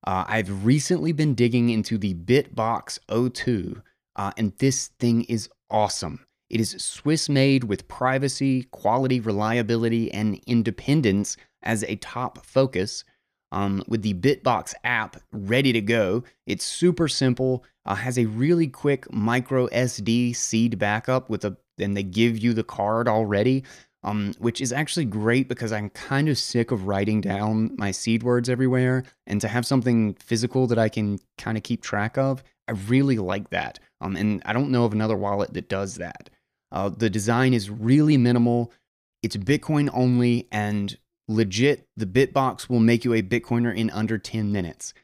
Uh, 0.04 0.24
I've 0.26 0.64
recently 0.64 1.12
been 1.12 1.34
digging 1.34 1.70
into 1.70 1.96
the 1.96 2.14
Bitbox 2.14 2.98
02, 3.34 3.82
uh, 4.16 4.32
and 4.36 4.52
this 4.58 4.88
thing 4.98 5.22
is 5.24 5.48
awesome. 5.70 6.26
It 6.50 6.60
is 6.60 6.70
Swiss 6.82 7.28
made 7.28 7.64
with 7.64 7.88
privacy, 7.88 8.64
quality, 8.64 9.20
reliability, 9.20 10.12
and 10.12 10.40
independence 10.46 11.36
as 11.62 11.84
a 11.84 11.96
top 11.96 12.44
focus. 12.44 13.04
Um, 13.52 13.84
with 13.86 14.02
the 14.02 14.14
Bitbox 14.14 14.72
app 14.82 15.16
ready 15.30 15.72
to 15.72 15.80
go, 15.82 16.24
it's 16.46 16.64
super 16.64 17.06
simple. 17.06 17.64
Uh, 17.84 17.94
has 17.94 18.18
a 18.18 18.24
really 18.24 18.66
quick 18.66 19.12
micro 19.12 19.66
SD 19.68 20.34
seed 20.34 20.78
backup 20.78 21.28
with 21.28 21.44
a, 21.44 21.56
and 21.78 21.96
they 21.96 22.02
give 22.02 22.38
you 22.38 22.54
the 22.54 22.64
card 22.64 23.08
already 23.08 23.62
um, 24.04 24.34
which 24.38 24.60
is 24.60 24.72
actually 24.72 25.04
great 25.04 25.48
because 25.48 25.72
I'm 25.72 25.90
kind 25.90 26.28
of 26.28 26.36
sick 26.36 26.70
of 26.70 26.86
writing 26.86 27.20
down 27.20 27.74
my 27.76 27.90
seed 27.92 28.22
words 28.22 28.48
everywhere. 28.48 29.04
And 29.26 29.40
to 29.40 29.48
have 29.48 29.64
something 29.64 30.14
physical 30.14 30.66
that 30.68 30.78
I 30.78 30.88
can 30.88 31.18
kind 31.38 31.56
of 31.56 31.62
keep 31.62 31.82
track 31.82 32.18
of, 32.18 32.42
I 32.68 32.72
really 32.72 33.18
like 33.18 33.50
that. 33.50 33.78
Um, 34.00 34.16
and 34.16 34.42
I 34.44 34.52
don't 34.52 34.70
know 34.70 34.84
of 34.84 34.92
another 34.92 35.16
wallet 35.16 35.54
that 35.54 35.68
does 35.68 35.96
that. 35.96 36.30
Uh, 36.72 36.88
the 36.88 37.10
design 37.10 37.54
is 37.54 37.70
really 37.70 38.16
minimal, 38.16 38.72
it's 39.22 39.36
Bitcoin 39.36 39.90
only, 39.92 40.48
and 40.50 40.96
legit, 41.28 41.86
the 41.96 42.06
Bitbox 42.06 42.68
will 42.68 42.80
make 42.80 43.04
you 43.04 43.14
a 43.14 43.22
Bitcoiner 43.22 43.76
in 43.76 43.90
under 43.90 44.18
10 44.18 44.50
minutes. 44.50 44.94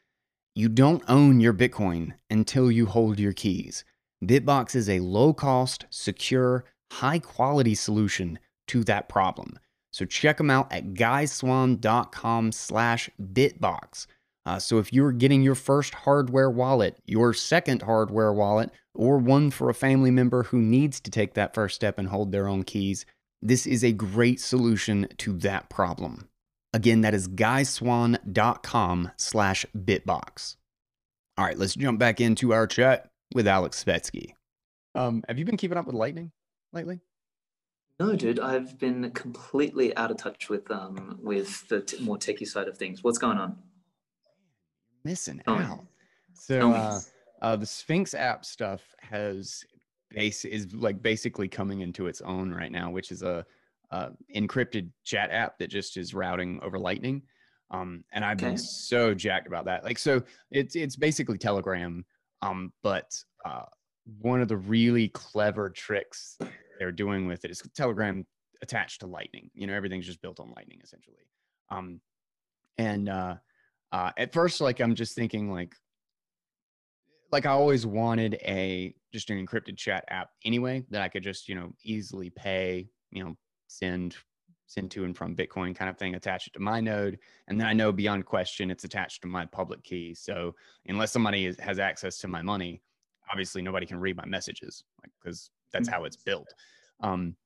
You 0.54 0.68
don't 0.68 1.04
own 1.06 1.40
your 1.40 1.52
Bitcoin 1.52 2.14
until 2.30 2.72
you 2.72 2.86
hold 2.86 3.20
your 3.20 3.32
keys. 3.32 3.84
Bitbox 4.24 4.74
is 4.74 4.88
a 4.88 4.98
low 5.00 5.32
cost, 5.32 5.84
secure, 5.90 6.64
high 6.90 7.20
quality 7.20 7.74
solution 7.74 8.38
to 8.68 8.84
that 8.84 9.08
problem. 9.08 9.58
So 9.90 10.04
check 10.04 10.36
them 10.36 10.50
out 10.50 10.72
at 10.72 10.94
guyswann.com 10.94 12.52
slash 12.52 13.10
bitbox. 13.20 14.06
Uh, 14.46 14.58
so 14.58 14.78
if 14.78 14.92
you're 14.92 15.12
getting 15.12 15.42
your 15.42 15.54
first 15.54 15.94
hardware 15.94 16.50
wallet, 16.50 16.98
your 17.04 17.34
second 17.34 17.82
hardware 17.82 18.32
wallet, 18.32 18.70
or 18.94 19.18
one 19.18 19.50
for 19.50 19.68
a 19.68 19.74
family 19.74 20.10
member 20.10 20.44
who 20.44 20.58
needs 20.58 21.00
to 21.00 21.10
take 21.10 21.34
that 21.34 21.54
first 21.54 21.74
step 21.74 21.98
and 21.98 22.08
hold 22.08 22.32
their 22.32 22.48
own 22.48 22.62
keys, 22.62 23.04
this 23.42 23.66
is 23.66 23.84
a 23.84 23.92
great 23.92 24.40
solution 24.40 25.06
to 25.18 25.32
that 25.38 25.68
problem. 25.68 26.28
Again, 26.72 27.02
that 27.02 27.14
is 27.14 27.28
guyswann.com 27.28 29.10
slash 29.16 29.66
bitbox. 29.76 30.56
All 31.36 31.44
right, 31.44 31.58
let's 31.58 31.74
jump 31.74 31.98
back 31.98 32.20
into 32.20 32.52
our 32.52 32.66
chat 32.66 33.10
with 33.34 33.46
Aleks 33.46 33.84
Svetski. 33.84 34.32
Um, 34.94 35.22
have 35.28 35.38
you 35.38 35.44
been 35.44 35.56
keeping 35.56 35.78
up 35.78 35.86
with 35.86 35.94
Lightning 35.94 36.32
lately? 36.72 37.00
No, 38.00 38.14
dude, 38.14 38.38
I've 38.38 38.78
been 38.78 39.10
completely 39.10 39.96
out 39.96 40.10
of 40.10 40.18
touch 40.18 40.48
with 40.48 40.70
um 40.70 41.18
with 41.22 41.66
the 41.68 41.80
t- 41.80 42.02
more 42.02 42.16
techie 42.16 42.46
side 42.46 42.68
of 42.68 42.78
things. 42.78 43.02
What's 43.02 43.18
going 43.18 43.38
on? 43.38 43.56
Missing 45.04 45.42
oh. 45.46 45.54
out. 45.54 45.84
So 46.32 46.72
uh, 46.72 47.00
uh, 47.42 47.56
the 47.56 47.66
Sphinx 47.66 48.14
app 48.14 48.44
stuff 48.44 48.82
has 49.00 49.64
base 50.10 50.44
is 50.44 50.72
like 50.74 51.02
basically 51.02 51.48
coming 51.48 51.80
into 51.80 52.06
its 52.06 52.20
own 52.20 52.52
right 52.52 52.70
now, 52.70 52.90
which 52.90 53.10
is 53.10 53.22
a, 53.22 53.44
a 53.90 54.10
encrypted 54.34 54.90
chat 55.04 55.30
app 55.30 55.58
that 55.58 55.68
just 55.68 55.96
is 55.96 56.14
routing 56.14 56.60
over 56.62 56.78
Lightning. 56.78 57.22
Um, 57.70 58.04
and 58.12 58.24
I've 58.24 58.38
okay. 58.38 58.50
been 58.50 58.58
so 58.58 59.12
jacked 59.12 59.46
about 59.46 59.66
that. 59.66 59.84
Like, 59.84 59.98
so 59.98 60.22
it's 60.50 60.76
it's 60.76 60.96
basically 60.96 61.36
Telegram, 61.36 62.04
um, 62.42 62.72
but 62.82 63.12
uh, 63.44 63.64
one 64.20 64.40
of 64.40 64.48
the 64.48 64.56
really 64.56 65.08
clever 65.08 65.68
tricks 65.68 66.38
they're 66.78 66.92
doing 66.92 67.26
with 67.26 67.44
it 67.44 67.50
is 67.50 67.62
Telegram 67.74 68.24
attached 68.62 69.00
to 69.00 69.06
Lightning. 69.06 69.50
You 69.54 69.66
know, 69.66 69.74
everything's 69.74 70.06
just 70.06 70.22
built 70.22 70.40
on 70.40 70.52
Lightning 70.56 70.80
essentially. 70.82 71.16
Um, 71.70 72.00
and 72.76 73.08
uh, 73.08 73.36
uh, 73.92 74.12
at 74.16 74.32
first, 74.32 74.60
like 74.60 74.80
I'm 74.80 74.94
just 74.94 75.14
thinking 75.14 75.50
like, 75.50 75.74
like 77.30 77.46
I 77.46 77.50
always 77.50 77.86
wanted 77.86 78.34
a 78.42 78.94
just 79.12 79.30
an 79.30 79.44
encrypted 79.44 79.76
chat 79.76 80.04
app 80.08 80.30
anyway 80.44 80.84
that 80.90 81.02
I 81.02 81.08
could 81.08 81.22
just 81.22 81.48
you 81.48 81.54
know 81.54 81.72
easily 81.82 82.30
pay, 82.30 82.88
you 83.10 83.24
know, 83.24 83.36
send 83.66 84.16
send 84.66 84.90
to 84.90 85.04
and 85.04 85.16
from 85.16 85.34
Bitcoin 85.34 85.74
kind 85.74 85.88
of 85.88 85.96
thing, 85.96 86.14
attach 86.14 86.46
it 86.46 86.52
to 86.52 86.60
my 86.60 86.80
node, 86.80 87.18
and 87.48 87.58
then 87.58 87.66
I 87.66 87.72
know 87.72 87.90
beyond 87.90 88.26
question 88.26 88.70
it's 88.70 88.84
attached 88.84 89.22
to 89.22 89.28
my 89.28 89.46
public 89.46 89.82
key. 89.82 90.14
So 90.14 90.54
unless 90.86 91.10
somebody 91.10 91.46
is, 91.46 91.58
has 91.58 91.78
access 91.78 92.18
to 92.18 92.28
my 92.28 92.42
money, 92.42 92.82
obviously 93.30 93.62
nobody 93.62 93.86
can 93.86 93.98
read 93.98 94.16
my 94.16 94.26
messages 94.26 94.84
like 95.02 95.10
because 95.22 95.50
that's 95.72 95.88
how 95.88 96.04
it's 96.04 96.16
built. 96.16 96.52
Um, 97.00 97.36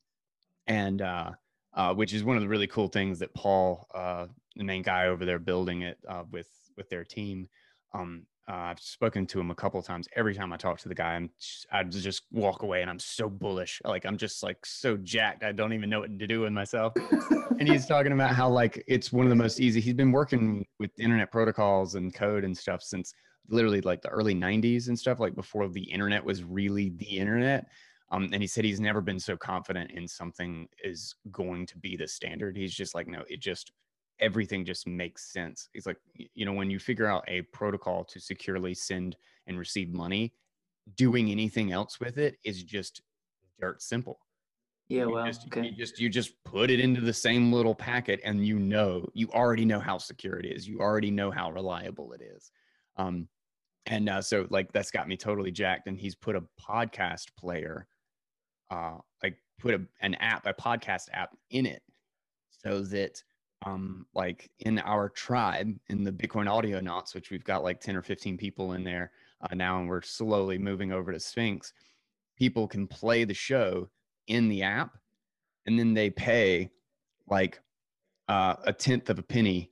and 0.67 1.03
uh, 1.03 1.33
uh, 1.75 1.95
which 1.95 2.13
is 2.13 2.25
one 2.25 2.37
of 2.37 2.43
the 2.43 2.49
really 2.49 2.67
cool 2.67 2.89
things 2.89 3.19
that 3.19 3.35
Paul, 3.35 3.87
uh, 3.95 4.27
the 4.57 4.65
main 4.65 4.83
guy 4.83 5.07
over 5.07 5.25
there, 5.25 5.39
building 5.39 5.83
it 5.83 5.99
uh, 6.09 6.25
with 6.31 6.49
with 6.77 6.89
their 6.89 7.05
team. 7.05 7.49
Um, 7.95 8.27
uh, 8.49 8.55
I've 8.55 8.81
spoken 8.81 9.25
to 9.27 9.41
him 9.41 9.51
a 9.51 9.55
couple 9.55 9.81
times. 9.83 10.09
Every 10.17 10.35
time 10.35 10.53
I 10.53 10.57
talk 10.57 10.79
to 10.81 10.89
the 10.89 10.95
guy, 10.95 11.15
I'm 11.15 11.31
just, 11.39 11.67
I 11.71 11.85
just 11.85 12.25
walk 12.33 12.63
away 12.63 12.83
and 12.83 12.91
I'm 12.91 12.99
so 12.99 13.29
bullish. 13.29 13.81
Like 13.85 14.05
I'm 14.05 14.17
just 14.17 14.43
like 14.43 14.67
so 14.67 14.97
jacked. 14.97 15.45
I 15.45 15.53
don't 15.53 15.73
even 15.73 15.89
know 15.89 16.01
what 16.01 16.19
to 16.19 16.27
do 16.27 16.41
with 16.41 16.53
myself. 16.53 16.93
and 17.59 17.69
he's 17.69 17.87
talking 17.87 18.13
about 18.13 18.35
how 18.35 18.49
like 18.49 18.83
it's 18.89 19.13
one 19.13 19.27
of 19.27 19.31
the 19.31 19.37
most 19.37 19.61
easy. 19.61 19.81
He's 19.81 19.95
been 19.95 20.11
working 20.11 20.67
with 20.81 20.91
internet 20.99 21.31
protocols 21.31 21.95
and 21.95 22.13
code 22.13 22.45
and 22.45 22.57
stuff 22.57 22.83
since 22.83 23.15
literally 23.49 23.81
like 23.81 24.03
the 24.03 24.09
early 24.09 24.35
90s 24.35 24.89
and 24.89 24.99
stuff 24.99 25.21
like 25.21 25.35
before 25.35 25.69
the 25.69 25.83
internet 25.83 26.25
was 26.25 26.43
really 26.43 26.91
the 26.97 27.19
internet 27.19 27.67
um, 28.13 28.29
and 28.33 28.43
he 28.43 28.47
said 28.47 28.65
he's 28.65 28.79
never 28.79 29.01
been 29.01 29.19
so 29.19 29.37
confident 29.37 29.91
in 29.91 30.07
something 30.07 30.69
is 30.85 31.15
going 31.33 31.65
to 31.67 31.79
be 31.79 31.97
the 31.97 32.07
standard. 32.07 32.57
He's 32.57 32.75
just 32.75 32.95
like, 32.95 33.09
no, 33.09 33.25
it 33.29 33.41
just 33.41 33.73
everything 34.21 34.67
just 34.67 34.87
makes 34.87 35.33
sense. 35.33 35.71
He's 35.73 35.87
like, 35.87 35.97
you 36.35 36.45
know, 36.45 36.53
when 36.53 36.71
you 36.71 36.79
figure 36.79 37.07
out 37.07 37.25
a 37.27 37.43
protocol 37.43 38.05
to 38.05 38.21
securely 38.21 38.75
send 38.75 39.17
and 39.47 39.59
receive 39.59 39.93
money, 39.93 40.35
doing 40.97 41.31
anything 41.31 41.73
else 41.73 41.99
with 42.01 42.19
it 42.19 42.37
is 42.45 42.63
just 42.63 43.01
dirt 43.59 43.81
simple. 43.81 44.19
Yeah, 44.89 45.07
well, 45.07 45.25
you 45.25 45.33
just, 45.33 45.47
okay. 45.47 45.69
you 45.69 45.73
just 45.73 45.99
you 45.99 46.09
just 46.11 46.33
put 46.45 46.71
it 46.71 46.81
into 46.81 47.01
the 47.01 47.15
same 47.15 47.51
little 47.51 47.75
packet, 47.75 48.21
and 48.25 48.47
you 48.47 48.59
know, 48.59 49.09
you 49.15 49.29
already 49.29 49.65
know 49.65 49.81
how 49.81 49.97
secure 49.97 50.37
it 50.39 50.45
is. 50.45 50.69
You 50.69 50.81
already 50.81 51.11
know 51.11 51.31
how 51.31 51.51
reliable 51.51 52.13
it 52.13 52.21
is. 52.21 52.51
Um, 52.99 53.27
and 53.87 54.11
uh, 54.11 54.21
so 54.21 54.47
like 54.51 54.71
that's 54.73 54.91
got 54.91 55.09
me 55.09 55.17
totally 55.17 55.51
jacked. 55.51 55.89
And 55.89 55.99
he's 55.99 56.15
put 56.15 56.37
a 56.37 56.43
podcast 56.61 57.29
player 57.39 57.87
uh, 58.73 58.99
like 59.23 59.37
put 59.59 59.75
a, 59.75 59.81
an 60.01 60.15
app, 60.15 60.47
a 60.47 60.55
podcast 60.55 61.09
app 61.13 61.37
in 61.51 61.67
it 61.67 61.83
so 62.51 62.81
that 62.81 63.23
um, 63.67 64.07
like 64.15 64.51
in 64.61 64.79
our 64.81 65.09
tribe 65.09 65.77
in 65.89 66.03
the 66.03 66.11
Bitcoin 66.11 66.47
Audionauts, 66.47 67.15
which 67.15 67.31
we've 67.31 67.45
got 67.45 67.63
like 67.63 67.81
10 67.81 67.97
or 67.97 68.03
15 68.03 68.37
people 68.37 68.73
in 68.73 68.83
there 68.83 69.13
uh, 69.43 69.55
now, 69.55 69.79
and 69.79 69.89
we're 69.89 70.03
slowly 70.03 70.59
moving 70.59 70.91
over 70.93 71.13
to 71.13 71.21
Sphinx, 71.21 71.73
people 72.37 72.67
can 72.67 72.87
play 72.87 73.25
the 73.25 73.35
show 73.35 73.89
in 74.27 74.49
the 74.49 74.63
app 74.63 74.97
and 75.67 75.79
then 75.79 75.95
they 75.95 76.11
pay 76.11 76.71
like 77.29 77.61
uh, 78.29 78.57
a 78.65 78.73
tenth 78.73 79.11
of 79.11 79.19
a 79.19 79.23
penny 79.23 79.71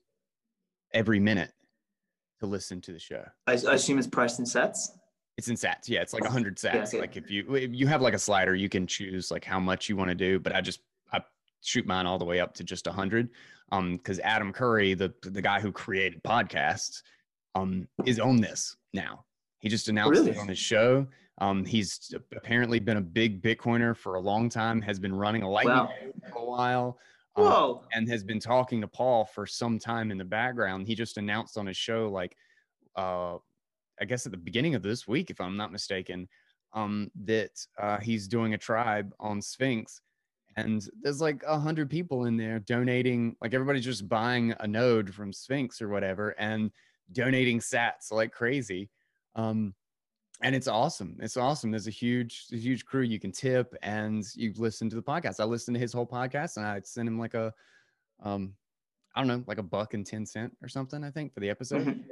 every 0.92 1.20
minute 1.20 1.52
to 2.40 2.46
listen 2.46 2.80
to 2.82 2.92
the 2.92 2.98
show. 2.98 3.24
I, 3.46 3.52
I 3.52 3.74
assume 3.74 3.98
it's 3.98 4.06
priced 4.06 4.38
in 4.38 4.44
sats. 4.44 4.90
It's 5.40 5.48
in 5.48 5.56
sats. 5.56 5.88
Yeah, 5.88 6.02
it's 6.02 6.12
like 6.12 6.22
100 6.22 6.58
sats. 6.58 6.92
Yeah. 6.92 7.00
Like 7.00 7.16
if 7.16 7.30
you 7.30 7.54
if 7.54 7.70
you 7.72 7.86
have 7.86 8.02
like 8.02 8.12
a 8.12 8.18
slider, 8.18 8.54
you 8.54 8.68
can 8.68 8.86
choose 8.86 9.30
like 9.30 9.42
how 9.42 9.58
much 9.58 9.88
you 9.88 9.96
want 9.96 10.10
to 10.10 10.14
do. 10.14 10.38
But 10.38 10.54
I 10.54 10.60
just 10.60 10.80
I 11.14 11.22
shoot 11.62 11.86
mine 11.86 12.04
all 12.04 12.18
the 12.18 12.26
way 12.26 12.40
up 12.40 12.52
to 12.56 12.62
just 12.62 12.86
100. 12.86 13.30
Um, 13.72 13.96
because 13.96 14.18
Adam 14.18 14.52
Curry, 14.52 14.92
the 14.92 15.14
the 15.22 15.40
guy 15.40 15.58
who 15.58 15.72
created 15.72 16.22
podcasts, 16.24 17.00
um, 17.54 17.88
is 18.04 18.20
on 18.20 18.42
this 18.42 18.76
now, 18.92 19.24
He 19.60 19.70
just 19.70 19.88
announced 19.88 20.20
really? 20.20 20.32
it 20.32 20.36
on 20.36 20.46
his 20.46 20.58
show. 20.58 21.06
Um, 21.38 21.64
he's 21.64 22.12
apparently 22.36 22.78
been 22.78 22.98
a 22.98 23.00
big 23.00 23.40
Bitcoiner 23.40 23.96
for 23.96 24.16
a 24.16 24.20
long 24.20 24.50
time, 24.50 24.82
has 24.82 24.98
been 24.98 25.14
running 25.14 25.42
a 25.42 25.50
lightning 25.50 25.74
wow. 25.74 25.90
for 26.30 26.38
a 26.38 26.44
while. 26.44 26.98
Um, 27.36 27.44
Whoa. 27.44 27.84
and 27.94 28.06
has 28.10 28.22
been 28.22 28.40
talking 28.40 28.82
to 28.82 28.88
Paul 28.88 29.24
for 29.24 29.46
some 29.46 29.78
time 29.78 30.10
in 30.10 30.18
the 30.18 30.24
background. 30.24 30.86
He 30.86 30.94
just 30.94 31.16
announced 31.16 31.56
on 31.56 31.66
his 31.66 31.78
show, 31.78 32.10
like, 32.10 32.36
uh, 32.94 33.38
I 34.00 34.04
guess 34.04 34.26
at 34.26 34.32
the 34.32 34.38
beginning 34.38 34.74
of 34.74 34.82
this 34.82 35.06
week, 35.06 35.30
if 35.30 35.40
I'm 35.40 35.56
not 35.56 35.72
mistaken, 35.72 36.28
um, 36.72 37.10
that 37.24 37.50
uh, 37.78 37.98
he's 37.98 38.28
doing 38.28 38.54
a 38.54 38.58
tribe 38.58 39.12
on 39.20 39.42
Sphinx. 39.42 40.00
And 40.56 40.86
there's 41.00 41.20
like 41.20 41.42
a 41.46 41.58
hundred 41.58 41.90
people 41.90 42.24
in 42.24 42.36
there 42.36 42.58
donating, 42.58 43.36
like 43.40 43.54
everybody's 43.54 43.84
just 43.84 44.08
buying 44.08 44.54
a 44.60 44.66
node 44.66 45.14
from 45.14 45.32
Sphinx 45.32 45.80
or 45.80 45.88
whatever 45.88 46.30
and 46.38 46.70
donating 47.12 47.60
sats 47.60 48.10
like 48.10 48.32
crazy. 48.32 48.90
Um, 49.36 49.74
and 50.42 50.54
it's 50.54 50.68
awesome. 50.68 51.18
It's 51.20 51.36
awesome. 51.36 51.70
There's 51.70 51.86
a 51.86 51.90
huge, 51.90 52.46
huge 52.50 52.84
crew 52.84 53.02
you 53.02 53.20
can 53.20 53.30
tip, 53.30 53.74
and 53.82 54.24
you 54.34 54.52
listen 54.56 54.88
to 54.88 54.96
the 54.96 55.02
podcast. 55.02 55.38
I 55.38 55.44
listened 55.44 55.74
to 55.74 55.80
his 55.80 55.92
whole 55.92 56.06
podcast, 56.06 56.56
and 56.56 56.64
I 56.64 56.80
sent 56.82 57.08
him 57.08 57.18
like 57.18 57.34
a, 57.34 57.52
um, 58.22 58.54
I 59.14 59.20
don't 59.20 59.28
know, 59.28 59.44
like 59.46 59.58
a 59.58 59.62
buck 59.62 59.92
and 59.92 60.06
ten 60.06 60.24
cent 60.24 60.56
or 60.62 60.68
something. 60.68 61.04
I 61.04 61.10
think 61.10 61.34
for 61.34 61.40
the 61.40 61.50
episode. 61.50 62.04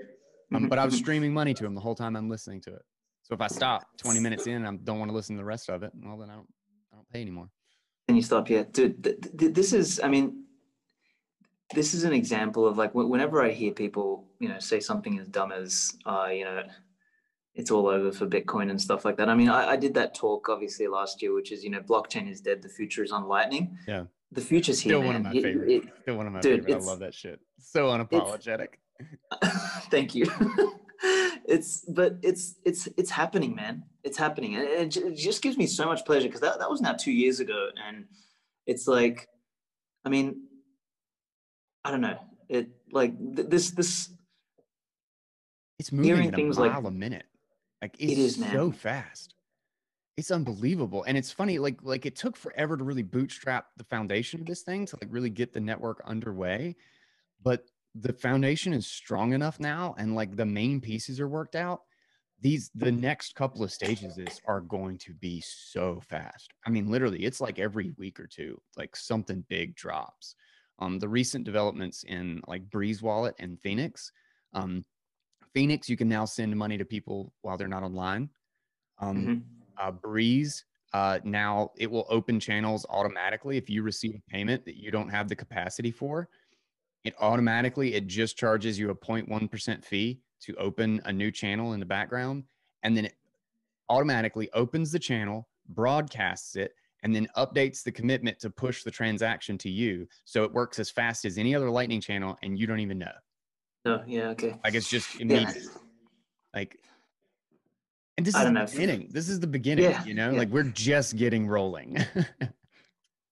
Mm-hmm. 0.52 0.64
Um, 0.64 0.68
but 0.68 0.78
I 0.78 0.84
was 0.84 0.96
streaming 0.96 1.32
money 1.32 1.54
to 1.54 1.64
him 1.66 1.74
the 1.74 1.80
whole 1.80 1.94
time 1.94 2.16
I'm 2.16 2.30
listening 2.30 2.60
to 2.62 2.74
it. 2.74 2.82
So 3.22 3.34
if 3.34 3.40
I 3.40 3.48
stop 3.48 3.86
20 3.98 4.20
minutes 4.20 4.46
in 4.46 4.64
and 4.64 4.66
I 4.66 4.72
don't 4.82 4.98
want 4.98 5.10
to 5.10 5.14
listen 5.14 5.36
to 5.36 5.40
the 5.40 5.44
rest 5.44 5.68
of 5.68 5.82
it, 5.82 5.92
well, 6.02 6.16
then 6.16 6.30
I 6.30 6.34
don't, 6.34 6.48
I 6.92 6.96
don't 6.96 7.08
pay 7.10 7.20
anymore. 7.20 7.50
And 8.08 8.16
you 8.16 8.22
stop, 8.22 8.48
yeah, 8.48 8.62
dude. 8.72 9.04
Th- 9.04 9.18
th- 9.38 9.52
this 9.52 9.74
is, 9.74 10.00
I 10.02 10.08
mean, 10.08 10.44
this 11.74 11.92
is 11.92 12.04
an 12.04 12.14
example 12.14 12.66
of 12.66 12.78
like 12.78 12.94
whenever 12.94 13.42
I 13.42 13.50
hear 13.50 13.72
people, 13.72 14.26
you 14.40 14.48
know, 14.48 14.58
say 14.58 14.80
something 14.80 15.18
as 15.18 15.28
dumb 15.28 15.52
as, 15.52 15.94
uh, 16.06 16.28
you 16.32 16.44
know, 16.44 16.62
it's 17.54 17.70
all 17.70 17.88
over 17.88 18.10
for 18.10 18.26
Bitcoin 18.26 18.70
and 18.70 18.80
stuff 18.80 19.04
like 19.04 19.18
that. 19.18 19.28
I 19.28 19.34
mean, 19.34 19.50
I, 19.50 19.72
I, 19.72 19.76
did 19.76 19.92
that 19.94 20.14
talk 20.14 20.48
obviously 20.48 20.86
last 20.86 21.20
year, 21.20 21.34
which 21.34 21.52
is 21.52 21.64
you 21.64 21.70
know, 21.70 21.80
blockchain 21.80 22.30
is 22.30 22.40
dead, 22.40 22.62
the 22.62 22.68
future 22.68 23.02
is 23.02 23.10
on 23.10 23.26
Lightning. 23.26 23.76
Yeah, 23.86 24.04
the 24.32 24.40
future's 24.40 24.80
here. 24.80 24.92
Still 24.92 25.00
man. 25.00 25.06
one 25.06 25.16
of 25.16 25.22
my 25.24 25.32
favorites. 25.32 25.86
Still 26.02 26.16
one 26.16 26.26
of 26.28 26.32
my 26.32 26.40
dude, 26.40 26.64
favorites. 26.64 26.86
I 26.86 26.90
love 26.90 27.00
that 27.00 27.14
shit. 27.14 27.40
So 27.58 27.86
unapologetic. 27.86 28.68
Thank 29.90 30.14
you. 30.14 30.26
it's 31.46 31.84
but 31.86 32.16
it's 32.22 32.56
it's 32.64 32.88
it's 32.96 33.10
happening, 33.10 33.54
man. 33.54 33.84
It's 34.04 34.18
happening, 34.18 34.56
and 34.56 34.64
it, 34.64 34.96
it 34.96 35.16
just 35.16 35.42
gives 35.42 35.56
me 35.56 35.66
so 35.66 35.86
much 35.86 36.04
pleasure 36.04 36.28
because 36.28 36.40
that 36.40 36.58
that 36.58 36.70
was 36.70 36.80
now 36.80 36.92
two 36.92 37.12
years 37.12 37.40
ago, 37.40 37.68
and 37.86 38.04
it's 38.66 38.86
like, 38.86 39.28
I 40.04 40.08
mean, 40.08 40.42
I 41.84 41.90
don't 41.90 42.00
know. 42.00 42.18
It 42.48 42.70
like 42.92 43.18
th- 43.36 43.48
this 43.48 43.70
this. 43.70 44.10
It's 45.78 45.92
moving 45.92 46.34
a 46.34 46.38
mile 46.38 46.54
like, 46.54 46.84
a 46.84 46.90
minute. 46.90 47.24
Like 47.80 47.94
it's 47.98 48.12
it 48.12 48.18
is, 48.18 48.36
so 48.52 48.72
fast. 48.72 49.34
It's 50.16 50.32
unbelievable. 50.32 51.04
And 51.04 51.16
it's 51.16 51.30
funny, 51.30 51.60
like, 51.60 51.78
like 51.82 52.04
it 52.04 52.16
took 52.16 52.36
forever 52.36 52.76
to 52.76 52.82
really 52.82 53.04
bootstrap 53.04 53.66
the 53.76 53.84
foundation 53.84 54.40
of 54.40 54.46
this 54.46 54.62
thing 54.62 54.84
to 54.86 54.98
like 55.00 55.08
really 55.12 55.30
get 55.30 55.52
the 55.52 55.60
network 55.60 56.02
underway. 56.04 56.74
But 57.44 57.64
the 57.94 58.12
foundation 58.12 58.72
is 58.72 58.86
strong 58.86 59.32
enough 59.32 59.58
now 59.60 59.94
and 59.98 60.14
like 60.14 60.36
the 60.36 60.46
main 60.46 60.80
pieces 60.80 61.20
are 61.20 61.28
worked 61.28 61.56
out. 61.56 61.80
These 62.40 62.70
the 62.74 62.92
next 62.92 63.34
couple 63.34 63.64
of 63.64 63.72
stages 63.72 64.16
is 64.16 64.40
are 64.46 64.60
going 64.60 64.98
to 64.98 65.14
be 65.14 65.42
so 65.44 66.00
fast. 66.08 66.52
I 66.64 66.70
mean, 66.70 66.88
literally, 66.88 67.24
it's 67.24 67.40
like 67.40 67.58
every 67.58 67.92
week 67.98 68.20
or 68.20 68.28
two, 68.28 68.60
like 68.76 68.94
something 68.94 69.44
big 69.48 69.74
drops. 69.74 70.36
Um, 70.78 71.00
the 71.00 71.08
recent 71.08 71.44
developments 71.44 72.04
in 72.04 72.40
like 72.46 72.70
Breeze 72.70 73.02
Wallet 73.02 73.34
and 73.40 73.60
Phoenix, 73.60 74.12
um, 74.54 74.84
Phoenix, 75.52 75.88
you 75.88 75.96
can 75.96 76.08
now 76.08 76.24
send 76.24 76.56
money 76.56 76.78
to 76.78 76.84
people 76.84 77.32
while 77.42 77.56
they're 77.56 77.66
not 77.66 77.82
online. 77.82 78.30
Um, 79.00 79.16
mm-hmm. 79.16 79.88
uh, 79.88 79.90
Breeze, 79.90 80.64
uh, 80.92 81.18
now 81.24 81.72
it 81.76 81.90
will 81.90 82.06
open 82.08 82.38
channels 82.38 82.86
automatically 82.88 83.56
if 83.56 83.68
you 83.68 83.82
receive 83.82 84.14
a 84.14 84.30
payment 84.30 84.64
that 84.64 84.76
you 84.76 84.92
don't 84.92 85.08
have 85.08 85.28
the 85.28 85.36
capacity 85.36 85.90
for. 85.90 86.28
It 87.04 87.14
automatically 87.20 87.94
it 87.94 88.06
just 88.06 88.36
charges 88.36 88.78
you 88.78 88.90
a 88.90 88.94
0.1% 88.94 89.84
fee 89.84 90.20
to 90.42 90.54
open 90.56 91.00
a 91.04 91.12
new 91.12 91.30
channel 91.30 91.72
in 91.72 91.80
the 91.80 91.86
background, 91.86 92.44
and 92.82 92.96
then 92.96 93.06
it 93.06 93.14
automatically 93.88 94.50
opens 94.52 94.92
the 94.92 94.98
channel, 94.98 95.48
broadcasts 95.68 96.56
it, 96.56 96.72
and 97.02 97.14
then 97.14 97.28
updates 97.36 97.82
the 97.82 97.92
commitment 97.92 98.38
to 98.40 98.50
push 98.50 98.82
the 98.82 98.90
transaction 98.90 99.56
to 99.58 99.70
you. 99.70 100.06
So 100.24 100.44
it 100.44 100.52
works 100.52 100.78
as 100.78 100.90
fast 100.90 101.24
as 101.24 101.38
any 101.38 101.54
other 101.54 101.70
Lightning 101.70 102.00
channel, 102.00 102.36
and 102.42 102.58
you 102.58 102.66
don't 102.66 102.80
even 102.80 102.98
know. 102.98 103.12
Oh, 103.84 104.00
yeah, 104.06 104.28
okay. 104.30 104.58
Like 104.64 104.74
it's 104.74 104.88
just 104.88 105.20
immediate. 105.20 105.56
Yeah. 105.56 105.80
Like, 106.54 106.78
and 108.16 108.26
this 108.26 108.34
is 108.34 108.42
the 108.42 108.50
know. 108.50 108.66
beginning. 108.66 109.08
This 109.12 109.28
is 109.28 109.38
the 109.38 109.46
beginning. 109.46 109.84
Yeah, 109.84 110.04
you 110.04 110.14
know, 110.14 110.30
yeah. 110.30 110.38
like 110.38 110.48
we're 110.48 110.64
just 110.64 111.16
getting 111.16 111.46
rolling. 111.46 111.96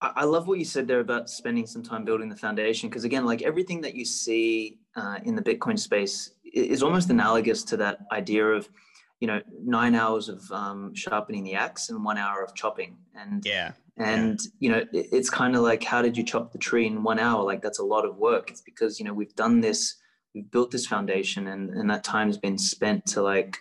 I 0.00 0.24
love 0.24 0.46
what 0.46 0.58
you 0.58 0.64
said 0.64 0.86
there 0.86 1.00
about 1.00 1.30
spending 1.30 1.66
some 1.66 1.82
time 1.82 2.04
building 2.04 2.28
the 2.28 2.36
foundation 2.36 2.88
because 2.88 3.04
again, 3.04 3.24
like 3.24 3.42
everything 3.42 3.80
that 3.80 3.94
you 3.94 4.04
see 4.04 4.78
uh, 4.94 5.18
in 5.24 5.34
the 5.34 5.42
Bitcoin 5.42 5.78
space 5.78 6.32
is 6.44 6.82
almost 6.82 7.08
analogous 7.08 7.62
to 7.64 7.78
that 7.78 8.00
idea 8.12 8.46
of, 8.46 8.68
you 9.20 9.26
know, 9.26 9.40
nine 9.64 9.94
hours 9.94 10.28
of 10.28 10.42
um, 10.52 10.94
sharpening 10.94 11.44
the 11.44 11.54
axe 11.54 11.88
and 11.88 12.04
one 12.04 12.18
hour 12.18 12.44
of 12.44 12.54
chopping. 12.54 12.98
And 13.14 13.42
yeah, 13.46 13.72
and 13.96 14.38
yeah. 14.42 14.50
you 14.60 14.70
know, 14.70 14.84
it, 14.92 15.08
it's 15.12 15.30
kind 15.30 15.56
of 15.56 15.62
like 15.62 15.82
how 15.82 16.02
did 16.02 16.14
you 16.14 16.22
chop 16.24 16.52
the 16.52 16.58
tree 16.58 16.86
in 16.86 17.02
one 17.02 17.18
hour? 17.18 17.42
Like 17.42 17.62
that's 17.62 17.78
a 17.78 17.84
lot 17.84 18.04
of 18.04 18.16
work. 18.16 18.50
It's 18.50 18.60
because 18.60 18.98
you 18.98 19.06
know 19.06 19.14
we've 19.14 19.34
done 19.34 19.60
this 19.62 19.96
we've 20.36 20.50
built 20.50 20.70
this 20.70 20.86
foundation 20.86 21.48
and, 21.48 21.70
and 21.70 21.88
that 21.88 22.04
time's 22.04 22.36
been 22.36 22.58
spent 22.58 23.06
to 23.06 23.22
like 23.22 23.56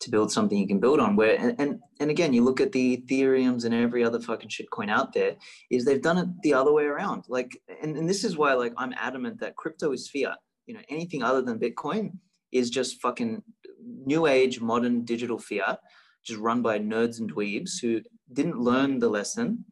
to 0.00 0.10
build 0.10 0.30
something 0.30 0.58
you 0.58 0.68
can 0.68 0.78
build 0.78 1.00
on 1.00 1.16
where 1.16 1.36
and, 1.38 1.54
and 1.58 1.80
and 2.00 2.10
again 2.10 2.32
you 2.32 2.44
look 2.44 2.60
at 2.60 2.72
the 2.72 2.98
ethereums 2.98 3.64
and 3.64 3.74
every 3.74 4.04
other 4.04 4.20
fucking 4.20 4.48
shit 4.48 4.70
coin 4.70 4.90
out 4.90 5.12
there 5.12 5.36
is 5.70 5.84
they've 5.84 6.02
done 6.02 6.18
it 6.18 6.28
the 6.42 6.52
other 6.52 6.72
way 6.72 6.84
around. 6.84 7.24
Like 7.28 7.60
and, 7.82 7.96
and 7.96 8.08
this 8.08 8.24
is 8.24 8.36
why 8.36 8.54
like 8.54 8.74
i'm 8.76 8.94
adamant 8.98 9.40
that 9.40 9.56
crypto 9.56 9.92
is 9.92 10.08
fiat. 10.08 10.38
You 10.66 10.74
know 10.74 10.80
anything 10.88 11.22
other 11.22 11.42
than 11.42 11.58
bitcoin 11.58 12.18
is 12.52 12.70
just 12.70 13.00
fucking 13.00 13.42
new 14.04 14.26
age 14.26 14.60
modern 14.60 15.04
digital 15.04 15.38
fiat 15.38 15.78
just 16.26 16.40
run 16.40 16.60
by 16.60 16.78
nerds 16.78 17.20
and 17.20 17.32
dweebs 17.32 17.80
who 17.80 18.02
didn't 18.32 18.58
learn 18.58 18.98
the 18.98 19.08
lesson. 19.08 19.64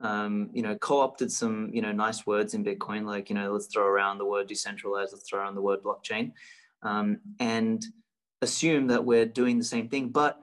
Um, 0.00 0.50
you 0.52 0.62
know, 0.62 0.76
co-opted 0.76 1.32
some, 1.32 1.70
you 1.72 1.80
know, 1.82 1.90
nice 1.90 2.26
words 2.26 2.54
in 2.54 2.62
Bitcoin, 2.62 3.06
like, 3.06 3.30
you 3.30 3.34
know, 3.34 3.50
let's 3.52 3.66
throw 3.66 3.86
around 3.86 4.18
the 4.18 4.26
word 4.26 4.46
decentralized, 4.46 5.12
let's 5.12 5.28
throw 5.28 5.40
around 5.40 5.54
the 5.54 5.62
word 5.62 5.80
blockchain, 5.82 6.32
um, 6.82 7.18
and 7.40 7.82
assume 8.42 8.86
that 8.88 9.04
we're 9.04 9.26
doing 9.26 9.58
the 9.58 9.64
same 9.64 9.88
thing. 9.88 10.08
But 10.08 10.40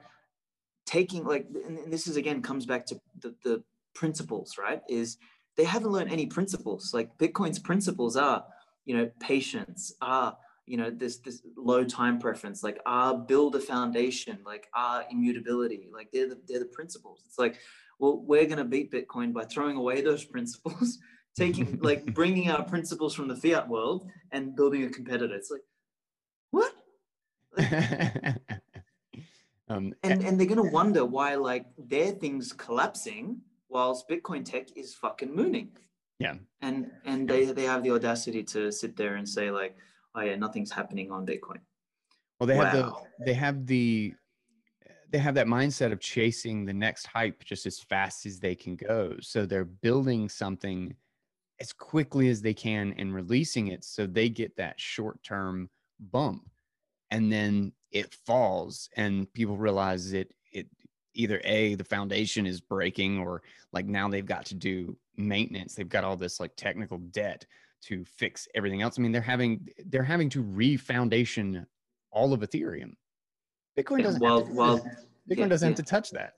taking 0.86 1.24
like, 1.24 1.48
and 1.66 1.92
this 1.92 2.08
is 2.08 2.18
again 2.18 2.42
comes 2.42 2.66
back 2.66 2.86
to 2.88 3.00
the, 3.20 3.36
the 3.44 3.64
principles, 3.94 4.58
right? 4.58 4.82
Is 4.90 5.18
they 5.56 5.64
haven't 5.64 5.92
learned 5.92 6.12
any 6.12 6.26
principles. 6.26 6.94
Like 6.94 7.18
Bitcoin's 7.18 7.60
principles 7.60 8.16
are, 8.16 8.44
you 8.86 8.98
know, 8.98 9.10
patience, 9.20 9.94
are 10.02 10.38
you 10.66 10.78
know 10.78 10.90
this 10.90 11.18
this 11.18 11.42
low 11.58 11.84
time 11.84 12.20
preference 12.20 12.64
like 12.64 12.80
are 12.86 13.18
build 13.18 13.54
a 13.54 13.60
foundation 13.60 14.40
like 14.46 14.70
are 14.74 15.04
immutability 15.12 15.90
like 15.92 16.10
they're 16.14 16.30
the, 16.30 16.40
they're 16.48 16.60
the 16.60 16.66
principles 16.68 17.22
it's 17.26 17.38
like 17.38 17.60
well, 18.00 18.18
we're 18.18 18.46
going 18.46 18.58
to 18.58 18.66
beat 18.66 18.92
Bitcoin 18.92 19.34
by 19.34 19.46
throwing 19.46 19.78
away 19.78 20.02
those 20.02 20.26
principles, 20.26 21.00
taking 21.38 21.80
like 21.82 22.14
bringing 22.14 22.50
our 22.50 22.64
principles 22.64 23.16
from 23.16 23.28
the 23.28 23.36
fiat 23.36 23.68
world 23.68 24.10
and 24.32 24.56
building 24.56 24.84
a 24.84 24.90
competitor. 24.90 25.34
It's 25.34 25.52
like, 25.52 25.62
what? 26.52 26.74
um, 29.70 29.94
and 30.04 30.24
and 30.24 30.40
they're 30.40 30.48
going 30.48 30.64
to 30.64 30.72
wonder 30.72 31.06
why 31.06 31.36
like 31.36 31.66
their 31.78 32.12
things 32.12 32.54
collapsing 32.54 33.42
whilst 33.70 34.08
Bitcoin 34.10 34.46
tech 34.46 34.76
is 34.76 34.94
fucking 34.94 35.36
mooning. 35.36 35.72
Yeah. 36.20 36.36
And 36.62 36.92
and 37.06 37.28
they 37.28 37.46
they 37.46 37.64
have 37.64 37.84
the 37.84 37.92
audacity 37.92 38.44
to 38.44 38.72
sit 38.72 38.96
there 38.96 39.16
and 39.16 39.28
say 39.28 39.52
like, 39.52 39.76
oh 40.16 40.22
yeah, 40.22 40.36
nothing's 40.36 40.72
happening 40.72 41.12
on 41.12 41.26
Bitcoin. 41.26 41.60
Well, 42.40 42.48
they 42.48 42.58
wow. 42.58 42.66
have 42.66 42.74
the 42.74 42.94
they 43.26 43.34
have 43.34 43.66
the 43.68 44.14
they 45.12 45.20
have 45.20 45.36
that 45.36 45.48
mindset 45.48 45.92
of 45.92 46.00
chasing 46.00 46.66
the 46.66 46.74
next 46.74 47.06
hype 47.06 47.44
just 47.44 47.66
as 47.68 47.80
fast 47.80 48.26
as 48.26 48.40
they 48.40 48.56
can 48.56 48.76
go. 48.76 49.16
So 49.22 49.46
they're 49.46 49.64
building 49.64 50.28
something 50.28 50.96
as 51.60 51.72
quickly 51.72 52.30
as 52.30 52.42
they 52.42 52.54
can 52.54 52.94
and 52.98 53.14
releasing 53.14 53.68
it 53.68 53.84
so 53.84 54.08
they 54.08 54.28
get 54.28 54.56
that 54.58 54.80
short 54.80 55.22
term 55.24 55.70
bump. 56.00 56.50
And 57.14 57.32
then 57.32 57.72
it 57.92 58.14
falls 58.26 58.90
and 58.98 59.32
people 59.34 59.56
realize 59.56 60.12
that 60.12 60.34
it 60.52 60.68
either 61.14 61.40
A, 61.44 61.76
the 61.76 61.84
foundation 61.84 62.46
is 62.46 62.60
breaking, 62.60 63.20
or 63.20 63.44
like 63.72 63.86
now 63.86 64.10
they've 64.10 64.26
got 64.26 64.46
to 64.48 64.56
do 64.56 64.98
maintenance. 65.16 65.76
They've 65.76 65.88
got 65.88 66.04
all 66.04 66.18
this 66.18 66.40
like 66.40 66.56
technical 66.56 66.98
debt 66.98 67.46
to 67.84 68.04
fix 68.04 68.48
everything 68.56 68.82
else. 68.82 68.98
I 68.98 69.02
mean, 69.02 69.12
they're 69.12 69.22
having 69.22 69.68
they're 69.86 70.04
having 70.04 70.30
to 70.30 70.42
re-foundation 70.42 71.66
all 72.12 72.34
of 72.34 72.42
Ethereum 72.42 72.94
Bitcoin 73.78 74.04
doesn't. 74.04 74.22
Well, 74.22 74.40
have 74.40 74.48
to, 74.48 74.54
well, 74.54 74.78
Bitcoin 75.30 75.38
yeah, 75.38 75.48
doesn't 75.48 75.68
yeah. 75.68 75.78
have 75.78 75.86
to 75.86 75.90
touch 75.90 76.12
that. 76.12 76.34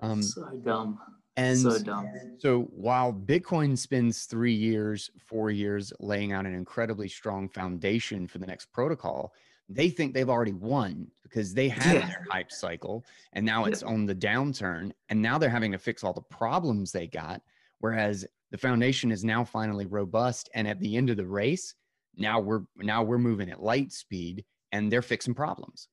Um, 0.00 0.22
so 0.22 0.48
dumb. 0.64 0.98
And 1.36 1.58
so 1.58 1.78
dumb. 1.78 2.08
So 2.38 2.62
while 2.74 3.12
Bitcoin 3.12 3.78
spends 3.78 4.24
three 4.24 4.54
years, 4.54 5.10
four 5.18 5.50
years 5.50 5.92
laying 6.00 6.32
out 6.32 6.46
an 6.46 6.54
incredibly 6.54 7.08
strong 7.08 7.48
foundation 7.48 8.26
for 8.26 8.38
the 8.38 8.46
next 8.46 8.72
protocol, 8.72 9.32
they 9.68 9.90
think 9.90 10.14
they've 10.14 10.30
already 10.30 10.52
won 10.52 11.06
because 11.22 11.52
they 11.52 11.68
had 11.68 11.94
yeah. 11.94 12.06
their 12.06 12.26
hype 12.30 12.50
cycle 12.50 13.04
and 13.34 13.44
now 13.44 13.64
it's 13.64 13.82
yeah. 13.82 13.88
on 13.88 14.06
the 14.06 14.14
downturn 14.14 14.90
and 15.08 15.20
now 15.20 15.38
they're 15.38 15.50
having 15.50 15.72
to 15.72 15.78
fix 15.78 16.02
all 16.02 16.12
the 16.12 16.20
problems 16.22 16.90
they 16.90 17.06
got 17.06 17.42
whereas 17.80 18.24
the 18.50 18.58
foundation 18.58 19.12
is 19.12 19.24
now 19.24 19.44
finally 19.44 19.86
robust 19.86 20.48
and 20.54 20.66
at 20.66 20.80
the 20.80 20.96
end 20.96 21.10
of 21.10 21.16
the 21.16 21.26
race 21.26 21.74
now 22.16 22.40
we're 22.40 22.62
now 22.76 23.02
we're 23.02 23.18
moving 23.18 23.50
at 23.50 23.62
light 23.62 23.92
speed 23.92 24.44
and 24.72 24.90
they're 24.90 25.02
fixing 25.02 25.34
problems 25.34 25.88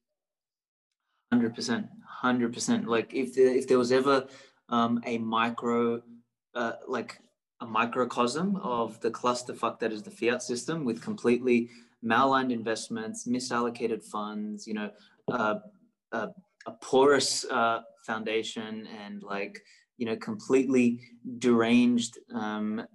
100% 1.33 1.87
100% 2.23 2.85
like 2.85 3.13
if 3.13 3.35
there, 3.35 3.55
if 3.55 3.67
there 3.67 3.77
was 3.77 3.91
ever 3.91 4.25
um, 4.69 5.01
a 5.05 5.17
micro 5.17 6.01
uh, 6.55 6.73
like 6.87 7.19
a 7.61 7.65
microcosm 7.65 8.55
of 8.57 8.99
the 9.01 9.11
clusterfuck 9.11 9.79
that 9.79 9.91
is 9.91 10.03
the 10.03 10.11
fiat 10.11 10.41
system 10.41 10.85
with 10.85 11.01
completely 11.01 11.69
malaligned 12.05 12.51
investments 12.51 13.27
misallocated 13.27 14.03
funds 14.03 14.67
you 14.67 14.73
know 14.73 14.89
uh, 15.31 15.55
uh, 16.11 16.27
a 16.67 16.71
porous 16.81 17.45
uh, 17.45 17.81
foundation 18.05 18.87
and 19.03 19.23
like 19.23 19.61
you 19.97 20.05
know 20.05 20.15
completely 20.17 20.99
deranged 21.39 22.17
um, 22.33 22.85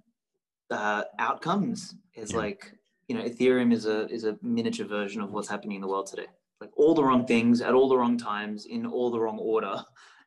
uh, 0.69 1.03
outcomes 1.19 1.95
is 2.15 2.31
yeah. 2.31 2.37
like 2.37 2.73
you 3.07 3.15
know 3.15 3.23
ethereum 3.23 3.73
is 3.73 3.85
a 3.85 4.07
is 4.07 4.23
a 4.23 4.37
miniature 4.41 4.85
version 4.85 5.21
of 5.21 5.31
what's 5.31 5.47
happening 5.47 5.75
in 5.75 5.81
the 5.81 5.87
world 5.87 6.07
today. 6.07 6.27
Like 6.59 6.71
all 6.77 6.93
the 6.93 7.03
wrong 7.03 7.25
things 7.25 7.61
at 7.61 7.73
all 7.73 7.89
the 7.89 7.97
wrong 7.97 8.17
times 8.17 8.65
in 8.65 8.85
all 8.85 9.09
the 9.09 9.19
wrong 9.19 9.39
order 9.39 9.83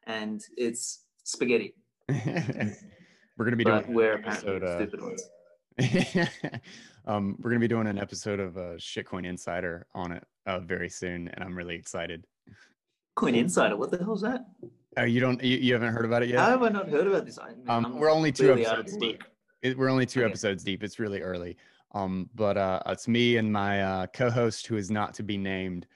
and 0.06 0.42
it's 0.56 1.04
spaghetti. 1.22 1.74
We're 2.08 3.44
gonna 3.46 3.56
be 3.56 3.64
but 3.64 3.86
doing 3.86 3.94
we're 3.94 4.14
episode, 4.14 4.62
uh, 4.62 4.76
stupid 4.76 5.00
ones 5.02 5.28
um, 7.06 7.36
we're 7.40 7.50
gonna 7.50 7.60
be 7.60 7.68
doing 7.68 7.86
an 7.86 7.98
episode 7.98 8.40
of 8.40 8.56
uh, 8.56 8.76
shitcoin 8.76 9.26
insider 9.26 9.86
on 9.94 10.12
it 10.12 10.24
uh, 10.46 10.60
very 10.60 10.88
soon 10.88 11.28
and 11.28 11.44
i'm 11.44 11.56
really 11.56 11.74
excited 11.74 12.26
coin 13.14 13.34
insider 13.34 13.76
what 13.76 13.90
the 13.90 13.98
hell's 13.98 14.22
that 14.22 14.46
Oh, 14.96 15.04
you 15.04 15.20
don't. 15.20 15.42
You, 15.42 15.58
you 15.58 15.72
haven't 15.72 15.92
heard 15.92 16.04
about 16.04 16.22
it 16.22 16.28
yet. 16.28 16.38
How 16.38 16.50
have 16.50 16.62
I 16.62 16.68
not 16.68 16.88
heard 16.88 17.06
about 17.06 17.26
this? 17.26 17.38
I 17.38 17.48
mean, 17.48 17.68
um, 17.68 17.98
we're 17.98 18.10
only 18.10 18.32
two 18.32 18.52
episodes 18.52 18.96
deep. 18.96 19.24
It, 19.62 19.76
we're 19.76 19.88
only 19.88 20.06
two 20.06 20.20
okay. 20.20 20.28
episodes 20.28 20.62
deep. 20.62 20.84
It's 20.84 20.98
really 20.98 21.20
early. 21.20 21.56
Um, 21.92 22.28
but 22.34 22.56
uh, 22.56 22.80
it's 22.86 23.08
me 23.08 23.36
and 23.36 23.52
my 23.52 23.82
uh, 23.82 24.06
co-host 24.08 24.66
who 24.66 24.76
is 24.76 24.90
not 24.90 25.14
to 25.14 25.22
be 25.22 25.36
named. 25.36 25.86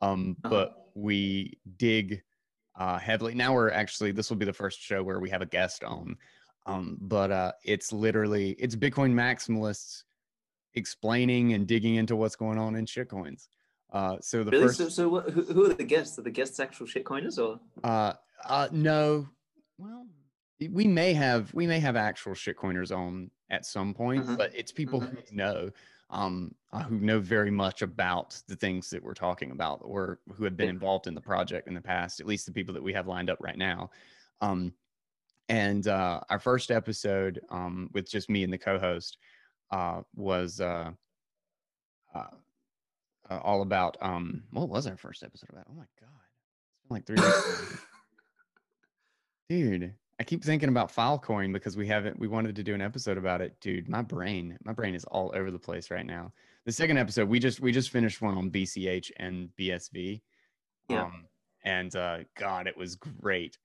Um, 0.00 0.36
uh-huh. 0.44 0.50
but 0.50 0.88
we 0.94 1.58
dig 1.76 2.22
uh, 2.78 2.98
heavily. 2.98 3.34
Now 3.34 3.54
we're 3.54 3.70
actually. 3.70 4.12
This 4.12 4.30
will 4.30 4.36
be 4.36 4.46
the 4.46 4.52
first 4.52 4.80
show 4.80 5.02
where 5.02 5.20
we 5.20 5.30
have 5.30 5.42
a 5.42 5.46
guest 5.46 5.84
on. 5.84 6.16
Um, 6.66 6.98
but 7.00 7.30
uh, 7.30 7.52
it's 7.64 7.92
literally 7.92 8.50
it's 8.58 8.76
Bitcoin 8.76 9.12
maximalists 9.12 10.02
explaining 10.74 11.52
and 11.52 11.66
digging 11.66 11.96
into 11.96 12.16
what's 12.16 12.36
going 12.36 12.58
on 12.58 12.76
in 12.76 12.86
shitcoins. 12.86 13.48
Uh, 13.92 14.16
so 14.20 14.44
the 14.44 14.50
really? 14.50 14.66
first. 14.66 14.78
So, 14.78 14.88
so 14.88 15.08
what, 15.08 15.30
who, 15.30 15.42
who 15.42 15.70
are 15.70 15.74
the 15.74 15.84
guests? 15.84 16.18
Are 16.18 16.22
the 16.22 16.30
guests 16.30 16.60
actual 16.60 16.86
shitcoiners 16.86 17.38
or? 17.38 17.58
Uh, 17.82 18.14
uh, 18.44 18.68
no. 18.70 19.26
Well, 19.78 20.06
we 20.72 20.86
may 20.86 21.12
have 21.14 21.52
we 21.54 21.66
may 21.66 21.78
have 21.80 21.96
actual 21.96 22.34
shitcoiners 22.34 22.96
on 22.96 23.30
at 23.50 23.64
some 23.64 23.94
point, 23.94 24.24
uh-huh. 24.24 24.36
but 24.36 24.52
it's 24.54 24.72
people 24.72 25.02
uh-huh. 25.02 25.10
who 25.30 25.36
know, 25.36 25.70
um, 26.10 26.54
uh, 26.72 26.82
who 26.82 26.98
know 26.98 27.18
very 27.18 27.50
much 27.50 27.82
about 27.82 28.40
the 28.46 28.56
things 28.56 28.90
that 28.90 29.02
we're 29.02 29.14
talking 29.14 29.52
about, 29.52 29.80
or 29.82 30.20
who 30.34 30.44
have 30.44 30.56
been 30.56 30.68
involved 30.68 31.06
in 31.06 31.14
the 31.14 31.20
project 31.20 31.68
in 31.68 31.74
the 31.74 31.80
past. 31.80 32.20
At 32.20 32.26
least 32.26 32.44
the 32.44 32.52
people 32.52 32.74
that 32.74 32.82
we 32.82 32.92
have 32.92 33.06
lined 33.06 33.30
up 33.30 33.38
right 33.40 33.58
now. 33.58 33.90
Um, 34.40 34.72
and 35.48 35.88
uh, 35.88 36.20
our 36.28 36.38
first 36.38 36.70
episode 36.70 37.40
um, 37.48 37.88
with 37.94 38.10
just 38.10 38.28
me 38.28 38.44
and 38.44 38.52
the 38.52 38.58
co-host 38.58 39.16
uh, 39.70 40.02
was 40.14 40.60
uh, 40.60 40.90
uh, 42.14 42.24
uh, 43.30 43.38
all 43.42 43.62
about 43.62 43.96
um, 44.00 44.42
what 44.50 44.68
was 44.68 44.86
our 44.86 44.96
first 44.96 45.22
episode 45.22 45.50
about? 45.50 45.66
Oh 45.70 45.74
my 45.74 45.86
god, 46.00 46.08
it's 46.72 46.88
been 46.88 46.94
like 46.96 47.06
three 47.06 47.16
weeks. 47.16 47.82
Dude, 49.48 49.94
I 50.20 50.24
keep 50.24 50.44
thinking 50.44 50.68
about 50.68 50.94
Filecoin 50.94 51.52
because 51.52 51.76
we 51.76 51.86
haven't 51.86 52.18
we 52.18 52.28
wanted 52.28 52.56
to 52.56 52.62
do 52.62 52.74
an 52.74 52.80
episode 52.80 53.18
about 53.18 53.40
it. 53.40 53.56
Dude, 53.60 53.88
my 53.88 54.02
brain, 54.02 54.58
my 54.64 54.72
brain 54.72 54.94
is 54.94 55.04
all 55.04 55.32
over 55.34 55.50
the 55.50 55.58
place 55.58 55.90
right 55.90 56.06
now. 56.06 56.32
The 56.66 56.72
second 56.72 56.98
episode, 56.98 57.28
we 57.28 57.38
just 57.38 57.60
we 57.60 57.72
just 57.72 57.90
finished 57.90 58.20
one 58.20 58.36
on 58.36 58.50
BCH 58.50 59.10
and 59.18 59.48
BSV. 59.58 60.20
Yeah. 60.88 61.04
Um, 61.04 61.24
and 61.64 61.94
uh 61.96 62.18
God, 62.36 62.66
it 62.66 62.76
was 62.76 62.96
great. 62.96 63.58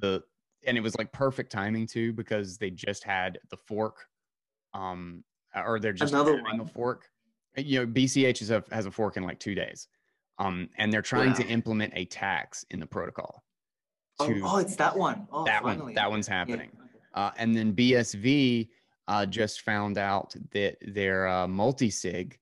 The 0.00 0.22
and 0.66 0.76
it 0.76 0.80
was 0.80 0.96
like 0.96 1.12
perfect 1.12 1.52
timing 1.52 1.86
too, 1.86 2.12
because 2.12 2.56
they 2.56 2.70
just 2.70 3.04
had 3.04 3.38
the 3.50 3.56
fork. 3.56 4.06
Um 4.72 5.22
or 5.54 5.80
they're 5.80 5.92
just 5.92 6.12
another 6.12 6.42
one 6.42 6.60
a 6.60 6.66
fork. 6.66 7.06
You 7.56 7.80
know, 7.80 7.86
BCH 7.86 8.42
is 8.42 8.50
a, 8.50 8.62
has 8.70 8.86
a 8.86 8.90
fork 8.90 9.16
in 9.16 9.24
like 9.24 9.40
two 9.40 9.54
days. 9.54 9.88
Um, 10.38 10.68
and 10.78 10.92
they're 10.92 11.02
trying 11.02 11.30
wow. 11.30 11.36
to 11.36 11.46
implement 11.48 11.92
a 11.96 12.06
tax 12.06 12.64
in 12.70 12.80
the 12.80 12.86
protocol. 12.86 13.44
Oh, 14.18 14.28
to 14.28 14.40
oh, 14.42 14.50
oh, 14.54 14.56
it's 14.58 14.76
that 14.76 14.96
one. 14.96 15.26
Oh, 15.32 15.44
that 15.44 15.62
finally. 15.62 15.86
one. 15.86 15.94
That 15.94 16.10
one's 16.10 16.26
happening. 16.26 16.70
Yeah. 16.74 17.22
Uh, 17.22 17.30
and 17.36 17.54
then 17.54 17.74
BSV 17.74 18.68
uh, 19.08 19.26
just 19.26 19.62
found 19.62 19.98
out 19.98 20.34
that 20.52 20.76
their 20.80 21.28
uh, 21.28 21.48
multi-sig 21.48 22.38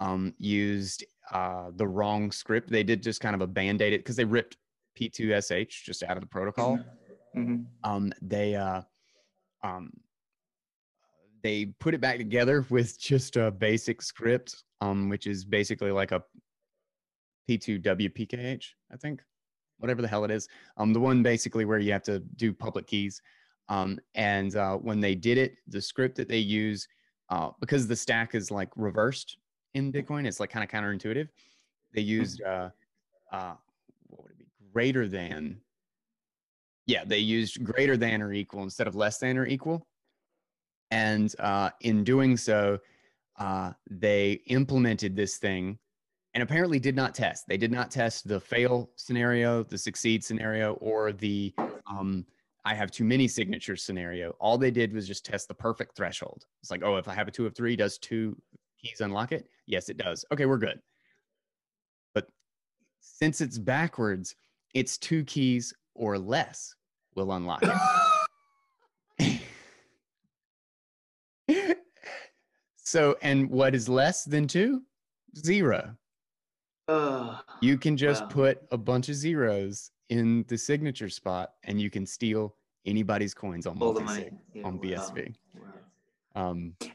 um, 0.00 0.34
used 0.38 1.04
uh, 1.32 1.70
the 1.76 1.86
wrong 1.86 2.32
script. 2.32 2.70
They 2.70 2.82
did 2.82 3.02
just 3.02 3.20
kind 3.20 3.34
of 3.34 3.40
a 3.40 3.46
band-aid 3.46 3.92
it 3.92 3.98
because 3.98 4.16
they 4.16 4.24
ripped 4.24 4.56
P2SH 4.98 5.84
just 5.84 6.02
out 6.02 6.16
of 6.16 6.22
the 6.22 6.28
protocol. 6.28 6.78
Mm-hmm. 7.36 7.40
mm-hmm. 7.40 7.90
Um, 7.90 8.12
they 8.22 8.54
uh, 8.54 8.82
um, 9.62 9.90
they 11.46 11.66
put 11.78 11.94
it 11.94 12.00
back 12.00 12.18
together 12.18 12.66
with 12.70 12.98
just 12.98 13.36
a 13.36 13.50
basic 13.50 14.02
script, 14.02 14.64
um, 14.80 15.08
which 15.08 15.26
is 15.26 15.44
basically 15.44 15.92
like 15.92 16.10
a 16.10 16.22
P2WPKH, 17.48 18.64
I 18.92 18.96
think 18.96 19.22
whatever 19.78 20.02
the 20.02 20.08
hell 20.08 20.24
it 20.24 20.30
is. 20.30 20.48
Um, 20.76 20.92
the 20.92 21.00
one 21.00 21.22
basically 21.22 21.64
where 21.64 21.78
you 21.78 21.92
have 21.92 22.02
to 22.04 22.20
do 22.36 22.52
public 22.52 22.86
keys. 22.86 23.20
Um, 23.68 23.98
and 24.14 24.54
uh, 24.56 24.76
when 24.76 25.00
they 25.00 25.14
did 25.14 25.38
it, 25.38 25.56
the 25.68 25.80
script 25.80 26.16
that 26.16 26.28
they 26.28 26.38
use, 26.38 26.86
uh, 27.30 27.50
because 27.60 27.86
the 27.86 27.96
stack 27.96 28.34
is 28.34 28.50
like 28.50 28.70
reversed 28.76 29.38
in 29.74 29.92
Bitcoin, 29.92 30.26
it's 30.26 30.40
like 30.40 30.50
kind 30.50 30.64
of 30.64 30.70
counterintuitive. 30.70 31.28
They 31.94 32.00
used 32.00 32.42
uh, 32.42 32.70
uh, 33.32 33.54
what 34.08 34.22
would 34.22 34.32
it 34.32 34.38
be? 34.38 34.46
Greater 34.72 35.08
than. 35.08 35.60
Yeah, 36.86 37.04
they 37.04 37.18
used 37.18 37.64
greater 37.64 37.96
than 37.96 38.22
or 38.22 38.32
equal 38.32 38.62
instead 38.62 38.86
of 38.86 38.94
less 38.94 39.18
than 39.18 39.36
or 39.36 39.46
equal. 39.46 39.86
And 40.90 41.34
uh, 41.38 41.70
in 41.80 42.04
doing 42.04 42.36
so, 42.36 42.78
uh, 43.38 43.72
they 43.90 44.40
implemented 44.46 45.16
this 45.16 45.36
thing 45.36 45.78
and 46.34 46.42
apparently 46.42 46.78
did 46.78 46.94
not 46.94 47.14
test. 47.14 47.46
They 47.48 47.56
did 47.56 47.72
not 47.72 47.90
test 47.90 48.28
the 48.28 48.38
fail 48.38 48.90
scenario, 48.96 49.62
the 49.62 49.78
succeed 49.78 50.22
scenario, 50.22 50.74
or 50.74 51.12
the 51.12 51.54
um, 51.90 52.26
I 52.66 52.74
have 52.74 52.90
too 52.90 53.04
many 53.04 53.28
signatures 53.28 53.82
scenario. 53.82 54.36
All 54.40 54.58
they 54.58 54.70
did 54.72 54.92
was 54.92 55.06
just 55.06 55.24
test 55.24 55.48
the 55.48 55.54
perfect 55.54 55.96
threshold. 55.96 56.44
It's 56.60 56.70
like, 56.70 56.82
oh, 56.82 56.96
if 56.96 57.08
I 57.08 57.14
have 57.14 57.28
a 57.28 57.30
two 57.30 57.46
of 57.46 57.54
three, 57.54 57.76
does 57.76 57.96
two 57.96 58.36
keys 58.78 59.00
unlock 59.00 59.32
it? 59.32 59.48
Yes, 59.66 59.88
it 59.88 59.96
does. 59.96 60.24
Okay, 60.32 60.46
we're 60.46 60.58
good. 60.58 60.80
But 62.12 62.28
since 63.00 63.40
it's 63.40 63.56
backwards, 63.56 64.34
it's 64.74 64.98
two 64.98 65.24
keys 65.24 65.72
or 65.94 66.18
less 66.18 66.74
will 67.14 67.32
unlock 67.32 67.62
it. 67.62 67.70
so, 72.96 73.16
and 73.20 73.50
what 73.50 73.74
is 73.74 73.90
less 73.90 74.24
than 74.24 74.46
two? 74.46 74.82
Zero. 75.36 75.94
Uh, 76.88 77.38
you 77.60 77.76
can 77.76 77.94
just 77.94 78.22
wow. 78.22 78.28
put 78.28 78.62
a 78.70 78.78
bunch 78.78 79.10
of 79.10 79.16
zeros 79.16 79.90
in 80.08 80.46
the 80.48 80.56
signature 80.56 81.10
spot 81.10 81.52
and 81.64 81.78
you 81.78 81.90
can 81.90 82.06
steal 82.06 82.54
anybody's 82.86 83.34
coins 83.34 83.66
on 83.66 83.78
multi 83.78 84.30
yeah, 84.54 84.64
on 84.64 84.78
BSV. 84.78 85.34
Wow. 85.54 86.42
Um, 86.42 86.72
Do 86.80 86.88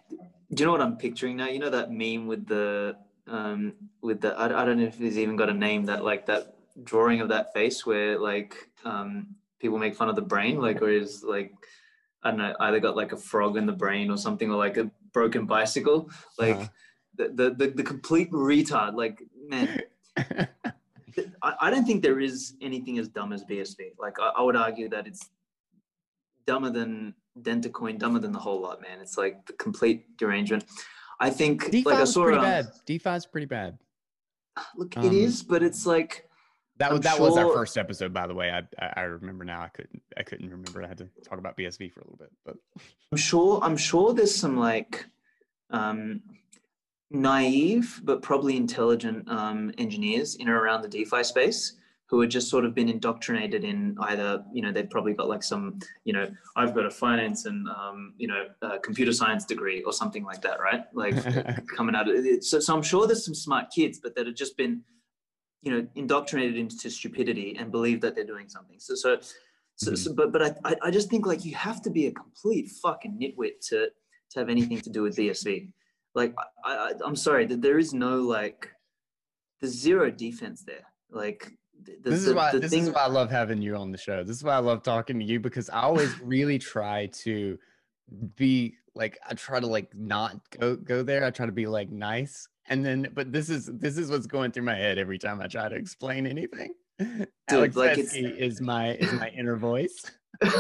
you 0.58 0.66
know 0.66 0.72
what 0.72 0.82
I'm 0.82 0.98
picturing 0.98 1.38
now? 1.38 1.50
You 1.50 1.60
know 1.60 1.70
that 1.70 1.92
meme 1.92 2.26
with 2.26 2.48
the 2.48 2.96
um, 3.28 3.74
with 4.02 4.22
the 4.22 4.34
I, 4.36 4.46
I 4.46 4.66
don't 4.66 4.80
know 4.80 4.86
if 4.86 5.00
it's 5.00 5.18
even 5.18 5.36
got 5.36 5.50
a 5.50 5.54
name 5.54 5.86
that 5.86 6.04
like 6.04 6.26
that 6.26 6.56
drawing 6.84 7.22
of 7.22 7.30
that 7.30 7.54
face 7.54 7.86
where 7.86 8.18
like 8.18 8.56
um, 8.86 9.36
people 9.60 9.78
make 9.78 9.96
fun 9.96 10.10
of 10.10 10.16
the 10.16 10.22
brain 10.24 10.60
like 10.60 10.82
or 10.82 10.90
is 10.90 11.24
like 11.24 11.54
I 12.24 12.32
don't 12.32 12.40
know 12.40 12.56
either 12.60 12.80
got 12.80 12.96
like 12.96 13.12
a 13.12 13.18
frog 13.18 13.56
in 13.56 13.68
the 13.68 13.72
brain 13.72 14.10
or 14.10 14.18
something 14.18 14.50
or 14.50 14.58
like 14.58 14.78
a 14.78 14.90
broken 15.14 15.46
bicycle 15.46 16.10
like. 16.38 16.56
Uh-huh 16.56 16.68
the, 17.16 17.54
the, 17.58 17.68
the, 17.76 17.84
complete 17.84 18.32
retard. 18.32 18.96
Like, 18.96 19.22
man, 19.48 19.82
I, 20.18 20.48
I, 21.42 21.70
don't 21.70 21.86
think 21.86 22.02
there 22.02 22.20
is 22.20 22.56
anything 22.62 22.98
as 22.98 23.08
dumb 23.08 23.34
as 23.34 23.44
BSV. 23.44 23.92
Like, 24.00 24.20
I, 24.20 24.32
I 24.38 24.42
would 24.42 24.56
argue 24.56 24.90
that 24.90 25.08
it's 25.08 25.30
dumber 26.48 26.70
than 26.70 27.14
Dentacoin, 27.42 27.98
dumber 27.98 28.20
than 28.20 28.32
the 28.32 28.40
whole 28.40 28.62
lot, 28.62 28.82
man. 28.82 29.00
It's 29.02 29.18
like 29.18 29.46
the 29.46 29.54
complete 29.54 30.18
derangement. 30.18 30.66
I 31.20 31.30
think 31.30 31.70
DeFi 31.70 31.84
like 31.84 32.00
I 32.00 32.06
saw 32.06 32.24
pretty 32.24 32.38
um, 32.40 32.44
bad. 32.44 32.68
DeFi 32.86 33.10
is 33.12 33.26
pretty 33.26 33.46
bad. 33.46 33.78
Look, 34.76 34.98
um, 34.98 35.06
it 35.06 35.14
is, 35.14 35.44
but 35.44 35.64
it's 35.64 35.86
like 35.86 36.28
that 36.82 36.92
was 36.92 37.02
that 37.02 37.18
sure, 37.18 37.30
was 37.30 37.38
our 37.38 37.54
first 37.54 37.78
episode, 37.78 38.14
by 38.14 38.28
the 38.28 38.34
way. 38.34 38.52
I 38.52 38.92
I 38.96 39.02
remember 39.02 39.46
now. 39.46 39.62
I 39.62 39.70
couldn't 39.70 40.02
I 40.18 40.24
couldn't 40.24 40.50
remember. 40.50 40.84
I 40.84 40.88
had 40.88 40.98
to 41.00 41.10
talk 41.24 41.40
about 41.40 41.58
BSV 41.58 41.92
for 41.92 42.02
a 42.02 42.04
little 42.04 42.18
bit, 42.18 42.32
but 42.46 42.58
I'm 43.12 43.18
sure 43.18 43.60
I'm 43.62 43.78
sure 43.78 44.14
there's 44.14 44.36
some 44.36 44.58
like 44.58 45.06
um 45.70 46.22
naive 47.12 48.00
but 48.04 48.22
probably 48.22 48.56
intelligent 48.56 49.30
um, 49.30 49.72
engineers 49.78 50.36
in 50.36 50.48
or 50.48 50.60
around 50.62 50.82
the 50.82 50.88
DeFi 50.88 51.24
space 51.24 51.74
who 52.12 52.20
had 52.20 52.30
just 52.30 52.50
sort 52.50 52.66
of 52.66 52.76
been 52.76 52.90
indoctrinated 52.90 53.64
in 53.64 53.96
either, 54.02 54.44
you 54.52 54.62
know, 54.62 54.70
they've 54.70 54.90
probably 54.90 55.14
got 55.14 55.30
like 55.30 55.42
some, 55.42 55.80
you 56.04 56.12
know, 56.12 56.30
I've 56.58 56.76
got 56.76 56.86
a 56.86 56.92
finance 56.92 57.46
and, 57.46 57.66
um, 57.70 58.14
you 58.18 58.28
know, 58.28 58.48
computer 58.84 59.14
science 59.14 59.46
degree 59.46 59.82
or 59.84 59.94
something 59.94 60.26
like 60.26 60.42
that, 60.42 60.60
right? 60.60 60.84
Like 60.94 61.16
coming 61.78 61.96
out 61.96 62.10
of 62.10 62.16
it. 62.16 62.44
So, 62.44 62.60
so 62.60 62.76
I'm 62.76 62.82
sure 62.82 63.08
there's 63.08 63.24
some 63.24 63.34
smart 63.34 63.68
kids, 63.74 64.00
but 64.04 64.14
that 64.16 64.26
have 64.26 64.36
just 64.36 64.58
been, 64.58 64.84
you 65.62 65.72
know, 65.72 65.88
indoctrinated 65.96 66.58
into 66.58 66.90
stupidity 66.90 67.56
and 67.60 67.72
believe 67.72 68.02
that 68.02 68.16
they're 68.16 68.26
doing 68.26 68.50
something. 68.50 68.80
So, 68.80 68.96
so, 68.96 69.18
so, 69.76 69.92
mm-hmm. 69.92 69.96
so 69.96 70.14
but, 70.14 70.32
but 70.32 70.58
I, 70.64 70.76
I 70.84 70.92
just 70.92 71.10
think 71.10 71.26
like 71.26 71.46
you 71.46 71.56
have 71.56 71.82
to 71.84 71.90
be 71.90 72.08
a 72.08 72.12
complete 72.12 72.70
fucking 72.82 73.18
nitwit 73.22 73.60
to, 73.70 73.88
to 74.32 74.40
have 74.40 74.50
anything 74.50 74.82
to 74.82 74.90
do 74.90 75.04
with 75.04 75.16
BSV. 75.16 75.72
Like, 76.16 76.34
I, 76.66 76.74
I, 76.74 76.92
I'm 77.06 77.16
sorry 77.16 77.46
that 77.46 77.62
there 77.62 77.78
is 77.78 77.94
no 77.94 78.18
like, 78.18 78.70
there's 79.60 79.74
zero 79.74 80.10
defense 80.10 80.64
there. 80.64 80.86
Like, 81.12 81.52
the, 81.84 82.10
this 82.10 82.26
is 82.26 82.34
why 82.34 82.52
this 82.52 82.72
thing... 82.72 82.84
is 82.84 82.90
why 82.90 83.02
I 83.02 83.08
love 83.08 83.30
having 83.30 83.62
you 83.62 83.76
on 83.76 83.92
the 83.92 83.98
show. 83.98 84.24
This 84.24 84.38
is 84.38 84.44
why 84.44 84.56
I 84.56 84.60
love 84.60 84.84
talking 84.84 85.20
to 85.20 85.26
you 85.26 85.40
because 85.40 85.70
I 85.70 85.82
always 85.82 86.20
really 86.20 86.60
try 86.60 87.08
to 87.24 87.58
be 88.36 88.76
like 88.94 89.18
I 89.28 89.34
try 89.34 89.60
to 89.60 89.68
like 89.68 89.96
not 89.96 90.38
go 90.60 90.76
go 90.76 91.04
there. 91.04 91.26
I 91.26 91.32
try 91.32 91.46
to 91.46 91.52
be 91.52 91.68
like 91.68 91.90
nice. 91.90 92.48
And 92.68 92.86
then 92.86 93.10
but 93.14 93.32
this 93.32 93.50
is 93.50 93.66
this 93.66 93.98
is 93.98 94.12
what's 94.12 94.28
going 94.28 94.52
through 94.52 94.64
my 94.64 94.76
head 94.76 94.98
every 94.98 95.18
time 95.18 95.42
I 95.42 95.48
try 95.48 95.68
to 95.68 95.76
explain 95.76 96.28
anything. 96.28 96.74
Dude, 97.00 97.28
Aleks 97.50 97.76
like 97.76 97.98
is 97.98 98.62
my 98.62 98.94
is 98.94 99.12
my 99.14 99.30
inner 99.30 99.56
voice. 99.56 100.06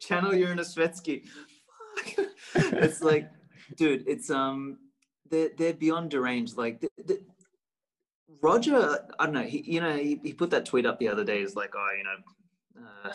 Channel 0.00 0.34
your 0.34 0.52
inner 0.52 0.62
Svetski. 0.62 1.26
it's 2.54 3.02
like, 3.02 3.30
dude, 3.76 4.04
it's 4.06 4.30
um 4.30 4.78
they're 5.30 5.50
they're 5.56 5.74
beyond 5.74 6.10
deranged. 6.10 6.56
Like 6.56 6.80
the, 6.80 6.88
the, 7.04 7.20
Roger, 8.42 8.98
I 9.18 9.24
don't 9.24 9.34
know. 9.34 9.42
He, 9.42 9.62
you 9.62 9.80
know, 9.80 9.96
he, 9.96 10.20
he 10.22 10.32
put 10.32 10.50
that 10.50 10.66
tweet 10.66 10.86
up 10.86 10.98
the 10.98 11.08
other 11.08 11.24
day. 11.24 11.40
Is 11.40 11.56
like, 11.56 11.72
oh, 11.74 11.88
you 11.96 12.04
know, 12.04 12.86
uh, 13.04 13.12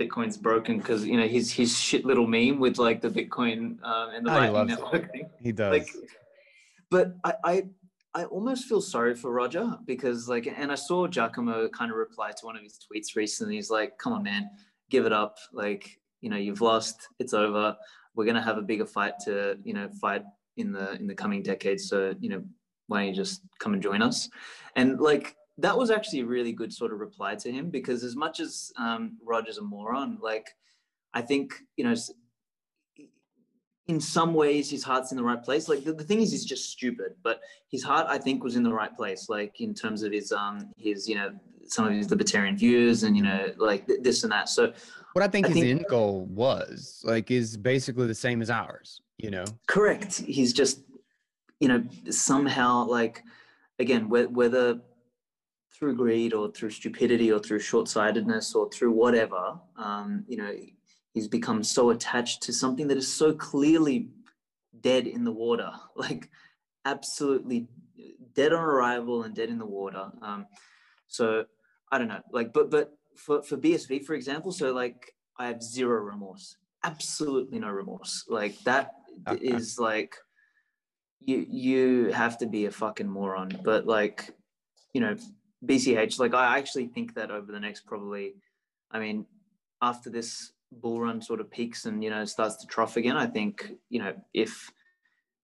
Bitcoin's 0.00 0.36
broken 0.36 0.78
because 0.78 1.04
you 1.04 1.16
know 1.16 1.28
his 1.28 1.52
his 1.52 1.78
shit 1.78 2.04
little 2.04 2.26
meme 2.26 2.58
with 2.58 2.78
like 2.78 3.00
the 3.00 3.10
Bitcoin 3.10 3.82
um, 3.84 4.10
and 4.14 4.26
the 4.26 4.30
oh, 4.30 4.52
Lightning 4.52 4.66
Network 4.76 5.12
thing. 5.12 5.28
He 5.40 5.52
does. 5.52 5.72
Like, 5.72 5.88
but 6.90 7.14
I, 7.24 7.34
I 7.44 7.62
I 8.14 8.24
almost 8.24 8.64
feel 8.64 8.80
sorry 8.80 9.14
for 9.14 9.30
Roger 9.32 9.78
because 9.84 10.28
like, 10.28 10.46
and 10.46 10.72
I 10.72 10.74
saw 10.74 11.06
Giacomo 11.06 11.68
kind 11.68 11.90
of 11.90 11.96
reply 11.96 12.30
to 12.30 12.46
one 12.46 12.56
of 12.56 12.62
his 12.62 12.78
tweets 12.78 13.14
recently. 13.14 13.56
He's 13.56 13.70
like, 13.70 13.98
"Come 13.98 14.12
on, 14.12 14.22
man, 14.22 14.50
give 14.90 15.06
it 15.06 15.12
up. 15.12 15.38
Like, 15.52 15.98
you 16.20 16.30
know, 16.30 16.36
you've 16.36 16.60
lost. 16.60 17.08
It's 17.18 17.34
over. 17.34 17.76
We're 18.14 18.26
gonna 18.26 18.42
have 18.42 18.58
a 18.58 18.62
bigger 18.62 18.86
fight 18.86 19.14
to, 19.24 19.58
you 19.62 19.74
know, 19.74 19.88
fight 20.00 20.24
in 20.56 20.72
the 20.72 20.92
in 20.94 21.06
the 21.06 21.14
coming 21.14 21.42
decades. 21.42 21.88
So, 21.88 22.14
you 22.20 22.30
know, 22.30 22.42
why 22.88 23.00
don't 23.00 23.08
you 23.08 23.14
just 23.14 23.42
come 23.60 23.74
and 23.74 23.82
join 23.82 24.02
us? 24.02 24.28
And 24.76 25.00
like 25.00 25.36
that 25.60 25.76
was 25.76 25.90
actually 25.90 26.20
a 26.20 26.26
really 26.26 26.52
good 26.52 26.72
sort 26.72 26.92
of 26.92 27.00
reply 27.00 27.34
to 27.36 27.50
him 27.50 27.70
because 27.70 28.04
as 28.04 28.16
much 28.16 28.40
as 28.40 28.72
um, 28.76 29.16
Roger's 29.24 29.58
a 29.58 29.62
moron, 29.62 30.18
like 30.20 30.48
I 31.14 31.22
think 31.22 31.54
you 31.76 31.84
know 31.84 31.94
in 33.86 34.00
some 34.00 34.34
ways 34.34 34.70
his 34.70 34.84
heart's 34.84 35.10
in 35.10 35.16
the 35.16 35.24
right 35.24 35.42
place. 35.42 35.68
Like 35.68 35.84
the, 35.84 35.92
the 35.92 36.04
thing 36.04 36.20
is 36.20 36.30
he's 36.30 36.44
just 36.44 36.70
stupid 36.70 37.14
but 37.22 37.40
his 37.68 37.82
heart 37.82 38.06
i 38.08 38.18
think 38.18 38.44
was 38.44 38.54
in 38.56 38.62
the 38.62 38.72
right 38.72 38.96
place 38.96 39.28
like 39.28 39.60
in 39.60 39.74
terms 39.74 40.02
of 40.02 40.12
his 40.12 40.30
um 40.32 40.70
his 40.76 41.08
you 41.08 41.14
know 41.16 41.30
some 41.66 41.86
of 41.86 41.92
his 41.92 42.10
libertarian 42.10 42.56
views 42.56 43.02
and 43.02 43.16
you 43.16 43.22
know 43.22 43.52
like 43.56 43.86
th- 43.86 44.00
this 44.02 44.22
and 44.22 44.32
that. 44.32 44.48
So 44.48 44.72
what 45.12 45.24
i 45.24 45.28
think 45.28 45.46
I 45.46 45.48
his 45.50 45.58
think, 45.58 45.80
end 45.80 45.86
goal 45.88 46.26
was 46.26 47.02
like 47.04 47.30
is 47.30 47.56
basically 47.56 48.06
the 48.06 48.14
same 48.14 48.42
as 48.42 48.50
ours 48.50 49.02
you 49.18 49.30
know? 49.30 49.44
Correct. 49.66 50.16
He's 50.20 50.52
just 50.52 50.80
you 51.60 51.68
know, 51.68 51.84
somehow 52.10 52.86
like, 52.86 53.22
again, 53.78 54.08
whether 54.08 54.80
through 55.80 55.96
greed 55.96 56.34
or 56.34 56.52
through 56.52 56.70
stupidity 56.70 57.32
or 57.32 57.40
through 57.40 57.58
short-sightedness 57.58 58.54
or 58.54 58.68
through 58.70 58.92
whatever, 58.92 59.58
um, 59.76 60.24
you 60.28 60.36
know, 60.36 60.52
he's 61.14 61.26
become 61.26 61.64
so 61.64 61.90
attached 61.90 62.42
to 62.42 62.52
something 62.52 62.86
that 62.86 62.98
is 62.98 63.12
so 63.12 63.32
clearly 63.32 64.10
dead 64.82 65.06
in 65.06 65.24
the 65.24 65.32
water, 65.32 65.72
like 65.96 66.28
absolutely 66.84 67.66
dead 68.34 68.52
on 68.52 68.62
arrival 68.62 69.24
and 69.24 69.34
dead 69.34 69.48
in 69.48 69.58
the 69.58 69.66
water. 69.66 70.10
Um, 70.20 70.46
so 71.08 71.46
I 71.90 71.98
don't 71.98 72.08
know, 72.08 72.22
like, 72.30 72.52
but 72.52 72.70
but 72.70 72.92
for 73.16 73.42
for 73.42 73.56
BSV, 73.56 74.04
for 74.04 74.14
example, 74.14 74.52
so 74.52 74.72
like 74.72 75.14
I 75.38 75.46
have 75.46 75.62
zero 75.62 76.00
remorse, 76.02 76.56
absolutely 76.84 77.58
no 77.58 77.70
remorse. 77.70 78.26
Like 78.28 78.58
that 78.64 78.92
is 79.40 79.78
like 79.78 80.14
you 81.20 81.44
you 81.48 82.12
have 82.12 82.38
to 82.38 82.46
be 82.46 82.66
a 82.66 82.70
fucking 82.70 83.08
moron. 83.08 83.58
But 83.64 83.86
like, 83.86 84.30
you 84.92 85.00
know, 85.00 85.16
BCH, 85.64 86.18
like 86.18 86.34
I 86.34 86.58
actually 86.58 86.86
think 86.86 87.14
that 87.14 87.30
over 87.30 87.52
the 87.52 87.60
next 87.60 87.86
probably, 87.86 88.34
I 88.90 88.98
mean, 88.98 89.26
after 89.82 90.10
this 90.10 90.52
bull 90.72 91.00
run 91.00 91.20
sort 91.20 91.40
of 91.40 91.50
peaks 91.50 91.84
and 91.84 92.02
you 92.04 92.10
know 92.10 92.24
starts 92.24 92.56
to 92.56 92.66
trough 92.66 92.96
again, 92.96 93.16
I 93.16 93.26
think 93.26 93.72
you 93.88 94.00
know 94.02 94.14
if 94.32 94.70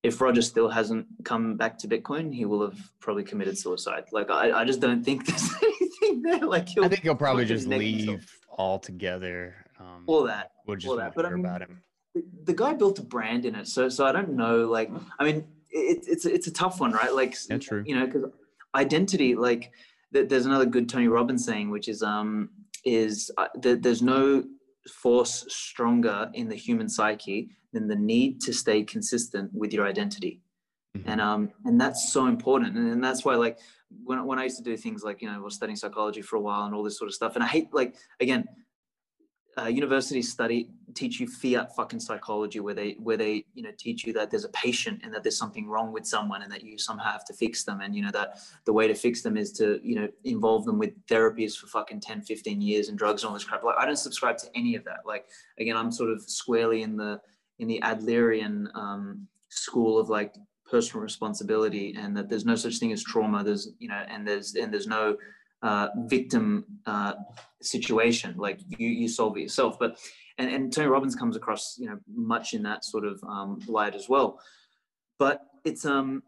if 0.03 0.21
Roger 0.21 0.43
still 0.43 0.69
hasn't 0.69 1.07
come 1.25 1.57
back 1.57 1.79
to 1.79 1.89
Bitcoin, 1.89 2.33
he 2.33 2.45
will 2.45 2.63
have 2.63 2.79
probably 3.01 3.25
committed 3.25 3.59
suicide. 3.59 4.05
Like 4.13 4.31
I, 4.31 4.61
I 4.61 4.65
just 4.65 4.81
don't 4.81 5.05
think 5.05 5.27
there's 5.27 5.51
anything 5.63 6.23
there. 6.23 6.47
Like 6.47 6.69
I 6.81 6.89
think 6.89 7.03
he'll 7.03 7.15
probably 7.15 7.45
just 7.45 7.67
leave 7.67 8.27
altogether. 8.51 9.55
Um, 9.79 10.05
all 10.07 10.23
that. 10.25 10.53
We'll 10.67 10.77
just 10.77 10.89
all 10.89 10.97
that. 10.97 11.15
But 11.15 11.27
I 11.27 11.31
mean, 11.31 11.41
about 11.41 11.63
him. 11.63 11.83
The, 12.15 12.25
the 12.45 12.55
guy 12.55 12.73
built 12.73 12.99
a 12.99 13.03
brand 13.03 13.45
in 13.45 13.55
it, 13.55 13.67
so 13.67 13.89
so 13.89 14.07
I 14.07 14.13
don't 14.13 14.31
know. 14.31 14.67
Like 14.67 14.91
I 15.19 15.25
mean, 15.25 15.45
it, 15.71 16.05
it's 16.07 16.25
it's 16.25 16.47
a 16.47 16.53
tough 16.53 16.81
one, 16.81 16.93
right? 16.93 17.15
Like, 17.15 17.37
yeah, 17.51 17.59
true. 17.59 17.83
you 17.87 17.95
know, 17.95 18.07
because 18.07 18.25
identity, 18.75 19.35
like, 19.35 19.73
th- 20.13 20.29
there's 20.29 20.47
another 20.47 20.67
good 20.67 20.89
Tony 20.89 21.09
Robbins 21.09 21.45
saying, 21.45 21.71
which 21.71 21.89
is 21.89 22.03
um 22.03 22.51
is 22.85 23.31
uh, 23.39 23.49
th- 23.63 23.81
there's 23.81 24.03
no 24.03 24.45
force 24.89 25.45
stronger 25.49 26.31
in 26.35 26.49
the 26.49 26.55
human 26.55 26.89
psyche 26.89 27.51
than 27.73 27.89
the 27.89 27.97
need 27.97 28.41
to 28.41 28.53
stay 28.53 28.85
consistent 28.85 29.51
with 29.53 29.73
your 29.73 29.87
identity. 29.87 30.41
Mm-hmm. 30.97 31.11
And 31.11 31.21
um 31.21 31.51
and 31.65 31.81
that's 31.81 32.13
so 32.13 32.27
important, 32.27 32.77
and, 32.77 32.93
and 32.93 33.05
that's 33.05 33.25
why 33.25 33.35
like 33.35 33.59
when 34.05 34.25
when 34.25 34.39
I 34.39 34.45
used 34.45 34.59
to 34.59 34.65
do 34.65 34.77
things 34.77 35.03
like 35.03 35.23
you 35.23 35.29
know 35.29 35.35
I 35.35 35.39
was 35.39 35.55
studying 35.55 35.77
psychology 35.77 36.23
for 36.23 36.37
a 36.37 36.41
while 36.41 36.65
and 36.65 36.75
all 36.75 36.83
this 36.83 36.99
sort 36.99 37.09
of 37.09 37.15
stuff, 37.15 37.35
and 37.35 37.45
I 37.45 37.49
hate 37.49 37.69
like 37.73 37.97
again 38.21 38.45
uh, 39.59 39.67
universities 39.67 40.31
study 40.31 40.69
teach 40.95 41.21
you 41.21 41.27
fiat 41.27 41.75
fucking 41.77 42.01
psychology 42.01 42.59
where 42.59 42.75
they 42.75 42.97
where 42.99 43.17
they 43.17 43.45
you 43.55 43.63
know 43.63 43.71
teach 43.79 44.07
you 44.07 44.13
that 44.13 44.31
there's 44.31 44.45
a 44.45 44.51
patient 44.51 45.01
and 45.03 45.13
that 45.13 45.23
there's 45.23 45.37
something 45.37 45.69
wrong 45.69 45.93
with 45.93 46.07
someone 46.07 46.43
and 46.43 46.51
that 46.51 46.63
you 46.63 46.79
somehow 46.79 47.13
have 47.13 47.25
to 47.25 47.35
fix 47.35 47.65
them. 47.65 47.81
And 47.81 47.95
you 47.95 48.03
know 48.03 48.11
that 48.13 48.39
the 48.65 48.73
way 48.73 48.89
to 48.89 48.95
fix 48.95 49.23
them 49.23 49.37
is 49.37 49.53
to 49.53 49.81
you 49.83 49.95
know 49.95 50.09
involve 50.25 50.65
them 50.65 50.79
with 50.79 50.93
therapies 51.07 51.57
for 51.57 51.67
fucking 51.69 52.01
10 52.01 52.23
15 52.23 52.61
years 52.61 52.89
and 52.89 52.99
drugs 52.99 53.23
and 53.23 53.29
all 53.29 53.35
this 53.35 53.45
crap. 53.45 53.63
Like 53.63 53.77
i 53.79 53.87
don't 53.87 53.97
subscribe 53.97 54.39
to 54.39 54.47
any 54.55 54.75
of 54.75 54.85
that. 54.85 55.01
Like 55.05 55.27
again 55.59 55.77
i'm 55.77 55.93
sort 55.93 56.11
of 56.11 56.23
squarely 56.23 56.83
in 56.83 56.97
the 56.97 57.21
in 57.59 57.69
the 57.69 57.81
adlerian 57.83 58.67
um, 58.75 59.27
school 59.49 59.99
of 59.99 60.09
like 60.09 60.35
personal 60.69 61.03
responsibility 61.03 61.95
and 61.97 62.17
that 62.17 62.29
there's 62.29 62.45
no 62.45 62.57
such 62.57 62.79
thing 62.79 62.93
as 62.93 63.03
trauma. 63.03 63.45
There's 63.45 63.69
you 63.79 63.89
know 63.89 64.03
and 64.09 64.27
there's 64.27 64.55
and 64.55 64.73
there's 64.73 64.87
no 64.87 65.17
uh, 65.63 65.89
victim 66.07 66.65
uh, 66.87 67.15
situation 67.63 68.35
like 68.37 68.61
you 68.79 68.89
you 68.89 69.09
solve 69.09 69.37
it 69.37 69.43
yourself. 69.43 69.79
But 69.79 69.99
and, 70.39 70.51
and 70.51 70.73
tony 70.73 70.89
robbins 70.89 71.17
comes 71.17 71.37
across 71.37 71.77
you 71.79 71.87
know 71.87 71.99
much 72.15 72.55
in 72.55 72.63
that 72.65 72.85
sort 72.85 73.05
of 73.05 73.23
um, 73.25 73.61
light 73.67 73.95
as 73.95 74.09
well. 74.09 74.41
But 75.19 75.43
it's 75.65 75.85
um 75.85 76.23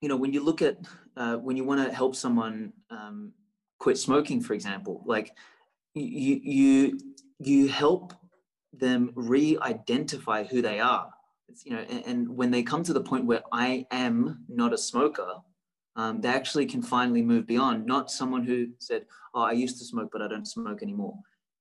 you 0.00 0.08
know 0.08 0.16
when 0.16 0.32
you 0.32 0.42
look 0.44 0.62
at 0.62 0.78
uh, 1.16 1.36
when 1.36 1.56
you 1.56 1.64
want 1.64 1.84
to 1.84 1.92
help 1.92 2.14
someone 2.14 2.72
um, 2.90 3.32
quit 3.78 3.98
smoking 3.98 4.40
for 4.40 4.54
example 4.54 5.02
like 5.06 5.32
you 5.94 6.40
you 6.42 6.98
you 7.38 7.68
help 7.68 8.12
them 8.72 9.10
re-identify 9.14 10.44
who 10.44 10.60
they 10.60 10.78
are. 10.78 11.08
It's, 11.48 11.64
you 11.64 11.72
know 11.72 11.84
and, 11.88 12.06
and 12.06 12.28
when 12.28 12.50
they 12.50 12.62
come 12.62 12.82
to 12.84 12.92
the 12.92 13.00
point 13.00 13.24
where 13.24 13.42
i 13.52 13.86
am 13.90 14.44
not 14.48 14.74
a 14.74 14.78
smoker 14.78 15.40
um, 15.98 16.20
they 16.20 16.28
actually 16.28 16.64
can 16.64 16.80
finally 16.80 17.22
move 17.22 17.44
beyond, 17.44 17.84
not 17.84 18.08
someone 18.08 18.44
who 18.44 18.68
said, 18.78 19.04
Oh, 19.34 19.42
I 19.42 19.52
used 19.52 19.78
to 19.78 19.84
smoke, 19.84 20.10
but 20.12 20.22
I 20.22 20.28
don't 20.28 20.46
smoke 20.46 20.80
anymore. 20.80 21.14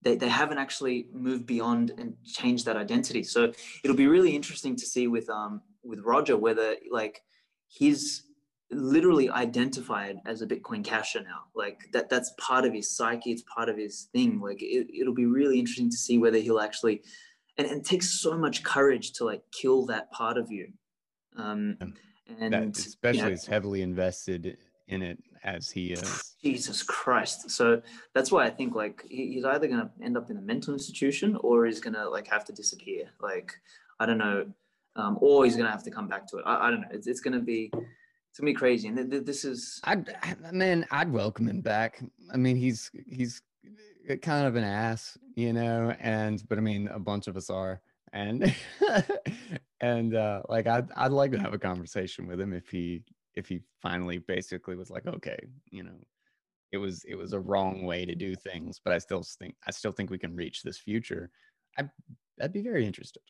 They, 0.03 0.15
they 0.15 0.29
haven't 0.29 0.59
actually 0.59 1.07
moved 1.11 1.47
beyond 1.47 1.91
and 1.97 2.13
changed 2.23 2.65
that 2.67 2.77
identity. 2.77 3.23
So 3.23 3.51
it'll 3.83 3.97
be 3.97 4.07
really 4.07 4.35
interesting 4.35 4.75
to 4.75 4.85
see 4.85 5.07
with 5.07 5.27
um 5.29 5.61
with 5.83 5.99
Roger 6.01 6.37
whether 6.37 6.75
like 6.91 7.21
he's 7.67 8.25
literally 8.69 9.27
identified 9.29 10.17
as 10.27 10.43
a 10.43 10.47
Bitcoin 10.47 10.85
casher 10.85 11.23
now. 11.23 11.45
Like 11.55 11.79
that 11.93 12.07
that's 12.07 12.31
part 12.39 12.63
of 12.63 12.73
his 12.73 12.95
psyche, 12.95 13.31
it's 13.31 13.43
part 13.53 13.69
of 13.69 13.77
his 13.77 14.07
thing. 14.13 14.39
Like 14.39 14.61
it, 14.61 14.87
it'll 14.95 15.15
be 15.15 15.25
really 15.25 15.57
interesting 15.57 15.89
to 15.89 15.97
see 15.97 16.19
whether 16.19 16.37
he'll 16.37 16.59
actually 16.59 17.01
and, 17.57 17.65
and 17.65 17.81
it 17.81 17.85
takes 17.85 18.21
so 18.21 18.37
much 18.37 18.61
courage 18.61 19.13
to 19.13 19.25
like 19.25 19.41
kill 19.51 19.87
that 19.87 20.11
part 20.11 20.37
of 20.37 20.51
you. 20.51 20.67
Um, 21.37 21.77
and 22.39 22.53
that 22.53 22.77
especially 22.77 23.19
you 23.19 23.25
know, 23.25 23.31
is 23.31 23.45
heavily 23.45 23.81
invested 23.81 24.57
in 24.87 25.01
it 25.01 25.17
as 25.43 25.69
he 25.69 25.93
is. 25.93 26.35
Jesus 26.43 26.83
Christ! 26.83 27.49
So 27.49 27.81
that's 28.13 28.31
why 28.31 28.45
I 28.45 28.49
think 28.49 28.75
like 28.75 29.05
he's 29.09 29.45
either 29.45 29.67
going 29.67 29.81
to 29.81 29.89
end 30.01 30.17
up 30.17 30.29
in 30.29 30.37
a 30.37 30.41
mental 30.41 30.73
institution 30.73 31.35
or 31.41 31.65
he's 31.65 31.79
going 31.79 31.93
to 31.95 32.07
like 32.09 32.27
have 32.27 32.45
to 32.45 32.53
disappear. 32.53 33.09
Like 33.21 33.53
I 33.99 34.05
don't 34.05 34.17
know. 34.17 34.45
um, 34.95 35.17
or 35.21 35.45
he's 35.45 35.55
gonna 35.55 35.71
have 35.71 35.83
to 35.83 35.91
come 35.91 36.07
back 36.07 36.27
to 36.27 36.37
it. 36.37 36.43
I, 36.45 36.67
I 36.67 36.71
don't 36.71 36.81
know. 36.81 36.87
It's, 36.91 37.07
it's 37.07 37.19
gonna 37.19 37.39
be 37.39 37.71
it's 37.73 38.39
gonna 38.39 38.51
be 38.51 38.55
crazy. 38.55 38.87
And 38.87 38.97
th- 38.97 39.09
th- 39.09 39.25
this 39.25 39.45
is, 39.45 39.79
I'd 39.83 40.09
man, 40.51 40.85
I'd 40.91 41.11
welcome 41.11 41.47
him 41.47 41.61
back. 41.61 42.01
I 42.33 42.37
mean, 42.37 42.55
he's 42.55 42.91
he's 43.07 43.41
kind 44.21 44.47
of 44.47 44.55
an 44.55 44.63
ass, 44.63 45.17
you 45.35 45.53
know, 45.53 45.93
and 45.99 46.43
but 46.49 46.57
I 46.57 46.61
mean, 46.61 46.87
a 46.87 46.99
bunch 46.99 47.27
of 47.27 47.37
us 47.37 47.49
are, 47.49 47.81
and 48.13 48.55
and 49.81 50.15
uh, 50.15 50.41
like 50.49 50.67
I'd 50.67 50.91
I'd 50.95 51.11
like 51.11 51.31
to 51.31 51.39
have 51.39 51.53
a 51.53 51.59
conversation 51.59 52.27
with 52.27 52.39
him 52.39 52.53
if 52.53 52.69
he 52.69 53.03
if 53.35 53.47
he 53.47 53.61
finally 53.81 54.17
basically 54.17 54.75
was 54.75 54.89
like, 54.89 55.05
okay, 55.05 55.37
you 55.69 55.83
know, 55.83 55.97
it 56.71 56.77
was 56.77 57.03
it 57.07 57.15
was 57.15 57.33
a 57.33 57.39
wrong 57.39 57.83
way 57.83 58.05
to 58.05 58.15
do 58.15 58.35
things, 58.35 58.81
but 58.83 58.93
I 58.93 58.97
still 58.97 59.23
think 59.39 59.55
I 59.67 59.71
still 59.71 59.91
think 59.91 60.09
we 60.09 60.17
can 60.17 60.35
reach 60.35 60.63
this 60.63 60.77
future. 60.77 61.29
I 61.77 61.83
I'd 62.41 62.53
be 62.53 62.61
very 62.61 62.85
interested. 62.85 63.21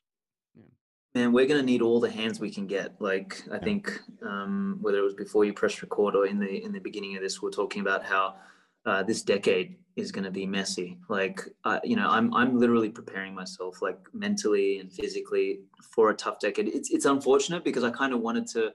Yeah. 0.56 0.64
Man, 1.16 1.34
we're 1.34 1.48
gonna 1.48 1.64
need 1.64 1.82
all 1.82 2.00
the 2.00 2.10
hands 2.10 2.40
we 2.40 2.52
can 2.52 2.68
get. 2.68 3.00
Like 3.00 3.44
I 3.52 3.56
yeah. 3.56 3.64
think 3.64 4.00
um, 4.22 4.78
whether 4.82 5.00
it 5.00 5.04
was 5.04 5.16
before 5.16 5.46
you 5.46 5.54
press 5.54 5.82
record 5.82 6.16
or 6.16 6.26
in 6.26 6.40
the 6.40 6.64
in 6.64 6.72
the 6.72 6.80
beginning 6.80 7.16
of 7.16 7.22
this, 7.22 7.42
we're 7.42 7.50
talking 7.50 7.82
about 7.82 8.04
how 8.04 8.36
uh, 8.88 9.04
this 9.04 9.22
decade 9.22 9.76
is 9.98 10.14
going 10.14 10.24
to 10.24 10.32
be 10.32 10.46
messy. 10.46 10.98
Like, 11.10 11.42
uh, 11.66 11.80
you 11.84 11.98
know, 11.98 12.10
I'm 12.10 12.34
I'm 12.34 12.58
literally 12.58 12.90
preparing 12.90 13.36
myself, 13.36 13.82
like 13.82 14.00
mentally 14.14 14.80
and 14.80 14.92
physically, 14.92 15.60
for 15.94 16.10
a 16.10 16.16
tough 16.16 16.40
decade. 16.40 16.70
It's 16.70 16.90
it's 16.92 17.06
unfortunate 17.06 17.66
because 17.66 17.84
I 17.84 17.92
kind 17.92 18.14
of 18.14 18.22
wanted 18.22 18.48
to 18.48 18.72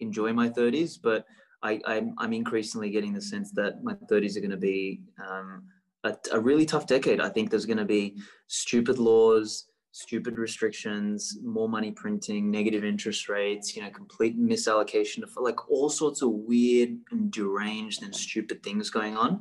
enjoy 0.00 0.32
my 0.32 0.48
30s, 0.48 0.98
but 1.00 1.26
I 1.62 1.78
I'm, 1.86 2.14
I'm 2.16 2.32
increasingly 2.32 2.90
getting 2.90 3.12
the 3.12 3.20
sense 3.20 3.52
that 3.52 3.84
my 3.84 3.94
30s 4.10 4.36
are 4.36 4.40
going 4.40 4.50
to 4.50 4.56
be 4.56 5.02
um, 5.28 5.64
a, 6.04 6.16
a 6.32 6.40
really 6.40 6.64
tough 6.64 6.86
decade. 6.86 7.20
I 7.20 7.28
think 7.28 7.50
there's 7.50 7.66
going 7.66 7.76
to 7.76 7.84
be 7.84 8.16
stupid 8.46 8.98
laws, 8.98 9.66
stupid 9.92 10.38
restrictions, 10.38 11.38
more 11.42 11.68
money 11.68 11.90
printing, 11.90 12.50
negative 12.50 12.84
interest 12.84 13.28
rates, 13.28 13.74
you 13.74 13.82
know, 13.82 13.90
complete 13.90 14.38
misallocation 14.38 15.22
of 15.22 15.30
like 15.36 15.68
all 15.70 15.88
sorts 15.88 16.22
of 16.22 16.30
weird 16.30 16.90
and 17.10 17.30
deranged 17.30 18.02
and 18.02 18.14
stupid 18.14 18.62
things 18.62 18.90
going 18.90 19.16
on, 19.16 19.40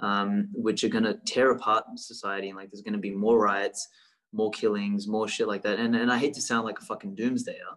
um, 0.00 0.48
which 0.52 0.84
are 0.84 0.88
going 0.88 1.04
to 1.04 1.18
tear 1.26 1.50
apart 1.50 1.84
society. 1.96 2.48
And 2.48 2.56
like, 2.56 2.70
there's 2.70 2.82
going 2.82 2.94
to 2.94 2.98
be 2.98 3.10
more 3.10 3.38
riots, 3.38 3.86
more 4.32 4.50
killings, 4.50 5.06
more 5.06 5.28
shit 5.28 5.48
like 5.48 5.62
that. 5.62 5.78
And, 5.78 5.94
and 5.94 6.10
I 6.10 6.18
hate 6.18 6.34
to 6.34 6.42
sound 6.42 6.64
like 6.64 6.78
a 6.78 6.84
fucking 6.84 7.16
doomsdayer, 7.16 7.76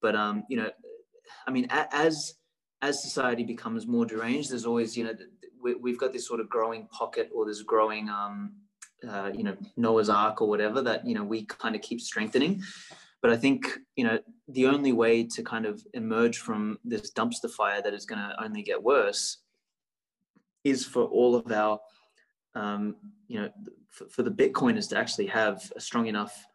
but, 0.00 0.16
um, 0.16 0.44
you 0.48 0.56
know, 0.56 0.70
I 1.46 1.50
mean, 1.50 1.66
as, 1.70 2.34
as 2.80 3.02
society 3.02 3.44
becomes 3.44 3.86
more 3.86 4.06
deranged, 4.06 4.50
there's 4.50 4.64
always, 4.64 4.96
you 4.96 5.04
know, 5.04 5.12
we, 5.60 5.90
have 5.90 6.00
got 6.00 6.12
this 6.12 6.26
sort 6.26 6.40
of 6.40 6.48
growing 6.48 6.86
pocket 6.86 7.28
or 7.34 7.44
this 7.44 7.62
growing, 7.62 8.08
um, 8.08 8.52
uh, 9.06 9.30
you 9.34 9.44
know 9.44 9.56
Noah's 9.76 10.08
Ark 10.08 10.40
or 10.40 10.48
whatever 10.48 10.82
that 10.82 11.06
you 11.06 11.14
know 11.14 11.24
we 11.24 11.44
kind 11.44 11.74
of 11.74 11.82
keep 11.82 12.00
strengthening. 12.00 12.62
But 13.20 13.32
I 13.32 13.36
think 13.36 13.68
you 13.96 14.04
know 14.04 14.18
the 14.48 14.66
only 14.66 14.92
way 14.92 15.24
to 15.24 15.42
kind 15.42 15.66
of 15.66 15.84
emerge 15.94 16.38
from 16.38 16.78
this 16.84 17.12
dumpster 17.12 17.50
fire 17.50 17.82
that 17.82 17.94
is 17.94 18.06
going 18.06 18.20
to 18.20 18.34
only 18.42 18.62
get 18.62 18.82
worse 18.82 19.38
is 20.64 20.84
for 20.84 21.04
all 21.04 21.34
of 21.34 21.50
our 21.52 21.78
um, 22.54 22.96
you 23.28 23.40
know 23.40 23.50
for, 23.90 24.08
for, 24.08 24.22
the 24.22 24.30
Bitcoiners 24.30 24.88
to 24.90 24.98
actually 24.98 25.26
have 25.26 25.70
a 25.76 25.80
strong 25.80 26.06
enough 26.06 26.46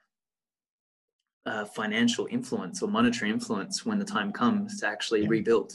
uh, 1.45 1.65
financial 1.65 2.28
influence 2.32 2.82
or 2.82 2.90
monetary 2.90 3.32
influence 3.32 3.86
when 3.86 3.99
the 3.99 4.06
time 4.06 4.32
comes 4.32 4.80
to 4.80 4.88
actually 4.88 5.22
yeah. 5.22 5.30
rebuild. 5.30 5.74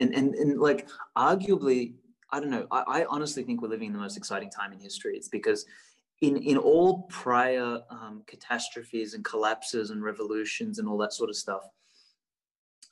And, 0.00 0.14
and 0.14 0.34
and 0.34 0.60
like 0.60 0.88
arguably, 1.16 1.94
I 2.30 2.40
don't 2.40 2.50
know. 2.50 2.66
I, 2.70 2.82
I 3.00 3.04
honestly 3.06 3.42
think 3.42 3.62
we're 3.62 3.68
living 3.68 3.88
in 3.88 3.92
the 3.92 3.98
most 3.98 4.16
exciting 4.16 4.50
time 4.50 4.72
in 4.72 4.78
history. 4.78 5.16
It's 5.16 5.28
because 5.28 5.64
in 6.20 6.36
in 6.38 6.56
all 6.56 7.02
prior 7.04 7.80
um, 7.90 8.22
catastrophes 8.26 9.14
and 9.14 9.24
collapses 9.24 9.90
and 9.90 10.02
revolutions 10.02 10.78
and 10.78 10.88
all 10.88 10.98
that 10.98 11.12
sort 11.12 11.30
of 11.30 11.36
stuff, 11.36 11.62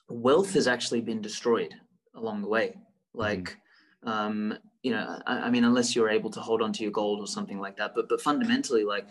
wealth 0.07 0.53
has 0.53 0.67
actually 0.67 1.01
been 1.01 1.21
destroyed 1.21 1.73
along 2.15 2.41
the 2.41 2.47
way. 2.47 2.67
Mm-hmm. 2.69 3.19
Like, 3.19 3.57
um, 4.03 4.57
you 4.83 4.91
know, 4.91 5.19
I, 5.25 5.39
I, 5.39 5.49
mean, 5.49 5.65
unless 5.65 5.95
you're 5.95 6.09
able 6.09 6.29
to 6.31 6.39
hold 6.39 6.61
on 6.61 6.71
to 6.73 6.83
your 6.83 6.91
gold 6.91 7.19
or 7.19 7.27
something 7.27 7.59
like 7.59 7.75
that, 7.77 7.93
but 7.95 8.07
but 8.07 8.21
fundamentally, 8.21 8.83
like 8.83 9.07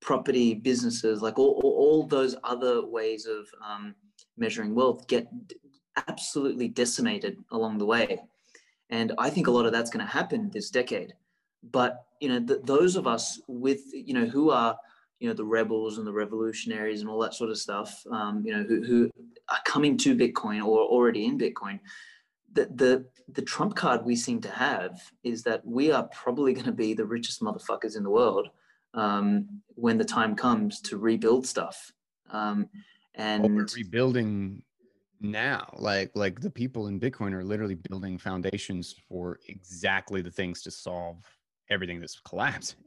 property, 0.00 0.54
businesses, 0.54 1.22
like 1.22 1.38
all 1.38 1.60
all, 1.62 1.72
all 1.72 2.06
those 2.06 2.36
other 2.42 2.84
ways 2.84 3.26
of 3.26 3.46
um, 3.64 3.94
measuring 4.36 4.74
wealth 4.74 5.06
get 5.06 5.28
absolutely 6.08 6.68
decimated 6.68 7.36
along 7.52 7.78
the 7.78 7.86
way. 7.86 8.20
And 8.90 9.12
I 9.18 9.30
think 9.30 9.46
a 9.46 9.50
lot 9.50 9.66
of 9.66 9.72
that's 9.72 9.90
going 9.90 10.04
to 10.04 10.12
happen 10.12 10.50
this 10.50 10.70
decade. 10.70 11.14
But 11.62 12.04
you 12.20 12.28
know, 12.28 12.40
th- 12.40 12.60
those 12.64 12.96
of 12.96 13.06
us 13.06 13.40
with 13.46 13.80
you 13.92 14.14
know 14.14 14.26
who 14.26 14.50
are 14.50 14.76
you 15.18 15.28
know 15.28 15.34
the 15.34 15.44
rebels 15.44 15.98
and 15.98 16.06
the 16.06 16.12
revolutionaries 16.12 17.00
and 17.00 17.10
all 17.10 17.20
that 17.20 17.34
sort 17.34 17.50
of 17.50 17.58
stuff, 17.58 18.04
um, 18.10 18.42
you 18.44 18.52
know, 18.52 18.62
who, 18.62 18.82
who 18.82 19.10
are 19.50 19.60
coming 19.64 19.96
to 19.98 20.16
Bitcoin 20.16 20.64
or 20.64 20.80
already 20.80 21.26
in 21.26 21.38
Bitcoin. 21.38 21.78
The, 22.52 22.68
the 22.74 23.06
the 23.32 23.42
trump 23.42 23.76
card 23.76 24.04
we 24.04 24.16
seem 24.16 24.40
to 24.40 24.50
have 24.50 25.00
is 25.22 25.44
that 25.44 25.64
we 25.64 25.92
are 25.92 26.08
probably 26.08 26.52
going 26.52 26.66
to 26.66 26.72
be 26.72 26.94
the 26.94 27.04
richest 27.04 27.42
motherfuckers 27.42 27.96
in 27.96 28.02
the 28.02 28.10
world 28.10 28.48
um, 28.94 29.62
when 29.74 29.98
the 29.98 30.04
time 30.04 30.34
comes 30.34 30.80
to 30.82 30.98
rebuild 30.98 31.46
stuff. 31.46 31.92
Um, 32.30 32.68
and 33.14 33.42
well, 33.42 33.52
we're 33.52 33.66
rebuilding 33.76 34.62
now 35.20 35.72
like 35.78 36.10
like 36.14 36.40
the 36.40 36.48
people 36.48 36.86
in 36.86 36.98
bitcoin 36.98 37.32
are 37.34 37.44
literally 37.44 37.74
building 37.74 38.16
foundations 38.16 38.94
for 39.06 39.38
exactly 39.48 40.22
the 40.22 40.30
things 40.30 40.62
to 40.62 40.70
solve 40.70 41.18
everything 41.70 42.00
that's 42.00 42.20
collapsing. 42.20 42.78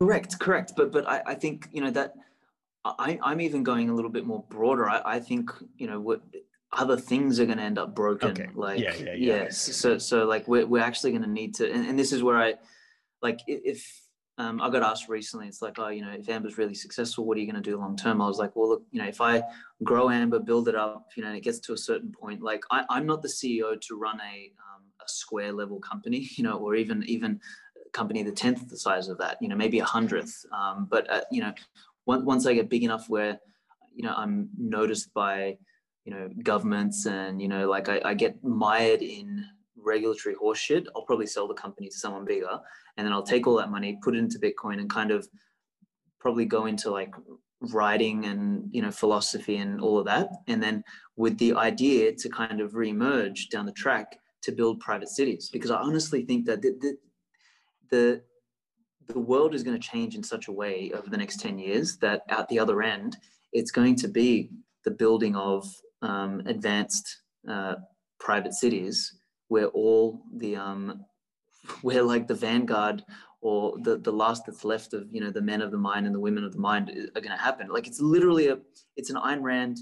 Correct, 0.00 0.38
correct. 0.38 0.72
But 0.76 0.92
but 0.92 1.08
I, 1.08 1.22
I 1.26 1.34
think 1.34 1.68
you 1.72 1.80
know 1.80 1.90
that 1.90 2.14
I, 2.84 3.18
I'm 3.22 3.40
even 3.40 3.62
going 3.62 3.88
a 3.90 3.94
little 3.94 4.10
bit 4.10 4.26
more 4.26 4.44
broader. 4.48 4.88
I, 4.88 5.00
I 5.04 5.20
think 5.20 5.50
you 5.76 5.86
know 5.86 6.00
what 6.00 6.22
other 6.72 6.96
things 6.96 7.38
are 7.38 7.46
going 7.46 7.58
to 7.58 7.64
end 7.64 7.78
up 7.78 7.94
broken. 7.94 8.30
Okay. 8.30 8.48
Like 8.54 8.80
yeah, 8.80 8.94
yeah, 8.96 9.04
yeah. 9.04 9.14
yes. 9.14 9.58
So 9.58 9.98
so 9.98 10.24
like 10.24 10.48
we're 10.48 10.66
we're 10.66 10.82
actually 10.82 11.12
going 11.12 11.22
to 11.22 11.30
need 11.30 11.54
to, 11.56 11.70
and, 11.70 11.86
and 11.86 11.98
this 11.98 12.12
is 12.12 12.22
where 12.22 12.36
I 12.36 12.54
like 13.22 13.40
if 13.46 14.04
um, 14.36 14.60
I 14.60 14.68
got 14.68 14.82
asked 14.82 15.08
recently, 15.08 15.46
it's 15.46 15.62
like, 15.62 15.78
oh, 15.78 15.88
you 15.88 16.02
know, 16.02 16.10
if 16.10 16.28
Amber's 16.28 16.58
really 16.58 16.74
successful, 16.74 17.24
what 17.24 17.36
are 17.36 17.40
you 17.40 17.46
going 17.46 17.62
to 17.62 17.70
do 17.70 17.78
long 17.78 17.96
term? 17.96 18.20
I 18.20 18.26
was 18.26 18.38
like, 18.38 18.56
well, 18.56 18.68
look, 18.68 18.82
you 18.90 19.00
know, 19.00 19.06
if 19.06 19.20
I 19.20 19.42
grow 19.84 20.10
Amber, 20.10 20.40
build 20.40 20.66
it 20.66 20.74
up, 20.74 21.06
you 21.16 21.22
know, 21.22 21.28
and 21.28 21.36
it 21.36 21.42
gets 21.42 21.60
to 21.60 21.72
a 21.72 21.78
certain 21.78 22.10
point, 22.10 22.42
like 22.42 22.64
I, 22.70 22.84
am 22.90 23.06
not 23.06 23.22
the 23.22 23.28
CEO 23.28 23.80
to 23.80 23.96
run 23.96 24.20
a, 24.20 24.52
um, 24.58 24.73
a 25.06 25.12
square 25.12 25.52
level 25.52 25.80
company, 25.80 26.28
you 26.36 26.44
know, 26.44 26.58
or 26.58 26.74
even 26.74 27.02
even 27.04 27.40
company 27.92 28.22
the 28.22 28.32
tenth 28.32 28.68
the 28.68 28.76
size 28.76 29.08
of 29.08 29.18
that, 29.18 29.38
you 29.40 29.48
know, 29.48 29.56
maybe 29.56 29.78
a 29.78 29.84
hundredth. 29.84 30.44
Um, 30.52 30.86
but 30.90 31.10
uh, 31.10 31.22
you 31.30 31.40
know, 31.40 31.52
once 32.06 32.24
once 32.24 32.46
I 32.46 32.54
get 32.54 32.68
big 32.68 32.84
enough 32.84 33.08
where, 33.08 33.38
you 33.94 34.02
know, 34.02 34.14
I'm 34.16 34.50
noticed 34.58 35.14
by, 35.14 35.56
you 36.04 36.12
know, 36.12 36.28
governments 36.42 37.06
and 37.06 37.40
you 37.40 37.48
know, 37.48 37.68
like 37.68 37.88
I, 37.88 38.00
I 38.04 38.14
get 38.14 38.42
mired 38.44 39.02
in 39.02 39.44
regulatory 39.76 40.34
horseshit, 40.34 40.86
I'll 40.94 41.04
probably 41.04 41.26
sell 41.26 41.46
the 41.46 41.54
company 41.54 41.88
to 41.88 41.96
someone 41.96 42.24
bigger, 42.24 42.58
and 42.96 43.06
then 43.06 43.12
I'll 43.12 43.22
take 43.22 43.46
all 43.46 43.56
that 43.56 43.70
money, 43.70 43.98
put 44.02 44.14
it 44.14 44.18
into 44.18 44.38
Bitcoin, 44.38 44.80
and 44.80 44.90
kind 44.90 45.10
of 45.10 45.28
probably 46.20 46.46
go 46.46 46.66
into 46.66 46.90
like 46.90 47.14
writing 47.72 48.26
and 48.26 48.68
you 48.72 48.82
know 48.82 48.90
philosophy 48.90 49.56
and 49.56 49.80
all 49.80 49.98
of 49.98 50.06
that, 50.06 50.28
and 50.48 50.62
then 50.62 50.82
with 51.16 51.38
the 51.38 51.54
idea 51.54 52.12
to 52.12 52.28
kind 52.28 52.60
of 52.60 52.74
re-emerge 52.74 53.48
down 53.50 53.66
the 53.66 53.72
track 53.72 54.18
to 54.44 54.52
build 54.52 54.80
private 54.80 55.08
cities, 55.08 55.50
because 55.52 55.70
I 55.70 55.76
honestly 55.76 56.24
think 56.24 56.46
that 56.46 56.62
the 56.62 56.96
the, 57.90 58.22
the 59.06 59.18
world 59.18 59.54
is 59.54 59.62
going 59.62 59.78
to 59.78 59.88
change 59.88 60.14
in 60.14 60.22
such 60.22 60.48
a 60.48 60.52
way 60.52 60.90
over 60.94 61.08
the 61.08 61.16
next 61.16 61.40
10 61.40 61.58
years 61.58 61.96
that 61.98 62.22
at 62.28 62.48
the 62.48 62.58
other 62.58 62.82
end, 62.82 63.16
it's 63.52 63.70
going 63.70 63.94
to 63.96 64.08
be 64.08 64.50
the 64.84 64.90
building 64.90 65.36
of 65.36 65.66
um, 66.02 66.42
advanced 66.46 67.22
uh, 67.48 67.74
private 68.18 68.54
cities 68.54 69.16
where 69.48 69.68
all 69.68 70.22
the 70.36 70.56
um, 70.56 71.04
where 71.82 72.02
like 72.02 72.26
the 72.26 72.34
vanguard 72.34 73.02
or 73.40 73.76
the 73.82 73.98
the 73.98 74.12
last 74.12 74.44
that's 74.46 74.64
left 74.64 74.94
of 74.94 75.06
you 75.10 75.20
know 75.20 75.30
the 75.30 75.40
men 75.42 75.60
of 75.60 75.70
the 75.70 75.78
mind 75.78 76.06
and 76.06 76.14
the 76.14 76.20
women 76.20 76.44
of 76.44 76.52
the 76.52 76.58
mind 76.58 76.88
are 77.14 77.20
going 77.20 77.36
to 77.36 77.42
happen. 77.42 77.68
Like 77.68 77.86
it's 77.86 78.00
literally 78.00 78.48
a 78.48 78.58
it's 78.96 79.10
an 79.10 79.16
Ayn 79.16 79.42
Rand 79.42 79.78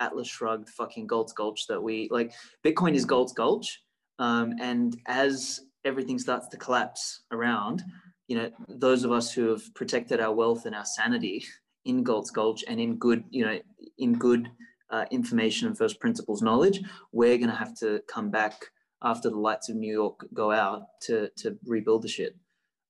Atlas 0.00 0.28
Shrugged 0.28 0.68
fucking 0.70 1.06
Galt's 1.06 1.32
Gulch 1.32 1.66
that 1.68 1.82
we 1.82 2.08
like. 2.10 2.32
Bitcoin 2.64 2.94
is 2.94 3.06
Galt's 3.06 3.32
Gulch, 3.32 3.82
um, 4.18 4.54
and 4.60 4.96
as 5.06 5.60
everything 5.84 6.18
starts 6.18 6.48
to 6.48 6.56
collapse 6.56 7.22
around, 7.32 7.82
you 8.28 8.36
know 8.36 8.50
those 8.68 9.04
of 9.04 9.12
us 9.12 9.32
who 9.32 9.48
have 9.48 9.74
protected 9.74 10.20
our 10.20 10.34
wealth 10.34 10.66
and 10.66 10.74
our 10.74 10.84
sanity 10.84 11.44
in 11.84 12.02
Galt's 12.02 12.30
Gulch 12.30 12.64
and 12.66 12.80
in 12.80 12.96
good 12.96 13.24
you 13.30 13.44
know 13.44 13.58
in 13.98 14.14
good 14.14 14.50
uh, 14.90 15.04
information 15.10 15.68
and 15.68 15.76
first 15.76 16.00
principles 16.00 16.42
knowledge, 16.42 16.80
we're 17.12 17.38
going 17.38 17.50
to 17.50 17.56
have 17.56 17.76
to 17.78 18.00
come 18.08 18.30
back 18.30 18.66
after 19.02 19.28
the 19.28 19.38
lights 19.38 19.68
of 19.68 19.76
New 19.76 19.92
York 19.92 20.26
go 20.32 20.50
out 20.52 20.82
to 21.02 21.30
to 21.38 21.56
rebuild 21.64 22.02
the 22.02 22.08
shit. 22.08 22.36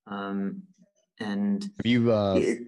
Um, 0.07 0.63
and 1.19 1.63
have 1.79 1.87
you 1.87 2.13
uh, 2.13 2.35
it, 2.37 2.59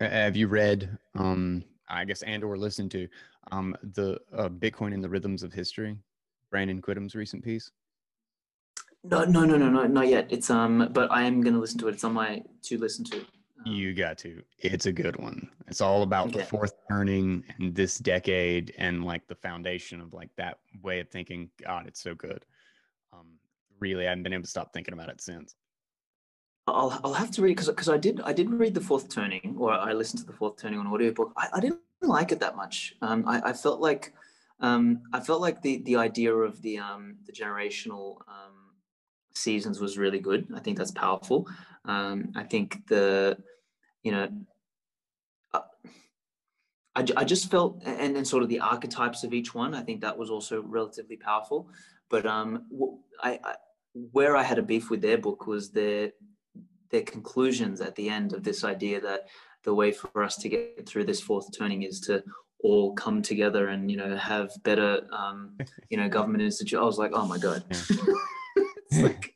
have 0.00 0.36
you 0.36 0.48
read 0.48 0.98
um, 1.14 1.64
I 1.88 2.04
guess 2.04 2.22
and 2.22 2.44
or 2.44 2.56
listened 2.56 2.90
to 2.92 3.08
um, 3.52 3.74
the 3.94 4.18
uh, 4.36 4.48
Bitcoin 4.48 4.92
and 4.92 5.02
the 5.02 5.08
Rhythms 5.08 5.42
of 5.42 5.52
History, 5.52 5.96
Brandon 6.50 6.80
Quittem's 6.80 7.14
recent 7.14 7.44
piece? 7.44 7.70
No, 9.04 9.24
no, 9.24 9.44
no, 9.44 9.56
no, 9.56 9.68
no, 9.68 9.86
not 9.86 10.08
yet. 10.08 10.26
It's 10.30 10.50
um, 10.50 10.88
but 10.92 11.10
I 11.10 11.22
am 11.22 11.40
going 11.40 11.54
to 11.54 11.60
listen 11.60 11.78
to 11.80 11.88
it. 11.88 11.94
It's 11.94 12.04
on 12.04 12.14
my 12.14 12.42
to 12.62 12.78
listen 12.78 13.04
to. 13.06 13.18
Um, 13.18 13.26
you 13.66 13.94
got 13.94 14.18
to. 14.18 14.42
It's 14.58 14.86
a 14.86 14.92
good 14.92 15.16
one. 15.16 15.48
It's 15.68 15.80
all 15.80 16.02
about 16.02 16.28
okay. 16.28 16.40
the 16.40 16.44
fourth 16.44 16.74
turning 16.90 17.44
and 17.58 17.74
this 17.74 17.98
decade 17.98 18.74
and 18.76 19.04
like 19.04 19.26
the 19.28 19.34
foundation 19.36 20.00
of 20.00 20.12
like 20.12 20.30
that 20.36 20.58
way 20.82 21.00
of 21.00 21.08
thinking. 21.08 21.50
God, 21.64 21.86
it's 21.86 22.02
so 22.02 22.14
good. 22.14 22.44
Um, 23.12 23.26
really, 23.78 24.06
I 24.06 24.10
haven't 24.10 24.24
been 24.24 24.32
able 24.32 24.44
to 24.44 24.50
stop 24.50 24.72
thinking 24.72 24.94
about 24.94 25.10
it 25.10 25.20
since. 25.20 25.54
I'll, 26.66 27.00
I'll 27.02 27.14
have 27.14 27.30
to 27.32 27.42
read 27.42 27.52
because 27.52 27.68
because 27.68 27.88
I 27.88 27.96
did 27.96 28.20
I 28.22 28.32
did 28.32 28.50
read 28.50 28.74
the 28.74 28.80
fourth 28.80 29.08
turning 29.08 29.56
or 29.58 29.72
I 29.72 29.92
listened 29.92 30.20
to 30.20 30.26
the 30.26 30.32
fourth 30.32 30.60
turning 30.60 30.78
on 30.78 30.86
audiobook. 30.86 31.32
I, 31.36 31.48
I 31.54 31.60
didn't 31.60 31.80
like 32.02 32.32
it 32.32 32.40
that 32.40 32.56
much. 32.56 32.94
Um, 33.00 33.24
I, 33.26 33.40
I 33.50 33.52
felt 33.52 33.80
like 33.80 34.12
um, 34.60 35.02
I 35.12 35.20
felt 35.20 35.40
like 35.40 35.62
the 35.62 35.82
the 35.84 35.96
idea 35.96 36.34
of 36.34 36.60
the 36.62 36.78
um, 36.78 37.16
the 37.26 37.32
generational 37.32 38.18
um, 38.28 38.72
seasons 39.34 39.80
was 39.80 39.98
really 39.98 40.18
good. 40.18 40.48
I 40.54 40.60
think 40.60 40.78
that's 40.78 40.90
powerful. 40.90 41.48
Um, 41.84 42.32
I 42.34 42.42
think 42.42 42.86
the 42.88 43.38
you 44.02 44.12
know 44.12 44.28
uh, 45.54 45.60
I, 46.96 47.06
I 47.16 47.24
just 47.24 47.50
felt 47.50 47.82
and 47.84 48.16
then 48.16 48.24
sort 48.24 48.42
of 48.42 48.48
the 48.48 48.60
archetypes 48.60 49.22
of 49.22 49.32
each 49.32 49.54
one. 49.54 49.74
I 49.74 49.82
think 49.82 50.00
that 50.00 50.18
was 50.18 50.30
also 50.30 50.62
relatively 50.62 51.16
powerful. 51.16 51.68
But 52.08 52.26
um, 52.26 52.66
I, 53.22 53.38
I 53.44 53.54
where 54.12 54.36
I 54.36 54.42
had 54.42 54.58
a 54.58 54.62
beef 54.62 54.90
with 54.90 55.02
their 55.02 55.18
book 55.18 55.46
was 55.46 55.70
their 55.70 56.12
their 56.90 57.02
conclusions 57.02 57.80
at 57.80 57.94
the 57.94 58.08
end 58.08 58.32
of 58.32 58.42
this 58.42 58.64
idea 58.64 59.00
that 59.00 59.28
the 59.64 59.74
way 59.74 59.92
for 59.92 60.22
us 60.22 60.36
to 60.38 60.48
get 60.48 60.88
through 60.88 61.04
this 61.04 61.20
fourth 61.20 61.56
turning 61.56 61.82
is 61.82 62.00
to 62.00 62.22
all 62.60 62.92
come 62.94 63.22
together 63.22 63.68
and 63.68 63.90
you 63.90 63.96
know 63.96 64.16
have 64.16 64.50
better 64.64 65.06
um, 65.12 65.56
you 65.90 65.96
know 65.96 66.08
government 66.08 66.42
institute. 66.42 66.78
I 66.78 66.84
was 66.84 66.98
like, 66.98 67.12
oh 67.14 67.26
my 67.26 67.38
god. 67.38 67.64
like, 69.00 69.34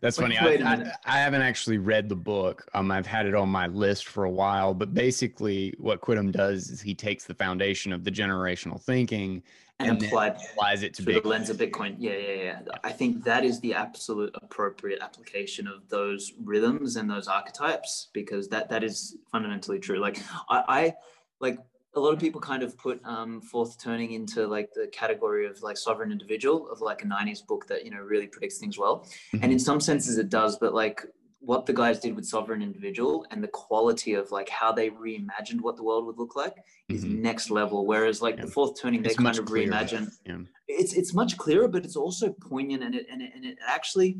That's 0.00 0.18
funny. 0.18 0.36
I, 0.36 0.54
I, 0.54 0.92
I, 1.06 1.18
haven't 1.18 1.42
actually 1.42 1.78
read 1.78 2.08
the 2.08 2.16
book. 2.16 2.68
Um, 2.74 2.90
I've 2.90 3.06
had 3.06 3.26
it 3.26 3.34
on 3.34 3.48
my 3.48 3.68
list 3.68 4.06
for 4.06 4.24
a 4.24 4.30
while, 4.30 4.74
but 4.74 4.92
basically, 4.94 5.74
what 5.78 6.00
Quittem 6.00 6.32
does 6.32 6.70
is 6.70 6.80
he 6.80 6.94
takes 6.94 7.24
the 7.24 7.34
foundation 7.34 7.92
of 7.92 8.04
the 8.04 8.10
generational 8.10 8.80
thinking 8.80 9.42
and, 9.78 9.90
and 9.90 10.02
applied, 10.02 10.36
applies 10.52 10.82
it 10.82 10.94
to 10.94 11.02
the 11.02 11.20
lens 11.20 11.50
of 11.50 11.56
Bitcoin. 11.56 11.96
Yeah, 11.98 12.16
yeah, 12.16 12.34
yeah. 12.34 12.60
I 12.84 12.92
think 12.92 13.24
that 13.24 13.44
is 13.44 13.60
the 13.60 13.74
absolute 13.74 14.34
appropriate 14.42 15.00
application 15.00 15.66
of 15.66 15.88
those 15.88 16.32
rhythms 16.42 16.96
and 16.96 17.08
those 17.10 17.28
archetypes 17.28 18.08
because 18.12 18.48
that 18.48 18.68
that 18.70 18.84
is 18.84 19.16
fundamentally 19.30 19.78
true. 19.78 19.98
Like 19.98 20.20
I, 20.48 20.64
I 20.68 20.94
like 21.40 21.58
a 21.94 22.00
lot 22.00 22.12
of 22.14 22.18
people 22.18 22.40
kind 22.40 22.62
of 22.62 22.76
put 22.78 23.00
um, 23.04 23.40
fourth 23.40 23.78
turning 23.78 24.12
into 24.12 24.46
like 24.46 24.72
the 24.74 24.86
category 24.88 25.46
of 25.46 25.62
like 25.62 25.76
sovereign 25.76 26.10
individual 26.10 26.70
of 26.70 26.80
like 26.80 27.02
a 27.02 27.06
90s 27.06 27.46
book 27.46 27.66
that 27.66 27.84
you 27.84 27.90
know 27.90 28.00
really 28.00 28.26
predicts 28.26 28.58
things 28.58 28.78
well 28.78 29.00
mm-hmm. 29.00 29.42
and 29.42 29.52
in 29.52 29.58
some 29.58 29.80
senses 29.80 30.18
it 30.18 30.28
does 30.28 30.56
but 30.58 30.74
like 30.74 31.04
what 31.44 31.66
the 31.66 31.72
guys 31.72 31.98
did 31.98 32.14
with 32.14 32.24
sovereign 32.24 32.62
individual 32.62 33.26
and 33.32 33.42
the 33.42 33.48
quality 33.48 34.14
of 34.14 34.30
like 34.30 34.48
how 34.48 34.70
they 34.70 34.90
reimagined 34.90 35.60
what 35.60 35.76
the 35.76 35.82
world 35.82 36.06
would 36.06 36.16
look 36.16 36.36
like 36.36 36.54
is 36.88 37.04
mm-hmm. 37.04 37.20
next 37.20 37.50
level 37.50 37.84
whereas 37.86 38.22
like 38.22 38.36
yeah. 38.36 38.44
the 38.44 38.50
fourth 38.50 38.80
turning 38.80 39.04
it's 39.04 39.16
they 39.16 39.22
kind 39.22 39.38
of 39.38 39.46
reimagine 39.46 40.08
yeah. 40.24 40.38
it's 40.68 40.94
it's 40.94 41.12
much 41.12 41.36
clearer 41.36 41.68
but 41.68 41.84
it's 41.84 41.96
also 41.96 42.32
poignant 42.32 42.82
and 42.82 42.94
it 42.94 43.06
and 43.10 43.20
it, 43.20 43.32
and 43.34 43.44
it 43.44 43.58
actually 43.66 44.18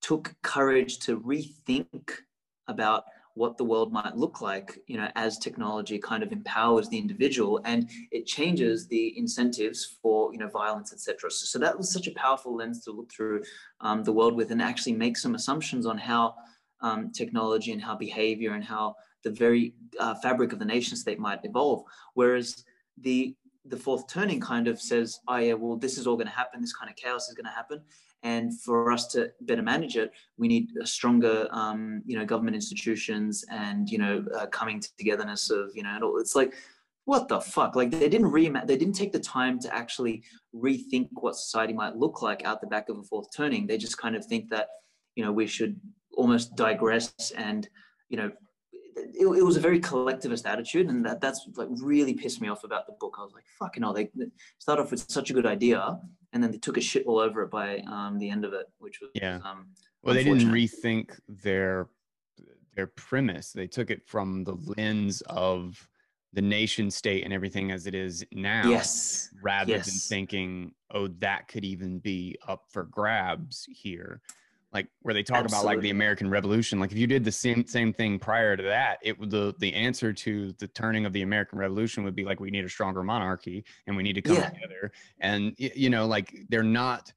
took 0.00 0.34
courage 0.42 0.98
to 0.98 1.20
rethink 1.20 2.10
about 2.66 3.04
what 3.34 3.56
the 3.56 3.64
world 3.64 3.92
might 3.92 4.16
look 4.16 4.40
like 4.40 4.78
you 4.86 4.96
know 4.96 5.08
as 5.16 5.38
technology 5.38 5.98
kind 5.98 6.22
of 6.22 6.32
empowers 6.32 6.88
the 6.88 6.98
individual 6.98 7.60
and 7.64 7.90
it 8.10 8.26
changes 8.26 8.86
the 8.88 9.16
incentives 9.18 9.96
for 10.00 10.32
you 10.32 10.38
know 10.38 10.48
violence 10.48 10.92
etc 10.92 11.30
so, 11.30 11.44
so, 11.46 11.58
that 11.58 11.76
was 11.76 11.92
such 11.92 12.06
a 12.06 12.12
powerful 12.12 12.56
lens 12.56 12.84
to 12.84 12.92
look 12.92 13.10
through 13.12 13.42
um, 13.80 14.04
the 14.04 14.12
world 14.12 14.34
with 14.34 14.50
and 14.50 14.62
actually 14.62 14.92
make 14.92 15.16
some 15.16 15.34
assumptions 15.34 15.84
on 15.84 15.98
how 15.98 16.34
um, 16.84 17.10
technology 17.10 17.72
and 17.72 17.82
how 17.82 17.96
behavior 17.96 18.52
and 18.52 18.64
how 18.64 18.94
the 19.24 19.30
very 19.30 19.74
uh, 19.98 20.14
fabric 20.16 20.52
of 20.52 20.58
the 20.58 20.64
nation 20.64 20.96
state 20.96 21.18
might 21.18 21.40
evolve. 21.42 21.82
Whereas 22.12 22.64
the 23.00 23.34
the 23.66 23.76
fourth 23.78 24.06
turning 24.06 24.40
kind 24.40 24.68
of 24.68 24.78
says 24.78 25.20
oh 25.26 25.38
yeah 25.38 25.54
well 25.54 25.78
this 25.78 25.96
is 25.96 26.06
all 26.06 26.16
going 26.16 26.28
to 26.28 26.32
happen. 26.32 26.60
This 26.60 26.74
kind 26.74 26.90
of 26.90 26.96
chaos 26.96 27.28
is 27.28 27.34
going 27.34 27.46
to 27.46 27.50
happen 27.50 27.82
and 28.24 28.58
for 28.60 28.90
us 28.90 29.06
to 29.08 29.30
better 29.42 29.62
manage 29.62 29.96
it, 29.96 30.10
we 30.38 30.48
need 30.48 30.70
stronger, 30.84 31.46
um, 31.52 32.02
you 32.06 32.18
know, 32.18 32.24
government 32.24 32.56
institutions 32.56 33.44
and 33.50 33.88
you 33.88 33.98
know, 33.98 34.24
uh, 34.36 34.46
coming 34.46 34.82
togetherness 34.98 35.50
of 35.50 35.70
you 35.74 35.82
know, 35.82 36.16
it's 36.16 36.34
like, 36.34 36.54
what 37.04 37.28
the 37.28 37.40
fuck? 37.40 37.76
Like 37.76 37.90
they 37.90 38.08
didn't 38.08 38.30
re 38.30 38.48
they 38.48 38.76
didn't 38.78 38.94
take 38.94 39.12
the 39.12 39.20
time 39.20 39.60
to 39.60 39.74
actually 39.74 40.22
rethink 40.54 41.08
what 41.12 41.36
society 41.36 41.74
might 41.74 41.96
look 41.96 42.22
like 42.22 42.44
out 42.44 42.60
the 42.60 42.66
back 42.66 42.88
of 42.88 42.98
a 42.98 43.02
fourth 43.02 43.28
turning. 43.34 43.66
They 43.66 43.76
just 43.76 43.98
kind 43.98 44.16
of 44.16 44.24
think 44.24 44.48
that 44.50 44.68
you 45.14 45.22
know 45.22 45.30
we 45.30 45.46
should 45.46 45.78
almost 46.16 46.56
digress 46.56 47.30
and 47.36 47.68
you 48.08 48.16
know 48.16 48.30
it, 48.96 49.26
it, 49.26 49.42
was 49.42 49.56
a 49.56 49.60
very 49.60 49.80
collectivist 49.80 50.46
attitude, 50.46 50.88
and 50.88 51.04
that 51.04 51.20
that's 51.20 51.46
like 51.56 51.68
really 51.70 52.14
pissed 52.14 52.40
me 52.40 52.48
off 52.48 52.64
about 52.64 52.86
the 52.86 52.92
book. 52.92 53.16
I 53.18 53.22
was 53.22 53.32
like, 53.32 53.44
"Fucking 53.58 53.82
hell!" 53.82 53.92
They, 53.92 54.08
start 54.58 54.78
off 54.78 54.90
with 54.90 55.10
such 55.10 55.30
a 55.30 55.32
good 55.32 55.46
idea, 55.46 55.98
and 56.32 56.42
then 56.42 56.50
they 56.50 56.58
took 56.58 56.76
a 56.76 56.80
shit 56.80 57.06
all 57.06 57.18
over 57.18 57.42
it 57.42 57.50
by 57.50 57.78
um, 57.90 58.18
the 58.18 58.28
end 58.30 58.44
of 58.44 58.52
it, 58.52 58.66
which 58.78 59.00
was 59.00 59.10
yeah. 59.14 59.40
Um, 59.44 59.68
well, 60.02 60.14
they 60.14 60.24
didn't 60.24 60.50
rethink 60.50 61.18
their 61.28 61.88
their 62.74 62.86
premise. 62.88 63.52
They 63.52 63.66
took 63.66 63.90
it 63.90 64.06
from 64.06 64.44
the 64.44 64.56
lens 64.76 65.22
of 65.22 65.88
the 66.34 66.42
nation 66.42 66.90
state 66.90 67.24
and 67.24 67.32
everything 67.32 67.70
as 67.70 67.86
it 67.86 67.94
is 67.94 68.26
now 68.32 68.68
yes 68.68 69.30
rather 69.40 69.70
yes. 69.70 69.86
than 69.86 69.94
thinking 69.94 70.72
oh 70.90 71.06
that 71.06 71.46
could 71.46 71.64
even 71.64 72.00
be 72.00 72.36
up 72.48 72.64
for 72.68 72.82
grabs 72.82 73.64
here 73.70 74.20
like 74.74 74.88
where 75.02 75.14
they 75.14 75.22
talk 75.22 75.44
Absolutely. 75.44 75.66
about 75.66 75.76
like 75.76 75.82
the 75.82 75.90
American 75.90 76.28
Revolution. 76.28 76.80
Like 76.80 76.90
if 76.90 76.98
you 76.98 77.06
did 77.06 77.24
the 77.24 77.32
same 77.32 77.64
same 77.66 77.92
thing 77.92 78.18
prior 78.18 78.56
to 78.56 78.62
that, 78.64 78.98
it 79.02 79.18
would 79.18 79.30
the 79.30 79.54
the 79.60 79.72
answer 79.72 80.12
to 80.12 80.52
the 80.58 80.66
turning 80.68 81.06
of 81.06 81.12
the 81.12 81.22
American 81.22 81.58
Revolution 81.58 82.02
would 82.02 82.16
be 82.16 82.24
like 82.24 82.40
we 82.40 82.50
need 82.50 82.64
a 82.64 82.68
stronger 82.68 83.04
monarchy 83.04 83.64
and 83.86 83.96
we 83.96 84.02
need 84.02 84.14
to 84.14 84.22
come 84.22 84.36
yeah. 84.36 84.50
together. 84.50 84.92
And 85.20 85.54
you 85.56 85.88
know, 85.88 86.06
like 86.06 86.34
they're 86.48 86.64
not 86.64 87.12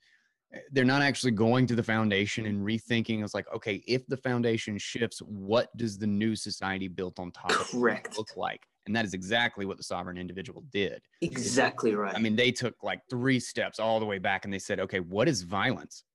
they're 0.71 0.85
not 0.85 1.01
actually 1.01 1.31
going 1.31 1.67
to 1.67 1.75
the 1.75 1.83
foundation 1.83 2.45
and 2.45 2.65
rethinking 2.65 3.21
it's 3.21 3.33
like 3.33 3.45
okay 3.53 3.83
if 3.85 4.07
the 4.07 4.15
foundation 4.15 4.77
shifts 4.77 5.19
what 5.19 5.75
does 5.75 5.97
the 5.97 6.07
new 6.07 6.37
society 6.37 6.87
built 6.87 7.19
on 7.19 7.31
top 7.31 7.51
Correct. 7.51 8.07
of 8.07 8.13
it 8.13 8.17
look 8.17 8.37
like 8.37 8.65
and 8.85 8.95
that 8.95 9.03
is 9.03 9.13
exactly 9.13 9.65
what 9.65 9.75
the 9.75 9.83
sovereign 9.83 10.17
individual 10.17 10.63
did 10.71 11.01
exactly 11.21 11.93
right 11.95 12.15
i 12.15 12.19
mean 12.19 12.37
they 12.37 12.51
took 12.51 12.81
like 12.81 13.01
three 13.09 13.41
steps 13.41 13.77
all 13.77 13.99
the 13.99 14.05
way 14.05 14.19
back 14.19 14.45
and 14.45 14.53
they 14.53 14.59
said 14.59 14.79
okay 14.79 15.01
what 15.01 15.27
is 15.27 15.41
violence 15.41 16.05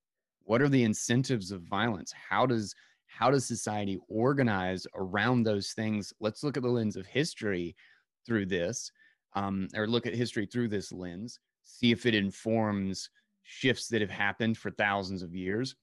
what 0.45 0.63
are 0.63 0.69
the 0.69 0.85
incentives 0.85 1.51
of 1.51 1.63
violence? 1.63 2.13
How 2.13 2.47
does 2.47 2.75
how 3.07 3.31
does 3.31 3.45
society 3.45 3.99
organize 4.09 4.87
around 4.95 5.43
those 5.43 5.73
things? 5.73 6.15
Let's 6.19 6.43
look 6.43 6.57
at 6.57 6.63
the 6.63 6.69
lens 6.71 6.97
of 6.97 7.07
history 7.07 7.77
through 8.27 8.47
this 8.47 8.91
um, 9.35 9.69
or 9.77 9.87
look 9.87 10.07
at 10.07 10.15
history 10.15 10.47
through 10.47 10.69
this 10.69 10.93
lens 10.93 11.39
see 11.63 11.91
if 11.91 12.07
it 12.07 12.15
informs 12.15 13.11
shifts 13.43 13.89
that 13.89 14.01
have 14.01 14.11
happened 14.11 14.57
for 14.59 14.71
thousands 14.71 15.23
of 15.23 15.35
years. 15.35 15.75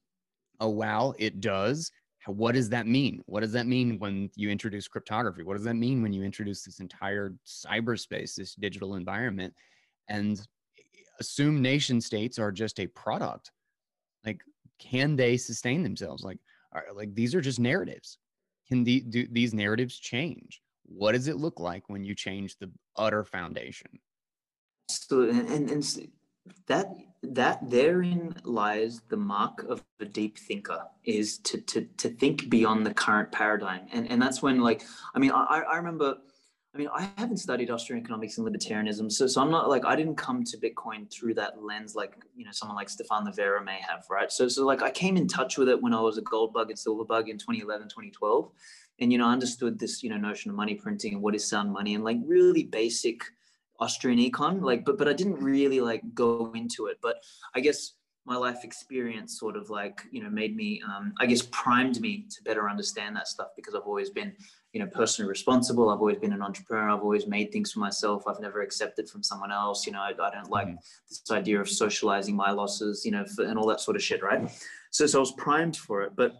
Oh 0.60 0.68
wow 0.68 1.14
it 1.18 1.40
does. 1.40 1.90
What 2.26 2.52
does 2.52 2.68
that 2.68 2.86
mean? 2.86 3.22
What 3.26 3.40
does 3.40 3.52
that 3.52 3.66
mean 3.66 3.98
when 3.98 4.30
you 4.34 4.50
introduce 4.50 4.88
cryptography? 4.88 5.42
What 5.42 5.56
does 5.56 5.64
that 5.64 5.74
mean 5.74 6.02
when 6.02 6.12
you 6.12 6.22
introduce 6.22 6.62
this 6.62 6.80
entire 6.80 7.34
cyberspace 7.46 8.34
this 8.34 8.54
digital 8.54 8.94
environment? 8.94 9.54
And 10.08 10.40
assume 11.18 11.62
nation 11.62 12.00
states 12.00 12.38
are 12.38 12.52
just 12.52 12.78
a 12.78 12.86
product 12.88 13.52
like 14.24 14.42
can 14.78 15.16
they 15.16 15.36
sustain 15.36 15.82
themselves? 15.82 16.22
Like 16.22 16.38
are, 16.72 16.84
like 16.94 17.14
these 17.14 17.34
are 17.34 17.40
just 17.40 17.60
narratives. 17.60 18.18
Can 18.68 18.84
the, 18.84 19.00
do 19.00 19.26
these 19.30 19.52
narratives 19.52 19.98
change? 19.98 20.62
What 20.84 21.12
does 21.12 21.28
it 21.28 21.36
look 21.36 21.60
like 21.60 21.88
when 21.88 22.04
you 22.04 22.14
change 22.14 22.56
the 22.56 22.70
utter 22.96 23.24
foundation? 23.24 23.98
So 24.88 25.22
and, 25.22 25.48
and, 25.48 25.70
and 25.70 26.08
that 26.66 26.94
that 27.22 27.68
therein 27.68 28.34
lies 28.44 29.02
the 29.08 29.16
mark 29.16 29.64
of 29.68 29.84
a 30.00 30.04
deep 30.04 30.38
thinker 30.38 30.82
is 31.04 31.38
to 31.38 31.60
to 31.60 31.82
to 31.98 32.08
think 32.08 32.48
beyond 32.48 32.86
the 32.86 32.94
current 32.94 33.30
paradigm. 33.30 33.86
And 33.92 34.10
and 34.10 34.20
that's 34.20 34.42
when 34.42 34.60
like 34.60 34.82
i 35.14 35.18
mean 35.18 35.32
i 35.32 35.62
i 35.70 35.76
remember 35.76 36.16
I 36.72 36.78
mean, 36.78 36.88
I 36.94 37.10
haven't 37.16 37.38
studied 37.38 37.68
Austrian 37.68 38.00
economics 38.00 38.38
and 38.38 38.46
libertarianism, 38.46 39.10
so 39.10 39.26
so 39.26 39.42
I'm 39.42 39.50
not 39.50 39.68
like 39.68 39.84
I 39.84 39.96
didn't 39.96 40.14
come 40.14 40.44
to 40.44 40.56
Bitcoin 40.56 41.10
through 41.12 41.34
that 41.34 41.64
lens, 41.64 41.96
like 41.96 42.14
you 42.36 42.44
know 42.44 42.52
someone 42.52 42.76
like 42.76 42.88
Stefan 42.88 43.26
Livera 43.26 43.64
may 43.64 43.80
have, 43.80 44.04
right? 44.08 44.30
So 44.30 44.46
so 44.46 44.64
like 44.64 44.80
I 44.80 44.90
came 44.92 45.16
in 45.16 45.26
touch 45.26 45.58
with 45.58 45.68
it 45.68 45.82
when 45.82 45.92
I 45.92 46.00
was 46.00 46.16
a 46.16 46.22
gold 46.22 46.52
bug 46.52 46.70
and 46.70 46.78
silver 46.78 47.04
bug 47.04 47.28
in 47.28 47.38
2011, 47.38 47.88
2012, 47.88 48.52
and 49.00 49.10
you 49.10 49.18
know 49.18 49.26
I 49.26 49.32
understood 49.32 49.80
this 49.80 50.04
you 50.04 50.10
know 50.10 50.16
notion 50.16 50.50
of 50.50 50.56
money 50.56 50.76
printing 50.76 51.14
and 51.14 51.22
what 51.22 51.34
is 51.34 51.48
sound 51.48 51.72
money 51.72 51.96
and 51.96 52.04
like 52.04 52.18
really 52.24 52.62
basic 52.62 53.24
Austrian 53.80 54.20
econ, 54.20 54.62
like 54.62 54.84
but 54.84 54.96
but 54.96 55.08
I 55.08 55.12
didn't 55.12 55.42
really 55.42 55.80
like 55.80 56.02
go 56.14 56.52
into 56.54 56.86
it, 56.86 56.98
but 57.02 57.16
I 57.52 57.60
guess 57.60 57.94
my 58.26 58.36
life 58.36 58.62
experience 58.62 59.40
sort 59.40 59.56
of 59.56 59.70
like 59.70 60.02
you 60.12 60.22
know 60.22 60.30
made 60.30 60.54
me 60.54 60.80
um, 60.86 61.12
i 61.18 61.26
guess 61.26 61.42
primed 61.50 62.00
me 62.00 62.26
to 62.30 62.42
better 62.44 62.68
understand 62.68 63.16
that 63.16 63.26
stuff 63.26 63.48
because 63.56 63.74
i've 63.74 63.86
always 63.86 64.10
been 64.10 64.32
you 64.72 64.80
know 64.80 64.86
personally 64.86 65.28
responsible. 65.28 65.90
I've 65.90 65.98
always 65.98 66.18
been 66.18 66.32
an 66.32 66.42
entrepreneur. 66.42 66.90
I've 66.90 67.02
always 67.02 67.26
made 67.26 67.52
things 67.52 67.72
for 67.72 67.80
myself. 67.80 68.24
I've 68.26 68.40
never 68.40 68.62
accepted 68.62 69.08
from 69.08 69.22
someone 69.22 69.52
else. 69.52 69.86
You 69.86 69.92
know 69.92 70.00
i, 70.00 70.10
I 70.10 70.30
don't 70.30 70.50
like 70.50 70.68
mm-hmm. 70.68 70.76
this 71.08 71.22
idea 71.30 71.60
of 71.60 71.68
socializing 71.68 72.36
my 72.36 72.50
losses 72.50 73.04
you 73.04 73.10
know 73.10 73.24
for, 73.24 73.44
and 73.44 73.58
all 73.58 73.66
that 73.68 73.80
sort 73.80 73.96
of 73.96 74.02
shit 74.02 74.22
right? 74.22 74.50
So 74.90 75.06
so 75.06 75.18
i 75.18 75.20
was 75.20 75.32
primed 75.32 75.76
for 75.76 76.02
it. 76.02 76.12
But 76.16 76.34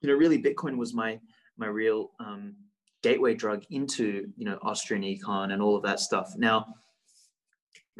you 0.00 0.08
know 0.08 0.14
really 0.14 0.42
bitcoin 0.42 0.76
was 0.76 0.94
my 0.94 1.20
my 1.56 1.66
real 1.66 2.10
um, 2.18 2.54
gateway 3.02 3.34
drug 3.34 3.64
into 3.70 4.32
you 4.36 4.44
know 4.44 4.58
Austrian 4.62 5.02
econ 5.02 5.52
and 5.52 5.60
all 5.62 5.76
of 5.76 5.82
that 5.82 6.00
stuff. 6.00 6.32
Now, 6.36 6.74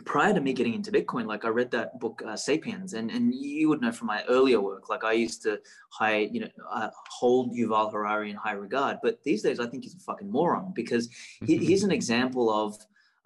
prior 0.05 0.33
to 0.33 0.41
me 0.41 0.53
getting 0.53 0.75
into 0.75 0.91
Bitcoin, 0.91 1.27
like 1.27 1.45
I 1.45 1.49
read 1.49 1.71
that 1.73 1.99
book 2.01 2.23
uh, 2.27 2.37
*Sapiens*, 2.37 2.95
and 2.95 3.11
and 3.11 3.35
you 3.35 3.69
would 3.69 3.81
know 3.81 3.93
from 3.93 4.07
my 4.09 4.25
earlier 4.29 4.61
work, 4.61 4.89
like 4.89 5.05
I 5.05 5.13
used 5.13 5.43
to 5.43 5.61
high 5.91 6.29
you 6.33 6.41
know 6.41 6.49
uh, 6.71 6.89
hold 7.11 7.55
Yuval 7.55 7.93
Harari 7.93 8.31
in 8.31 8.37
high 8.37 8.53
regard, 8.53 8.99
but 9.03 9.23
these 9.23 9.43
days 9.43 9.61
I 9.61 9.67
think 9.67 9.85
he's 9.85 9.95
a 9.95 10.01
fucking 10.01 10.31
moron 10.31 10.73
because 10.75 11.09
he, 11.45 11.59
he's 11.59 11.85
an 11.85 11.93
example 11.93 12.51
of 12.51 12.77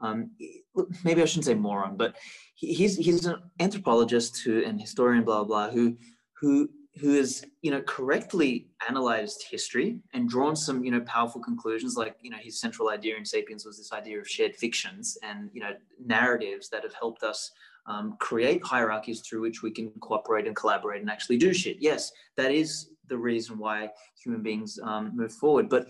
um, 0.00 0.30
maybe 1.04 1.22
I 1.22 1.24
shouldn't 1.24 1.46
say 1.46 1.54
moron, 1.54 1.96
but 1.96 2.16
he's 2.54 2.96
he's 2.96 3.26
an 3.26 3.36
anthropologist 3.60 4.42
who 4.42 4.64
and 4.64 4.80
historian 4.80 5.24
blah 5.24 5.44
blah 5.44 5.70
who 5.70 5.96
who 6.40 6.68
who 6.98 7.14
has 7.14 7.44
you 7.62 7.70
know 7.70 7.82
correctly 7.82 8.68
analyzed 8.88 9.44
history 9.50 9.98
and 10.14 10.28
drawn 10.28 10.56
some 10.56 10.84
you 10.84 10.90
know 10.90 11.00
powerful 11.00 11.40
conclusions 11.40 11.96
like 11.96 12.16
you 12.20 12.30
know 12.30 12.38
his 12.40 12.60
central 12.60 12.88
idea 12.88 13.16
in 13.16 13.24
sapiens 13.24 13.66
was 13.66 13.76
this 13.76 13.92
idea 13.92 14.18
of 14.18 14.28
shared 14.28 14.56
fictions 14.56 15.18
and 15.22 15.50
you 15.52 15.60
know 15.60 15.72
narratives 16.04 16.68
that 16.68 16.82
have 16.82 16.94
helped 16.94 17.22
us 17.22 17.50
um, 17.86 18.16
create 18.18 18.64
hierarchies 18.64 19.20
through 19.20 19.40
which 19.42 19.62
we 19.62 19.70
can 19.70 19.90
cooperate 20.00 20.46
and 20.46 20.56
collaborate 20.56 21.00
and 21.00 21.10
actually 21.10 21.36
do 21.36 21.52
shit. 21.52 21.76
Yes 21.80 22.12
that 22.36 22.52
is 22.52 22.90
the 23.08 23.16
reason 23.16 23.58
why 23.58 23.88
human 24.22 24.42
beings 24.42 24.78
um, 24.82 25.12
move 25.14 25.32
forward. 25.32 25.68
But 25.68 25.88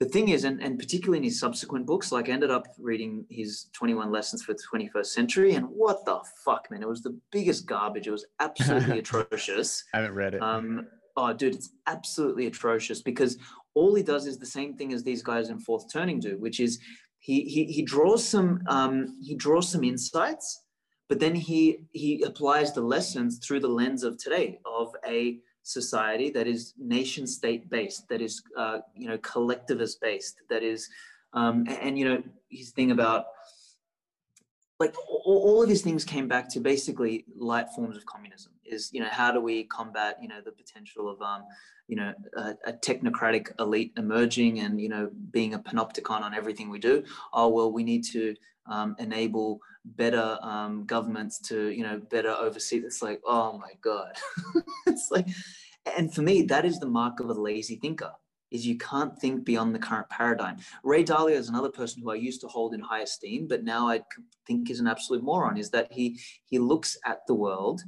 the 0.00 0.06
thing 0.06 0.28
is, 0.28 0.44
and, 0.44 0.60
and 0.60 0.78
particularly 0.78 1.18
in 1.18 1.24
his 1.24 1.38
subsequent 1.38 1.86
books, 1.86 2.10
like 2.10 2.28
I 2.28 2.32
ended 2.32 2.50
up 2.50 2.66
reading 2.78 3.24
his 3.30 3.66
21 3.74 4.10
Lessons 4.10 4.42
for 4.42 4.52
the 4.52 4.62
21st 4.72 5.06
Century, 5.06 5.54
and 5.54 5.66
what 5.66 6.04
the 6.04 6.20
fuck, 6.44 6.68
man? 6.70 6.82
It 6.82 6.88
was 6.88 7.02
the 7.02 7.18
biggest 7.30 7.66
garbage. 7.66 8.08
It 8.08 8.10
was 8.10 8.26
absolutely 8.40 8.98
atrocious. 9.00 9.84
I 9.94 9.98
haven't 9.98 10.14
read 10.14 10.34
it. 10.34 10.42
Um, 10.42 10.86
oh, 11.16 11.32
dude, 11.32 11.54
it's 11.54 11.70
absolutely 11.86 12.46
atrocious 12.46 13.02
because 13.02 13.38
all 13.74 13.94
he 13.94 14.02
does 14.02 14.26
is 14.26 14.38
the 14.38 14.46
same 14.46 14.74
thing 14.74 14.92
as 14.92 15.04
these 15.04 15.22
guys 15.22 15.48
in 15.48 15.60
Fourth 15.60 15.92
Turning 15.92 16.18
do, 16.18 16.38
which 16.38 16.58
is 16.58 16.80
he 17.20 17.42
he, 17.44 17.64
he 17.64 17.82
draws 17.82 18.26
some 18.26 18.60
um, 18.68 19.18
he 19.22 19.34
draws 19.34 19.68
some 19.70 19.84
insights, 19.84 20.64
but 21.08 21.20
then 21.20 21.34
he 21.34 21.78
he 21.92 22.22
applies 22.22 22.72
the 22.72 22.82
lessons 22.82 23.38
through 23.38 23.60
the 23.60 23.68
lens 23.68 24.02
of 24.02 24.18
today 24.18 24.58
of 24.66 24.94
a 25.06 25.38
society 25.64 26.30
that 26.30 26.46
is 26.46 26.74
nation 26.78 27.26
state 27.26 27.68
based, 27.68 28.08
that 28.08 28.20
is, 28.20 28.42
uh, 28.56 28.78
you 28.94 29.08
know, 29.08 29.18
collectivist 29.18 30.00
based, 30.00 30.36
that 30.48 30.62
is, 30.62 30.88
um, 31.32 31.64
and, 31.66 31.78
and, 31.80 31.98
you 31.98 32.04
know, 32.04 32.22
his 32.48 32.70
thing 32.70 32.92
about 32.92 33.26
like 34.78 34.94
all, 35.08 35.22
all 35.24 35.62
of 35.62 35.68
these 35.68 35.82
things 35.82 36.04
came 36.04 36.28
back 36.28 36.48
to 36.50 36.60
basically 36.60 37.24
light 37.36 37.68
forms 37.70 37.96
of 37.96 38.04
communism 38.06 38.52
is, 38.64 38.90
you 38.92 39.00
know, 39.00 39.08
how 39.10 39.32
do 39.32 39.40
we 39.40 39.64
combat, 39.64 40.18
you 40.20 40.28
know, 40.28 40.40
the 40.44 40.52
potential 40.52 41.08
of, 41.08 41.20
um, 41.22 41.44
you 41.88 41.96
know, 41.96 42.12
a, 42.36 42.54
a, 42.66 42.72
technocratic 42.72 43.52
elite 43.60 43.92
emerging 43.96 44.60
and, 44.60 44.80
you 44.80 44.88
know, 44.88 45.10
being 45.30 45.54
a 45.54 45.58
panopticon 45.58 46.22
on 46.22 46.34
everything 46.34 46.70
we 46.70 46.78
do. 46.78 47.04
Oh, 47.32 47.48
well, 47.48 47.72
we 47.72 47.84
need 47.84 48.04
to 48.12 48.34
um, 48.66 48.96
enable 48.98 49.60
better 49.84 50.38
um, 50.42 50.84
governments 50.86 51.38
to 51.38 51.68
you 51.68 51.82
know 51.82 52.00
better 52.10 52.30
oversee 52.30 52.78
it's 52.78 53.02
like 53.02 53.20
oh 53.26 53.58
my 53.58 53.72
god. 53.80 54.16
It's 54.86 55.10
like 55.10 55.28
and 55.96 56.12
for 56.12 56.22
me 56.22 56.42
that 56.42 56.64
is 56.64 56.78
the 56.78 56.86
mark 56.86 57.20
of 57.20 57.28
a 57.28 57.34
lazy 57.34 57.76
thinker 57.76 58.12
is 58.50 58.66
you 58.66 58.78
can't 58.78 59.18
think 59.18 59.44
beyond 59.44 59.74
the 59.74 59.78
current 59.78 60.08
paradigm. 60.08 60.56
Ray 60.84 61.02
dalio 61.02 61.30
is 61.30 61.48
another 61.48 61.70
person 61.70 62.02
who 62.02 62.10
i 62.10 62.14
used 62.14 62.40
to 62.42 62.48
hold 62.48 62.74
in 62.74 62.80
high 62.80 63.00
esteem 63.00 63.46
but 63.48 63.64
now 63.64 63.88
i 63.88 64.00
think 64.46 64.70
is 64.70 64.80
an 64.80 64.86
absolute 64.86 65.22
moron 65.22 65.56
is 65.58 65.70
that 65.70 65.92
he 65.92 66.18
he 66.44 66.58
looks 66.58 66.96
at 67.04 67.26
the 67.26 67.34
world 67.34 67.82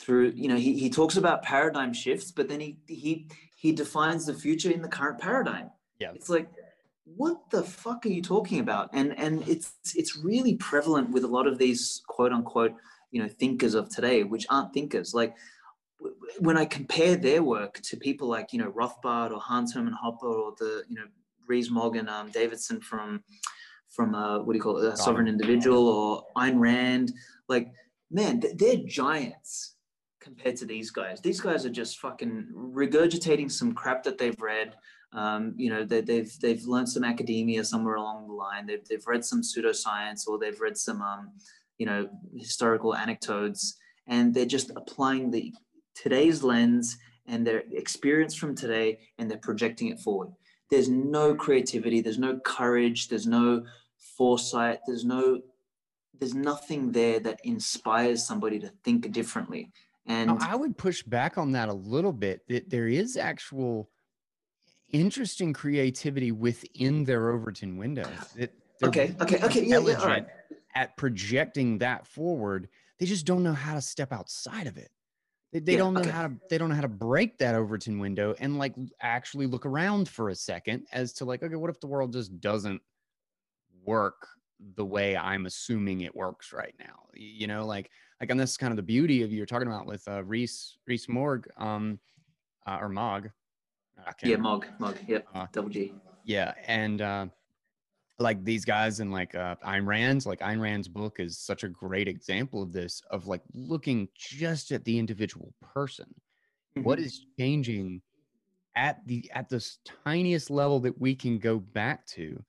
through 0.00 0.32
you 0.34 0.48
know 0.48 0.56
he, 0.56 0.78
he 0.78 0.90
talks 0.90 1.16
about 1.16 1.42
paradigm 1.42 1.92
shifts 1.92 2.30
but 2.30 2.48
then 2.48 2.60
he 2.60 2.78
he 2.86 3.26
he 3.58 3.72
defines 3.72 4.24
the 4.24 4.34
future 4.34 4.70
in 4.70 4.82
the 4.82 4.88
current 4.88 5.18
paradigm. 5.18 5.70
Yeah. 5.98 6.12
It's 6.14 6.28
like 6.28 6.48
what 7.16 7.50
the 7.50 7.62
fuck 7.62 8.04
are 8.06 8.10
you 8.10 8.22
talking 8.22 8.60
about? 8.60 8.90
And 8.92 9.18
and 9.18 9.46
it's 9.48 9.72
it's 9.94 10.16
really 10.16 10.56
prevalent 10.56 11.10
with 11.10 11.24
a 11.24 11.28
lot 11.28 11.46
of 11.46 11.58
these 11.58 12.02
quote 12.06 12.32
unquote 12.32 12.74
you 13.10 13.22
know 13.22 13.28
thinkers 13.28 13.74
of 13.74 13.88
today, 13.88 14.24
which 14.24 14.46
aren't 14.50 14.72
thinkers. 14.72 15.14
Like 15.14 15.36
when 16.38 16.56
I 16.56 16.64
compare 16.64 17.16
their 17.16 17.42
work 17.42 17.80
to 17.82 17.96
people 17.96 18.28
like 18.28 18.52
you 18.52 18.58
know 18.58 18.70
Rothbard 18.70 19.30
or 19.30 19.40
Hans 19.40 19.74
Hermann 19.74 19.96
Hoppe 20.02 20.22
or 20.22 20.54
the 20.58 20.84
you 20.88 20.96
know 20.96 21.06
Rees 21.46 21.70
Mogg 21.70 21.96
and 21.96 22.08
um, 22.08 22.30
Davidson 22.30 22.80
from 22.80 23.22
from 23.88 24.14
uh, 24.14 24.40
what 24.40 24.52
do 24.52 24.58
you 24.58 24.62
call 24.62 24.78
it, 24.78 24.92
a 24.92 24.96
sovereign 24.96 25.28
individual 25.28 25.88
or 25.88 26.24
Ayn 26.36 26.58
Rand, 26.58 27.12
like 27.48 27.68
man, 28.10 28.42
they're 28.56 28.76
giants 28.86 29.74
compared 30.20 30.56
to 30.56 30.66
these 30.66 30.90
guys. 30.90 31.20
These 31.20 31.40
guys 31.40 31.64
are 31.64 31.70
just 31.70 31.98
fucking 31.98 32.48
regurgitating 32.54 33.50
some 33.50 33.72
crap 33.72 34.02
that 34.02 34.18
they've 34.18 34.40
read 34.40 34.74
um, 35.12 35.54
you 35.56 35.70
know, 35.70 35.84
they, 35.84 36.00
they've 36.00 36.32
they've 36.40 36.64
learned 36.64 36.88
some 36.88 37.04
academia 37.04 37.64
somewhere 37.64 37.94
along 37.94 38.26
the 38.26 38.34
line. 38.34 38.66
They've 38.66 38.84
they've 38.86 39.06
read 39.06 39.24
some 39.24 39.42
pseudoscience 39.42 40.28
or 40.28 40.38
they've 40.38 40.60
read 40.60 40.76
some 40.76 41.00
um, 41.00 41.30
you 41.78 41.86
know 41.86 42.08
historical 42.36 42.94
anecdotes, 42.94 43.76
and 44.06 44.34
they're 44.34 44.44
just 44.44 44.70
applying 44.76 45.30
the 45.30 45.54
today's 45.94 46.42
lens 46.42 46.98
and 47.26 47.46
their 47.46 47.62
experience 47.72 48.34
from 48.34 48.54
today, 48.54 48.98
and 49.18 49.30
they're 49.30 49.38
projecting 49.38 49.88
it 49.88 50.00
forward. 50.00 50.28
There's 50.70 50.88
no 50.88 51.34
creativity. 51.34 52.02
There's 52.02 52.18
no 52.18 52.38
courage. 52.40 53.08
There's 53.08 53.26
no 53.26 53.64
foresight. 54.16 54.80
There's 54.86 55.04
no 55.04 55.40
there's 56.18 56.34
nothing 56.34 56.92
there 56.92 57.20
that 57.20 57.40
inspires 57.44 58.26
somebody 58.26 58.58
to 58.58 58.72
think 58.84 59.10
differently. 59.12 59.70
And 60.06 60.30
I 60.40 60.56
would 60.56 60.76
push 60.76 61.02
back 61.02 61.38
on 61.38 61.52
that 61.52 61.68
a 61.68 61.74
little 61.74 62.12
bit. 62.12 62.46
That 62.48 62.68
there 62.68 62.88
is 62.88 63.16
actual 63.16 63.90
interesting 64.92 65.52
creativity 65.52 66.32
within 66.32 67.04
their 67.04 67.30
Overton 67.30 67.76
window. 67.76 68.08
It, 68.36 68.54
okay, 68.82 69.14
okay, 69.20 69.42
okay, 69.42 69.64
yeah, 69.64 69.80
yeah, 69.80 69.94
all 69.94 70.06
right. 70.06 70.26
At 70.74 70.96
projecting 70.96 71.78
that 71.78 72.06
forward, 72.06 72.68
they 72.98 73.06
just 73.06 73.26
don't 73.26 73.42
know 73.42 73.52
how 73.52 73.74
to 73.74 73.80
step 73.80 74.12
outside 74.12 74.66
of 74.66 74.76
it. 74.76 74.90
They, 75.52 75.60
they 75.60 75.72
yeah, 75.72 75.78
don't 75.78 75.94
know 75.94 76.00
okay. 76.00 76.10
how 76.10 76.28
to 76.28 76.34
they 76.50 76.58
don't 76.58 76.68
know 76.68 76.74
how 76.74 76.82
to 76.82 76.88
break 76.88 77.38
that 77.38 77.54
Overton 77.54 77.98
window 77.98 78.34
and 78.38 78.58
like 78.58 78.74
actually 79.00 79.46
look 79.46 79.64
around 79.64 80.08
for 80.08 80.28
a 80.28 80.34
second 80.34 80.86
as 80.92 81.12
to 81.14 81.24
like, 81.24 81.42
okay, 81.42 81.54
what 81.54 81.70
if 81.70 81.80
the 81.80 81.86
world 81.86 82.12
just 82.12 82.38
doesn't 82.40 82.82
work 83.84 84.28
the 84.74 84.84
way 84.84 85.16
I'm 85.16 85.46
assuming 85.46 86.02
it 86.02 86.14
works 86.14 86.52
right 86.52 86.74
now? 86.78 87.06
You 87.14 87.46
know, 87.46 87.64
like 87.64 87.90
like 88.20 88.30
and 88.30 88.38
this 88.38 88.50
is 88.50 88.56
kind 88.58 88.72
of 88.72 88.76
the 88.76 88.82
beauty 88.82 89.22
of 89.22 89.32
you're 89.32 89.46
talking 89.46 89.68
about 89.68 89.86
with 89.86 90.06
uh 90.06 90.22
Reese 90.22 90.76
Rees 90.86 91.08
Morg, 91.08 91.48
um 91.56 91.98
uh, 92.66 92.78
or 92.82 92.90
Mog, 92.90 93.30
yeah, 94.22 94.36
Mog, 94.36 94.66
Mog, 94.78 94.96
yep, 95.06 95.26
uh, 95.34 95.46
double 95.52 95.68
G. 95.68 95.92
Yeah, 96.24 96.54
and 96.66 97.00
uh, 97.00 97.26
like 98.18 98.44
these 98.44 98.64
guys 98.64 99.00
and 99.00 99.12
like 99.12 99.34
uh, 99.34 99.56
Ayn 99.64 99.86
Rand's, 99.86 100.26
like 100.26 100.40
Ayn 100.40 100.60
Rand's 100.60 100.88
book 100.88 101.20
is 101.20 101.38
such 101.38 101.64
a 101.64 101.68
great 101.68 102.08
example 102.08 102.62
of 102.62 102.72
this, 102.72 103.02
of 103.10 103.26
like 103.26 103.42
looking 103.54 104.08
just 104.16 104.72
at 104.72 104.84
the 104.84 104.98
individual 104.98 105.54
person. 105.62 106.06
Mm-hmm. 106.76 106.82
What 106.82 106.98
is 106.98 107.24
changing 107.38 108.02
at 108.76 109.06
the 109.06 109.30
at 109.34 109.48
this 109.48 109.78
tiniest 110.04 110.50
level 110.50 110.80
that 110.80 111.00
we 111.00 111.14
can 111.14 111.38
go 111.38 111.58
back 111.58 112.06
to, 112.08 112.42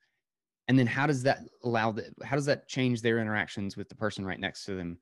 and 0.67 0.77
then 0.77 0.87
how 0.87 1.07
does 1.07 1.23
that 1.23 1.39
allow 1.63 1.91
that? 1.91 2.07
How 2.23 2.35
does 2.35 2.45
that 2.45 2.67
change 2.67 3.01
their 3.01 3.19
interactions 3.19 3.77
with 3.77 3.89
the 3.89 3.95
person 3.95 4.25
right 4.25 4.39
next 4.39 4.65
to 4.65 4.75
them? 4.75 4.97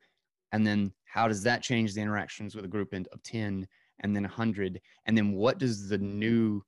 And 0.52 0.65
then 0.65 0.94
how 1.06 1.28
does 1.28 1.44
that 1.44 1.61
change 1.61 1.94
the 1.94 2.02
interactions 2.02 2.56
with 2.56 2.65
a 2.65 2.69
group 2.69 2.94
of 2.94 3.24
ten? 3.24 3.68
And 4.02 4.15
then 4.15 4.24
100 4.24 4.80
and 5.06 5.18
then 5.18 5.34
what 5.34 5.57
does 5.57 5.90
the 5.90 5.98
new 5.98 6.61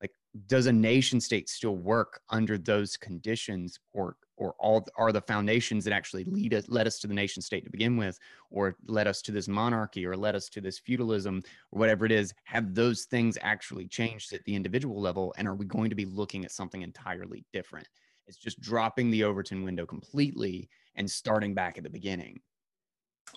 like 0.00 0.12
does 0.46 0.66
a 0.66 0.72
nation 0.72 1.20
state 1.20 1.48
still 1.48 1.76
work 1.76 2.20
under 2.30 2.56
those 2.58 2.96
conditions 2.96 3.78
or 3.92 4.16
or 4.40 4.54
all 4.58 4.86
are 4.96 5.12
the 5.12 5.20
foundations 5.20 5.84
that 5.84 5.92
actually 5.92 6.24
lead 6.24 6.54
us 6.54 6.68
led 6.68 6.86
us 6.86 6.98
to 6.98 7.06
the 7.06 7.14
nation 7.14 7.42
state 7.42 7.62
to 7.62 7.70
begin 7.70 7.96
with 7.96 8.18
or 8.50 8.74
led 8.86 9.06
us 9.06 9.20
to 9.22 9.32
this 9.32 9.46
monarchy 9.46 10.04
or 10.06 10.16
led 10.16 10.34
us 10.34 10.48
to 10.48 10.60
this 10.60 10.78
feudalism 10.78 11.42
or 11.70 11.78
whatever 11.78 12.06
it 12.06 12.12
is? 12.12 12.32
Have 12.44 12.74
those 12.74 13.04
things 13.04 13.36
actually 13.42 13.86
changed 13.86 14.32
at 14.32 14.42
the 14.44 14.54
individual 14.54 15.00
level? 15.00 15.34
And 15.36 15.46
are 15.46 15.54
we 15.54 15.66
going 15.66 15.90
to 15.90 15.96
be 15.96 16.06
looking 16.06 16.44
at 16.44 16.52
something 16.52 16.80
entirely 16.80 17.44
different? 17.52 17.86
It's 18.26 18.38
just 18.38 18.60
dropping 18.60 19.10
the 19.10 19.24
overton 19.24 19.62
window 19.62 19.84
completely 19.84 20.70
and 20.94 21.08
starting 21.08 21.54
back 21.54 21.76
at 21.76 21.84
the 21.84 21.90
beginning. 21.90 22.40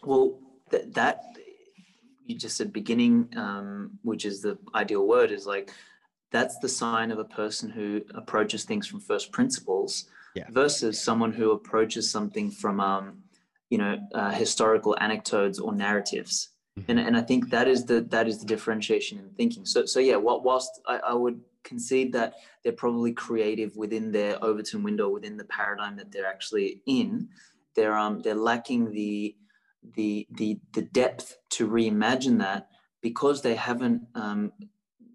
Well 0.03 0.39
th- 0.71 0.85
that 0.93 1.37
you 2.25 2.37
just 2.37 2.57
said 2.57 2.71
beginning, 2.71 3.29
um, 3.35 3.99
which 4.03 4.25
is 4.25 4.41
the 4.41 4.57
ideal 4.75 5.07
word, 5.07 5.31
is 5.31 5.45
like 5.45 5.71
that's 6.31 6.57
the 6.59 6.69
sign 6.69 7.11
of 7.11 7.19
a 7.19 7.25
person 7.25 7.69
who 7.69 8.01
approaches 8.15 8.63
things 8.63 8.87
from 8.87 8.99
first 8.99 9.31
principles 9.31 10.05
yeah. 10.35 10.45
versus 10.49 10.99
someone 10.99 11.31
who 11.31 11.51
approaches 11.51 12.09
something 12.09 12.49
from, 12.49 12.79
um, 12.79 13.23
you 13.69 13.77
know, 13.77 13.99
uh, 14.13 14.31
historical 14.31 14.97
anecdotes 14.99 15.59
or 15.59 15.73
narratives. 15.73 16.49
Mm-hmm. 16.79 16.91
And, 16.91 16.99
and 16.99 17.17
I 17.17 17.21
think 17.21 17.51
that 17.51 17.67
is 17.67 17.85
the 17.85 18.01
that 18.01 18.27
is 18.27 18.39
the 18.39 18.45
differentiation 18.45 19.19
in 19.19 19.29
thinking. 19.29 19.65
So 19.65 19.85
so 19.85 19.99
yeah, 19.99 20.15
what 20.15 20.43
whilst 20.43 20.81
I, 20.87 20.97
I 20.97 21.13
would 21.13 21.39
concede 21.63 22.11
that 22.13 22.33
they're 22.63 22.73
probably 22.73 23.13
creative 23.13 23.75
within 23.77 24.11
their 24.11 24.43
Overton 24.43 24.83
window, 24.83 25.09
within 25.09 25.37
the 25.37 25.45
paradigm 25.45 25.95
that 25.97 26.11
they're 26.11 26.25
actually 26.25 26.81
in, 26.87 27.29
they're 27.75 27.95
um 27.95 28.21
they're 28.21 28.33
lacking 28.33 28.91
the 28.91 29.35
the 29.95 30.27
the 30.31 30.59
the 30.73 30.81
depth 30.81 31.37
to 31.51 31.67
reimagine 31.67 32.39
that 32.39 32.67
because 33.01 33.41
they 33.41 33.55
haven't 33.55 34.01
um, 34.15 34.51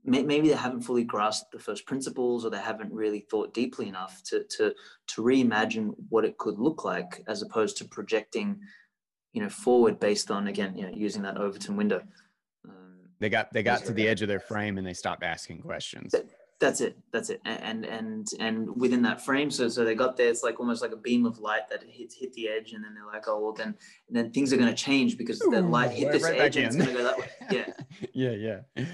maybe 0.04 0.48
they 0.48 0.54
haven't 0.54 0.82
fully 0.82 1.04
grasped 1.04 1.52
the 1.52 1.58
first 1.58 1.86
principles 1.86 2.44
or 2.44 2.50
they 2.50 2.58
haven't 2.58 2.92
really 2.92 3.20
thought 3.20 3.52
deeply 3.54 3.88
enough 3.88 4.22
to 4.24 4.44
to 4.44 4.74
to 5.06 5.22
reimagine 5.22 5.94
what 6.08 6.24
it 6.24 6.38
could 6.38 6.58
look 6.58 6.84
like 6.84 7.22
as 7.26 7.42
opposed 7.42 7.76
to 7.76 7.84
projecting 7.84 8.58
you 9.32 9.42
know 9.42 9.48
forward 9.48 10.00
based 10.00 10.30
on 10.30 10.48
again 10.48 10.76
you 10.76 10.84
know 10.84 10.92
using 10.94 11.22
that 11.22 11.36
overton 11.36 11.76
window. 11.76 12.02
Um, 12.66 13.08
they 13.18 13.28
got 13.28 13.52
they 13.52 13.62
got 13.62 13.84
to 13.84 13.92
the 13.92 14.08
edge 14.08 14.22
of 14.22 14.28
their 14.28 14.40
frame 14.40 14.78
and 14.78 14.86
they 14.86 14.94
stopped 14.94 15.22
asking 15.22 15.60
questions 15.62 16.14
that's 16.60 16.80
it 16.80 16.98
that's 17.12 17.30
it 17.30 17.40
and 17.44 17.84
and 17.84 18.30
and 18.40 18.68
within 18.76 19.02
that 19.02 19.24
frame 19.24 19.50
so 19.50 19.68
so 19.68 19.84
they 19.84 19.94
got 19.94 20.16
there 20.16 20.28
it's 20.28 20.42
like 20.42 20.58
almost 20.58 20.82
like 20.82 20.92
a 20.92 20.96
beam 20.96 21.24
of 21.24 21.38
light 21.38 21.68
that 21.70 21.84
hits 21.86 22.16
hit 22.16 22.32
the 22.32 22.48
edge 22.48 22.72
and 22.72 22.82
then 22.82 22.94
they're 22.94 23.06
like 23.06 23.28
oh 23.28 23.38
well 23.38 23.52
then 23.52 23.68
and 24.08 24.16
then 24.16 24.30
things 24.32 24.52
are 24.52 24.56
going 24.56 24.68
to 24.68 24.74
change 24.74 25.16
because 25.16 25.38
the 25.38 25.60
light 25.60 25.92
hit 25.92 26.10
this 26.10 26.24
right 26.24 26.40
edge 26.40 26.56
and 26.56 26.66
it's 26.66 26.76
going 26.76 26.88
to 26.88 26.94
go 26.94 27.04
that 27.04 27.18
way. 27.18 27.28
Yeah. 27.50 27.66
Yeah 28.12 28.60
yeah. 28.76 28.84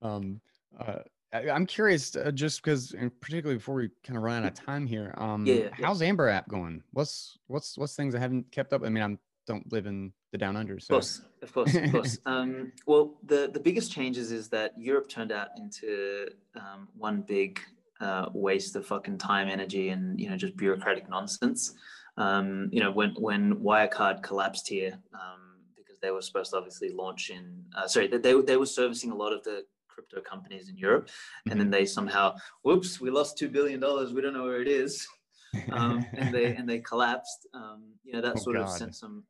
Um 0.00 0.40
uh, 0.78 1.00
I, 1.32 1.48
am 1.48 1.66
curious, 1.66 2.14
uh, 2.14 2.30
just 2.30 2.62
because, 2.62 2.94
particularly 3.20 3.56
before 3.56 3.76
we 3.76 3.88
kind 4.04 4.16
of 4.18 4.22
run 4.22 4.42
out 4.42 4.52
of 4.52 4.54
time 4.54 4.86
here, 4.86 5.14
um, 5.16 5.46
yeah, 5.46 5.54
yeah, 5.54 5.68
how's 5.72 6.02
Amber 6.02 6.28
app 6.28 6.46
going? 6.48 6.82
What's 6.92 7.38
what's 7.46 7.78
what's 7.78 7.94
things 7.94 8.14
I 8.14 8.18
haven't 8.18 8.50
kept 8.52 8.72
up? 8.72 8.82
I 8.84 8.90
mean, 8.90 9.02
I 9.02 9.16
don't 9.46 9.72
live 9.72 9.86
in 9.86 10.12
the 10.30 10.38
down 10.38 10.56
under, 10.56 10.78
so 10.78 11.00
of 11.42 11.52
course, 11.52 11.74
of 11.74 11.90
course, 11.90 12.18
um, 12.26 12.72
well, 12.86 13.14
the 13.24 13.50
the 13.52 13.60
biggest 13.60 13.92
changes 13.92 14.32
is 14.32 14.48
that 14.48 14.72
Europe 14.78 15.08
turned 15.08 15.32
out 15.32 15.48
into 15.56 16.28
um, 16.56 16.88
one 16.96 17.22
big 17.22 17.60
uh, 18.00 18.26
waste 18.32 18.76
of 18.76 18.86
fucking 18.86 19.18
time, 19.18 19.48
energy, 19.48 19.90
and 19.90 20.18
you 20.20 20.30
know 20.30 20.36
just 20.36 20.56
bureaucratic 20.56 21.08
nonsense. 21.08 21.74
Um, 22.16 22.68
you 22.72 22.80
know, 22.80 22.90
when 22.90 23.10
when 23.14 23.56
Wirecard 23.56 24.22
collapsed 24.22 24.68
here 24.68 24.98
um, 25.14 25.60
because 25.76 25.98
they 26.00 26.10
were 26.10 26.22
supposed 26.22 26.50
to 26.50 26.58
obviously 26.58 26.90
launch 26.90 27.30
in, 27.30 27.64
uh, 27.76 27.86
sorry, 27.86 28.08
they 28.08 28.18
they 28.18 28.56
were 28.56 28.66
servicing 28.66 29.10
a 29.10 29.14
lot 29.14 29.32
of 29.32 29.42
the 29.44 29.64
crypto 29.88 30.20
companies 30.20 30.68
in 30.68 30.76
Europe, 30.76 31.08
and 31.48 31.58
then 31.58 31.66
mm-hmm. 31.66 31.72
they 31.72 31.86
somehow, 31.86 32.34
whoops, 32.62 33.00
we 33.00 33.10
lost 33.10 33.38
two 33.38 33.48
billion 33.48 33.80
dollars. 33.80 34.12
We 34.12 34.20
don't 34.20 34.34
know 34.34 34.44
where 34.44 34.60
it 34.60 34.68
is, 34.68 35.06
um, 35.72 36.04
and 36.12 36.34
they 36.34 36.54
and 36.54 36.68
they 36.68 36.80
collapsed. 36.80 37.46
Um, 37.54 37.94
you 38.04 38.12
know 38.12 38.20
that 38.20 38.34
oh, 38.36 38.40
sort 38.40 38.56
God. 38.56 38.64
of 38.64 38.70
sent 38.70 38.94
some. 38.94 39.24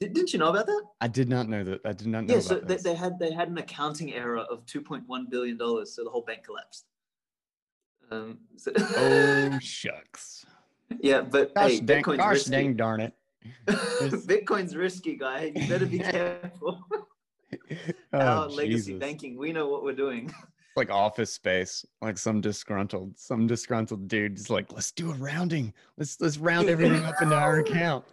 Did, 0.00 0.16
not 0.16 0.32
you 0.32 0.38
know 0.38 0.48
about 0.50 0.66
that? 0.66 0.82
I 1.00 1.08
did 1.08 1.28
not 1.28 1.48
know 1.48 1.64
that. 1.64 1.80
I 1.84 1.92
did 1.92 2.06
not 2.06 2.24
know. 2.24 2.34
Yeah, 2.34 2.40
so 2.40 2.60
they, 2.60 2.76
they, 2.76 2.94
had 2.94 3.18
they 3.18 3.32
had 3.32 3.48
an 3.48 3.58
accounting 3.58 4.14
error 4.14 4.38
of 4.38 4.64
two 4.66 4.80
point 4.80 5.04
one 5.06 5.26
billion 5.28 5.56
dollars, 5.56 5.92
so 5.94 6.04
the 6.04 6.10
whole 6.10 6.22
bank 6.22 6.44
collapsed. 6.44 6.84
Um, 8.10 8.38
so 8.56 8.72
oh 8.76 9.58
shucks. 9.60 10.46
Yeah, 11.00 11.22
but 11.22 11.54
gosh, 11.54 11.70
hey, 11.70 11.80
dang, 11.80 12.02
Bitcoin's 12.02 12.16
gosh, 12.18 12.32
risky. 12.34 12.50
dang 12.50 12.76
darn 12.76 13.00
it. 13.00 13.12
Bitcoin's 13.66 14.74
risky, 14.74 15.16
guy. 15.16 15.52
You 15.54 15.68
better 15.68 15.86
be 15.86 15.98
careful. 16.14 16.80
oh, 18.12 18.18
Our 18.18 18.48
legacy 18.48 18.94
banking, 18.98 19.36
we 19.36 19.52
know 19.52 19.68
what 19.68 19.82
we're 19.84 19.94
doing. 19.94 20.32
like 20.76 20.90
office 20.90 21.32
space, 21.32 21.84
like 22.00 22.16
some 22.16 22.40
disgruntled, 22.40 23.18
some 23.18 23.46
disgruntled 23.46 24.08
dude 24.08 24.38
is 24.38 24.48
like, 24.48 24.72
let's 24.72 24.92
do 24.92 25.10
a 25.10 25.14
rounding. 25.14 25.74
Let's 25.96 26.20
let's 26.20 26.38
round 26.38 26.68
everything 26.68 27.04
up 27.04 27.20
into 27.20 27.34
our 27.34 27.58
account. 27.58 28.04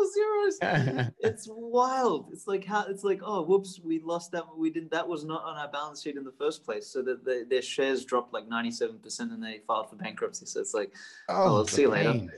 Let's 0.00 0.14
just 0.14 0.62
add 0.62 0.88
a 0.88 0.92
couple 0.92 1.02
zeros. 1.02 1.12
it's 1.20 1.48
wild. 1.50 2.30
It's 2.32 2.46
like 2.46 2.64
how 2.64 2.86
it's 2.86 3.04
like, 3.04 3.20
oh, 3.24 3.42
whoops, 3.42 3.80
we 3.84 4.00
lost 4.00 4.32
that. 4.32 4.44
We 4.56 4.70
didn't. 4.70 4.90
That 4.90 5.06
was 5.06 5.24
not 5.24 5.44
on 5.44 5.56
our 5.56 5.68
balance 5.68 6.02
sheet 6.02 6.16
in 6.16 6.24
the 6.24 6.32
first 6.32 6.64
place. 6.64 6.86
So 6.86 7.02
that 7.02 7.24
the, 7.24 7.46
their 7.48 7.62
shares 7.62 8.04
dropped 8.04 8.32
like 8.32 8.48
ninety-seven 8.48 8.98
percent, 8.98 9.32
and 9.32 9.42
they 9.42 9.60
filed 9.66 9.90
for 9.90 9.96
bankruptcy. 9.96 10.46
So 10.46 10.60
it's 10.60 10.74
like, 10.74 10.92
oh, 11.28 11.44
oh 11.44 11.52
will 11.54 11.66
see 11.66 11.82
you 11.82 11.90
later. 11.90 12.28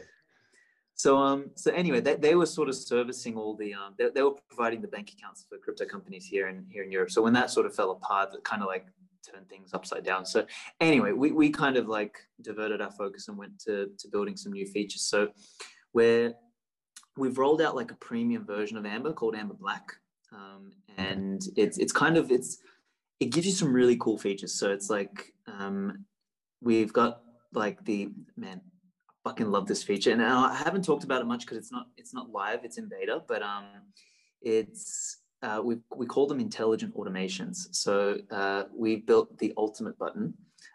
So 0.94 1.16
um, 1.16 1.50
so 1.56 1.72
anyway, 1.72 2.00
they, 2.00 2.16
they 2.16 2.34
were 2.34 2.46
sort 2.46 2.68
of 2.68 2.76
servicing 2.76 3.36
all 3.36 3.56
the 3.56 3.74
um, 3.74 3.94
they, 3.98 4.10
they 4.10 4.22
were 4.22 4.34
providing 4.48 4.80
the 4.80 4.88
bank 4.88 5.10
accounts 5.16 5.44
for 5.48 5.58
crypto 5.58 5.84
companies 5.84 6.26
here 6.26 6.48
in 6.48 6.66
here 6.70 6.84
in 6.84 6.92
Europe. 6.92 7.10
So 7.10 7.22
when 7.22 7.32
that 7.32 7.50
sort 7.50 7.66
of 7.66 7.74
fell 7.74 7.90
apart, 7.90 8.30
that 8.32 8.44
kind 8.44 8.62
of 8.62 8.68
like 8.68 8.86
turned 9.28 9.48
things 9.48 9.72
upside 9.72 10.04
down. 10.04 10.24
So 10.26 10.46
anyway, 10.80 11.12
we 11.12 11.32
we 11.32 11.50
kind 11.50 11.76
of 11.76 11.88
like 11.88 12.18
diverted 12.40 12.80
our 12.80 12.90
focus 12.92 13.28
and 13.28 13.36
went 13.36 13.58
to 13.60 13.90
to 13.98 14.08
building 14.08 14.36
some 14.36 14.52
new 14.52 14.66
features. 14.66 15.02
So 15.02 15.28
where 15.92 16.34
we've 17.16 17.38
rolled 17.38 17.62
out 17.62 17.76
like 17.76 17.90
a 17.90 17.96
premium 17.96 18.44
version 18.44 18.76
of 18.76 18.86
Amber 18.86 19.12
called 19.12 19.34
Amber 19.34 19.54
Black, 19.54 19.92
um, 20.32 20.72
and 20.96 21.42
it's 21.56 21.78
it's 21.78 21.92
kind 21.92 22.16
of 22.16 22.30
it's 22.30 22.58
it 23.20 23.26
gives 23.26 23.46
you 23.46 23.52
some 23.52 23.72
really 23.72 23.96
cool 23.96 24.18
features. 24.18 24.54
So 24.54 24.70
it's 24.70 24.90
like 24.90 25.32
um, 25.46 26.04
we've 26.60 26.92
got 26.92 27.22
like 27.52 27.84
the 27.84 28.10
man 28.36 28.60
I 29.24 29.30
fucking 29.30 29.50
love 29.50 29.66
this 29.66 29.82
feature, 29.82 30.12
and 30.12 30.22
I 30.22 30.54
haven't 30.54 30.84
talked 30.84 31.04
about 31.04 31.20
it 31.20 31.26
much 31.26 31.40
because 31.40 31.58
it's 31.58 31.72
not 31.72 31.86
it's 31.96 32.14
not 32.14 32.30
live, 32.30 32.64
it's 32.64 32.78
in 32.78 32.88
beta, 32.88 33.22
but 33.26 33.42
um, 33.42 33.66
it's 34.40 35.18
uh, 35.42 35.60
we 35.62 35.76
we 35.94 36.06
call 36.06 36.26
them 36.26 36.40
intelligent 36.40 36.94
automations. 36.96 37.68
So 37.72 38.18
uh, 38.30 38.64
we 38.74 38.96
built 38.96 39.38
the 39.38 39.52
ultimate 39.56 39.98
button. 39.98 40.34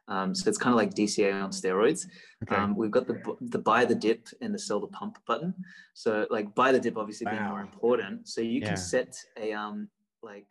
Um, 0.10 0.34
so 0.34 0.50
it's 0.50 0.58
kind 0.58 0.74
of 0.74 0.78
like 0.78 0.94
DCA 0.94 1.44
on 1.44 1.52
steroids. 1.52 2.06
Okay. 2.44 2.56
Um, 2.56 2.76
we've 2.76 2.92
got 2.92 3.08
the 3.08 3.22
the 3.42 3.60
buy 3.60 3.84
the 3.86 3.96
dip 3.96 4.28
and 4.42 4.54
the 4.54 4.60
sell 4.60 4.80
the 4.80 4.88
pump 4.88 5.18
button. 5.26 5.54
So 5.94 6.26
like 6.30 6.54
buy 6.56 6.72
the 6.72 6.80
dip 6.80 6.98
obviously 6.98 7.26
wow. 7.26 7.32
being 7.34 7.44
more 7.44 7.62
important. 7.62 8.28
So 8.28 8.42
you 8.42 8.62
yeah. 8.62 8.68
can 8.68 8.78
set 8.78 9.16
a 9.38 9.54
um 9.54 9.90
like 10.24 10.48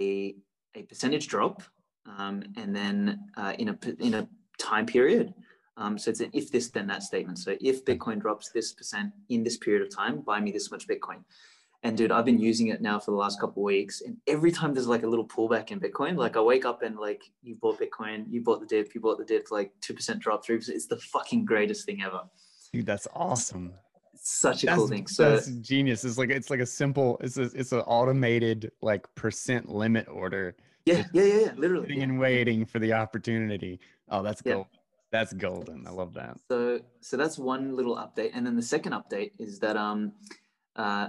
a 0.00 0.36
a 0.74 0.82
percentage 0.82 1.28
drop 1.28 1.62
um, 2.06 2.42
and 2.56 2.74
then 2.74 3.20
uh, 3.36 3.54
in 3.58 3.68
a 3.68 3.78
in 3.98 4.14
a 4.14 4.28
time 4.58 4.86
period. 4.86 5.34
Um, 5.76 5.98
so 5.98 6.10
it's 6.10 6.20
an 6.20 6.30
if 6.32 6.50
this 6.50 6.68
then 6.70 6.86
that 6.88 7.02
statement. 7.02 7.38
So 7.38 7.56
if 7.60 7.84
Bitcoin 7.84 8.20
drops 8.20 8.50
this 8.50 8.72
percent 8.72 9.12
in 9.28 9.42
this 9.42 9.56
period 9.56 9.82
of 9.82 9.94
time, 9.94 10.20
buy 10.20 10.40
me 10.40 10.52
this 10.52 10.70
much 10.70 10.86
Bitcoin. 10.86 11.24
And 11.84 11.96
dude, 11.96 12.12
I've 12.12 12.24
been 12.24 12.38
using 12.38 12.68
it 12.68 12.80
now 12.80 13.00
for 13.00 13.10
the 13.10 13.16
last 13.16 13.40
couple 13.40 13.62
of 13.62 13.64
weeks. 13.64 14.02
And 14.02 14.16
every 14.28 14.52
time 14.52 14.72
there's 14.72 14.86
like 14.86 15.02
a 15.02 15.06
little 15.06 15.26
pullback 15.26 15.72
in 15.72 15.80
Bitcoin, 15.80 16.16
like 16.16 16.36
I 16.36 16.40
wake 16.40 16.64
up 16.64 16.82
and 16.82 16.96
like 16.96 17.22
you 17.42 17.56
bought 17.56 17.80
Bitcoin, 17.80 18.26
you 18.30 18.40
bought 18.40 18.60
the 18.60 18.66
dip, 18.66 18.94
you 18.94 19.00
bought 19.00 19.18
the 19.18 19.24
dip, 19.24 19.50
like 19.50 19.72
two 19.80 19.92
percent 19.92 20.20
drop, 20.20 20.44
through. 20.44 20.60
It's 20.68 20.86
the 20.86 20.98
fucking 20.98 21.44
greatest 21.44 21.84
thing 21.84 22.02
ever. 22.02 22.22
Dude, 22.72 22.86
that's 22.86 23.08
awesome. 23.14 23.72
It's 24.14 24.30
such 24.30 24.62
a 24.62 24.66
that's, 24.66 24.78
cool 24.78 24.88
thing. 24.88 25.08
So 25.08 25.30
that's 25.30 25.48
genius. 25.48 26.04
It's 26.04 26.18
like 26.18 26.30
it's 26.30 26.50
like 26.50 26.60
a 26.60 26.66
simple. 26.66 27.18
It's 27.20 27.36
a, 27.36 27.50
it's 27.54 27.72
an 27.72 27.80
automated 27.80 28.70
like 28.80 29.12
percent 29.16 29.68
limit 29.68 30.06
order. 30.08 30.54
Yeah, 30.86 31.04
yeah, 31.12 31.24
yeah, 31.24 31.40
yeah. 31.40 31.52
Literally. 31.56 31.86
Sitting 31.86 31.98
yeah. 31.98 32.04
and 32.04 32.20
waiting 32.20 32.64
for 32.64 32.78
the 32.78 32.92
opportunity. 32.92 33.80
Oh, 34.08 34.22
that's. 34.22 34.42
Yeah. 34.44 34.62
That's 35.10 35.34
golden. 35.34 35.86
I 35.86 35.90
love 35.90 36.14
that. 36.14 36.38
So 36.48 36.80
so 37.00 37.18
that's 37.18 37.38
one 37.38 37.76
little 37.76 37.96
update, 37.96 38.30
and 38.32 38.46
then 38.46 38.56
the 38.56 38.62
second 38.62 38.92
update 38.92 39.32
is 39.38 39.58
that 39.58 39.76
um, 39.76 40.12
uh, 40.74 41.08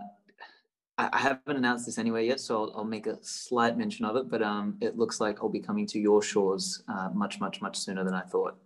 I, 0.98 1.10
I 1.14 1.20
haven't 1.20 1.58
announced 1.58 1.86
this 1.86 1.98
anywhere 1.98 2.22
yet, 2.22 2.40
so 2.40 2.64
I'll, 2.64 2.74
I'll, 2.78 2.84
make 2.84 3.08
a 3.08 3.18
slight 3.22 3.78
mention 3.78 4.06
of 4.06 4.16
it. 4.16 4.30
But 4.30 4.42
um, 4.42 4.78
it 4.82 4.98
looks 4.98 5.20
like 5.20 5.40
I'll 5.42 5.50
be 5.50 5.60
coming 5.60 5.88
to 5.88 6.00
your 6.00 6.22
shores 6.22 6.84
uh, 6.88 7.10
much 7.14 7.40
much 7.40 7.62
much 7.62 7.78
sooner 7.78 8.04
than 8.04 8.14
I 8.14 8.22
thought. 8.22 8.58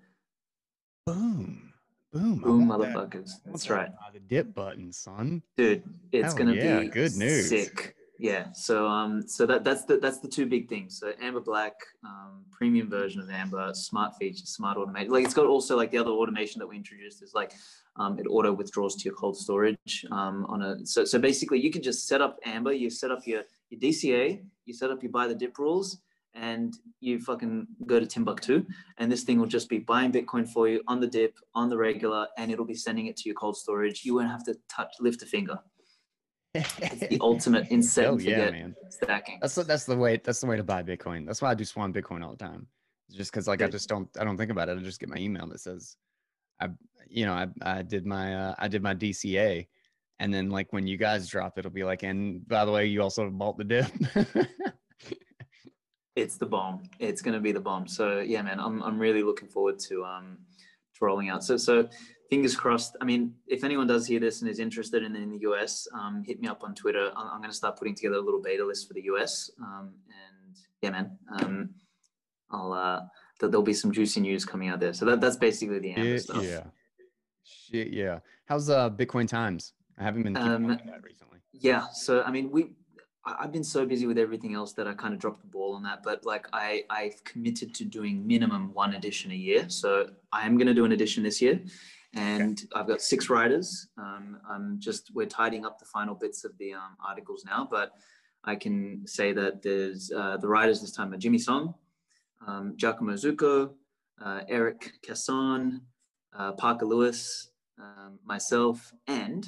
Boom. 1.06 1.74
Boom. 2.14 2.40
Boom, 2.40 2.68
motherfuckers. 2.68 3.44
That. 3.44 3.52
That's 3.52 3.70
right. 3.70 3.90
The 4.14 4.20
dip 4.20 4.54
button, 4.54 4.92
son. 4.92 5.44
Dude, 5.58 5.84
it's 6.12 6.28
Hell 6.28 6.36
gonna 6.36 6.54
yeah, 6.54 6.80
be 6.80 6.88
good 6.88 7.16
news. 7.16 7.50
Sick 7.50 7.97
yeah 8.20 8.52
so 8.54 8.88
um 8.88 9.28
so 9.28 9.46
that 9.46 9.64
that's 9.64 9.86
the 9.86 9.98
that's 9.98 10.20
the 10.20 10.28
two 10.28 10.46
big 10.46 10.68
things 10.68 10.98
so 11.00 11.14
amber 11.22 11.40
black 11.40 11.74
um, 12.04 12.44
premium 12.52 12.90
version 12.90 13.22
of 13.22 13.30
amber 13.30 13.72
smart 13.74 14.16
features 14.18 14.50
smart 14.50 14.78
automation 14.78 15.12
like 15.12 15.24
it's 15.24 15.34
got 15.34 15.46
also 15.46 15.78
like 15.78 15.92
the 15.92 15.98
other 15.98 16.12
automation 16.12 16.60
that 16.60 16.68
we 16.68 16.76
introduced 16.76 17.22
is 17.22 17.34
like 17.34 17.54
um, 17.98 18.18
it 18.20 18.26
auto 18.30 18.52
withdraws 18.52 18.96
to 18.96 19.06
your 19.06 19.14
cold 19.14 19.38
storage 19.38 20.06
um, 20.12 20.46
on 20.50 20.62
a 20.62 20.86
so, 20.86 21.06
so 21.06 21.20
basically 21.20 21.60
you 21.60 21.72
can 21.72 21.82
just 21.82 22.08
set 22.08 22.22
up 22.22 22.38
amber 22.46 22.72
you 22.72 22.90
set 22.90 23.12
up 23.12 23.26
your 23.26 23.44
your 23.70 23.80
dca 23.80 24.42
you 24.66 24.74
set 24.74 24.90
up 24.90 25.04
your 25.04 25.12
buy 25.12 25.28
the 25.28 25.36
dip 25.36 25.58
rules 25.60 26.00
and 26.34 26.76
you 27.00 27.20
fucking 27.20 27.66
go 27.88 28.00
to 28.00 28.06
Timbuktu, 28.06 28.64
and 29.00 29.12
this 29.12 29.24
thing 29.24 29.40
will 29.40 29.48
just 29.48 29.70
be 29.70 29.80
buying 29.80 30.12
Bitcoin 30.12 30.48
for 30.48 30.68
you 30.68 30.84
on 30.88 31.00
the 31.00 31.08
dip, 31.08 31.34
on 31.56 31.68
the 31.68 31.76
regular, 31.76 32.28
and 32.38 32.52
it'll 32.52 32.64
be 32.64 32.76
sending 32.76 33.08
it 33.08 33.18
to 33.18 33.24
your 33.26 33.34
cold 33.34 33.58
storage. 33.58 34.06
You 34.06 34.14
won't 34.14 34.30
have 34.30 34.44
to 34.44 34.56
touch, 34.70 34.94
lift 35.00 35.24
a 35.24 35.26
finger 35.26 35.58
the 37.10 37.18
ultimate 37.22 37.70
incentive 37.70 38.22
yeah, 38.22 38.50
man. 38.52 38.76
stacking. 38.90 39.40
That's 39.42 39.56
the, 39.56 39.64
that's 39.64 39.86
the 39.86 39.98
way 39.98 40.20
that's 40.24 40.42
the 40.42 40.48
way 40.48 40.58
to 40.58 40.64
buy 40.64 40.84
Bitcoin. 40.84 41.26
That's 41.26 41.42
why 41.42 41.52
I 41.52 41.54
do 41.54 41.66
Swan 41.66 41.94
Bitcoin 41.94 42.24
all 42.24 42.32
the 42.32 42.38
time. 42.38 42.68
It's 43.08 43.18
just 43.18 43.32
because 43.32 43.48
like 43.48 43.62
I 43.62 43.68
just 43.68 43.88
don't 43.88 44.10
I 44.20 44.24
don't 44.24 44.38
think 44.38 44.52
about 44.52 44.70
it. 44.70 44.78
I 44.78 44.82
just 44.82 45.00
get 45.00 45.10
my 45.10 45.18
email 45.18 45.48
that 45.48 45.60
says 45.60 45.96
I 46.60 46.70
you 47.08 47.26
know 47.26 47.34
I 47.34 47.48
I 47.62 47.82
did 47.82 48.06
my 48.06 48.36
uh, 48.36 48.56
I 48.58 48.68
did 48.68 48.82
my 48.82 48.94
DCA, 48.96 49.68
and 50.20 50.34
then 50.34 50.50
like 50.50 50.74
when 50.74 50.88
you 50.88 50.98
guys 50.98 51.28
drop, 51.28 51.58
it'll 51.58 51.72
be 51.72 51.84
like 51.84 52.04
and 52.04 52.48
by 52.48 52.66
the 52.66 52.72
way 52.72 52.86
you 52.86 53.02
also 53.02 53.30
bought 53.30 53.58
the 53.58 53.64
dip. 53.64 53.88
it's 56.16 56.38
the 56.38 56.46
bomb. 56.46 56.84
It's 57.00 57.22
gonna 57.22 57.40
be 57.40 57.52
the 57.52 57.60
bomb. 57.60 57.88
So 57.88 58.20
yeah, 58.20 58.42
man, 58.42 58.60
I'm 58.60 58.82
I'm 58.84 59.00
really 59.00 59.24
looking 59.24 59.48
forward 59.48 59.80
to 59.88 60.04
um 60.04 60.40
to 60.98 61.06
rolling 61.06 61.30
out. 61.30 61.44
So 61.44 61.58
so 61.58 61.88
fingers 62.30 62.56
crossed. 62.56 62.96
I 63.02 63.06
mean, 63.06 63.34
if 63.48 63.64
anyone 63.64 63.88
does 63.88 64.06
hear 64.06 64.20
this 64.20 64.42
and 64.42 64.50
is 64.50 64.60
interested 64.60 65.04
in, 65.04 65.16
in 65.16 65.32
the 65.32 65.40
US, 65.50 65.88
um, 65.94 66.24
hit 66.26 66.40
me 66.42 66.48
up 66.48 66.64
on 66.64 66.76
Twitter. 66.76 67.12
I'm, 67.16 67.28
I'm 67.28 67.38
going 67.40 67.50
to 67.50 67.56
start 67.56 67.78
putting 67.78 67.96
together 67.96 68.16
a 68.16 68.22
little 68.22 68.42
beta 68.42 68.66
list 68.66 68.88
for 68.88 68.94
the 68.94 69.04
US. 69.04 69.50
Um, 69.62 69.94
and 70.08 70.56
yeah, 70.82 70.90
man, 70.92 71.18
um, 71.32 71.70
I'll, 72.52 72.74
uh, 72.74 73.00
th- 73.40 73.52
there'll 73.52 73.64
be 73.64 73.74
some 73.74 73.92
juicy 73.92 74.20
news 74.22 74.46
coming 74.46 74.70
out 74.70 74.80
there. 74.80 74.94
So 74.94 75.06
that, 75.06 75.22
that's 75.22 75.38
basically 75.38 75.80
the 75.80 75.92
end 75.92 76.00
Amber 76.00 76.20
stuff. 76.20 76.44
Yeah. 76.44 76.64
Shit, 77.44 77.90
yeah. 77.90 78.20
How's 78.46 78.70
uh, 78.70 78.90
Bitcoin 78.90 79.28
Times? 79.28 79.74
I 79.98 80.04
haven't 80.04 80.24
been 80.24 80.36
keeping 80.36 80.52
um, 80.52 80.68
that 80.68 81.04
recently. 81.04 81.40
Yeah. 81.54 81.88
So, 81.94 82.24
I 82.24 82.32
mean, 82.32 82.52
we, 82.52 82.72
I've 83.40 83.52
been 83.52 83.64
so 83.64 83.86
busy 83.86 84.06
with 84.06 84.18
everything 84.18 84.54
else 84.54 84.74
that 84.74 84.88
I 84.88 84.94
kind 84.94 85.14
of 85.14 85.20
dropped 85.20 85.42
the 85.42 85.48
ball 85.48 85.76
on 85.76 85.84
that. 85.84 86.04
But 86.04 86.26
like 86.26 86.48
I, 86.54 86.84
I've 86.90 87.24
committed 87.24 87.74
to 87.76 87.86
doing 87.86 88.26
minimum 88.26 88.74
one 88.74 88.94
edition 88.94 89.32
a 89.32 89.36
year. 89.36 89.70
So 89.70 90.10
I 90.32 90.46
am 90.46 90.58
going 90.58 90.68
to 90.68 90.74
do 90.74 90.86
an 90.86 90.92
edition 90.92 91.24
this 91.24 91.42
year, 91.42 91.60
and 92.14 92.58
okay. 92.58 92.68
I've 92.76 92.88
got 92.88 93.02
six 93.02 93.30
writers. 93.30 93.88
Um, 93.98 94.40
I'm 94.50 94.80
just 94.80 95.12
we're 95.14 95.26
tidying 95.26 95.66
up 95.66 95.80
the 95.80 95.86
final 95.86 96.16
bits 96.16 96.44
of 96.46 96.58
the 96.58 96.74
um, 96.74 96.98
articles 97.06 97.44
now, 97.46 97.68
but 97.70 97.92
I 98.44 98.56
can 98.56 99.06
say 99.06 99.34
that 99.34 99.62
there's 99.62 100.12
uh, 100.12 100.38
the 100.38 100.48
writers 100.48 100.82
this 100.82 100.92
time 100.92 101.14
are 101.14 101.18
Jimmy 101.18 101.40
Song, 101.40 101.76
um, 102.48 102.74
Giacomo 102.78 103.14
Zucco, 103.14 103.72
uh, 104.24 104.42
Eric 104.48 104.94
Casson, 105.02 105.82
uh, 106.38 106.54
Parker 106.54 106.86
Lewis, 106.86 107.50
um, 107.80 108.20
myself, 108.24 108.94
and 109.08 109.48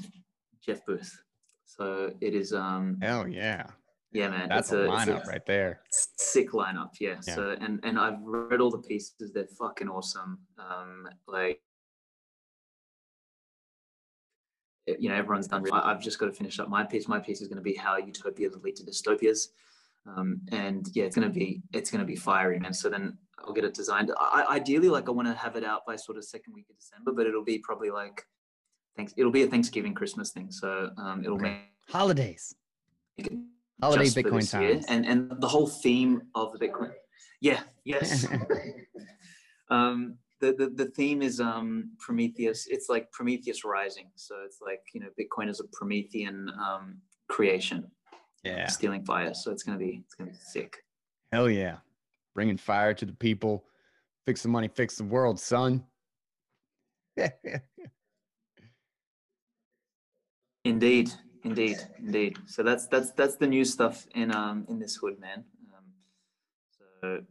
Jeff 0.61 0.85
Booth. 0.85 1.23
So 1.69 2.11
it 2.19 2.33
is. 2.33 2.51
Um, 2.51 2.97
Hell 3.01 3.27
yeah. 3.27 3.67
Yeah, 4.11 4.29
man. 4.29 4.49
That's 4.49 4.71
a, 4.71 4.85
a 4.85 4.87
lineup 4.87 5.23
a 5.23 5.27
right 5.27 5.45
there. 5.45 5.81
Sick 5.91 6.51
lineup, 6.51 6.89
yeah. 6.99 7.17
yeah. 7.27 7.35
So 7.35 7.55
and 7.61 7.79
and 7.83 7.99
I've 7.99 8.19
read 8.23 8.59
all 8.59 8.71
the 8.71 8.79
pieces. 8.79 9.31
They're 9.33 9.45
fucking 9.45 9.87
awesome. 9.87 10.39
Um, 10.57 11.07
like 11.27 11.61
you 14.87 15.09
know, 15.09 15.15
everyone's 15.15 15.47
done. 15.47 15.63
I've 15.71 16.01
just 16.01 16.17
got 16.17 16.25
to 16.25 16.31
finish 16.31 16.59
up 16.59 16.69
my 16.69 16.83
piece. 16.83 17.07
My 17.07 17.19
piece 17.19 17.39
is 17.39 17.47
going 17.47 17.57
to 17.57 17.63
be 17.63 17.75
how 17.75 17.97
utopias 17.97 18.55
lead 18.63 18.75
to 18.77 18.83
dystopias, 18.83 19.49
um, 20.07 20.41
and 20.51 20.89
yeah, 20.95 21.03
it's 21.03 21.15
going 21.15 21.27
to 21.27 21.33
be 21.33 21.61
it's 21.71 21.91
going 21.91 22.01
to 22.01 22.07
be 22.07 22.15
fiery, 22.15 22.59
man. 22.59 22.73
So 22.73 22.89
then 22.89 23.15
I'll 23.37 23.53
get 23.53 23.63
it 23.63 23.75
designed. 23.75 24.11
I, 24.19 24.45
ideally, 24.49 24.89
like 24.89 25.07
I 25.07 25.11
want 25.11 25.27
to 25.27 25.35
have 25.35 25.55
it 25.55 25.63
out 25.63 25.85
by 25.85 25.95
sort 25.95 26.17
of 26.17 26.25
second 26.25 26.55
week 26.55 26.65
of 26.71 26.79
December, 26.79 27.11
but 27.11 27.27
it'll 27.27 27.43
be 27.43 27.59
probably 27.59 27.91
like 27.91 28.25
thanks. 28.99 29.13
It'll 29.17 29.31
be 29.31 29.43
a 29.43 29.47
Thanksgiving 29.47 29.93
Christmas 29.93 30.31
thing, 30.31 30.51
so 30.51 30.91
um, 30.97 31.23
it'll 31.23 31.37
okay. 31.37 31.43
make 31.43 31.59
holidays. 31.89 32.53
Holiday 33.81 34.05
Bitcoin 34.05 34.49
times, 34.49 34.85
and 34.89 35.05
and 35.05 35.31
the 35.39 35.47
whole 35.47 35.67
theme 35.67 36.21
of 36.35 36.51
the 36.53 36.59
Bitcoin. 36.59 36.91
Yeah. 37.41 37.61
Yes. 37.85 38.27
um, 39.69 40.17
the, 40.41 40.53
the, 40.53 40.69
the 40.69 40.91
theme 40.91 41.21
is 41.21 41.39
um, 41.39 41.91
Prometheus. 41.99 42.67
It's 42.67 42.89
like 42.89 43.11
Prometheus 43.11 43.63
rising. 43.63 44.09
So 44.15 44.35
it's 44.45 44.59
like, 44.61 44.81
you 44.93 45.01
know, 45.01 45.07
Bitcoin 45.19 45.49
is 45.49 45.59
a 45.59 45.65
Promethean 45.73 46.49
um, 46.59 46.97
creation. 47.29 47.89
Yeah. 48.43 48.67
Stealing 48.67 49.03
fire. 49.03 49.33
So 49.33 49.51
it's 49.51 49.63
going 49.63 49.77
to 49.77 49.85
be, 49.85 50.01
it's 50.05 50.15
going 50.15 50.29
to 50.29 50.33
be 50.33 50.39
sick. 50.41 50.77
Hell 51.31 51.49
yeah. 51.49 51.77
Bringing 52.35 52.57
fire 52.57 52.93
to 52.93 53.05
the 53.05 53.13
people. 53.13 53.65
Fix 54.25 54.43
the 54.43 54.49
money, 54.49 54.67
fix 54.67 54.95
the 54.95 55.03
world, 55.03 55.39
son. 55.39 55.83
indeed. 60.63 61.11
Indeed. 61.43 61.77
Indeed. 61.99 62.37
So 62.47 62.63
that's, 62.63 62.87
that's, 62.87 63.11
that's 63.11 63.37
the 63.37 63.47
new 63.47 63.63
stuff 63.63 64.07
in, 64.15 64.33
um, 64.35 64.65
in 64.69 64.79
this 64.79 64.95
hood, 64.95 65.19
man. 65.19 65.43
Um, 65.75 65.83
so 67.01 67.23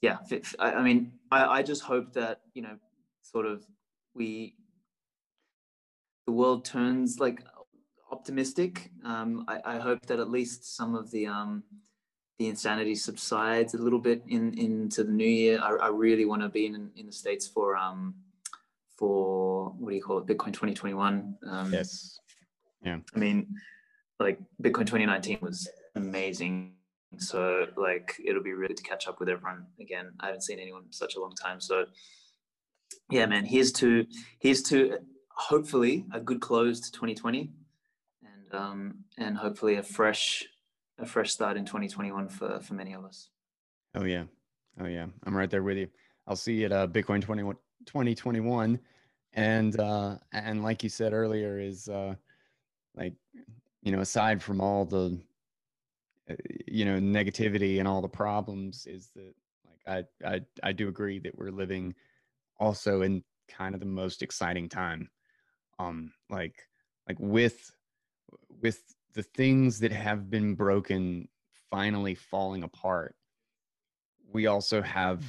yeah, 0.00 0.18
I 0.58 0.82
mean, 0.82 1.12
I, 1.30 1.44
I 1.44 1.62
just 1.62 1.82
hope 1.82 2.14
that 2.14 2.40
you 2.54 2.62
know, 2.62 2.76
sort 3.22 3.46
of, 3.46 3.64
we 4.14 4.56
the 6.30 6.32
world 6.32 6.64
turns 6.64 7.18
like 7.18 7.42
optimistic. 8.12 8.92
Um, 9.04 9.44
I, 9.48 9.60
I 9.64 9.78
hope 9.78 10.06
that 10.06 10.20
at 10.20 10.30
least 10.30 10.76
some 10.76 10.94
of 10.94 11.10
the 11.10 11.26
um, 11.26 11.64
the 12.38 12.46
insanity 12.46 12.94
subsides 12.94 13.74
a 13.74 13.78
little 13.78 13.98
bit 13.98 14.22
in 14.28 14.56
into 14.58 15.02
the 15.02 15.10
new 15.10 15.28
year. 15.28 15.60
I, 15.60 15.86
I 15.86 15.88
really 15.88 16.24
want 16.24 16.42
to 16.42 16.48
be 16.48 16.66
in 16.66 16.90
in 16.96 17.06
the 17.06 17.12
states 17.12 17.48
for 17.48 17.76
um 17.76 18.14
for 18.96 19.74
what 19.78 19.90
do 19.90 19.96
you 19.96 20.02
call 20.02 20.18
it, 20.18 20.26
Bitcoin 20.26 20.52
2021. 20.52 21.36
Um, 21.48 21.72
yes. 21.72 22.19
Yeah. 22.82 22.98
I 23.14 23.18
mean, 23.18 23.54
like 24.18 24.38
Bitcoin 24.62 24.86
2019 24.86 25.38
was 25.42 25.68
amazing 25.94 26.74
so 27.18 27.66
like 27.76 28.20
it'll 28.24 28.42
be 28.42 28.52
really 28.52 28.74
to 28.74 28.82
catch 28.82 29.08
up 29.08 29.18
with 29.18 29.28
everyone 29.28 29.66
again. 29.80 30.12
I 30.20 30.26
haven't 30.26 30.42
seen 30.42 30.58
anyone 30.58 30.84
in 30.86 30.92
such 30.92 31.16
a 31.16 31.20
long 31.20 31.34
time. 31.34 31.60
So 31.60 31.86
yeah, 33.10 33.26
man, 33.26 33.44
here's 33.44 33.72
to 33.72 34.06
here's 34.38 34.62
to 34.64 34.98
hopefully 35.28 36.06
a 36.12 36.20
good 36.20 36.40
close 36.40 36.80
to 36.80 36.92
2020 36.92 37.50
and 38.22 38.54
um 38.54 38.94
and 39.18 39.36
hopefully 39.36 39.76
a 39.76 39.82
fresh 39.82 40.44
a 40.98 41.06
fresh 41.06 41.32
start 41.32 41.56
in 41.56 41.64
2021 41.64 42.28
for 42.28 42.60
for 42.60 42.74
many 42.74 42.92
of 42.92 43.04
us. 43.04 43.30
Oh 43.94 44.04
yeah. 44.04 44.24
Oh 44.80 44.86
yeah. 44.86 45.06
I'm 45.24 45.36
right 45.36 45.50
there 45.50 45.62
with 45.62 45.78
you. 45.78 45.88
I'll 46.26 46.36
see 46.36 46.54
you 46.54 46.66
at 46.66 46.72
uh, 46.72 46.86
Bitcoin 46.86 47.20
20, 47.20 47.42
2021 47.86 48.78
and 49.34 49.80
uh 49.80 50.16
and 50.32 50.62
like 50.62 50.82
you 50.82 50.88
said 50.88 51.12
earlier 51.12 51.58
is 51.58 51.88
uh 51.88 52.14
like 52.96 53.14
you 53.82 53.92
know 53.92 54.00
aside 54.00 54.42
from 54.42 54.60
all 54.60 54.84
the 54.84 55.18
uh, 56.30 56.34
you 56.66 56.84
know 56.84 56.98
negativity 56.98 57.78
and 57.78 57.88
all 57.88 58.00
the 58.02 58.08
problems 58.08 58.86
is 58.86 59.10
that 59.14 59.34
like 59.66 60.06
I, 60.24 60.34
I 60.34 60.40
i 60.62 60.72
do 60.72 60.88
agree 60.88 61.18
that 61.20 61.36
we're 61.36 61.50
living 61.50 61.94
also 62.58 63.02
in 63.02 63.24
kind 63.48 63.74
of 63.74 63.80
the 63.80 63.86
most 63.86 64.22
exciting 64.22 64.68
time. 64.68 65.10
Um 65.78 66.12
like 66.28 66.54
like 67.08 67.16
with 67.18 67.70
with 68.62 68.80
the 69.14 69.22
things 69.22 69.80
that 69.80 69.92
have 69.92 70.30
been 70.30 70.54
broken 70.54 71.28
finally 71.70 72.14
falling 72.14 72.62
apart 72.62 73.14
we 74.32 74.46
also 74.46 74.82
have 74.82 75.24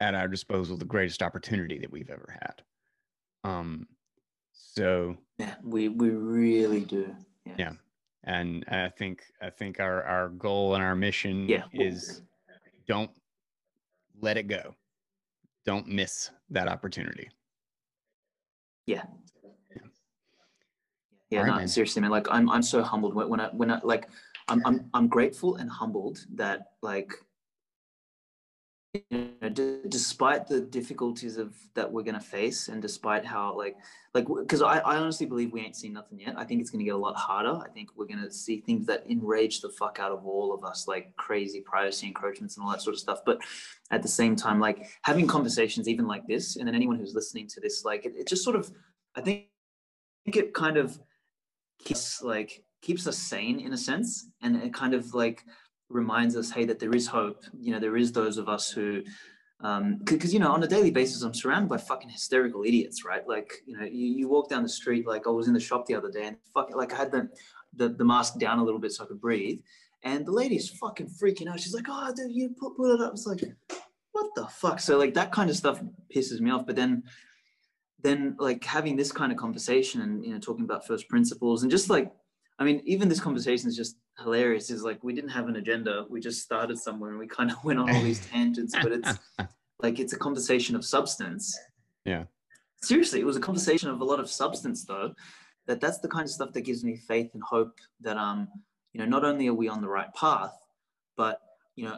at 0.00 0.14
our 0.14 0.28
disposal 0.28 0.76
the 0.76 0.84
greatest 0.84 1.22
opportunity 1.22 1.78
that 1.78 1.90
we've 1.90 2.10
ever 2.10 2.36
had. 2.40 2.62
Um 3.44 3.86
so 4.74 5.16
yeah 5.38 5.54
we 5.62 5.88
we 5.88 6.10
really 6.10 6.80
do 6.80 7.14
yeah, 7.44 7.54
yeah 7.58 7.72
and 8.24 8.64
I 8.68 8.88
think 8.88 9.22
I 9.40 9.50
think 9.50 9.80
our 9.80 10.02
our 10.04 10.28
goal 10.28 10.74
and 10.74 10.82
our 10.82 10.94
mission 10.94 11.48
yeah. 11.48 11.64
is 11.72 12.22
don't 12.86 13.10
let 14.20 14.36
it 14.36 14.44
go. 14.48 14.74
Don't 15.64 15.88
miss 15.88 16.30
that 16.50 16.68
opportunity. 16.68 17.28
Yeah. 18.86 19.02
Yeah, 19.74 19.82
yeah 21.30 21.40
right, 21.40 21.46
no, 21.46 21.56
man. 21.56 21.68
seriously, 21.68 22.02
man. 22.02 22.10
Like 22.10 22.28
I'm 22.30 22.48
I'm 22.50 22.62
so 22.62 22.82
humbled 22.82 23.14
when, 23.14 23.28
when 23.28 23.40
I 23.40 23.48
when 23.48 23.70
I 23.70 23.80
like 23.82 24.08
I'm 24.48 24.62
I'm 24.64 24.88
I'm 24.94 25.08
grateful 25.08 25.56
and 25.56 25.68
humbled 25.68 26.24
that 26.34 26.72
like 26.82 27.12
you 28.94 29.30
know, 29.40 29.48
d- 29.48 29.78
despite 29.88 30.46
the 30.46 30.60
difficulties 30.60 31.38
of 31.38 31.54
that 31.74 31.90
we're 31.90 32.02
going 32.02 32.14
to 32.14 32.20
face 32.20 32.68
and 32.68 32.82
despite 32.82 33.24
how 33.24 33.56
like 33.56 33.76
like 34.12 34.26
because 34.26 34.60
I, 34.60 34.80
I 34.80 34.96
honestly 34.96 35.24
believe 35.24 35.50
we 35.50 35.62
ain't 35.62 35.76
seen 35.76 35.94
nothing 35.94 36.20
yet. 36.20 36.34
I 36.36 36.44
think 36.44 36.60
it's 36.60 36.68
going 36.70 36.80
to 36.80 36.84
get 36.84 36.94
a 36.94 36.98
lot 36.98 37.16
harder. 37.16 37.58
I 37.64 37.68
think 37.68 37.90
we're 37.96 38.06
going 38.06 38.22
to 38.22 38.30
see 38.30 38.60
things 38.60 38.86
that 38.86 39.04
enrage 39.08 39.62
the 39.62 39.70
fuck 39.70 39.98
out 39.98 40.12
of 40.12 40.26
all 40.26 40.52
of 40.52 40.62
us 40.62 40.86
like 40.86 41.16
crazy 41.16 41.62
privacy 41.62 42.06
encroachments 42.06 42.56
and 42.56 42.64
all 42.64 42.72
that 42.72 42.82
sort 42.82 42.94
of 42.94 43.00
stuff. 43.00 43.20
But 43.24 43.38
at 43.90 44.02
the 44.02 44.08
same 44.08 44.36
time 44.36 44.60
like 44.60 44.86
having 45.02 45.26
conversations 45.26 45.88
even 45.88 46.06
like 46.06 46.26
this 46.26 46.56
and 46.56 46.68
then 46.68 46.74
anyone 46.74 46.98
who's 46.98 47.14
listening 47.14 47.46
to 47.48 47.60
this 47.60 47.84
like 47.84 48.04
it, 48.04 48.12
it 48.16 48.26
just 48.26 48.42
sort 48.42 48.56
of 48.56 48.70
i 49.14 49.20
think 49.20 49.44
it 50.24 50.54
kind 50.54 50.78
of 50.78 50.98
keeps 51.84 52.22
like 52.22 52.64
keeps 52.82 53.06
us 53.06 53.16
sane 53.16 53.60
in 53.60 53.72
a 53.72 53.78
sense. 53.78 54.28
And 54.42 54.56
it 54.56 54.74
kind 54.74 54.92
of 54.92 55.14
like 55.14 55.44
reminds 55.92 56.36
us, 56.36 56.50
hey, 56.50 56.64
that 56.66 56.78
there 56.78 56.94
is 56.94 57.06
hope. 57.06 57.44
You 57.58 57.72
know, 57.72 57.80
there 57.80 57.96
is 57.96 58.12
those 58.12 58.38
of 58.38 58.48
us 58.48 58.70
who, 58.70 59.02
because 59.58 60.24
um, 60.24 60.30
you 60.30 60.38
know, 60.38 60.50
on 60.50 60.62
a 60.62 60.66
daily 60.66 60.90
basis, 60.90 61.22
I'm 61.22 61.34
surrounded 61.34 61.68
by 61.68 61.78
fucking 61.78 62.10
hysterical 62.10 62.64
idiots, 62.64 63.04
right? 63.04 63.26
Like, 63.26 63.52
you 63.66 63.76
know, 63.76 63.84
you, 63.84 64.06
you 64.06 64.28
walk 64.28 64.48
down 64.48 64.62
the 64.62 64.68
street. 64.68 65.06
Like, 65.06 65.26
I 65.26 65.30
was 65.30 65.46
in 65.46 65.54
the 65.54 65.60
shop 65.60 65.86
the 65.86 65.94
other 65.94 66.10
day, 66.10 66.26
and 66.26 66.36
fuck, 66.52 66.74
like 66.74 66.92
I 66.92 66.96
had 66.96 67.12
the, 67.12 67.28
the 67.74 67.88
the 67.88 68.04
mask 68.04 68.38
down 68.38 68.58
a 68.58 68.64
little 68.64 68.80
bit 68.80 68.92
so 68.92 69.04
I 69.04 69.06
could 69.06 69.20
breathe, 69.20 69.60
and 70.02 70.26
the 70.26 70.32
lady's 70.32 70.68
fucking 70.68 71.10
freaking 71.22 71.48
out. 71.48 71.60
She's 71.60 71.74
like, 71.74 71.86
"Oh, 71.88 72.12
dude, 72.14 72.32
you 72.32 72.50
put 72.58 72.76
put 72.76 72.94
it 72.94 73.00
up." 73.00 73.12
It's 73.12 73.26
like, 73.26 73.42
what 74.12 74.30
the 74.34 74.46
fuck? 74.46 74.80
So 74.80 74.98
like 74.98 75.14
that 75.14 75.32
kind 75.32 75.50
of 75.50 75.56
stuff 75.56 75.80
pisses 76.14 76.40
me 76.40 76.50
off. 76.50 76.66
But 76.66 76.76
then, 76.76 77.02
then 78.02 78.36
like 78.38 78.64
having 78.64 78.96
this 78.96 79.10
kind 79.10 79.32
of 79.32 79.38
conversation 79.38 80.00
and 80.02 80.24
you 80.24 80.32
know 80.32 80.38
talking 80.38 80.64
about 80.64 80.86
first 80.86 81.08
principles 81.08 81.62
and 81.62 81.70
just 81.70 81.90
like, 81.90 82.12
I 82.62 82.64
mean, 82.64 82.80
even 82.84 83.08
this 83.08 83.18
conversation 83.18 83.68
is 83.68 83.76
just 83.76 83.96
hilarious. 84.22 84.70
Is 84.70 84.84
like 84.84 85.02
we 85.02 85.12
didn't 85.12 85.30
have 85.30 85.48
an 85.48 85.56
agenda. 85.56 86.06
We 86.08 86.20
just 86.20 86.42
started 86.42 86.78
somewhere 86.78 87.10
and 87.10 87.18
we 87.18 87.26
kind 87.26 87.50
of 87.50 87.56
went 87.64 87.80
on 87.80 87.90
all 87.90 88.02
these 88.02 88.24
tangents 88.30 88.72
but 88.80 88.92
it's 88.92 89.18
like 89.80 89.98
it's 89.98 90.12
a 90.12 90.18
conversation 90.18 90.76
of 90.76 90.84
substance. 90.84 91.58
Yeah. 92.04 92.24
Seriously 92.82 93.18
it 93.18 93.26
was 93.26 93.36
a 93.36 93.40
conversation 93.40 93.90
of 93.90 94.00
a 94.00 94.04
lot 94.04 94.20
of 94.20 94.30
substance 94.30 94.84
though 94.84 95.12
that 95.66 95.80
that's 95.80 95.98
the 95.98 96.08
kind 96.08 96.24
of 96.24 96.30
stuff 96.30 96.52
that 96.52 96.60
gives 96.60 96.84
me 96.84 96.96
faith 96.96 97.30
and 97.34 97.42
hope 97.42 97.78
that 98.00 98.16
um 98.16 98.48
you 98.92 98.98
know 99.00 99.06
not 99.06 99.24
only 99.24 99.48
are 99.48 99.54
we 99.54 99.68
on 99.68 99.80
the 99.80 99.88
right 99.88 100.12
path 100.14 100.52
but 101.16 101.40
you 101.76 101.84
know 101.84 101.96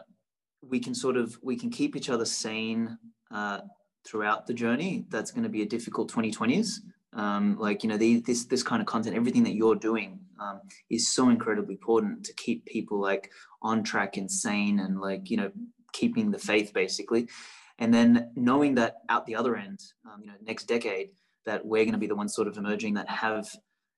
we 0.61 0.79
can 0.79 0.95
sort 0.95 1.17
of 1.17 1.37
we 1.43 1.55
can 1.55 1.69
keep 1.69 1.95
each 1.95 2.09
other 2.09 2.25
sane 2.25 2.97
uh, 3.31 3.59
throughout 4.03 4.47
the 4.47 4.53
journey. 4.53 5.05
That's 5.09 5.31
going 5.31 5.43
to 5.43 5.49
be 5.49 5.61
a 5.61 5.65
difficult 5.65 6.11
2020s 6.11 6.79
um, 7.15 7.57
like 7.57 7.83
you 7.83 7.89
know 7.89 7.97
the, 7.97 8.19
this 8.21 8.45
this 8.45 8.61
kind 8.61 8.81
of 8.81 8.85
content 8.85 9.15
everything 9.15 9.43
that 9.43 9.55
you're 9.55 9.75
doing 9.75 10.19
um, 10.39 10.61
is 10.89 11.11
so 11.11 11.29
incredibly 11.29 11.73
important 11.73 12.25
to 12.25 12.33
keep 12.33 12.65
people 12.65 12.99
like 12.99 13.31
on 13.61 13.83
track 13.83 14.17
and 14.17 14.29
sane 14.29 14.79
and 14.79 14.99
like 14.99 15.29
you 15.29 15.37
know 15.37 15.51
keeping 15.93 16.31
the 16.31 16.39
faith 16.39 16.73
basically. 16.73 17.27
And 17.77 17.93
then 17.93 18.31
knowing 18.35 18.75
that 18.75 19.01
out 19.09 19.25
the 19.25 19.35
other 19.35 19.57
end 19.57 19.79
um, 20.05 20.21
you 20.21 20.27
know 20.27 20.37
next 20.45 20.65
decade 20.65 21.09
that 21.45 21.65
we're 21.65 21.83
going 21.83 21.93
to 21.93 21.99
be 21.99 22.07
the 22.07 22.15
ones 22.15 22.33
sort 22.35 22.47
of 22.47 22.57
emerging 22.57 22.93
that 22.95 23.09
have 23.09 23.47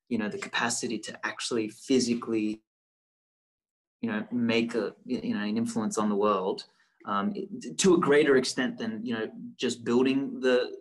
you 0.10 0.18
know 0.18 0.30
the 0.30 0.38
capacity 0.38 0.98
to 1.00 1.26
actually 1.26 1.70
physically 1.70 2.62
you 4.02 4.10
know 4.10 4.26
make 4.32 4.76
a 4.76 4.94
you 5.06 5.34
know 5.34 5.42
an 5.42 5.58
influence 5.58 5.98
on 5.98 6.10
the 6.10 6.16
world 6.16 6.66
um, 7.06 7.34
to 7.78 7.96
a 7.96 8.00
greater 8.00 8.36
extent 8.36 8.78
than 8.78 9.04
you 9.04 9.14
know 9.14 9.28
just 9.58 9.84
building 9.84 10.40
the 10.40 10.72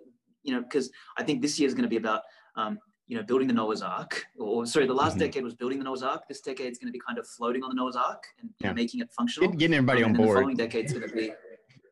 you 0.42 0.52
know 0.52 0.60
because 0.60 0.90
I 1.16 1.22
think 1.22 1.40
this 1.40 1.58
year 1.58 1.66
is 1.66 1.74
going 1.74 1.84
to 1.84 1.88
be 1.88 1.96
about 1.96 2.22
um, 2.56 2.78
you 3.06 3.16
know 3.16 3.22
building 3.22 3.46
the 3.46 3.54
Noah's 3.54 3.82
Ark 3.82 4.24
or 4.38 4.66
sorry 4.66 4.86
the 4.86 4.94
last 4.94 5.12
mm-hmm. 5.12 5.20
decade 5.20 5.44
was 5.44 5.54
building 5.54 5.78
the 5.78 5.84
Noah's 5.84 6.02
Ark 6.02 6.22
this 6.28 6.40
decade 6.40 6.72
is 6.72 6.78
going 6.78 6.88
to 6.88 6.92
be 6.92 7.00
kind 7.06 7.18
of 7.18 7.26
floating 7.26 7.62
on 7.62 7.70
the 7.70 7.76
Noah's 7.76 7.96
Ark 7.96 8.24
and 8.40 8.50
yeah. 8.60 8.68
know, 8.68 8.74
making 8.74 9.00
it 9.00 9.10
functional 9.16 9.50
getting 9.52 9.74
everybody 9.74 10.02
um, 10.02 10.10
on 10.10 10.16
board 10.16 10.28
the 10.28 10.34
following 10.40 10.56
decade 10.56 10.84
is 10.86 10.92
going 10.92 11.08
to 11.08 11.14
be 11.14 11.32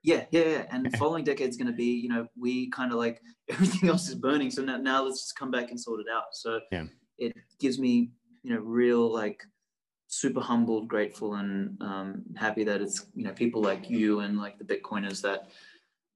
yeah 0.02 0.24
yeah, 0.30 0.42
yeah. 0.42 0.66
and 0.70 0.84
the 0.84 0.96
following 0.98 1.24
decade 1.24 1.48
is 1.48 1.56
going 1.56 1.68
to 1.68 1.76
be 1.76 1.84
you 1.84 2.08
know 2.08 2.26
we 2.36 2.68
kind 2.70 2.92
of 2.92 2.98
like 2.98 3.20
everything 3.50 3.88
else 3.88 4.08
is 4.08 4.14
burning 4.14 4.50
so 4.50 4.62
now, 4.62 4.76
now 4.76 5.02
let's 5.04 5.22
just 5.22 5.36
come 5.36 5.50
back 5.50 5.70
and 5.70 5.80
sort 5.80 6.00
it 6.00 6.06
out 6.14 6.24
so 6.32 6.60
yeah. 6.72 6.84
it 7.18 7.34
gives 7.60 7.78
me 7.78 8.10
you 8.42 8.54
know 8.54 8.60
real 8.60 9.12
like 9.12 9.42
super 10.14 10.40
humbled, 10.40 10.88
grateful, 10.88 11.34
and 11.34 11.76
um, 11.80 12.22
happy 12.36 12.64
that 12.64 12.80
it's 12.80 13.06
you 13.14 13.24
know 13.24 13.32
people 13.32 13.60
like 13.60 13.90
you 13.90 14.20
and 14.20 14.38
like 14.38 14.58
the 14.58 14.64
Bitcoiners 14.64 15.20
that 15.22 15.48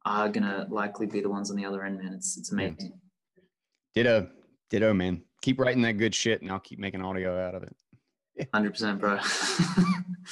are 0.04 0.28
gonna 0.28 0.66
likely 0.70 1.06
be 1.06 1.20
the 1.20 1.28
ones 1.28 1.50
on 1.50 1.56
the 1.56 1.64
other 1.64 1.84
end, 1.84 1.98
man. 1.98 2.12
It's 2.14 2.36
it's 2.36 2.52
amazing. 2.52 2.92
Ditto, 3.94 4.28
ditto, 4.70 4.92
man. 4.94 5.22
Keep 5.42 5.60
writing 5.60 5.82
that 5.82 5.94
good 5.94 6.14
shit, 6.14 6.42
and 6.42 6.50
I'll 6.50 6.60
keep 6.60 6.78
making 6.78 7.02
audio 7.02 7.38
out 7.40 7.54
of 7.54 7.62
it. 7.62 7.76
Hundred 8.52 8.72
percent, 8.72 9.00
bro. 9.00 9.18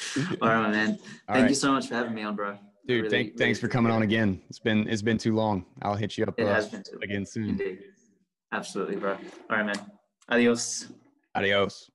All 0.42 0.48
right, 0.48 0.70
man. 0.70 0.96
Thank 0.96 1.00
right. 1.28 1.48
you 1.48 1.54
so 1.54 1.72
much 1.72 1.88
for 1.88 1.94
having 1.94 2.14
me 2.14 2.22
on, 2.22 2.36
bro. 2.36 2.58
Dude, 2.86 3.04
really, 3.04 3.10
thank, 3.10 3.26
really 3.26 3.38
thanks 3.38 3.58
for 3.58 3.68
coming 3.68 3.90
on 3.90 4.02
again. 4.02 4.40
It's 4.48 4.60
been 4.60 4.88
it's 4.88 5.02
been 5.02 5.18
too 5.18 5.34
long. 5.34 5.64
I'll 5.82 5.96
hit 5.96 6.16
you 6.16 6.24
up 6.24 6.38
it 6.38 6.44
uh, 6.44 6.54
has 6.54 6.68
been 6.68 6.82
too 6.82 6.98
again 7.02 7.26
soon. 7.26 7.50
Indeed. 7.50 7.78
Absolutely, 8.52 8.96
bro. 8.96 9.12
All 9.50 9.56
right, 9.56 9.66
man. 9.66 9.76
Adios. 10.28 10.86
Adios. 11.34 11.90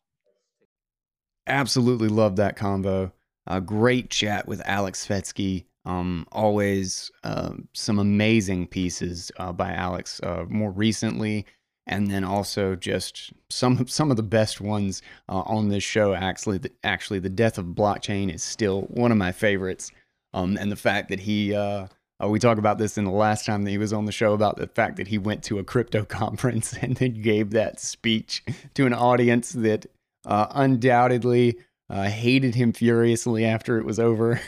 Absolutely 1.47 2.09
love 2.09 2.35
that 2.35 2.57
convo. 2.57 3.11
A 3.47 3.61
great 3.61 4.09
chat 4.09 4.47
with 4.47 4.61
Aleks 4.63 5.07
Svetski. 5.07 5.65
Um, 5.85 6.27
always 6.31 7.09
uh, 7.23 7.53
some 7.73 7.99
amazing 7.99 8.67
pieces 8.67 9.31
uh, 9.37 9.51
by 9.51 9.71
Aleks 9.71 10.23
uh, 10.23 10.45
more 10.47 10.71
recently, 10.71 11.45
and 11.87 12.09
then 12.09 12.23
also 12.23 12.75
just 12.75 13.33
some 13.49 13.87
some 13.87 14.11
of 14.11 14.17
the 14.17 14.23
best 14.23 14.61
ones 14.61 15.01
uh, 15.29 15.41
on 15.41 15.69
this 15.69 15.83
show. 15.83 16.13
Actually, 16.13 16.59
the, 16.59 16.71
actually, 16.83 17.19
the 17.19 17.29
death 17.29 17.57
of 17.57 17.65
blockchain 17.65 18.33
is 18.33 18.43
still 18.43 18.83
one 18.83 19.11
of 19.11 19.17
my 19.17 19.31
favorites, 19.31 19.91
um, 20.33 20.57
and 20.57 20.71
the 20.71 20.75
fact 20.75 21.09
that 21.09 21.19
he. 21.19 21.55
Uh, 21.55 21.87
uh, 22.23 22.27
we 22.27 22.37
talked 22.37 22.59
about 22.59 22.77
this 22.77 22.99
in 22.99 23.03
the 23.03 23.09
last 23.09 23.47
time 23.47 23.63
that 23.63 23.71
he 23.71 23.79
was 23.79 23.91
on 23.91 24.05
the 24.05 24.11
show 24.11 24.33
about 24.33 24.55
the 24.55 24.67
fact 24.67 24.97
that 24.97 25.07
he 25.07 25.17
went 25.17 25.43
to 25.43 25.57
a 25.57 25.63
crypto 25.63 26.05
conference 26.05 26.73
and 26.73 26.95
then 26.97 27.19
gave 27.19 27.49
that 27.49 27.79
speech 27.79 28.43
to 28.75 28.85
an 28.85 28.93
audience 28.93 29.53
that 29.53 29.87
uh, 30.27 30.45
undoubtedly 30.51 31.57
uh, 31.89 32.03
hated 32.03 32.53
him 32.53 32.73
furiously 32.73 33.43
after 33.43 33.79
it 33.79 33.85
was 33.85 33.99
over. 33.99 34.39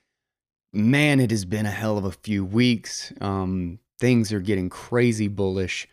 Man, 0.74 1.20
it 1.20 1.32
has 1.32 1.46
been 1.46 1.66
a 1.66 1.72
hell 1.72 1.98
of 1.98 2.06
a 2.06 2.12
few 2.12 2.46
weeks. 2.46 3.12
Um, 3.20 3.80
things 4.00 4.32
are 4.32 4.40
getting 4.40 4.70
crazy 4.70 5.28
bullish. 5.28 5.88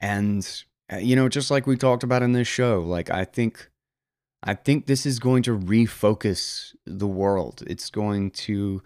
And, 0.00 0.46
uh, 0.92 0.96
you 0.96 1.14
know, 1.16 1.28
just 1.28 1.50
like 1.50 1.66
we 1.66 1.76
talked 1.76 2.02
about 2.02 2.22
in 2.22 2.32
this 2.32 2.48
show, 2.48 2.80
like 2.80 3.10
I 3.10 3.24
think. 3.24 3.70
I 4.40 4.54
think 4.54 4.86
this 4.86 5.04
is 5.04 5.18
going 5.18 5.42
to 5.42 5.58
refocus 5.58 6.72
the 6.86 7.08
world. 7.08 7.64
It's 7.66 7.90
going 7.90 8.30
to 8.30 8.84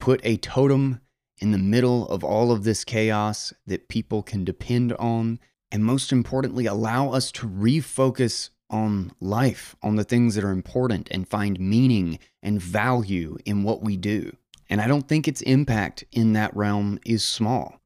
put 0.00 0.18
a 0.24 0.38
totem 0.38 1.02
in 1.40 1.50
the 1.50 1.58
middle 1.58 2.08
of 2.08 2.24
all 2.24 2.50
of 2.50 2.64
this 2.64 2.84
chaos 2.84 3.52
that 3.66 3.88
people 3.88 4.22
can 4.22 4.44
depend 4.44 4.94
on 4.94 5.40
and 5.74 5.84
most 5.84 6.12
importantly, 6.12 6.66
allow 6.66 7.10
us 7.10 7.32
to 7.32 7.48
refocus 7.48 8.50
on 8.70 9.10
life, 9.20 9.74
on 9.82 9.96
the 9.96 10.04
things 10.04 10.36
that 10.36 10.44
are 10.44 10.52
important, 10.52 11.08
and 11.10 11.28
find 11.28 11.58
meaning 11.58 12.20
and 12.44 12.62
value 12.62 13.36
in 13.44 13.64
what 13.64 13.82
we 13.82 13.96
do. 13.96 14.36
And 14.68 14.80
I 14.80 14.86
don't 14.86 15.08
think 15.08 15.28
its 15.28 15.42
impact 15.42 16.04
in 16.12 16.32
that 16.32 16.54
realm 16.56 16.98
is 17.04 17.24
small. 17.24 17.80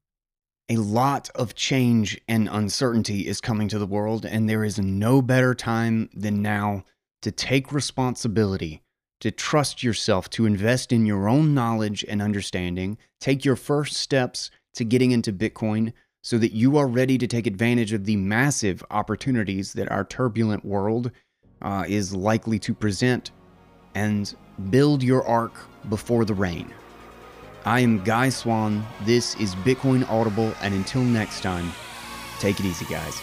A 0.69 0.77
lot 0.77 1.31
of 1.35 1.55
change 1.55 2.21
and 2.29 2.49
uncertainty 2.51 3.27
is 3.27 3.41
coming 3.41 3.69
to 3.69 3.79
the 3.79 3.87
world, 3.87 4.27
and 4.27 4.49
there 4.49 4.65
is 4.65 4.79
no 4.79 5.23
better 5.23 5.55
time 5.55 6.11
than 6.13 6.43
now 6.43 6.85
to 7.23 7.33
take 7.33 7.73
responsibility, 7.73 8.83
to 9.21 9.31
trust 9.31 9.83
yourself, 9.83 10.29
to 10.31 10.47
invest 10.47 10.93
in 10.93 11.07
your 11.07 11.29
own 11.29 11.55
knowledge 11.55 12.05
and 12.07 12.21
understanding, 12.21 12.99
take 13.21 13.45
your 13.45 13.57
first 13.57 13.97
steps 13.97 14.51
to 14.75 14.85
getting 14.85 15.11
into 15.11 15.33
Bitcoin 15.33 15.93
so 16.23 16.37
that 16.39 16.53
you 16.53 16.77
are 16.77 16.87
ready 16.87 17.17
to 17.17 17.27
take 17.27 17.47
advantage 17.47 17.93
of 17.93 18.05
the 18.05 18.17
massive 18.17 18.85
opportunities 18.91 19.73
that 19.73 19.91
our 19.91 20.05
turbulent 20.05 20.65
world 20.65 21.11
uh, 21.63 21.85
is 21.89 22.15
likely 22.15 22.59
to 22.59 22.75
present 22.75 23.31
and 23.95 24.37
build 24.71 25.03
your 25.03 25.27
ark 25.27 25.53
before 25.89 26.25
the 26.25 26.35
rain. 26.35 26.73
I 27.65 27.81
am 27.81 28.03
Guy 28.05 28.29
Swann. 28.29 28.87
This 29.03 29.35
is 29.37 29.55
Bitcoin 29.57 30.09
Audible, 30.09 30.53
and 30.63 30.75
until 30.75 31.03
next 31.03 31.43
time, 31.43 31.73
take 32.39 32.61
it 32.61 32.67
easy, 32.67 32.87
guys. 32.87 33.21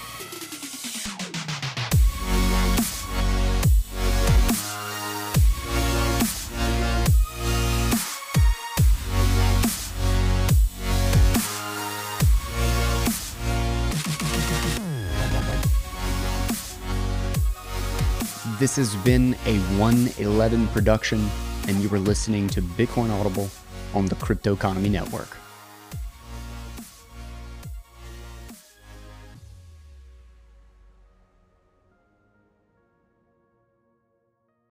This 18.66 18.78
has 18.78 18.96
been 19.06 19.36
a 19.46 19.60
111 19.78 20.68
production, 20.70 21.30
and 21.68 21.78
you 21.84 21.88
were 21.88 22.00
listening 22.00 22.48
to 22.48 22.64
Bitcoin 22.64 23.12
Audible 23.12 23.48
on 23.94 24.08
the 24.08 24.16
Crypto 24.16 24.54
Economy 24.54 24.90
Network. 24.90 25.38